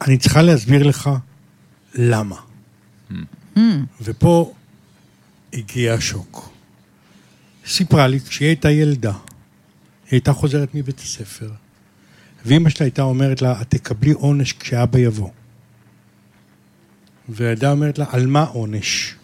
אני 0.01 0.17
צריכה 0.17 0.41
להסביר 0.41 0.83
לך 0.83 1.09
למה. 1.95 2.35
ופה 4.01 4.53
הגיע 5.53 5.93
השוק. 5.93 6.49
סיפרה 7.67 8.07
לי, 8.07 8.19
כשהיא 8.19 8.47
הייתה 8.47 8.71
ילדה, 8.71 9.13
היא 10.15 10.19
הייתה 10.19 10.33
חוזרת 10.33 10.75
מבית 10.75 10.99
הספר, 10.99 11.49
ואימא 12.45 12.69
שלה 12.69 12.85
הייתה 12.85 13.01
אומרת 13.01 13.41
לה, 13.41 13.61
את 13.61 13.69
תקבלי 13.69 14.11
עונש 14.11 14.53
כשאבא 14.53 14.99
יבוא. 14.99 15.29
והילדה 17.29 17.71
אומרת 17.71 17.97
לה, 17.97 18.05
על 18.09 18.27
מה 18.27 18.43
עונש? 18.43 19.15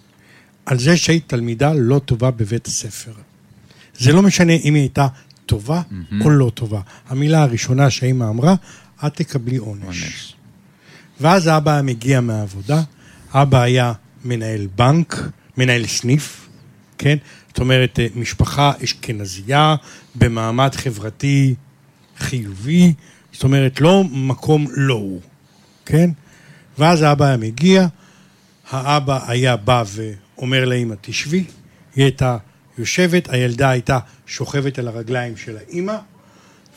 על 0.65 0.79
זה 0.79 0.97
שהיית 0.97 1.29
תלמידה 1.29 1.73
לא 1.73 1.99
טובה 1.99 2.31
בבית 2.31 2.67
הספר. 2.67 3.11
זה 3.97 4.13
לא 4.13 4.21
משנה 4.21 4.53
אם 4.53 4.73
היא 4.73 4.81
הייתה 4.81 5.07
טובה 5.45 5.81
או 6.21 6.29
לא 6.29 6.51
טובה. 6.53 6.81
המילה 7.09 7.41
הראשונה 7.41 7.89
שהאימא 7.89 8.23
אמרה, 8.23 8.55
את 9.05 9.15
תקבלי 9.15 9.57
עונש. 9.57 9.83
עונש. 9.83 10.35
ואז 11.19 11.47
אבא 11.47 11.71
היה 11.71 11.81
מגיע 11.81 12.21
מהעבודה, 12.21 12.83
אבא 13.33 13.61
היה 13.61 13.93
מנהל 14.25 14.67
בנק, 14.75 15.29
מנהל 15.57 15.85
סניף, 15.85 16.49
כן? 16.97 17.17
זאת 17.51 17.59
אומרת, 17.59 17.99
אה, 17.99 18.07
משפחה 18.15 18.71
אשכנזייה 18.83 19.75
במעמד 20.15 20.75
חברתי 20.75 21.55
חיובי, 22.17 22.93
זאת 23.33 23.43
אומרת, 23.43 23.81
לא 23.81 24.03
מקום 24.03 24.67
לא 24.71 24.93
הוא, 24.93 25.21
כן? 25.85 26.09
ואז 26.77 27.01
האבא 27.01 27.25
היה 27.25 27.37
מגיע, 27.37 27.87
האבא 28.69 29.19
היה 29.27 29.55
בא 29.55 29.83
ואומר 29.87 30.65
לאמא, 30.65 30.95
תשבי, 31.01 31.43
היא 31.95 32.03
הייתה 32.03 32.37
יושבת, 32.77 33.29
הילדה 33.29 33.69
הייתה 33.69 33.99
שוכבת 34.25 34.79
על 34.79 34.87
הרגליים 34.87 35.37
של 35.37 35.57
האמא, 35.57 35.97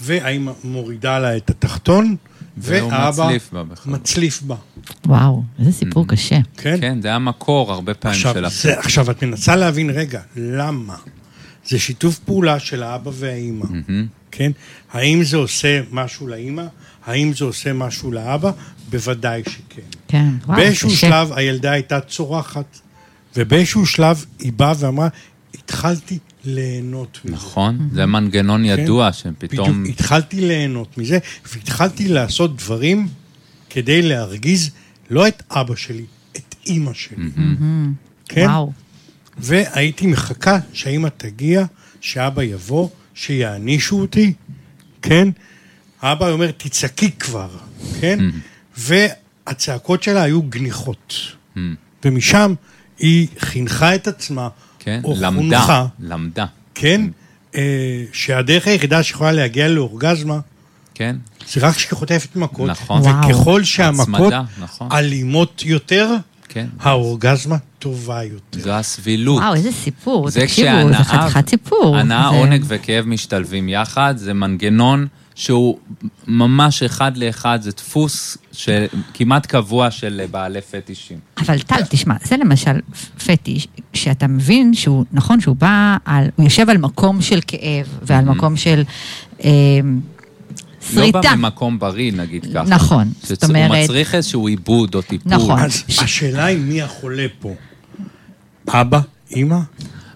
והאמא 0.00 0.52
מורידה 0.64 1.18
לה 1.18 1.36
את 1.36 1.50
התחתון, 1.50 2.16
והאבא 2.56 3.24
מצליף 3.24 3.52
בה 3.52 3.62
בכלל. 3.62 3.92
מצליף 3.92 4.42
בה, 4.42 4.56
וואו, 5.06 5.42
איזה 5.58 5.72
סיפור 5.72 6.08
קשה. 6.08 6.38
כן? 6.56 6.80
כן, 6.80 7.02
זה 7.02 7.14
המקור 7.14 7.72
הרבה 7.72 7.94
פעמים 7.94 8.16
עכשיו, 8.16 8.34
של 8.34 8.48
זה, 8.48 8.78
עכשיו, 8.78 9.10
את 9.10 9.24
מנסה 9.24 9.56
להבין, 9.56 9.90
רגע, 9.90 10.20
למה? 10.36 10.96
זה 11.66 11.78
שיתוף 11.78 12.18
פעולה 12.18 12.58
של 12.58 12.82
האבא 12.82 13.10
והאימא, 13.14 13.66
כן? 14.30 14.50
האם 14.92 15.24
זה 15.24 15.36
עושה 15.36 15.80
משהו 15.90 16.26
לאימא? 16.26 16.64
האם 17.06 17.32
זה 17.32 17.44
עושה 17.44 17.72
משהו 17.72 18.12
לאבא? 18.12 18.50
בוודאי 18.90 19.42
שכן. 19.48 19.82
כן, 20.08 20.28
וואו, 20.46 20.56
באיזשהו 20.58 20.88
קשה. 20.88 20.96
שלב 20.96 21.32
הילדה 21.32 21.72
הייתה 21.72 22.00
צורחת, 22.00 22.78
ובאיזשהו 23.36 23.86
שלב 23.86 24.24
היא 24.38 24.52
באה 24.52 24.72
ואמרה, 24.78 25.08
התחלתי 25.54 26.18
ליהנות 26.44 27.18
מזה. 27.24 27.34
נכון, 27.34 27.88
זה 27.92 28.06
מנגנון 28.06 28.64
ידוע 28.64 29.12
שפתאום... 29.12 29.82
בדיוק, 29.82 29.98
התחלתי 29.98 30.40
ליהנות 30.40 30.98
מזה, 30.98 31.18
והתחלתי 31.52 32.08
לעשות 32.08 32.56
דברים 32.56 33.08
כדי 33.70 34.02
להרגיז 34.02 34.70
לא 35.10 35.28
את 35.28 35.42
אבא 35.50 35.74
שלי, 35.76 36.04
את 36.36 36.54
אימא 36.66 36.92
שלי. 36.94 37.30
כן? 38.28 38.46
וואו. 38.46 38.72
והייתי 39.38 40.06
מחכה 40.06 40.58
שהאימא 40.72 41.08
תגיע, 41.16 41.64
שאבא 42.00 42.42
יבוא, 42.42 42.88
שיענישו 43.14 44.00
אותי, 44.00 44.32
כן? 45.02 45.28
האבא 46.00 46.30
אומר, 46.30 46.50
תצעקי 46.50 47.10
כבר, 47.10 47.48
כן? 48.00 48.18
והצעקות 48.76 50.02
שלה 50.02 50.22
היו 50.22 50.42
גניחות. 50.42 51.14
ומשם 52.04 52.54
היא 52.98 53.28
חינכה 53.38 53.94
את 53.94 54.08
עצמה, 54.08 54.48
כן, 54.84 55.00
או 55.04 55.14
למדה, 55.20 55.58
חונכה, 55.60 55.86
למדה, 56.00 56.46
כן? 56.74 57.00
אה, 57.54 57.60
שהדרך 58.12 58.66
היחידה 58.66 59.02
שיכולה 59.02 59.32
להגיע 59.32 59.68
לאורגזמה, 59.68 60.38
כן? 60.94 61.16
זה 61.52 61.60
רק 61.66 61.74
כשהיא 61.74 61.92
חוטפת 61.98 62.36
מכות. 62.36 62.70
נכון. 62.70 63.00
וואו. 63.02 63.28
וככל 63.30 63.64
שהמכות 63.64 64.08
הצמדה, 64.10 64.42
נכון. 64.60 64.88
אלימות 64.92 65.62
יותר, 65.66 66.10
כן. 66.48 66.66
האורגזמה 66.80 67.56
טובה 67.78 68.22
יותר. 68.24 68.60
זו 68.60 68.70
הסבילות. 68.72 69.40
וואו, 69.42 69.54
איזה 69.54 69.72
סיפור. 69.72 70.30
זה 70.30 70.40
תקשיבו, 70.40 70.88
זה 70.88 71.04
חתיכת 71.04 71.48
סיפור. 71.48 71.96
הנאה, 71.96 72.28
זה- 72.30 72.36
עונג 72.36 72.64
וכאב 72.68 73.04
משתלבים 73.06 73.68
יחד, 73.68 74.14
זה 74.16 74.34
מנגנון 74.34 75.06
שהוא 75.34 75.78
ממש 76.26 76.82
אחד 76.82 77.16
לאחד, 77.16 77.58
זה 77.62 77.70
דפוס 77.70 78.38
של- 78.52 78.84
כמעט 79.14 79.46
קבוע 79.46 79.90
של 79.90 80.22
בעלי 80.30 80.60
פטישים. 80.60 81.18
אבל 81.38 81.58
טל, 81.58 81.82
תשמע, 81.88 82.14
זה 82.24 82.36
למשל 82.36 82.80
פטיש, 83.26 83.68
שאתה 83.92 84.26
מבין 84.26 84.74
שהוא, 84.74 85.04
נכון, 85.12 85.40
שהוא 85.40 85.56
בא 85.56 85.96
על, 86.04 86.24
הוא 86.36 86.44
יושב 86.44 86.70
על 86.70 86.78
מקום 86.78 87.22
של 87.22 87.40
כאב 87.46 87.86
ועל 88.02 88.24
מקום 88.24 88.56
של 88.56 88.82
אה, 89.44 89.50
לא 90.94 91.02
שריטה. 91.02 91.20
בא 91.20 91.34
ממקום 91.36 91.78
בריא, 91.78 92.12
נגיד 92.12 92.46
ככה. 92.54 92.62
נכון, 92.68 93.12
שצ- 93.22 93.26
זאת 93.28 93.44
אומרת- 93.44 93.70
הוא 93.70 93.78
מצריך 93.84 94.14
איזשהו 94.14 94.46
עיבוד 94.46 94.94
או 94.94 95.02
טיפול. 95.02 95.32
נכון. 95.34 95.60
אז 95.60 95.82
השאלה 95.98 96.44
היא 96.44 96.58
מי 96.58 96.82
החולה 96.82 97.26
פה. 97.40 97.54
אבא? 98.68 99.00
אימא? 99.30 99.58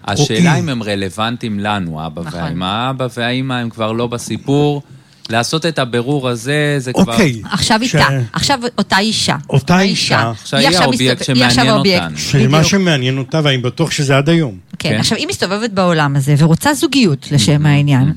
השאלה 0.05 0.55
אם 0.59 0.69
הם 0.69 0.83
רלוונטיים 0.83 1.59
לנו, 1.59 2.01
האבא 2.01 2.21
נכון. 2.25 2.39
והאמא. 2.39 2.65
האבא 2.65 3.07
והאמא 3.17 3.53
הם 3.53 3.69
כבר 3.69 3.91
לא 3.91 4.07
בסיפור. 4.07 4.81
לעשות 5.29 5.65
את 5.65 5.79
הבירור 5.79 6.29
הזה, 6.29 6.75
זה 6.77 6.93
כבר... 6.93 7.13
אוקיי. 7.13 7.41
עכשיו 7.51 7.79
ש- 7.83 7.95
איתה, 7.95 8.07
עכשיו 8.33 8.59
אותה 8.77 8.99
אישה. 8.99 9.35
אותה 9.49 9.81
אישה. 9.81 10.31
עכשיו 10.31 10.59
היא 10.59 10.77
האובייקט 10.77 11.23
שמעניין. 11.23 11.69
אותנו. 11.69 12.17
שמה. 12.17 12.63
שמעניין 12.63 13.17
אותה, 13.17 13.41
ואני 13.43 13.57
בטוח 13.57 13.91
שזה 13.91 14.17
עד 14.17 14.29
היום. 14.29 14.57
כן, 14.79 14.89
כן. 14.89 14.99
עכשיו 14.99 15.17
היא 15.17 15.27
מסתובבת 15.27 15.69
בעולם 15.71 16.15
הזה 16.15 16.35
ורוצה 16.37 16.73
זוגיות 16.73 17.31
לשם 17.31 17.65
העניין. 17.65 18.13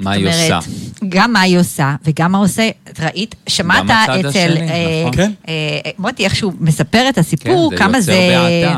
מה 0.00 0.10
היא 0.10 0.28
עושה? 0.28 0.58
גם 1.08 1.32
מה 1.32 1.40
היא 1.40 1.58
עושה, 1.58 1.94
וגם 2.04 2.32
מה 2.32 2.38
עושה, 2.38 2.68
ראית, 3.02 3.34
שמעת 3.48 3.84
גם 3.86 3.90
הצד 3.90 4.26
אצל 4.26 4.28
השני, 4.28 4.68
אה, 4.70 5.00
נכון. 5.00 5.16
כן. 5.16 5.32
אה, 5.48 5.90
מוטי, 5.98 6.24
איך 6.24 6.36
שהוא 6.36 6.52
מספר 6.60 7.06
את 7.08 7.18
הסיפור, 7.18 7.70
כן, 7.70 7.76
זה 7.76 7.84
כמה 7.84 7.98
יוצר 7.98 8.02
זה... 8.02 8.68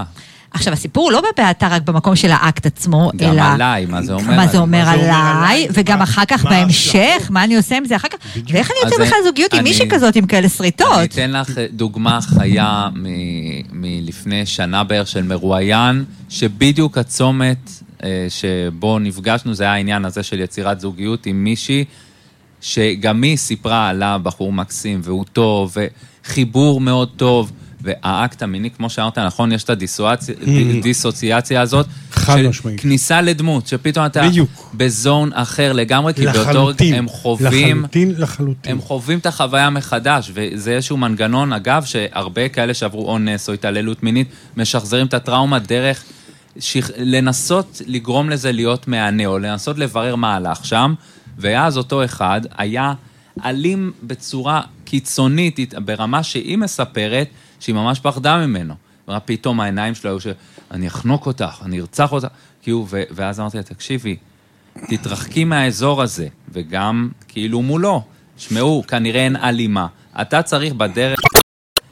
עכשיו, 0.51 0.73
הסיפור 0.73 1.05
הוא 1.05 1.13
לא 1.13 1.23
בבעתה 1.33 1.69
רק 1.69 1.83
במקום 1.83 2.17
של 2.17 2.31
האקט 2.31 2.67
עצמו, 2.67 3.11
גם 3.17 3.33
אלא... 3.33 3.43
עליי, 3.43 3.87
מה 3.87 4.03
זה 4.03 4.13
אומר 4.13 4.25
מה 4.37 4.47
זה 4.47 4.59
אומר 4.59 4.77
מה 4.77 4.87
זה 4.87 4.89
אומר 4.89 4.89
עליי, 4.89 5.11
עליי? 5.11 5.69
וגם 5.73 5.99
מה- 5.99 6.05
אחר 6.05 6.25
כך 6.25 6.45
מה 6.45 6.51
בהמשך? 6.51 7.27
מה 7.31 7.45
אני 7.45 7.57
עושה 7.57 7.77
עם 7.77 7.85
זה 7.85 7.97
אחר 7.97 8.09
כך, 8.09 8.19
בדיוק. 8.37 8.49
ואיך 8.53 8.71
אני 8.71 8.91
יוצא 8.91 9.05
בכלל 9.05 9.19
זוגיות 9.25 9.53
עם 9.53 9.61
אני- 9.61 9.69
מישהי 9.71 9.89
כזאת 9.91 10.17
עם 10.17 10.27
כאלה 10.27 10.41
אני 10.41 10.49
שריטות. 10.49 11.05
אתן 11.05 11.31
לך 11.31 11.49
דוגמה 11.73 12.19
חיה 12.21 12.89
מ- 12.95 13.07
מלפני 13.73 14.47
שנה 14.47 14.85
בערך 14.85 15.09
של 15.09 15.23
מרואיין, 15.23 16.05
שבדיוק 16.29 16.99
הצומת 16.99 17.71
אה, 18.05 18.27
שבו 18.29 18.99
נפגשנו, 18.99 19.55
זה 19.55 19.65
היה 19.65 19.73
העניין 19.73 20.05
הזה 20.05 20.23
של 20.23 20.41
יצירת 20.41 20.81
זוגיות 20.81 21.27
עם 21.27 21.45
מישהי, 21.45 21.85
שגם 22.61 23.23
היא 23.23 23.37
סיפרה 23.37 23.89
עליו 23.89 24.21
בחור 24.23 24.53
מקסים, 24.53 25.01
והוא 25.03 25.25
טוב, 25.33 25.77
וחיבור 26.25 26.81
מאוד 26.81 27.09
טוב. 27.17 27.53
והאקט 27.87 28.43
המיני, 28.43 28.71
כמו 28.71 28.91
שאמרת, 28.91 29.19
נכון, 29.19 29.53
יש 29.53 29.65
את 29.65 29.71
הדיסוציאציה 29.71 31.61
הזאת. 31.61 31.87
חד 32.11 32.41
משמעית. 32.41 32.81
כניסה 32.81 33.21
לדמות, 33.21 33.67
שפתאום 33.67 34.07
אתה 34.07 34.23
בדיוק. 34.23 34.51
בזון 34.75 35.31
אחר 35.33 35.73
לגמרי, 35.73 36.15
כי 36.15 36.27
באותו. 36.27 36.67
רגע 36.67 36.97
הם 36.97 37.09
חווים... 37.09 37.77
לחלוטין, 37.77 38.15
לחלוטין. 38.19 38.73
הם 38.73 38.81
חווים 38.81 39.19
את 39.19 39.27
החוויה 39.27 39.71
מחדש, 39.71 40.31
וזה 40.35 40.73
איזשהו 40.73 40.97
מנגנון, 40.97 41.53
אגב, 41.53 41.85
שהרבה 41.85 42.49
כאלה 42.49 42.75
שעברו 42.75 43.09
אונס 43.09 43.49
או 43.49 43.55
התעללות 43.55 44.03
מינית, 44.03 44.29
משחזרים 44.57 45.07
את 45.07 45.15
הטראומה 45.15 45.59
דרך 45.59 46.05
שכ... 46.59 46.91
לנסות 46.99 47.83
לגרום 47.87 48.31
לזה 48.31 48.53
להיות 48.53 48.89
מהנה, 48.89 49.27
או 49.27 49.39
לנסות 49.39 49.79
לברר 49.79 50.17
מה 50.17 50.37
הלך 50.37 50.65
שם, 50.65 50.95
ואז 51.39 51.77
אותו 51.77 52.05
אחד 52.05 52.41
היה 52.59 52.93
אלים 53.45 53.93
בצורה 54.03 54.61
קיצונית, 54.85 55.75
ברמה 55.85 56.23
שהיא 56.23 56.59
מספרת 56.59 57.29
שהיא 57.61 57.75
ממש 57.75 58.01
פחדה 58.01 58.47
ממנו. 58.47 58.75
אמרה, 59.09 59.21
פתאום 59.21 59.61
העיניים 59.61 59.95
שלו 59.95 60.11
היו 60.11 60.21
ש... 60.21 60.27
אני 60.71 60.87
אחנוק 60.87 61.27
אותך, 61.27 61.63
אני 61.65 61.81
ארצח 61.81 62.13
אותך. 62.13 62.29
כאילו, 62.63 62.87
ו... 62.89 63.03
ואז 63.11 63.41
אמרתי 63.41 63.57
לה, 63.57 63.63
תקשיבי, 63.63 64.17
תתרחקי 64.89 65.45
מהאזור 65.45 66.03
הזה, 66.03 66.29
וגם 66.49 67.09
כאילו 67.29 67.63
מולו. 67.63 68.03
שמעו, 68.37 68.85
כנראה 68.89 69.25
אין 69.25 69.37
הלימה. 69.37 69.87
אתה 70.21 70.43
צריך 70.43 70.73
בדרך 70.73 71.19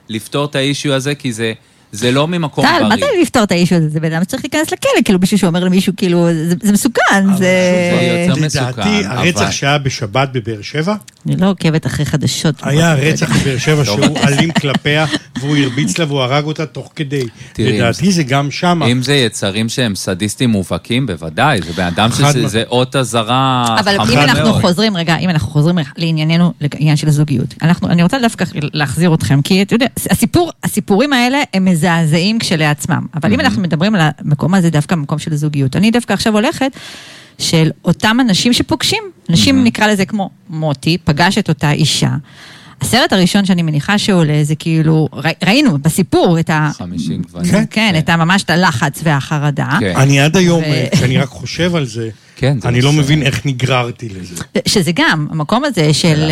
לפתור 0.09 0.45
את 0.45 0.55
האישיו 0.55 0.95
הזה, 0.95 1.15
כי 1.15 1.33
זה, 1.33 1.53
זה 1.95 2.13
לא 2.13 2.29
ממקום 2.29 2.65
בריא. 2.65 2.79
טל, 2.79 2.85
מה 2.89 2.97
זה 2.97 3.07
לפתור 3.23 3.43
את 3.43 3.53
האישו 3.53 3.75
הזה? 3.75 3.89
זה 3.89 4.01
בן 4.01 4.13
אדם 4.13 4.23
שצריך 4.25 4.43
להיכנס 4.45 4.73
לכלא, 4.73 4.91
כאילו 5.05 5.19
מישהו 5.19 5.39
שאומר 5.39 5.65
למישהו, 5.65 5.93
כאילו, 5.97 6.27
זה- 6.33 6.55
זה 6.63 6.73
מסוכן, 6.73 7.01
אבל 7.29 7.37
זה... 7.37 8.27
זה 8.35 8.41
לדעתי, 8.41 9.05
הרצח 9.07 9.41
אבל- 9.43 9.51
שהיה 9.51 9.79
בשבת 9.79 10.29
בבאר 10.33 10.63
שבע, 10.63 10.95
אני 11.27 11.37
לא 11.37 11.51
עוקבת 11.51 11.87
אחרי 11.87 12.05
חדשות. 12.07 12.55
היה 12.63 12.95
רצח 12.95 13.31
בבאר 13.37 13.59
שבע 13.59 13.85
טוב. 13.85 14.05
שהוא 14.05 14.19
אלים 14.19 14.51
כלפיה, 14.53 15.07
והוא 15.41 15.57
הרביץ 15.57 15.99
לה 15.99 16.05
והוא 16.09 16.21
הרג 16.21 16.45
אותה 16.45 16.67
תוך 16.67 16.93
כדי. 16.97 17.25
לדעתי 17.59 18.13
זה 18.13 18.23
גם 18.23 18.51
שם. 18.51 18.83
אם 18.83 19.03
זה 19.03 19.15
יצרים 19.15 19.69
שהם 19.69 19.95
סדיסטים 19.95 20.51
מובהקים, 20.51 21.07
בוודאי, 21.07 21.61
זה 21.63 21.73
בן 21.73 21.85
אדם 21.87 22.09
שזה 22.13 22.63
אות 22.67 22.97
אזהרה 22.97 23.77
אבל 23.81 23.97
מאוד. 23.97 24.11
אם 24.11 24.19
אנחנו 24.19 24.53
חוזרים, 24.55 24.97
רגע, 24.97 25.17
אם 25.17 25.31
אנחנו 25.31 25.49
חוזרים 25.53 25.79
לענייננו, 25.97 26.53
לעניין 26.61 26.97
של 26.97 27.09
הזוגיות. 27.09 27.55
אנחנו, 27.63 27.89
אני 27.89 28.03
רוצה 28.03 28.19
דווקא 28.23 28.45
להחזיר 28.73 29.15
אתכם, 29.15 29.43
כי 29.43 29.63
אתה 29.63 29.75
יודע, 29.75 29.87
הסיפור, 30.11 30.51
הסיפורים 30.65 31.13
האלה 31.13 31.39
הם 31.55 31.65
מזעזעים 31.85 32.39
כשלעצמם. 32.39 33.07
אבל 33.15 33.33
אם 33.33 33.41
אנחנו 33.41 33.63
מדברים 33.63 33.95
על 33.95 34.01
המקום 34.19 34.55
הזה, 34.55 34.71
דווקא 34.71 34.95
המקום 34.95 35.19
של 35.19 35.33
הזוגיות. 35.33 35.77
אני 35.77 35.91
דווקא 35.91 36.13
עכשיו 36.13 36.33
הולכת 36.35 36.71
של 37.39 37.71
אותם 37.85 38.17
אנשים 38.21 38.53
שפוגשים. 38.53 39.03
אנשים, 39.31 39.65
נקרא 39.65 39.87
לזה 39.87 40.05
כמו 40.05 40.31
מוטי, 40.51 40.99
פגש 41.05 41.39
את 41.39 41.49
אותה 41.49 41.71
אישה. 41.73 42.11
הסרט 42.81 43.13
הראשון 43.13 43.45
שאני 43.45 43.63
מניחה 43.63 43.99
שעולה 43.99 44.45
זה 44.45 44.55
כאילו, 44.55 45.09
ראינו 45.47 45.79
בסיפור 45.79 46.39
את 46.41 46.51
ה... 46.51 46.71
50 46.79 47.23
גוונים. 47.23 47.51
כן. 47.51 47.65
כן, 47.71 47.95
את 47.99 48.09
ה- 48.09 48.17
ממש 48.17 48.43
את 48.43 48.51
הלחץ 48.51 49.01
והחרדה. 49.05 49.69
כן. 49.81 49.93
אני 49.97 50.21
עד 50.21 50.37
היום, 50.37 50.63
כשאני 50.93 51.19
רק 51.19 51.29
חושב 51.29 51.75
על 51.75 51.87
זה, 51.87 52.09
כן, 52.45 52.61
זה 52.61 52.69
אני 52.69 52.81
לא 52.83 52.93
נושא. 52.93 53.03
מבין 53.03 53.23
איך 53.23 53.47
נגררתי 53.47 54.09
לזה. 54.09 54.43
שזה 54.69 54.93
גם, 54.95 55.27
המקום 55.31 55.65
הזה 55.65 55.95
של... 55.95 56.31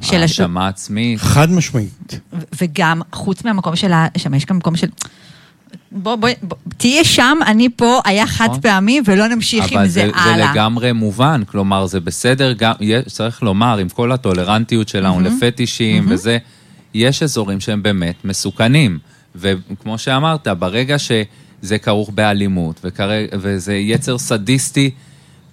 של 0.00 0.22
הש- 0.22 0.40
האשמה 0.40 0.68
עצמית. 0.68 1.18
חד 1.20 1.50
משמעית. 1.50 2.20
וגם, 2.60 3.00
חוץ 3.12 3.44
מהמקום 3.44 3.76
של 3.76 3.92
ה... 3.92 4.06
שם 4.18 4.34
יש 4.34 4.46
גם 4.46 4.56
מקום 4.56 4.76
של... 4.76 4.86
בוא, 5.92 6.16
בוא, 6.16 6.28
בוא, 6.42 6.56
תהיה 6.76 7.04
שם, 7.04 7.38
אני 7.46 7.68
פה, 7.76 8.00
היה 8.04 8.26
חד 8.26 8.48
פעמי, 8.62 9.00
ולא 9.06 9.26
נמשיך 9.28 9.72
עם 9.72 9.78
אבל 9.78 9.86
זה 9.88 9.92
זה, 9.92 10.10
זה 10.14 10.20
הלאה. 10.20 10.52
לגמרי 10.52 10.92
מובן, 10.92 11.42
כלומר, 11.46 11.86
זה 11.86 12.00
בסדר, 12.00 12.52
גם, 12.52 12.72
יש, 12.80 13.04
צריך 13.08 13.42
לומר, 13.42 13.78
עם 13.78 13.88
כל 13.88 14.12
הטולרנטיות 14.12 14.88
שלנו 14.88 15.20
לפטישים 15.20 16.06
וזה, 16.08 16.38
יש 16.94 17.22
אזורים 17.22 17.60
שהם 17.60 17.82
באמת 17.82 18.14
מסוכנים. 18.24 18.98
וכמו 19.36 19.98
שאמרת, 19.98 20.48
ברגע 20.48 20.96
שזה 20.98 21.78
כרוך 21.78 22.10
באלימות, 22.14 22.80
וכרגע, 22.84 23.26
וזה 23.40 23.74
יצר 23.74 24.18
סדיסטי 24.18 24.90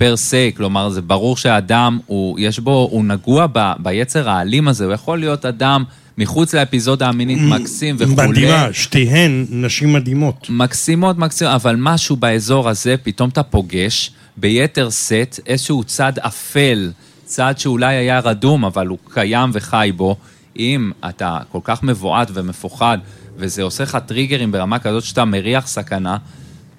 פר 0.01 0.17
סי, 0.17 0.51
כלומר, 0.57 0.89
זה 0.89 1.01
ברור 1.01 1.37
שהאדם, 1.37 1.99
הוא, 2.05 2.39
יש 2.39 2.59
בו, 2.59 2.87
הוא 2.91 3.05
נגוע 3.05 3.47
ב, 3.53 3.71
ביצר 3.79 4.29
האלים 4.29 4.67
הזה, 4.67 4.85
הוא 4.85 4.93
יכול 4.93 5.19
להיות 5.19 5.45
אדם 5.45 5.83
מחוץ 6.17 6.53
לאפיזודה 6.53 7.07
המינית 7.07 7.39
מקסים 7.41 7.95
וכולי. 7.99 8.27
מדהימה, 8.27 8.67
שתיהן 8.73 9.45
נשים 9.49 9.93
מדהימות. 9.93 10.47
מקסימות, 10.49 11.17
מקסימות, 11.17 11.53
אבל 11.53 11.75
משהו 11.79 12.15
באזור 12.15 12.69
הזה, 12.69 12.95
פתאום 13.03 13.29
אתה 13.29 13.43
פוגש 13.43 14.11
ביתר 14.37 14.89
שאת 14.89 15.39
איזשהו 15.47 15.83
צד 15.83 16.13
אפל, 16.19 16.91
צד 17.25 17.53
שאולי 17.57 17.95
היה 17.95 18.19
רדום, 18.19 18.65
אבל 18.65 18.87
הוא 18.87 18.97
קיים 19.09 19.49
וחי 19.53 19.91
בו. 19.95 20.15
אם 20.59 20.91
אתה 21.09 21.39
כל 21.51 21.59
כך 21.63 21.83
מבועת 21.83 22.27
ומפוחד, 22.33 22.97
וזה 23.37 23.63
עושה 23.63 23.83
לך 23.83 23.97
טריגרים 24.05 24.51
ברמה 24.51 24.79
כזאת 24.79 25.03
שאתה 25.03 25.25
מריח 25.25 25.67
סכנה, 25.67 26.17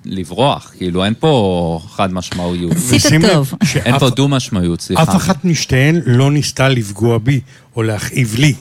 לברוח. 0.04 0.72
כאילו, 0.78 1.04
אין 1.04 1.14
פה 1.18 1.80
חד 1.90 2.12
משמעיות. 2.12 2.72
עשית 2.72 3.02
טוב. 3.32 3.54
אין 3.84 3.98
פה 3.98 4.10
דו 4.10 4.28
משמעיות, 4.28 4.80
סליחה. 4.80 5.02
אף 5.02 5.16
אחת 5.16 5.44
משתיהן 5.44 6.00
לא 6.06 6.30
ניסתה 6.30 6.68
לפגוע 6.68 7.18
בי 7.18 7.40
או 7.76 7.82
להכאיב 7.82 8.34
לי. 8.38 8.54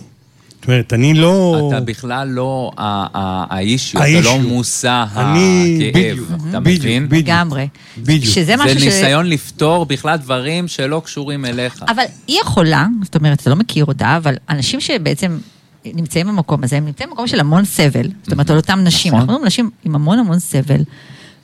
זאת 0.61 0.67
אומרת, 0.67 0.93
אני 0.93 1.13
לא... 1.13 1.69
אתה 1.69 1.79
בכלל 1.81 2.27
לא 2.27 2.71
האישיו, 2.77 4.01
אתה. 4.01 4.21
לא 4.21 4.39
מושא 4.39 5.03
הכאב, 5.07 6.17
אתה 6.49 6.59
מבין? 6.59 7.09
בדיוק. 7.09 7.27
לגמרי. 7.27 7.67
בדיוק. 7.97 8.33
שזה 8.33 8.45
זה 8.45 8.55
משהו 8.57 8.79
ש... 8.79 8.83
ניסיון 8.83 9.25
לפתור 9.25 9.85
בכלל 9.85 10.17
דברים 10.17 10.67
שלא 10.67 11.01
קשורים 11.05 11.45
אליך. 11.45 11.83
אבל 11.87 12.03
היא 12.27 12.37
יכולה, 12.41 12.87
זאת 13.03 13.15
אומרת, 13.15 13.41
אתה 13.41 13.49
לא 13.49 13.55
מכיר 13.55 13.85
אותה, 13.85 14.17
אבל 14.17 14.35
אנשים 14.49 14.79
שבעצם 14.79 15.37
נמצאים 15.85 16.27
במקום 16.27 16.63
הזה, 16.63 16.77
הם 16.77 16.85
נמצאים 16.85 17.09
במקום 17.09 17.27
של 17.27 17.39
המון 17.39 17.65
סבל. 17.65 18.09
זאת 18.23 18.31
אומרת, 18.31 18.49
על 18.49 18.57
אותם 18.57 18.79
נשים. 18.83 19.13
נכון. 19.15 19.29
אנחנו 19.29 19.45
נשים 19.45 19.69
עם 19.85 19.95
המון 19.95 20.19
המון 20.19 20.39
סבל, 20.39 20.83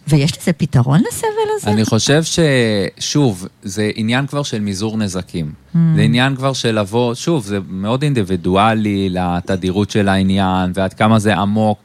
ויש 0.07 0.37
לזה 0.41 0.53
פתרון 0.53 1.01
לסבל 1.09 1.27
הזה? 1.55 1.71
אני 1.71 1.85
חושב 1.85 2.21
ששוב, 2.23 3.47
זה 3.63 3.91
עניין 3.95 4.27
כבר 4.27 4.43
של 4.43 4.59
מזעור 4.59 4.97
נזקים. 4.97 5.45
Mm. 5.45 5.77
זה 5.95 6.01
עניין 6.01 6.35
כבר 6.35 6.53
של 6.53 6.79
לבוא, 6.79 7.13
שוב, 7.15 7.45
זה 7.45 7.59
מאוד 7.69 8.03
אינדיבידואלי 8.03 9.09
לתדירות 9.09 9.89
של 9.89 10.07
העניין, 10.07 10.71
ועד 10.73 10.93
כמה 10.93 11.19
זה 11.19 11.35
עמוק. 11.35 11.79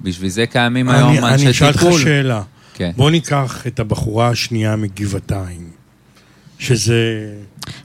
בשביל 0.00 0.30
זה 0.30 0.46
קיימים 0.46 0.88
היום 0.88 1.10
אני, 1.10 1.18
אנשי 1.18 1.42
אני 1.42 1.50
אשאל 1.50 1.68
אותך 1.68 1.80
טיפול. 1.80 2.00
שאלה. 2.00 2.42
כן. 2.74 2.90
בוא 2.96 3.10
ניקח 3.10 3.66
את 3.66 3.80
הבחורה 3.80 4.28
השנייה 4.28 4.76
מגבעתיים, 4.76 5.69
שזה... 6.60 6.94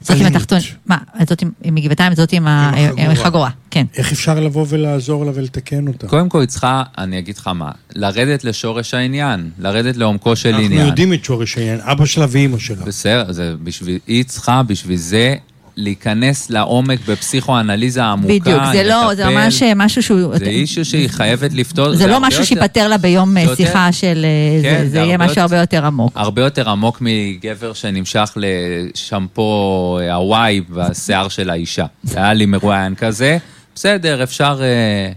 זאת 0.01 0.09
עם 0.09 0.15
אלימות. 0.15 0.35
התחתון, 0.35 0.59
מה, 0.85 0.97
זאת 1.27 1.41
עם- 1.41 1.51
מגבעתיים, 1.65 2.15
זאת 2.15 2.31
עם 2.33 2.47
החגורה. 2.47 3.49
כן. 3.71 3.85
איך 3.97 4.11
אפשר 4.11 4.39
לבוא 4.39 4.65
ולעזור 4.69 5.25
לה 5.25 5.31
ולתקן 5.35 5.87
אותה? 5.87 6.07
קודם 6.07 6.29
כל 6.29 6.39
היא 6.39 6.47
צריכה, 6.47 6.83
אני 6.97 7.19
אגיד 7.19 7.37
לך 7.37 7.47
מה, 7.47 7.71
לרדת 7.95 8.43
לשורש 8.43 8.93
העניין, 8.93 9.49
לרדת 9.59 9.97
לעומקו 9.97 10.35
של 10.35 10.49
אנחנו 10.49 10.65
עניין. 10.65 10.87
יודעים 10.87 11.13
את 11.13 11.25
שורש 11.25 11.57
העניין, 11.57 11.79
אבא 11.83 12.05
שלה 12.05 12.25
ואימא 12.29 12.57
שלה. 12.59 12.85
בסדר, 12.85 13.31
זה 13.31 13.53
בשביל, 13.63 13.99
היא 14.07 14.23
צריכה 14.25 14.63
בשביל 14.63 14.97
זה 14.97 15.35
להיכנס 15.77 16.49
לעומק 16.49 16.99
בפסיכואנליזה 17.07 18.03
עמוקה, 18.03 18.33
בדיוק, 18.33 18.61
זה 18.73 18.83
לא, 18.83 19.15
זה 19.15 19.23
לטפל. 19.25 19.35
ממש 19.35 19.63
משהו 19.75 20.03
שהוא... 20.03 20.37
זה 20.37 20.45
אישו 20.45 20.85
שהיא 20.85 21.09
חייבת 21.09 21.53
לפתור. 21.53 21.95
זה 21.95 22.07
לא 22.07 22.13
הרבה 22.13 22.27
משהו 22.27 22.45
שיפתר 22.45 22.87
לה 22.87 22.97
ביום 22.97 23.33
זה 23.33 23.39
אה, 23.39 23.43
יותר- 23.43 23.55
שיחה 23.55 23.91
של... 23.91 24.25
אה, 24.25 24.63
כן, 24.63 24.77
זה- 24.77 24.83
זה 24.85 24.89
זה 24.89 24.97
יהיה 24.99 25.17
משהו 25.17 25.41
הרבה 25.41 25.57
יותר 25.57 25.85
עמוק. 25.85 26.11
הרבה 26.15 26.41
יותר 26.41 26.69
עמוק 26.69 26.97
מגבר 27.01 27.73
שנמשך 27.73 28.37
לשמפו 28.95 29.41
הוואי 30.11 30.61
בשיער 30.69 31.27
של 31.27 31.49
האישה. 31.49 31.85
זה 32.03 32.17
היה 32.19 32.33
לי 32.33 32.45
מרואיין 32.45 32.95
כזה, 32.95 33.37
בסדר, 33.75 34.23
אפשר... 34.23 34.59
אה, 34.61 35.11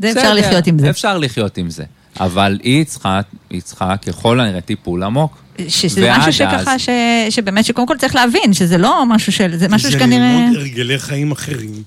זה 0.00 0.08
אפשר 0.10 0.20
בסדר, 0.20 0.34
לחיות 0.34 0.66
עם 0.66 0.78
זה. 0.78 0.90
אפשר 0.90 1.18
לחיות 1.18 1.58
עם 1.58 1.70
זה. 1.70 1.84
אבל 2.20 2.58
היא 2.62 2.84
צריכה, 2.84 3.20
היא 3.50 3.60
צריכה 3.62 3.96
ככל 3.96 4.40
הנראה 4.40 4.60
טיפול 4.60 5.02
עמוק. 5.02 5.41
שזה 5.68 6.00
ועד 6.02 6.18
משהו 6.18 6.28
אז- 6.28 6.34
שככה, 6.34 6.78
ש- 6.78 6.88
שבאמת 7.30 7.64
שקודם 7.64 7.86
כל 7.86 7.96
צריך 7.96 8.14
להבין, 8.14 8.52
שזה 8.52 8.78
לא 8.78 9.04
משהו 9.08 9.32
של... 9.32 9.56
זה 9.56 9.68
משהו 9.68 9.90
זה 9.90 9.96
שכנראה... 9.98 10.36
ללמוד 10.40 10.56
הרגלי 10.56 10.98
חיים 10.98 11.32
אחרים, 11.32 11.82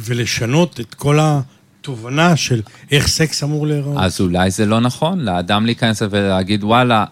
ולשנות 0.00 0.80
את 0.80 0.94
כל 0.94 1.18
התובנה 1.20 2.36
של 2.36 2.60
איך 2.90 3.06
סקס 3.08 3.42
אמור 3.42 3.66
להיראות. 3.66 3.96
אז 4.00 4.20
אולי 4.20 4.50
זה 4.50 4.66
לא 4.66 4.80
נכון 4.80 5.20
לאדם 5.20 5.66
להיכנס 5.66 6.02
ולהגיד, 6.10 6.64
וואלה, 6.64 7.04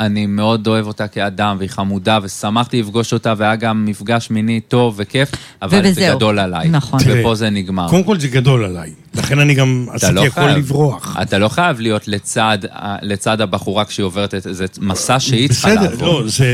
אני 0.00 0.26
מאוד 0.26 0.66
אוהב 0.66 0.86
אותה 0.86 1.08
כאדם, 1.08 1.56
והיא 1.58 1.70
חמודה, 1.70 2.18
ושמחתי 2.22 2.80
לפגוש 2.80 3.12
אותה, 3.12 3.34
והיה 3.36 3.56
גם 3.56 3.84
מפגש 3.84 4.30
מיני 4.30 4.60
טוב 4.60 4.94
וכיף, 4.96 5.28
אבל. 5.62 5.92
זה 5.92 6.08
גדול 6.14 6.38
עליי. 6.38 6.68
נכון. 6.68 7.00
ופה 7.06 7.34
זה 7.34 7.50
נגמר. 7.50 7.88
קודם 7.88 8.04
כל 8.04 8.20
זה 8.20 8.28
גדול 8.28 8.64
עליי, 8.64 8.92
לכן 9.14 9.38
אני 9.38 9.54
גם 9.54 9.86
אתה 9.88 9.96
עשיתי 9.96 10.12
לא 10.12 10.24
הכל 10.24 10.40
חייב. 10.40 10.56
לברוח. 10.58 11.16
אתה 11.22 11.38
לא 11.38 11.48
חייב 11.48 11.80
להיות 11.80 12.08
לצד, 12.08 12.58
לצד 13.02 13.40
הבחורה 13.40 13.84
כשהיא 13.84 14.04
עוברת 14.04 14.34
את 14.34 14.42
זה 14.50 14.66
מסע 14.80 15.20
שהיא 15.20 15.48
צריכה 15.48 15.70
בסדר, 15.70 15.90
לעבור. 15.90 16.20
לא, 16.20 16.28
זה... 16.28 16.46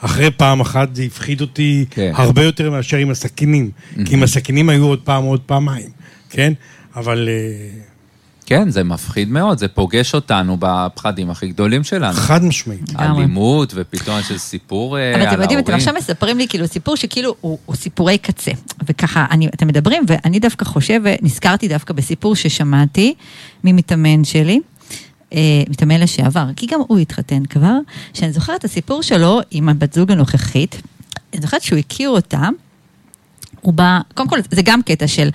אחרי 0.00 0.30
פעם 0.30 0.60
אחת 0.60 0.96
זה 0.96 1.02
הפחיד 1.02 1.40
אותי 1.40 1.84
כן. 1.90 2.12
הרבה 2.14 2.42
יותר 2.42 2.70
מאשר 2.70 2.96
עם 2.96 3.10
הסכינים. 3.10 3.70
כי 4.04 4.14
עם 4.14 4.22
הסכינים 4.22 4.68
היו 4.68 4.86
עוד 4.86 5.00
פעם, 5.04 5.24
עוד 5.24 5.40
פעמיים, 5.40 5.88
כן? 6.30 6.52
אבל 6.96 7.28
אה, 7.28 7.91
כן, 8.52 8.70
זה 8.70 8.84
מפחיד 8.84 9.28
מאוד, 9.28 9.58
זה 9.58 9.68
פוגש 9.68 10.14
אותנו 10.14 10.56
בפחדים 10.60 11.30
הכי 11.30 11.48
גדולים 11.48 11.84
שלנו. 11.84 12.12
חד 12.12 12.44
משמעית. 12.44 12.80
אלימות, 12.98 13.72
ופתאום 13.76 14.18
יש 14.18 14.30
איזה 14.30 14.40
סיפור 14.40 14.98
אה, 14.98 15.08
על 15.08 15.14
אבל 15.14 15.20
ההורים. 15.20 15.34
אתם 15.34 15.42
יודעים, 15.42 15.58
אתם 15.58 15.74
עכשיו 15.74 15.94
מספרים 15.94 16.38
לי 16.38 16.48
כאילו 16.48 16.68
סיפור 16.68 16.96
שכאילו 16.96 17.34
הוא, 17.40 17.58
הוא 17.66 17.76
סיפורי 17.76 18.18
קצה. 18.18 18.50
וככה, 18.88 19.26
אני, 19.30 19.48
אתם 19.48 19.66
מדברים, 19.66 20.04
ואני 20.08 20.38
דווקא 20.38 20.64
חושבת, 20.64 21.22
נזכרתי 21.22 21.68
דווקא 21.68 21.94
בסיפור 21.94 22.36
ששמעתי 22.36 23.14
ממתאמן 23.64 24.24
שלי, 24.24 24.60
אה, 25.32 25.38
מתאמן 25.68 26.00
לשעבר, 26.00 26.46
כי 26.56 26.66
גם 26.66 26.80
הוא 26.88 26.98
התחתן 26.98 27.44
כבר, 27.44 27.76
שאני 28.14 28.32
זוכרת 28.32 28.60
את 28.60 28.64
הסיפור 28.64 29.02
שלו 29.02 29.40
עם 29.50 29.68
הבת 29.68 29.92
זוג 29.92 30.10
הנוכחית. 30.10 30.82
אני 31.32 31.40
זוכרת 31.42 31.62
שהוא 31.62 31.78
הכיר 31.78 32.10
אותה, 32.10 32.48
הוא 33.60 33.72
בא, 33.72 34.00
קודם 34.14 34.28
כל, 34.28 34.38
זה 34.50 34.62
גם 34.64 34.82
קטע 34.82 35.06
של 35.06 35.30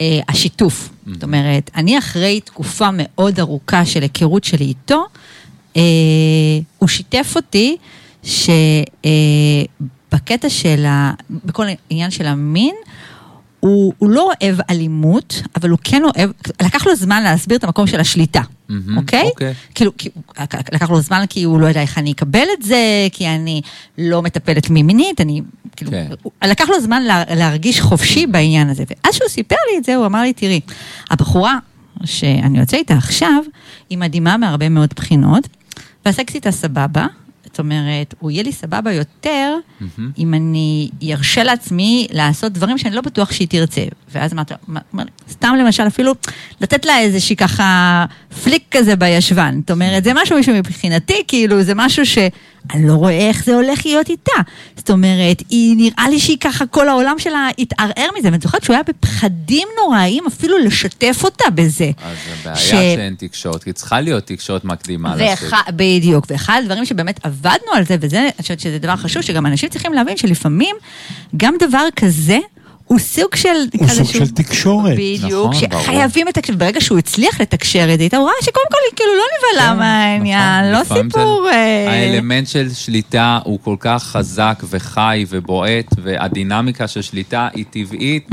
אה, 0.00 0.20
השיתוף. 0.28 0.88
זאת 1.06 1.22
אומרת, 1.22 1.70
אני 1.76 1.98
אחרי 1.98 2.40
תקופה 2.40 2.88
מאוד 2.92 3.40
ארוכה 3.40 3.84
של 3.86 4.02
היכרות 4.02 4.44
שלי 4.44 4.64
איתו, 4.64 5.06
אה, 5.76 5.82
הוא 6.78 6.88
שיתף 6.88 7.32
אותי 7.36 7.76
שבקטע 8.22 9.08
של 10.48 10.84
ה... 10.86 11.12
בכל 11.30 11.66
העניין 11.90 12.10
של 12.10 12.26
המין, 12.26 12.74
הוא, 13.60 13.92
הוא 13.98 14.10
לא 14.10 14.30
אוהב 14.42 14.56
אלימות, 14.70 15.42
אבל 15.56 15.70
הוא 15.70 15.78
כן 15.84 16.02
אוהב, 16.04 16.30
לקח 16.62 16.86
לו 16.86 16.96
זמן 16.96 17.22
להסביר 17.22 17.58
את 17.58 17.64
המקום 17.64 17.86
של 17.86 18.00
השליטה, 18.00 18.42
אוקיי? 18.96 19.28
אוקיי. 19.30 19.54
כאילו, 19.74 19.92
לקח 20.72 20.90
לו 20.90 21.00
זמן 21.00 21.24
כי 21.28 21.42
הוא 21.42 21.60
לא 21.60 21.66
יודע 21.66 21.80
איך 21.82 21.98
אני 21.98 22.12
אקבל 22.12 22.46
את 22.58 22.62
זה, 22.62 23.08
כי 23.12 23.28
אני 23.28 23.60
לא 23.98 24.22
מטפלת 24.22 24.70
מי 24.70 24.82
מינית, 24.82 25.20
אני, 25.20 25.42
כאילו, 25.76 25.90
כן. 25.90 26.06
לקח 26.44 26.68
לו 26.68 26.80
זמן 26.80 27.02
לה, 27.02 27.24
להרגיש 27.36 27.80
חופשי 27.80 28.26
בעניין 28.26 28.68
הזה. 28.68 28.84
ואז 28.88 29.14
שהוא 29.14 29.28
סיפר 29.28 29.56
לי 29.72 29.78
את 29.78 29.84
זה, 29.84 29.94
הוא 29.94 30.06
אמר 30.06 30.22
לי, 30.22 30.32
תראי, 30.32 30.60
הבחורה 31.10 31.58
שאני 32.04 32.58
יוצא 32.58 32.76
איתה 32.76 32.94
עכשיו, 32.94 33.42
היא 33.90 33.98
מדהימה 33.98 34.36
מהרבה 34.36 34.68
מאוד 34.68 34.90
בחינות, 34.96 35.48
והסקס 36.06 36.34
איתה 36.34 36.50
סבבה. 36.50 37.06
זאת 37.58 37.64
אומרת, 37.64 38.14
הוא 38.18 38.30
יהיה 38.30 38.42
לי 38.42 38.52
סבבה 38.52 38.92
יותר 38.92 39.54
מהמם. 39.80 40.10
אם 40.18 40.34
אני 40.34 40.90
ארשה 41.12 41.42
לעצמי 41.44 42.06
לעשות 42.10 42.52
דברים 42.52 42.78
שאני 42.78 42.94
לא 42.94 43.00
בטוח 43.00 43.32
שהיא 43.32 43.48
תרצה. 43.48 43.80
ואז 44.12 44.32
אמרת, 44.32 44.52
סתם 45.30 45.54
למשל, 45.60 45.86
אפילו 45.86 46.12
לתת 46.60 46.84
לה 46.86 46.98
איזושהי 46.98 47.36
ככה 47.36 48.04
פליק 48.44 48.62
כזה 48.70 48.96
בישבן. 48.96 49.58
זאת 49.60 49.70
אומרת, 49.70 50.04
זה 50.04 50.12
משהו 50.14 50.44
שמבחינתי, 50.44 51.22
כאילו, 51.28 51.62
זה 51.62 51.72
משהו 51.76 52.06
שאני 52.72 52.88
לא 52.88 52.92
רואה 52.92 53.28
איך 53.28 53.44
זה 53.44 53.54
הולך 53.54 53.86
להיות 53.86 54.08
איתה. 54.08 54.32
זאת 54.76 54.90
אומרת, 54.90 55.42
היא 55.50 55.76
נראה 55.76 56.08
לי 56.10 56.18
שהיא 56.20 56.36
ככה, 56.40 56.66
כל 56.66 56.88
העולם 56.88 57.14
שלה 57.18 57.48
התערער 57.58 58.08
מזה. 58.18 58.28
ואני 58.28 58.38
זוכרת 58.42 58.64
שהוא 58.64 58.74
היה 58.74 58.82
בפחדים 58.82 59.68
נוראיים 59.82 60.24
אפילו 60.26 60.58
לשתף 60.58 61.20
אותה 61.24 61.44
בזה. 61.54 61.90
אז 62.02 62.16
הבעיה 62.40 62.56
ש- 62.56 62.70
שאין 62.70 63.14
תקשורת, 63.18 63.64
כי 63.64 63.72
צריכה 63.72 64.00
להיות 64.00 64.26
תקשורת 64.26 64.64
מקדימה 64.64 65.16
לסקס. 65.16 65.42
ואחד, 65.42 65.62
בדיוק, 65.76 66.26
ואחד 66.30 66.60
הדברים 66.62 66.84
שבאמת 66.84 67.20
עבדנו 67.26 67.72
על 67.74 67.84
זה, 67.84 67.96
וזה, 68.00 68.20
אני 68.20 68.42
חושבת 68.42 68.60
שזה 68.60 68.78
דבר 68.78 68.96
חשוב, 68.96 69.22
שגם 69.22 69.46
אנשים 69.46 69.68
צריכים 69.68 69.92
להבין 69.92 70.16
שלפעמים 70.16 70.76
גם 71.36 71.54
דבר 71.60 71.84
כזה 71.96 72.38
הוא 72.88 72.98
סוג 72.98 73.34
של... 73.36 73.48
הוא 73.78 73.88
סוג 73.88 74.06
שהוא- 74.10 74.26
של 74.26 74.30
תקשורת. 74.30 74.92
בדיוק, 74.96 75.24
נכון, 75.54 75.68
ברור. 75.70 75.82
שחייבים 75.82 76.26
לתקשר, 76.26 76.54
ברגע 76.56 76.80
שהוא 76.80 76.98
הצליח 76.98 77.40
לתקשר 77.40 77.88
את 77.94 78.10
זה, 78.10 78.16
הוא 78.16 78.26
ראה 78.26 78.34
שקודם 78.42 78.66
כל 78.70 78.78
היא 78.90 78.96
כאילו 78.96 79.10
לא 79.16 79.22
נבהלה 79.38 79.72
כן, 79.72 79.78
מהעניין, 79.78 80.72
נכון. 80.80 80.96
לא 80.96 81.02
סיפור... 81.02 81.42
זה- 81.44 81.54
אה, 81.56 81.90
האלמנט 81.90 82.46
של 82.48 82.74
שליטה 82.74 83.38
הוא 83.44 83.58
כל 83.62 83.76
כך 83.80 84.02
חזק 84.02 84.62
וחי 84.70 85.24
ובועט, 85.28 85.86
והדינמיקה 86.02 86.88
של 86.88 87.02
שליטה 87.02 87.48
היא 87.54 87.64
טבעית, 87.70 88.28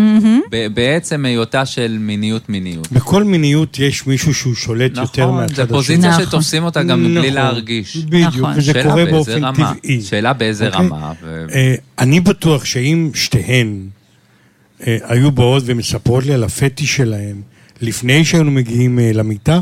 ב- 0.51 0.67
בעצם 0.73 1.25
היותה 1.25 1.65
של 1.65 1.97
מיניות 1.99 2.49
מיניות. 2.49 2.91
בכל 2.91 3.23
מיניות 3.23 3.79
יש 3.79 4.07
מישהו 4.07 4.33
שהוא 4.33 4.55
שולט 4.55 4.97
יותר 4.97 5.23
נכון, 5.25 5.35
מהצד 5.35 5.55
זה 5.55 5.61
השני. 5.63 5.75
פוזיציה 5.77 6.09
נכון. 6.09 6.25
שתופסים 6.25 6.63
אותה 6.63 6.83
גם 6.83 7.03
מבלי 7.03 7.19
נכון, 7.19 7.33
להרגיש. 7.33 7.97
בדיוק, 7.97 8.27
נכון. 8.35 8.53
וזה 8.57 8.73
קורה 8.83 9.05
באופן 9.05 9.43
רמה. 9.43 9.73
טבעי. 9.83 10.01
שאלה 10.01 10.33
באיזה 10.33 10.67
אוקיי? 10.67 10.79
רמה. 10.85 11.11
ו- 11.23 11.45
אה, 11.55 11.75
אני 11.99 12.19
בטוח 12.19 12.65
שאם 12.65 13.09
שתיהן 13.13 13.79
היו 14.79 15.31
באות 15.31 15.63
ומספרות 15.65 16.25
לי 16.25 16.33
על 16.33 16.43
הפטיש 16.43 16.95
שלהם 16.95 17.41
לפני 17.81 18.25
שהיינו 18.25 18.51
מגיעים 18.51 18.99
אה, 18.99 19.11
למיטה, 19.13 19.59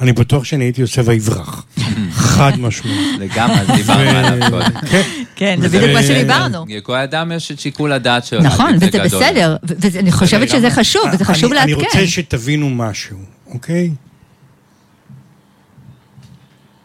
אני 0.00 0.12
בטוח 0.12 0.44
שאני 0.44 0.64
הייתי 0.64 0.82
עושה 0.82 1.02
ויברח. 1.04 1.64
חד 2.12 2.52
משמעית. 2.58 3.18
לגמרי, 3.18 3.60
אז 3.60 3.68
דיברנו 3.76 4.10
עליו 4.18 4.50
קודם. 4.50 4.80
כן. 4.90 5.02
כן, 5.36 5.58
זה 5.62 5.68
בדיוק 5.68 5.90
מה 5.94 6.02
שדיברנו. 6.02 6.64
לכל 6.68 6.96
אדם 6.96 7.32
יש 7.32 7.50
את 7.52 7.60
שיקול 7.60 7.92
הדעת 7.92 8.24
שלו. 8.24 8.40
נכון, 8.42 8.74
וזה. 8.80 8.98
בסדר, 9.04 9.56
ואני 9.62 10.12
חושבת 10.12 10.48
שזה. 10.48 10.70
חשוב, 10.70 11.02
וזה 11.14 11.24
חשוב 11.24 11.52
אני- 11.52 11.62
אני 11.62 11.72
לעדכן. 11.72 11.86
רוצה 11.86 12.06
שתבינו 12.06 12.70
משהו, 12.70 13.18
אוקיי? 13.46 13.90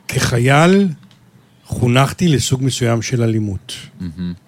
כחייל 0.08 0.88
חונכתי 1.66 2.28
לסוג 2.28 2.64
מסוים 2.64 3.02
של 3.02 3.24
אלימות. 3.24 3.74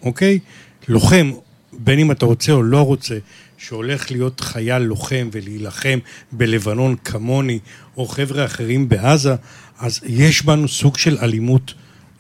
אוקיי? 0.03 0.39
לוחם, 0.87 1.31
בין 1.77 1.99
אם 1.99 2.11
אתה 2.11 2.25
רוצה 2.25 2.51
או 2.51 2.63
לא 2.63 2.81
רוצה, 2.81 3.17
שהולך 3.57 4.11
להיות 4.11 4.39
חייל 4.39 4.81
לוחם 4.81 5.29
ולהילחם 5.31 5.99
בלבנון 6.31 6.95
כמוני, 6.95 7.59
או 7.97 8.07
חבר'ה 8.07 8.45
אחרים 8.45 8.89
בעזה, 8.89 9.35
אז 9.79 9.99
יש 10.05 10.45
בנו 10.45 10.67
סוג 10.67 10.97
של 10.97 11.17
אלימות 11.21 11.73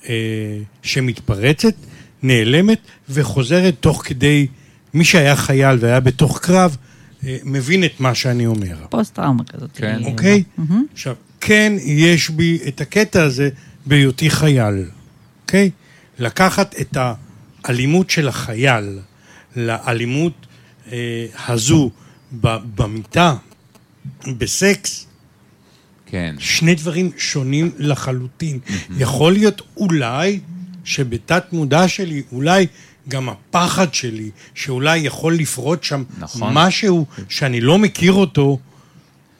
אה, 0.09 0.13
שמתפרצת, 0.83 1.73
נעלמת 2.23 2.79
וחוזרת 3.09 3.75
תוך 3.79 4.01
כדי, 4.05 4.47
מי 4.93 5.05
שהיה 5.05 5.35
חייל 5.35 5.77
והיה 5.79 5.99
בתוך 5.99 6.39
קרב, 6.39 6.77
אה, 7.25 7.37
מבין 7.43 7.83
את 7.83 7.99
מה 7.99 8.15
שאני 8.15 8.45
אומר. 8.45 8.75
פוסט 8.89 9.15
טראומה 9.15 9.43
כזאת. 9.43 9.69
כן. 9.73 10.01
אוקיי? 10.05 10.43
עכשיו, 10.93 11.15
כן, 11.41 11.73
יש 11.85 12.29
בי 12.29 12.59
את 12.67 12.81
הקטע 12.81 13.23
הזה 13.23 13.49
בהיותי 13.85 14.29
חייל, 14.29 14.85
אוקיי? 15.41 15.69
לקחת 16.19 16.75
את 16.81 16.97
האלימות 17.63 18.09
של 18.09 18.27
החייל 18.27 18.99
לאלימות 19.57 20.33
אה, 20.91 21.25
הזו 21.47 21.91
ב- 22.41 22.57
במיטה, 22.75 23.35
בסקס, 24.27 25.05
כן. 26.05 26.35
שני 26.39 26.75
דברים 26.75 27.11
שונים 27.17 27.71
לחלוטין. 27.77 28.59
יכול 28.97 29.33
להיות 29.33 29.61
אולי 29.77 30.39
שבתת 30.83 31.43
מודע 31.51 31.87
שלי, 31.87 32.23
אולי 32.31 32.67
גם 33.09 33.29
הפחד 33.29 33.93
שלי, 33.93 34.29
שאולי 34.55 34.97
יכול 34.97 35.35
לפרוט 35.35 35.83
שם 35.83 36.03
נכון. 36.19 36.53
משהו 36.53 37.05
שאני 37.29 37.61
לא 37.61 37.77
מכיר 37.77 38.13
אותו, 38.13 38.59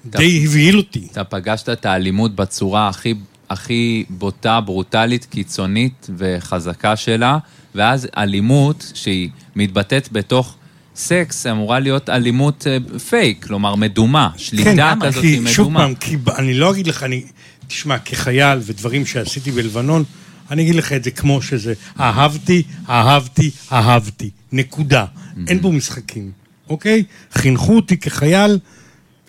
די 0.06 0.46
הבהיל 0.46 0.78
אותי. 0.78 1.08
אתה 1.12 1.24
פגשת 1.24 1.70
את 1.70 1.86
האלימות 1.86 2.36
בצורה 2.36 2.90
הכי, 2.90 3.14
הכי 3.50 4.06
בוטה, 4.10 4.62
ברוטלית, 4.62 5.26
קיצונית 5.26 6.10
וחזקה 6.18 6.96
שלה, 6.96 7.38
ואז 7.78 8.08
אלימות 8.18 8.92
שהיא 8.96 9.30
מתבטאת 9.56 10.12
בתוך 10.12 10.56
סקס, 10.96 11.46
אמורה 11.48 11.80
להיות 11.80 12.10
אלימות 12.10 12.68
אה, 12.68 13.00
פייק, 13.00 13.46
כלומר 13.46 13.76
מדומה, 13.76 14.30
שליטה 14.38 14.74
לגמרי, 14.74 15.08
כזאת 15.08 15.22
כי 15.22 15.28
היא 15.28 15.48
שוב 15.48 15.66
מדומה. 15.68 15.80
פעם, 15.80 15.96
כי 15.96 16.18
אני 16.38 16.54
לא 16.54 16.72
אגיד 16.72 16.88
לך, 16.88 17.04
אני, 17.04 17.24
תשמע, 17.68 18.00
כחייל 18.00 18.60
ודברים 18.62 19.06
שעשיתי 19.06 19.52
בלבנון, 19.52 20.04
אני 20.52 20.62
אגיד 20.62 20.76
לך 20.76 20.94
את 20.94 21.04
זה 21.04 21.12
כמו 21.12 21.42
שזה, 21.42 21.74
אהבתי, 22.00 22.64
אהבתי, 22.90 23.52
אהבתי, 23.72 24.30
נקודה. 24.52 25.06
אין 25.48 25.62
פה 25.62 25.72
משחקים, 25.72 26.32
אוקיי? 26.70 27.04
חינכו 27.34 27.76
אותי 27.76 27.98
כחייל 27.98 28.60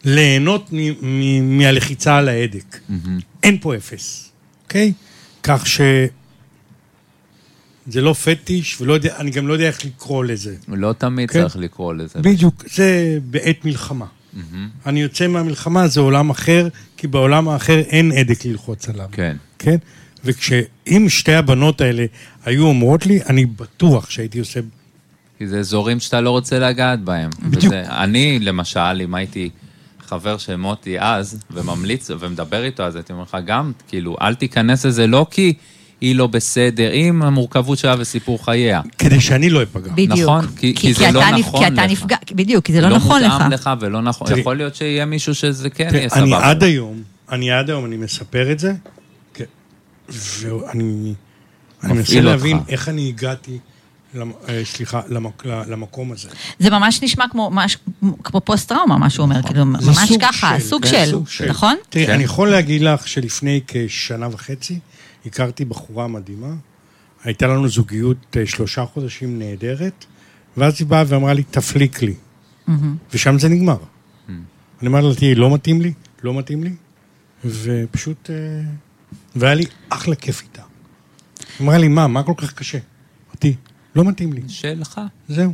ליהנות 0.04 0.68
מ- 0.72 0.92
מ- 1.02 1.58
מהלחיצה 1.58 2.16
על 2.16 2.28
ההדק. 2.28 2.78
אין 3.42 3.58
פה 3.60 3.76
אפס, 3.76 4.30
אוקיי? 4.64 4.92
כך 5.42 5.66
ש... 5.66 5.80
זה 7.88 8.00
לא 8.00 8.12
פטיש, 8.12 8.80
ולא 8.80 8.92
יודע, 8.92 9.16
אני 9.16 9.30
גם 9.30 9.48
לא 9.48 9.52
יודע 9.52 9.66
איך 9.66 9.84
לקרוא 9.84 10.24
לזה. 10.24 10.54
לא 10.68 10.92
תמיד 10.92 11.30
כן. 11.30 11.42
צריך 11.42 11.56
לקרוא 11.56 11.94
לזה. 11.94 12.18
בדיוק, 12.20 12.64
זה 12.70 13.18
בעת 13.30 13.64
מלחמה. 13.64 14.06
אני 14.86 15.02
יוצא 15.02 15.26
מהמלחמה, 15.26 15.88
זה 15.88 16.00
עולם 16.00 16.30
אחר, 16.30 16.68
כי 16.96 17.06
בעולם 17.06 17.48
האחר 17.48 17.78
אין 17.78 18.12
הדק 18.12 18.44
ללחוץ 18.44 18.88
עליו. 18.88 19.06
כן. 19.12 19.36
כן? 19.58 19.76
וכשאם 20.24 21.08
שתי 21.08 21.34
הבנות 21.34 21.80
האלה 21.80 22.04
היו 22.44 22.66
אומרות 22.66 23.06
לי, 23.06 23.20
אני 23.28 23.46
בטוח 23.46 24.10
שהייתי 24.10 24.38
עושה... 24.38 24.60
כי 25.38 25.46
זה 25.46 25.58
אזורים 25.58 26.00
שאתה 26.00 26.20
לא 26.20 26.30
רוצה 26.30 26.58
לגעת 26.58 27.00
בהם. 27.00 27.30
בדיוק. 27.42 27.64
וזה, 27.64 27.84
אני, 27.88 28.38
למשל, 28.38 29.00
אם 29.04 29.14
הייתי 29.14 29.50
חבר 30.06 30.38
של 30.38 30.56
מוטי 30.56 31.00
אז, 31.00 31.40
וממליץ 31.50 32.10
ומדבר 32.18 32.64
איתו, 32.64 32.82
אז 32.82 32.96
הייתי 32.96 33.12
אומר 33.12 33.22
לך 33.22 33.36
גם, 33.46 33.72
כאילו, 33.88 34.16
אל 34.20 34.34
תיכנס 34.34 34.86
לזה 34.86 35.06
לא 35.06 35.26
כי 35.30 35.54
היא 36.00 36.14
לא 36.16 36.26
בסדר, 36.26 36.90
עם 36.92 37.22
המורכבות 37.22 37.78
שלה 37.78 37.94
וסיפור 37.98 38.44
חייה. 38.44 38.80
כדי 38.98 39.20
שאני 39.20 39.50
לא 39.50 39.62
אפגע. 39.62 39.90
בדיוק. 39.92 40.10
נכון, 40.20 40.46
כי- 40.56 40.74
כי 40.76 40.94
זה 40.94 41.10
לא 41.12 41.30
נכון 41.30 41.60
כי 41.60 41.66
אתה 41.66 41.84
לך. 41.86 41.90
נפגע, 41.90 42.16
בדיוק, 42.32 42.64
כי 42.64 42.72
זה 42.72 42.80
לא 42.80 42.88
נכון 42.88 43.20
לך. 43.22 43.26
לא 43.30 43.32
מותאם 43.38 43.50
לך 43.52 43.70
ולא 43.80 44.02
נכון. 44.02 44.26
תראי- 44.28 44.40
יכול 44.40 44.56
להיות 44.56 44.74
שיהיה 44.74 45.04
מישהו 45.04 45.34
שזה 45.34 45.70
כן 45.70 45.88
תראה, 45.90 46.00
יהיה 46.00 46.08
אני 46.12 46.30
סבבה. 46.30 46.50
עד 46.50 46.62
היום, 46.62 47.02
אני 47.32 47.50
עד 47.50 47.70
היום, 47.70 47.84
אני 47.84 47.96
מספר 47.96 48.52
את 48.52 48.58
זה, 48.58 48.72
כ- 49.34 49.40
ואני 50.08 51.14
אני 51.84 51.92
מנסה 51.92 52.20
להבין. 52.20 52.58
איך 52.68 52.88
אני 52.88 53.08
הגעתי, 53.08 53.58
למ- 54.14 54.32
אה, 54.48 54.60
סליחה, 54.64 55.00
למק- 55.08 55.46
למקום 55.68 56.12
הזה. 56.12 56.28
זה 56.58 56.70
ממש 56.70 57.02
נשמע 57.02 57.24
כמו, 57.30 57.50
מש, 57.50 57.76
כמו 58.24 58.40
פוסט-טראומה, 58.40 58.98
מה 58.98 59.10
שהוא 59.10 59.24
אומר, 59.24 59.42
כאילו, 59.42 59.64
ממש 59.66 60.12
ככה, 60.20 60.54
של, 60.60 60.64
סוג 60.66 60.82
כן, 60.86 61.04
של, 61.04 61.10
סוג 61.10 61.28
של. 61.28 61.48
נכון? 61.50 61.76
תראי, 61.90 62.06
כן. 62.06 62.12
אני 62.12 62.24
יכול 62.24 62.50
להגיד 62.50 62.82
לך 62.82 63.08
שלפני 63.08 63.60
כשנה 63.68 64.28
וחצי, 64.32 64.78
הכרתי 65.26 65.64
בחורה 65.64 66.08
מדהימה, 66.08 66.54
הייתה 67.24 67.46
לנו 67.46 67.68
זוגיות 67.68 68.36
אה, 68.36 68.46
שלושה 68.46 68.84
חודשים 68.84 69.38
נהדרת, 69.38 70.04
ואז 70.56 70.74
היא 70.78 70.86
באה 70.86 71.04
ואמרה 71.06 71.34
לי, 71.34 71.42
תפליק 71.42 72.02
לי. 72.02 72.14
ושם 73.12 73.38
זה 73.38 73.48
נגמר. 73.48 73.76
אני 74.80 74.86
אומר 74.86 75.00
לה, 75.00 75.14
תראי, 75.14 75.34
לא 75.34 75.54
מתאים 75.54 75.80
לי, 75.82 75.92
לא 76.22 76.34
מתאים 76.34 76.64
לי, 76.64 76.72
ופשוט, 77.44 78.30
אה, 78.30 78.36
והיה 79.36 79.54
לי 79.54 79.64
אחלה 79.88 80.14
כיף 80.14 80.42
איתה. 80.42 80.62
היא 81.58 81.66
אמרה 81.66 81.78
לי, 81.78 81.88
מה, 81.88 82.06
מה 82.06 82.22
כל 82.22 82.34
כך 82.36 82.52
קשה? 82.52 82.78
אמרתי, 83.28 83.54
לא 83.94 84.04
מתאים 84.04 84.32
לי, 84.32 84.42
שלך. 84.48 85.00
זהו. 85.28 85.52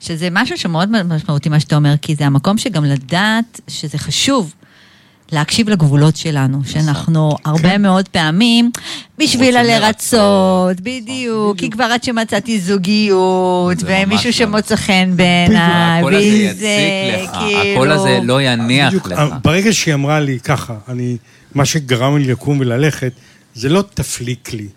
שזה 0.00 0.28
משהו 0.32 0.58
שמאוד 0.58 1.02
משמעותי 1.02 1.48
מה 1.48 1.60
שאתה 1.60 1.76
אומר, 1.76 1.94
כי 2.02 2.14
זה 2.14 2.26
המקום 2.26 2.58
שגם 2.58 2.84
לדעת 2.84 3.60
שזה 3.68 3.98
חשוב. 3.98 4.54
להקשיב 5.34 5.68
לגבולות 5.68 6.16
שלנו, 6.16 6.60
שאנחנו 6.66 7.36
הרבה 7.44 7.78
מאוד 7.78 8.08
פעמים, 8.08 8.70
בשביל 9.18 9.58
רוצים 9.58 9.80
לרצות, 9.80 10.80
בדיוק, 10.80 11.58
כי 11.58 11.70
כבר 11.70 11.84
עד 11.84 12.04
שמצאתי 12.04 12.60
זוגיות, 12.60 13.76
ומישהו 13.80 14.28
ממש 14.28 14.38
שמוצא 14.38 14.76
חן 14.76 15.12
בעיניי, 15.16 16.04
וזה, 16.04 17.26
כאילו... 17.38 17.72
הקול 17.74 17.92
הזה 17.92 18.18
לא 18.22 18.42
יניח 18.42 18.88
בדיוק, 18.88 19.08
לך. 19.08 19.20
ברגע 19.42 19.72
שהיא 19.72 19.94
אמרה 19.94 20.20
לי 20.20 20.40
ככה, 20.40 20.74
אני, 20.88 21.16
מה 21.54 21.64
שגרם 21.64 22.16
לי 22.16 22.24
לקום 22.24 22.60
וללכת, 22.60 23.12
זה 23.54 23.68
לא 23.68 23.84
תפליק 23.94 24.52
לי, 24.52 24.68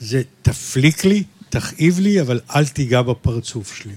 זה 0.00 0.22
תפליק 0.42 1.04
לי, 1.04 1.22
תכאיב 1.48 2.00
לי, 2.00 2.20
אבל 2.20 2.40
אל 2.56 2.66
תיגע 2.66 3.02
בפרצוף 3.02 3.76
שלי. 3.76 3.92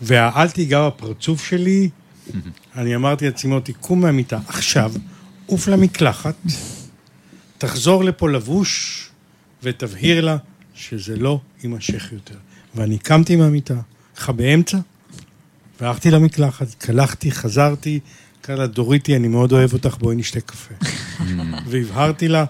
והאל 0.00 0.48
תיגע 0.48 0.86
בפרצוף 0.86 1.48
שלי, 1.48 1.88
אני 2.76 2.96
אמרתי 2.96 3.24
לעצמי, 3.26 3.50
מוטי, 3.50 3.72
קום 3.72 4.00
מהמיטה, 4.00 4.38
עכשיו, 4.48 4.92
עוף 5.48 5.68
למקלחת, 5.68 6.34
תחזור 7.58 8.04
לפה 8.04 8.30
לבוש, 8.30 9.04
ותבהיר 9.62 10.20
לה 10.24 10.36
שזה 10.74 11.16
לא 11.16 11.40
יימשך 11.62 12.12
יותר. 12.12 12.36
ואני 12.74 12.98
קמתי 12.98 13.36
מהמיטה, 13.36 13.80
ככה 14.16 14.32
באמצע, 14.32 14.78
והלכתי 15.80 16.10
למקלחת, 16.10 16.74
קלחתי, 16.74 17.30
חזרתי, 17.30 18.00
קרא 18.40 18.54
לה, 18.54 18.66
דוריתי, 18.66 19.16
אני 19.16 19.28
מאוד 19.28 19.52
אוהב 19.52 19.72
אותך, 19.72 19.96
בואי 19.98 20.16
נשתה 20.16 20.40
קפה. 20.40 20.74
והבהרתי 21.70 22.28
לה 22.28 22.44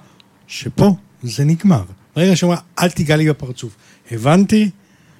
שפה 0.47 0.95
זה 1.23 1.45
נגמר. 1.45 1.85
ברגע 2.17 2.37
שאמרה, 2.37 2.57
אל 2.79 2.91
תיגע 2.91 3.17
לי 3.17 3.29
בפרצוף. 3.29 3.77
הבנתי 4.11 4.71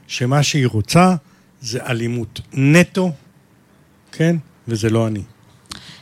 שמה 0.07 0.43
שהיא 0.43 0.67
רוצה 0.67 1.15
זה 1.61 1.87
אלימות 1.87 2.41
נטו, 2.53 3.13
כן? 4.13 4.37
וזה 4.69 4.91
לא 4.91 5.07
אני. 5.07 5.23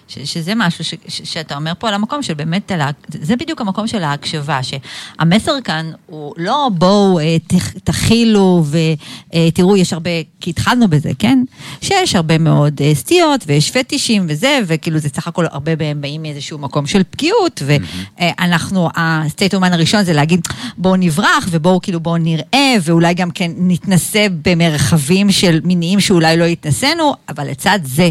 ש, 0.08 0.18
שזה 0.18 0.52
משהו 0.56 0.84
ש, 0.84 0.94
ש, 1.08 1.20
שאתה 1.24 1.56
אומר 1.56 1.72
פה 1.78 1.88
על 1.88 1.94
המקום 1.94 2.22
של 2.22 2.34
באמת, 2.34 2.72
זה 3.08 3.36
בדיוק 3.36 3.60
המקום 3.60 3.86
של 3.86 4.02
ההקשבה, 4.02 4.60
שהמסר 4.62 5.52
כאן 5.64 5.90
הוא 6.06 6.34
לא 6.36 6.68
בואו 6.74 7.18
אה, 7.20 7.36
תכ, 7.46 7.72
תכילו 7.84 8.64
ותראו, 8.70 9.76
יש 9.76 9.92
הרבה, 9.92 10.10
כי 10.40 10.50
התחלנו 10.50 10.88
בזה, 10.88 11.10
כן? 11.18 11.44
שיש 11.80 12.14
הרבה 12.14 12.38
מאוד 12.38 12.80
אה, 12.80 12.94
סטיות 12.94 13.44
ויש 13.46 13.70
פטישים 13.70 14.26
וזה, 14.28 14.58
וכאילו 14.66 14.98
זה 14.98 15.08
סך 15.08 15.28
הכל 15.28 15.46
הרבה 15.50 15.76
מהם 15.76 16.00
באים 16.00 16.22
מאיזשהו 16.22 16.58
מקום 16.58 16.86
של 16.86 17.02
פגיעות, 17.10 17.62
ואנחנו, 17.66 18.88
ה-state 18.96 19.54
of 19.54 19.60
mind 19.60 19.72
הראשון 19.74 20.04
זה 20.04 20.12
להגיד 20.12 20.40
בואו 20.78 20.96
נברח 20.96 21.48
ובואו 21.50 21.80
כאילו 21.80 22.00
בואו 22.00 22.16
נראה, 22.16 22.74
ואולי 22.82 23.14
גם 23.14 23.30
כן 23.30 23.50
נתנסה 23.56 24.26
במרחבים 24.42 25.32
של 25.32 25.60
מיניים 25.64 26.00
שאולי 26.00 26.36
לא 26.36 26.44
התנסינו, 26.44 27.14
אבל 27.28 27.50
לצד 27.50 27.78
זה, 27.84 28.10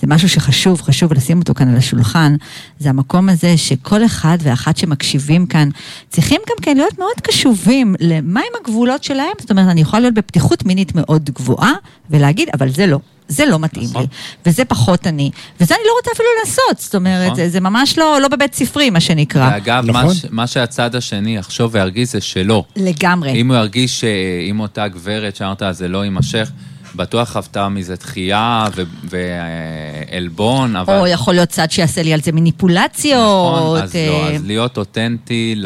זה 0.00 0.06
משהו 0.06 0.28
שחשוב, 0.28 0.82
חשוב 0.82 1.12
לשים 1.12 1.35
אותו 1.38 1.54
כאן 1.54 1.68
על 1.68 1.76
השולחן, 1.76 2.36
זה 2.78 2.90
המקום 2.90 3.28
הזה 3.28 3.56
שכל 3.56 4.04
אחד 4.04 4.38
ואחת 4.40 4.76
שמקשיבים 4.76 5.46
כאן, 5.46 5.68
צריכים 6.10 6.40
גם 6.48 6.56
כן 6.62 6.76
להיות 6.76 6.98
מאוד 6.98 7.20
קשובים 7.22 7.94
למה 8.00 8.40
עם 8.40 8.60
הגבולות 8.60 9.04
שלהם, 9.04 9.32
זאת 9.40 9.50
אומרת, 9.50 9.68
אני 9.68 9.80
יכולה 9.80 10.00
להיות 10.00 10.14
בפתיחות 10.14 10.64
מינית 10.64 10.94
מאוד 10.94 11.30
גבוהה, 11.30 11.72
ולהגיד, 12.10 12.48
אבל 12.54 12.68
זה 12.68 12.86
לא. 12.86 12.98
זה 13.28 13.46
לא 13.46 13.58
מתאים 13.58 13.84
נכון. 13.84 14.02
לי, 14.02 14.08
וזה 14.46 14.64
פחות 14.64 15.06
אני, 15.06 15.30
וזה 15.60 15.74
אני 15.74 15.82
לא 15.86 15.92
רוצה 15.96 16.10
אפילו 16.14 16.28
לעשות, 16.44 16.78
זאת 16.78 16.94
אומרת, 16.94 17.24
נכון. 17.24 17.36
זה, 17.36 17.48
זה 17.48 17.60
ממש 17.60 17.98
לא, 17.98 18.18
לא 18.20 18.28
בבית 18.28 18.54
ספרי, 18.54 18.90
מה 18.90 19.00
שנקרא. 19.00 19.50
ואגב, 19.52 19.84
נכון. 19.86 20.04
מה 20.04 20.12
מה 20.30 20.46
שהצד 20.46 20.94
השני 20.94 21.36
יחשוב 21.36 21.74
וירגיש 21.74 22.08
זה 22.08 22.20
שלו. 22.20 22.64
לגמרי. 22.76 23.32
אם 23.32 23.48
הוא 23.48 23.56
ירגיש 23.56 24.00
שאם 24.00 24.60
אותה 24.60 24.88
גברת 24.88 25.36
שאמרת, 25.36 25.62
זה 25.70 25.88
לא 25.88 26.04
יימשך, 26.04 26.50
בטוח 26.96 27.32
חוותה 27.32 27.68
מזה 27.68 27.94
דחייה 27.94 28.66
ועלבון, 29.04 30.76
אבל... 30.76 30.98
או 30.98 31.06
יכול 31.06 31.34
להיות 31.34 31.48
צד 31.48 31.70
שיעשה 31.70 32.02
לי 32.02 32.12
על 32.12 32.20
זה 32.22 32.32
מניפולציות. 32.32 33.56
נכון, 33.56 33.82
אז 33.82 33.94
לא, 33.96 34.00
אה, 34.00 34.34
אז 34.34 34.44
להיות 34.44 34.78
אותנטי 34.78 35.62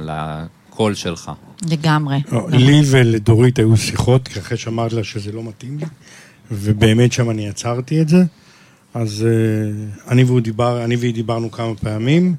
לקול 0.00 0.94
שלך. 0.94 1.30
לגמרי. 1.70 2.18
לא, 2.32 2.46
לי 2.50 2.80
ולדורית 2.86 3.58
היו 3.58 3.76
שיחות, 3.76 4.28
כי 4.28 4.40
אחרי 4.40 4.56
שאמרתי 4.56 4.94
לה 4.94 5.04
שזה 5.04 5.32
לא 5.32 5.42
מתאים 5.42 5.78
לי, 5.78 5.86
ובאמת 6.50 7.12
שם 7.12 7.30
אני 7.30 7.48
עצרתי 7.48 8.00
את 8.00 8.08
זה. 8.08 8.24
אז 8.94 9.26
אה, 9.26 10.12
אני 10.12 10.24
והוא 10.24 10.40
דיבר, 10.40 10.84
אני 10.84 10.96
והיא 10.96 11.14
דיברנו 11.14 11.50
כמה 11.50 11.74
פעמים, 11.74 12.34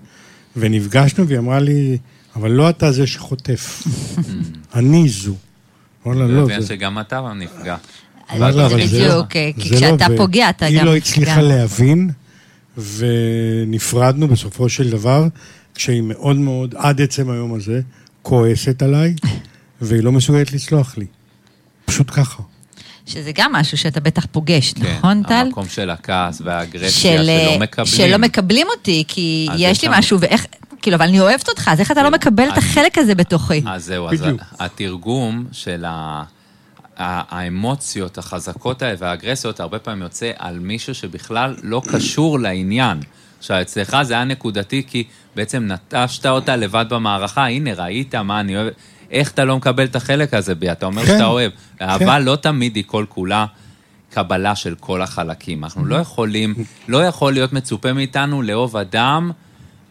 ונפגשנו, 0.56 1.28
והיא 1.28 1.40
אמרה 1.40 1.60
לי, 1.60 1.98
אבל 2.36 2.52
לא 2.52 2.70
אתה 2.70 2.92
זה 2.92 3.08
שחוטף, 3.08 3.84
אני 4.76 5.10
זו. 5.10 5.36
אמר 6.08 6.16
לה, 6.16 6.28
לא, 6.28 6.44
מבין 6.44 6.62
זה... 6.62 6.68
שגם 6.68 7.00
אתה 7.00 7.34
נפגע. 7.36 7.76
אמר 8.36 8.56
לה, 8.56 8.66
אבל 8.66 8.88
זה 8.88 9.00
לא- 9.08 9.22
בדיוק, 9.24 9.28
כי 9.60 9.70
זה 9.70 9.76
כשאתה 9.76 10.06
פוגע, 10.18 10.50
אתה 10.50 10.66
גם 10.66 10.72
היא 10.76 10.82
לא 10.84 10.96
הצליחה 10.96 11.32
נפגע. 11.32 11.42
להבין, 11.42 12.10
ונפרדנו 12.78 14.28
בסופו 14.28 14.70
של 14.70 14.90
דבר, 14.90 15.28
כשהיא 15.76 16.02
מאוד 16.02 16.36
מאוד, 16.36 16.76
עד 16.78 17.02
עצם 17.02 17.30
היום 17.30 17.54
הזה, 17.54 17.82
כועסת 18.22 18.82
עליי, 18.82 19.16
והיא 19.82 20.04
לא 20.04 20.12
מסוגלת 20.12 20.54
לסלוח 20.54 20.98
לי. 20.98 21.06
פשוט 21.86 22.10
ככה. 22.12 22.44
שזה 23.06 23.32
גם 23.36 23.52
משהו 23.54 23.78
שאתה 23.78 24.00
בטח 24.00 24.26
פוגש, 24.32 24.74
כן, 24.74 24.96
נכון, 24.98 25.24
טל? 25.24 25.34
המקום 25.34 25.68
של 25.68 25.90
הכעס 25.90 26.42
והאגרסיה 26.46 26.90
של, 26.90 27.24
שלא 27.24 27.32
אה, 27.32 27.58
מקבלים. 27.60 27.86
שלא 27.96 28.18
מקבלים 28.18 28.68
אותי, 28.78 29.04
כי 29.08 29.48
יש 29.58 29.84
לי 29.84 29.90
משהו, 29.92 30.20
ואיך, 30.20 30.46
כאילו, 30.84 30.98
אבל 30.98 31.08
אני 31.08 31.20
אוהבת 31.20 31.50
אותך, 31.50 31.70
אז 31.72 31.80
איך 31.80 31.92
אתה 31.92 32.04
לא 32.04 32.08
כן. 32.10 32.14
מקבל 32.14 32.50
את 32.50 32.58
החלק 32.58 32.98
הזה 32.98 33.16
בתוכי? 33.16 33.62
אז 33.68 33.86
זהו, 33.86 34.10
אז 34.10 34.24
התרגום 34.60 35.46
של 35.52 35.86
ה... 35.86 36.24
ה- 36.98 37.38
האמוציות 37.38 38.18
החזקות 38.18 38.82
האלה 38.82 38.96
והאגרסיות 39.00 39.60
הרבה 39.60 39.80
פעמים 39.80 40.02
יוצא 40.02 40.32
על 40.38 40.60
מישהו 40.60 40.96
שבכלל 40.96 41.56
לא 41.64 41.82
קשור 41.92 42.40
לעניין. 42.40 43.00
עכשיו, 43.40 43.62
אצלך 43.62 43.98
זה 44.02 44.14
היה 44.14 44.24
נקודתי 44.24 44.84
כי 44.88 45.04
בעצם 45.36 45.72
נטשת 45.72 46.26
אותה 46.26 46.56
לבד 46.56 46.86
במערכה, 46.90 47.48
הנה, 47.48 47.74
ראית 47.74 48.16
מה 48.16 48.40
אני 48.40 48.58
אוהב, 48.58 48.74
איך 49.12 49.32
אתה 49.32 49.46
לא 49.46 49.58
מקבל 49.58 49.84
את 49.84 49.96
החלק 49.96 50.34
הזה 50.34 50.56
בי, 50.56 50.72
אתה 50.72 50.86
אומר 50.86 51.06
כן, 51.06 51.08
שאתה 51.08 51.26
אוהב. 51.26 51.52
כן. 51.78 51.86
אהבה 51.86 52.20
לא 52.20 52.36
תמיד 52.36 52.76
היא 52.76 52.84
כל 52.88 53.06
כולה 53.10 53.46
קבלה 54.10 54.56
של 54.56 54.76
כל 54.80 55.02
החלקים. 55.02 55.64
אנחנו 55.64 55.86
לא 55.86 55.96
יכולים, 55.96 56.56
לא 56.88 57.06
יכול 57.06 57.34
להיות 57.34 57.54
מצופה 57.54 57.94
מאיתנו 57.94 58.42
לאהוב 58.42 58.78
אדם 58.78 59.32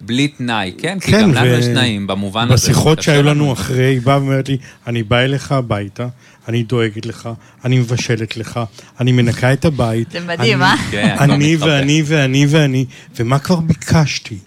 בלי 0.06 0.28
תנאי, 0.28 0.72
כן? 0.78 0.98
כי 1.00 1.12
גם 1.12 1.32
לנו 1.34 1.46
יש 1.46 1.64
תנאים 1.64 2.06
במובן 2.06 2.44
הזה. 2.50 2.54
בשיחות 2.54 3.02
שהיו 3.02 3.22
לנו. 3.22 3.52
אחרי, 3.52 3.84
היא 3.84 4.00
באה 4.00 4.16
ואומרת 4.18 4.48
לי, 4.48 4.56
אני 4.86 5.02
באה 5.02 5.24
אליך 5.24 5.52
הביתה, 5.52 6.08
אני 6.48 6.62
דואגת 6.62 7.06
לך, 7.06 7.28
אני 7.64 7.78
מבשלת 7.78 8.36
לך, 8.36 8.60
אני 9.00 9.12
מנקה 9.12 9.52
את 9.52 9.64
הבית. 9.64 10.10
זה 10.10 10.20
מדהים, 10.20 10.62
אני- 10.62 10.70
אה? 10.70 10.76
כן, 10.90 11.16
אני. 11.20 11.56
ואני 11.56 12.02
ואני 12.06 12.46
ואני, 12.48 12.84
ומה 13.16 13.38
כבר 13.38 13.56
ביקשתי? 13.60 14.38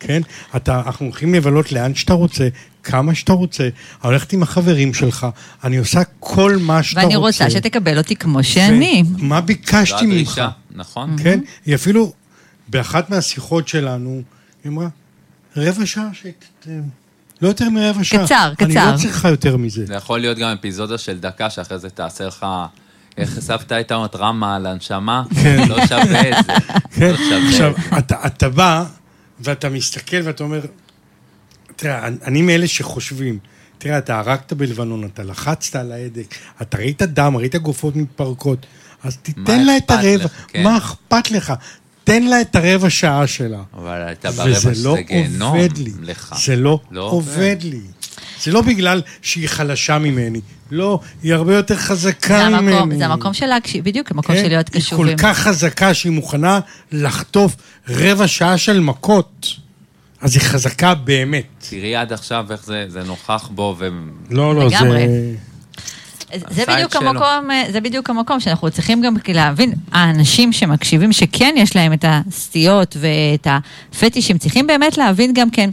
כן? 0.00 0.22
אתה, 0.56 0.82
אנחנו 0.86 1.06
הולכים 1.06 1.34
לבלות 1.34 1.72
לאן 1.72 1.94
שאתה 1.94 2.12
רוצה, 2.12 2.48
כמה 2.82 3.14
שאתה 3.14 3.32
רוצה, 3.32 3.62
אני 3.64 3.70
הולכת 4.02 4.32
עם 4.32 4.42
החברים 4.42 4.94
שלך, 4.94 5.26
אני 5.64 5.76
עושה 5.76 6.00
כל 6.20 6.56
מה 6.60 6.82
שאתה 6.82 7.00
רוצה. 7.00 7.06
ואני 7.06 7.16
רוצה 7.16 7.50
שתקבל 7.50 7.98
אותי 7.98 8.16
כמו 8.16 8.42
שאני. 8.44 9.02
מה 9.18 9.40
זו 9.40 9.46
ביקשתי 9.46 9.94
ממך? 10.06 10.12
הדרישה, 10.12 10.48
נכון? 10.74 11.16
כן? 11.22 11.40
היא 11.66 11.74
אפילו, 11.74 12.12
באחת 12.68 13.10
מהשיחות 13.10 13.68
שלנו, 13.68 14.22
היא 14.66 14.72
אמרה, 14.72 14.88
רבע 15.56 15.86
שעה, 15.86 16.08
שת... 16.12 16.66
לא 17.42 17.48
יותר 17.48 17.70
מרבע 17.70 18.04
שעה. 18.04 18.24
קצר, 18.26 18.52
אני 18.60 18.74
קצר. 18.74 18.92
לא 18.92 18.96
צריכה 18.96 19.28
יותר 19.28 19.56
מזה. 19.56 19.86
זה 19.86 19.94
יכול 19.94 20.20
להיות 20.20 20.38
גם 20.38 20.56
אפיזודה 20.60 20.98
של 20.98 21.18
דקה, 21.18 21.50
שאחרי 21.50 21.78
זה 21.78 21.90
תעשה 21.90 22.26
לך... 22.26 22.46
איך 23.16 23.40
סבתא 23.40 23.74
הייתה 23.74 23.94
אומרת, 23.94 24.16
רמה 24.16 24.56
על 24.56 24.66
הנשמה? 24.66 25.22
לא 25.68 25.86
שווה 25.86 26.00
את 26.40 26.44
זה. 26.46 26.52
כן, 26.90 27.10
לא 27.10 27.16
שווה 27.16 27.48
עכשיו, 27.48 27.70
את 27.70 27.90
זה. 27.90 27.98
אתה, 27.98 28.26
אתה 28.26 28.48
בא 28.48 28.84
ואתה 29.40 29.68
מסתכל 29.68 30.16
ואתה 30.24 30.44
אומר, 30.44 30.60
תראה, 31.76 32.06
אני- 32.06 32.16
אני 32.24 32.42
מאלה 32.42 32.68
שחושבים 32.68 33.38
תראה, 33.78 33.98
אתה 33.98 34.18
הרגת 34.18 34.52
בלבנון, 34.52 35.04
אתה 35.04 35.22
לחצת 35.22 35.76
על 35.76 35.92
ההדק, 35.92 36.34
אתה 36.62 36.78
ראית 36.78 37.02
דם, 37.02 37.36
ראית 37.36 37.54
גופות 37.56 37.96
מתפרקות, 37.96 38.66
אז 39.04 39.16
תיתן 39.16 39.64
לה 39.66 39.76
את 39.76 39.90
הרבע, 39.90 40.24
לך, 40.24 40.30
כן. 40.48 40.62
מה 40.62 40.76
אכפת 40.78 41.30
לך? 41.30 41.52
תן 42.06 42.22
לה 42.22 42.40
את 42.40 42.56
הרבע 42.56 42.90
שעה 42.90 43.26
שלה. 43.26 43.62
אבל 43.74 44.12
אתה 44.12 44.30
ברבע 44.30 44.50
וזה 44.50 44.68
לא 44.68 44.74
שזה 44.74 45.02
גיהנום 45.02 45.56
עובד 45.56 45.78
לי. 45.78 45.92
לך. 46.02 46.34
זה 46.44 46.56
לא 46.56 46.80
לא 46.90 47.02
עובד 47.02 47.56
לי. 47.62 47.80
זה 48.42 48.52
לא 48.52 48.62
בגלל 48.62 49.02
שהיא 49.22 49.48
חלשה 49.48 49.98
ממני. 49.98 50.40
לא, 50.70 51.00
היא 51.22 51.34
הרבה 51.34 51.56
יותר 51.56 51.74
זה 51.74 51.80
חזקה 51.80 52.48
ממני. 52.48 52.76
המקום, 52.76 52.98
זה 52.98 53.06
המקום 53.06 53.34
של 53.34 53.46
להקשיב, 53.46 53.84
בדיוק, 53.84 54.10
המקום 54.10 54.36
כן? 54.36 54.42
של 54.42 54.48
להיות 54.48 54.74
היא 54.74 54.82
קשובים. 54.82 55.16
כל 55.16 55.22
כך 55.22 55.38
חזקה 55.38 55.94
שהיא 55.94 56.12
מוכנה 56.12 56.60
לחטוף 56.92 57.56
רבע 57.88 58.28
שעה 58.28 58.58
של 58.58 58.80
מכות. 58.80 59.46
אז 60.20 60.34
היא 60.34 60.42
חזקה 60.42 60.94
באמת. 60.94 61.44
תראי 61.70 61.96
עד 61.96 62.12
עכשיו 62.12 62.46
איך 62.50 62.64
זה, 62.64 62.84
זה 62.88 63.02
נוכח 63.02 63.50
בו, 63.54 63.76
ו... 63.78 63.88
לא, 64.30 64.54
לא, 64.54 64.66
לגמרי. 64.66 65.08
זה... 65.08 65.34
זה 66.50 66.64
בדיוק 66.68 66.96
את. 66.96 67.02
המקום, 67.02 67.50
אה, 67.50 67.64
זה 67.70 67.80
בדיוק 67.80 68.10
המקום 68.10 68.40
שאנחנו 68.40 68.70
צריכים 68.70 69.02
גם 69.02 69.14
להבין, 69.28 69.72
האנשים 69.92 70.52
שמקשיבים, 70.52 71.12
שכן 71.12 71.54
יש 71.58 71.76
להם 71.76 71.92
את 71.92 72.04
הסטיות 72.08 72.96
ואת 73.00 73.46
הפטישים, 73.50 74.38
צריכים 74.38 74.66
באמת 74.66 74.98
להבין 74.98 75.34
גם 75.34 75.50
כן 75.50 75.70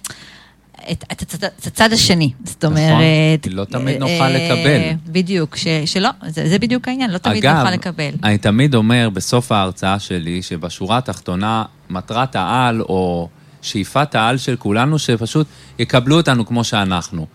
את, 0.92 1.06
את, 1.12 1.22
הצד, 1.22 1.44
את 1.44 1.68
הצד 1.68 1.94
השני. 1.94 2.32
זאת 2.44 2.66
נכון, 2.66 2.78
אומרת... 2.78 3.44
כי 3.44 3.50
לא 3.50 3.66
תמיד 3.66 3.94
אה, 3.94 4.00
נוכל 4.00 4.24
אה, 4.24 4.30
לקבל. 4.30 4.80
בדיוק, 5.08 5.56
ש, 5.56 5.68
שלא, 5.86 6.10
זה, 6.28 6.50
זה 6.50 6.60
בדיוק 6.60 6.88
העניין, 6.88 7.12
לא 7.12 7.18
תמיד 7.18 7.46
אגב, 7.46 7.58
נוכל 7.58 7.72
לקבל. 7.72 8.12
אני 8.24 8.38
תמיד 8.38 8.76
אומר 8.76 9.10
בסוף 9.14 9.52
ההרצאה 9.52 10.00
שלי, 10.00 10.42
שבשורה 10.42 10.98
התחתונה, 10.98 11.64
מטרת 11.90 12.36
העל 12.36 12.82
או 12.82 13.30
שאיפת 13.62 14.16
העל 14.16 14.38
של 14.38 14.56
כולנו, 14.56 15.00
שפשוט 15.00 15.48
יקבלו 15.80 16.18
אותנו 16.18 16.46
כמו 16.46 16.64
שאנחנו. 16.64 17.26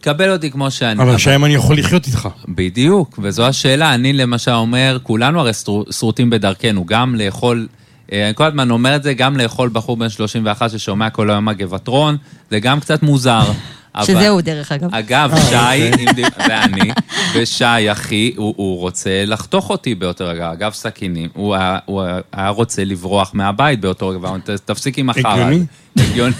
תקבל 0.00 0.32
אותי 0.32 0.50
כמו 0.50 0.70
שאני. 0.70 1.02
אבל 1.02 1.18
שם 1.18 1.44
אני 1.44 1.54
יכול 1.54 1.78
לחיות 1.78 2.06
איתך. 2.06 2.28
בדיוק, 2.48 3.18
וזו 3.22 3.46
השאלה. 3.46 3.94
אני 3.94 4.12
למשל 4.12 4.50
אומר, 4.50 4.98
כולנו 5.02 5.40
הרי 5.40 5.52
שרוטים 5.90 6.30
בדרכנו, 6.30 6.84
גם 6.84 7.14
לאכול, 7.14 7.68
אה, 8.12 8.26
אני 8.26 8.34
כל 8.34 8.44
הזמן 8.44 8.70
אומר 8.70 8.96
את 8.96 9.02
זה, 9.02 9.14
גם 9.14 9.36
לאכול 9.36 9.70
בחור 9.72 9.96
בן 9.96 10.08
31 10.08 10.70
ששומע 10.70 11.10
כל 11.10 11.30
היום 11.30 11.44
מגבעטרון, 11.44 12.16
זה 12.50 12.60
גם 12.60 12.80
קצת 12.80 13.02
מוזר. 13.02 13.42
שזהו, 14.04 14.40
דרך 14.40 14.72
אגב. 14.72 14.94
אגב, 14.94 15.32
אה, 15.32 15.40
שי, 15.40 15.90
אוקיי. 16.08 16.24
ואני, 16.48 16.90
ושי, 17.34 17.92
אחי, 17.92 18.32
הוא, 18.36 18.54
הוא 18.56 18.78
רוצה 18.78 19.24
לחתוך 19.26 19.70
אותי 19.70 19.94
באותו 19.94 20.24
רגע. 20.26 20.52
אגב, 20.52 20.72
סכינים, 20.72 21.28
הוא 21.34 21.54
היה, 21.54 21.78
הוא 21.84 22.02
היה 22.32 22.48
רוצה 22.48 22.84
לברוח 22.84 23.30
מהבית 23.34 23.80
באותו 23.80 24.08
רגע, 24.08 24.30
תפסיק 24.64 24.98
עם 24.98 25.10
החרא. 25.10 25.32
הגיוני? 25.32 25.64
הגיוני. 25.98 26.34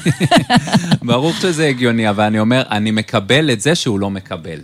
ברור 1.03 1.33
שזה 1.33 1.67
הגיוני, 1.67 2.11
אבל 2.11 2.25
אני 2.25 2.39
אומר, 2.39 2.63
אני 2.71 2.91
מקבל 2.91 3.51
את 3.51 3.61
זה 3.61 3.75
שהוא 3.75 3.99
לא 4.01 4.11
מקבל. 4.11 4.59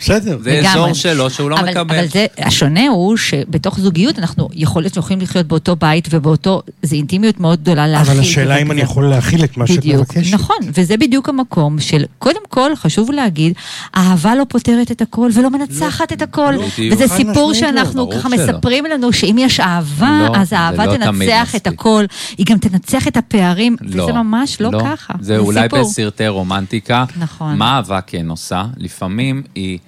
בסדר. 0.00 0.38
זה 0.42 0.50
לגמרי. 0.50 0.68
אזור 0.68 0.94
שלו 0.94 1.30
שהוא 1.30 1.50
לא 1.50 1.56
אבל, 1.58 1.70
מקבל. 1.70 1.98
אבל 1.98 2.06
זה, 2.08 2.26
השונה 2.38 2.88
הוא 2.88 3.16
שבתוך 3.16 3.80
זוגיות 3.80 4.18
אנחנו 4.18 4.48
יכול 4.54 4.82
להיות 4.82 4.94
שיכולים 4.94 5.20
לחיות 5.20 5.46
באותו 5.46 5.76
בית 5.76 6.08
ובאותו, 6.10 6.62
זה 6.82 6.96
אינטימיות 6.96 7.40
מאוד 7.40 7.60
גדולה 7.62 7.86
להכיל. 7.86 8.10
אבל 8.12 8.20
השאלה 8.20 8.56
אם. 8.56 8.70
אני 8.70 8.80
יכול 8.80 9.08
להכיל 9.10 9.44
את 9.44 9.56
מה 9.56 9.66
שאת 9.66 9.86
מבקשת. 9.86 10.34
נכון, 10.34 10.56
וזה 10.74 10.96
בדיוק 10.96 11.28
המקום 11.28 11.80
של, 11.80 12.04
קודם 12.18 12.40
כל, 12.48 12.76
חשוב 12.76 13.10
להגיד, 13.10 13.52
אהבה 13.96 14.34
לא 14.34 14.44
פותרת 14.48 14.90
את 14.90 15.00
הכל 15.02 15.30
ולא 15.34 15.50
מנצחת 15.50 16.12
את 16.12 16.22
הכל, 16.22 16.54
לא. 16.56 16.92
וזה 16.92 17.08
סיפור 17.08 17.48
לא, 17.48 17.54
שאנחנו 17.54 18.10
ככה 18.10 18.28
שלא. 18.28 18.46
מספרים 18.46 18.84
לנו 18.84 19.12
שאם 19.12 19.36
יש 19.38 19.60
אהבה, 19.60 20.28
לא, 20.28 20.36
אז 20.36 20.48
זה 20.48 20.58
האהבה 20.58 20.86
לא 20.86 20.96
תנצח 20.96 21.54
את. 21.56 21.66
הכל, 21.66 22.04
היא 22.38 22.46
גם 22.46 22.58
תנצח 22.58 23.08
את 23.08 23.16
הפערים, 23.16 23.76
וזה 23.82 24.12
ממש 24.12 24.60
לא 24.60 24.70
ככה, 24.82 25.14
זה 25.20 25.38
אולי 25.38 25.62
סיפור. 25.62 25.80
בסרטי 25.80 26.28
רומנטיקה. 26.28 27.04
נכון. 27.16 27.56
מה 27.56 27.76
אהבה 27.76 28.00
כן 28.00 28.30
עושה? 28.30 28.64
לפעמים 28.76 29.42
היא... 29.54 29.78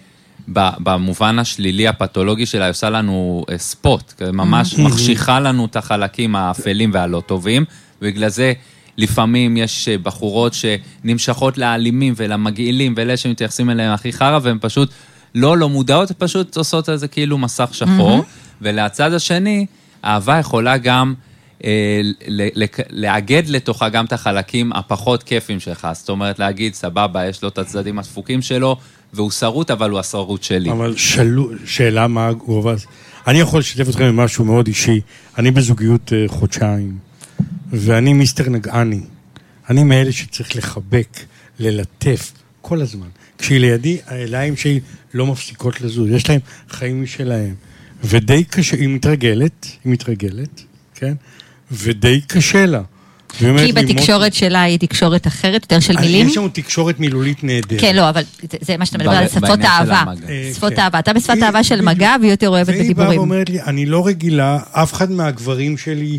במובן 0.49 1.39
השלילי 1.39 1.89
הפתולוגי 1.89 2.47
שלה, 2.47 2.65
היא 2.65 2.71
עושה 2.71 2.91
לנו 2.91 3.45
אה, 3.51 3.59
ספוט, 3.59 4.13
כזה 4.13 4.33
ממש 4.33 4.79
מחשיכה 4.79 5.41
לנו 5.41 5.65
את 5.65 5.77
החלקים 5.77 6.37
האפלים 6.37 6.91
והלא 6.95 7.23
טובים, 7.27 7.65
ובגלל 8.03 8.29
זה 8.29 8.53
לפעמים 8.99 9.57
יש 9.57 9.89
אה, 9.89 9.99
בחורות 9.99 10.55
שנמשכות 10.55 11.59
לאלימים 11.59 12.15
ולמגעילים 12.17 12.95
ואלה 12.97 13.17
שמתייחסים 13.17 13.71
אליהם 13.71 13.93
הכי 13.93 14.13
חרא, 14.13 14.39
והן 14.43 14.59
פשוט 14.61 14.91
לא 15.35 15.59
לא 15.59 15.69
מודעות, 15.69 16.13
פשוט 16.13 16.57
עושות 16.57 16.89
על 16.89 16.97
זה 16.97 17.09
כאילו 17.09 17.39
מסך 17.39 17.69
שחור, 17.73 18.25
ולצד 18.61 19.13
השני, 19.13 19.67
אהבה 20.05 20.39
יכולה 20.39 20.77
גם... 20.77 21.15
אה, 21.65 22.01
לאגד 22.91 23.43
לתוכה 23.49 23.89
גם 23.89 24.05
את 24.05 24.13
החלקים 24.13 24.73
הפחות 24.73 25.23
כיפים 25.23 25.61
שלך. 25.61 25.89
זאת 25.93 26.09
אומרת, 26.09 26.39
להגיד, 26.39 26.75
סבבה, 26.75 27.27
יש 27.27 27.43
לו 27.43 27.49
את 27.49 27.59
הצדדים 27.59 27.99
הדפוקים 27.99 28.43
שלו, 28.43 28.77
והוא 29.13 29.31
שרוט, 29.31 29.71
אבל 29.71 29.91
הוא 29.91 30.01
השרוט 30.01 30.43
שלי. 30.43 30.71
אבל 30.71 30.97
שאלו, 30.97 31.51
שאלה 31.65 32.09
מה 32.09 32.29
הגובה. 32.29 32.75
אני 33.27 33.41
יכול 33.41 33.61
לשתף 33.61 33.89
אתכם 33.89 34.09
במשהו 34.09 34.45
מאוד 34.45 34.67
אישי. 34.67 35.01
אני 35.39 35.51
בזוגיות 35.51 36.13
אה, 36.13 36.25
חודשיים, 36.29 36.99
ואני 37.71 38.13
מיסטר 38.13 38.49
נגעני. 38.49 39.01
אני 39.71 39.85
מאלה 39.85 40.13
שצריך 40.13 40.57
לחבק, 40.57 41.19
ללטף, 41.59 42.33
כל 42.61 42.81
הזמן. 42.81 43.07
כשהיא 43.39 43.61
לידי, 43.61 43.99
העיניים 44.07 44.57
שלי 44.57 44.81
לא 45.15 45.27
מפסיקות 45.27 45.81
לזוז, 45.81 46.11
יש 46.11 46.29
להם 46.29 46.41
חיים 46.69 47.03
משלהם. 47.03 47.55
ודי 48.05 48.45
קשה, 48.45 48.77
היא 48.77 48.89
מתרגלת, 48.89 49.67
היא 49.85 49.93
מתרגלת, 49.93 50.63
כן? 50.95 51.15
ודי 51.73 52.21
קשה 52.21 52.67
לה. 52.67 52.83
כי 53.39 53.73
בתקשורת 53.75 54.35
שלה 54.35 54.63
היא 54.63 54.79
תקשורת 54.79 55.27
אחרת, 55.27 55.63
יותר 55.63 55.81
של 55.81 55.93
"מוטי, 55.93 56.07
מילים. 56.07 56.29
יש 56.29 56.37
לנו 56.37 56.49
תקשורת 56.49 57.01
מילולית 57.01 57.45
נהדרת. 57.45 57.81
כן, 57.81 57.97
לא, 57.97 58.09
אבל 58.09 58.23
זה- 58.61 58.77
מה 58.77 58.87
שאתה 58.87 58.99
מדבר 58.99 59.11
על 59.11 59.29
שפות 59.29 59.61
אהבה. 59.65 60.05
אה, 60.29 60.51
שפות 60.55 60.73
כן. 60.73 60.81
אהבה. 60.81 60.99
אתה 60.99 61.13
בשפת 61.13 61.37
אהבה 61.43 61.65
של. 61.65 61.81
מגע, 61.83 62.15
והיא 62.21 62.31
יותר 62.31 62.49
אוהבת 62.49 62.69
והיא 62.69 62.79
באה 62.79 62.89
בדיבורים. 62.95 63.19
ואומרת 63.19 63.51
לי, 63.51 63.63
אני 63.63 63.87
לא 63.87 64.07
רגילה, 64.07 64.59
אף 64.73 64.93
אחד 64.93 65.11
מהגברים 65.11 65.79
שלי 65.79 66.19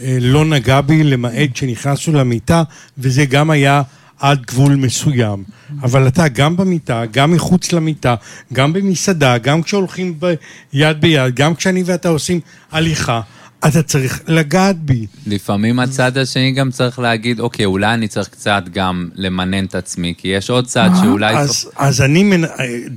אה, 0.00 0.18
לא 0.20 0.44
נגע 0.44 0.80
בי, 0.80 1.04
למעט 1.04 1.32
כשנכנסנו 1.54 2.18
למיטה, 2.18 2.62
וזה 2.98 3.24
גם 3.24 3.50
היה 3.50 3.82
עד 4.20 4.42
גבול 4.46 4.74
מסוים. 4.74 5.44
אבל 5.82 6.08
אתה 6.08 6.28
גם 6.28 6.56
במיטה, 6.56 7.02
גם 7.12 7.30
מחוץ 7.32 7.72
למיטה, 7.72 8.14
גם 8.52 8.72
במסעדה, 8.72 9.38
גם 9.38 9.62
כשהולכים 9.62 10.14
ב- 10.18 10.34
יד 10.72 11.00
ביד, 11.00 11.34
גם 11.34 11.54
כשאני 11.54 11.82
ואתה 11.86 12.08
עושים 12.08 12.40
הליכה, 12.72 13.20
אתה 13.66 13.82
צריך 13.82 14.20
לגעת 14.28 14.78
בי. 14.78 15.06
לפעמים 15.26 15.78
הצד 15.78 16.18
השני 16.18 16.52
גם 16.52 16.70
צריך 16.70 16.98
להגיד, 16.98 17.40
אוקיי, 17.40 17.64
אולי 17.64 17.94
אני 17.94 18.08
צריך 18.08 18.28
קצת 18.28 18.62
גם 18.72 19.08
למנן 19.14 19.64
את 19.64 19.74
עצמי, 19.74 20.14
כי 20.18 20.28
יש 20.28 20.50
עוד 20.50 20.66
צד 20.66 20.90
שאולי... 21.02 21.36
אז, 21.36 21.70
אז 21.76 22.00
אני, 22.00 22.22
מנ... 22.22 22.44
אה, 22.44 22.50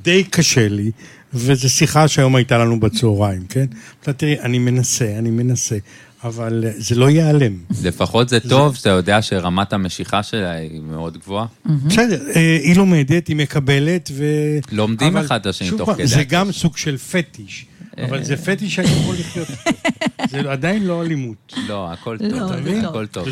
די 0.04 0.24
קשה 0.24 0.68
לי, 0.68 0.92
וזו 1.34 1.70
שיחה 1.70 2.08
שהיום 2.08 2.36
הייתה 2.36 2.58
לנו 2.58 2.80
בצהריים, 2.80 3.46
כן? 3.50 3.66
אתה 4.02 4.14
תראי, 4.14 4.40
אני 4.40 4.60
מנסה, 4.60 5.16
אני 5.18 5.30
מנסה, 5.30 5.78
אבל 6.24 6.64
אה, 6.68 6.72
זה 6.78 6.96
לא 6.96 7.10
ייעלם. 7.10 7.54
לפחות 7.84 8.30
זה 8.30 8.40
טוב 8.40 8.76
שאתה 8.76 8.90
יודע 8.90 9.22
שרמת 9.22 9.74
המשיכה 9.74 10.24
שלה 10.24 10.52
היא 10.52 10.82
מאוד 10.82 11.18
גבוהה. 11.18 11.46
בסדר, 11.66 12.22
אה, 12.36 12.60
היא 12.64 12.78
לומדת, 12.78 13.28
היא 13.28 13.36
מקבלת, 13.36 14.12
ו... 14.14 14.26
לומדים 14.72 15.18
אחד 15.18 15.40
את 15.40 15.46
השני 15.46 15.78
תוך 15.78 15.90
כדי. 15.92 16.08
זה 16.08 16.24
גם 16.24 16.52
סוג 16.52 16.78
של 16.78 16.98
פטיש, 16.98 17.66
אבל 18.04 18.24
זה 18.24 18.38
פטיש 18.38 18.76
שאני 18.76 18.88
יכול 18.88 19.16
לחיות. 19.16 19.48
זה 20.32 20.52
עדיין 20.52 20.84
לא 20.84 21.04
אלימות. 21.04 21.54
לא, 21.68 21.92
הכל 21.92 22.18
לא, 22.20 22.40
טוב. 22.40 22.52
הכל 22.84 23.08
טוב. 23.08 23.28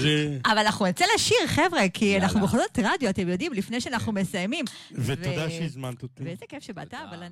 אבל 0.45 0.57
אנחנו 0.57 0.85
נצא 0.85 1.05
לשיר, 1.15 1.37
חבר'ה, 1.47 1.89
כי. 1.93 2.17
אנחנו 2.17 2.39
בכל 2.41 2.57
זאת 2.57 2.79
רדיו, 2.79 3.09
אתם 3.09 3.29
יודעים, 3.29 3.53
לפני 3.53 3.81
שאנחנו 3.81 4.11
מסיימים. 4.11 4.65
ותודה 4.91 5.49
שהזמנת 5.49 6.03
אותי. 6.03 6.23
ואיזה 6.23 6.45
כיף 6.49 6.63
שבאת, 6.63 6.93
אבל... 6.93 7.17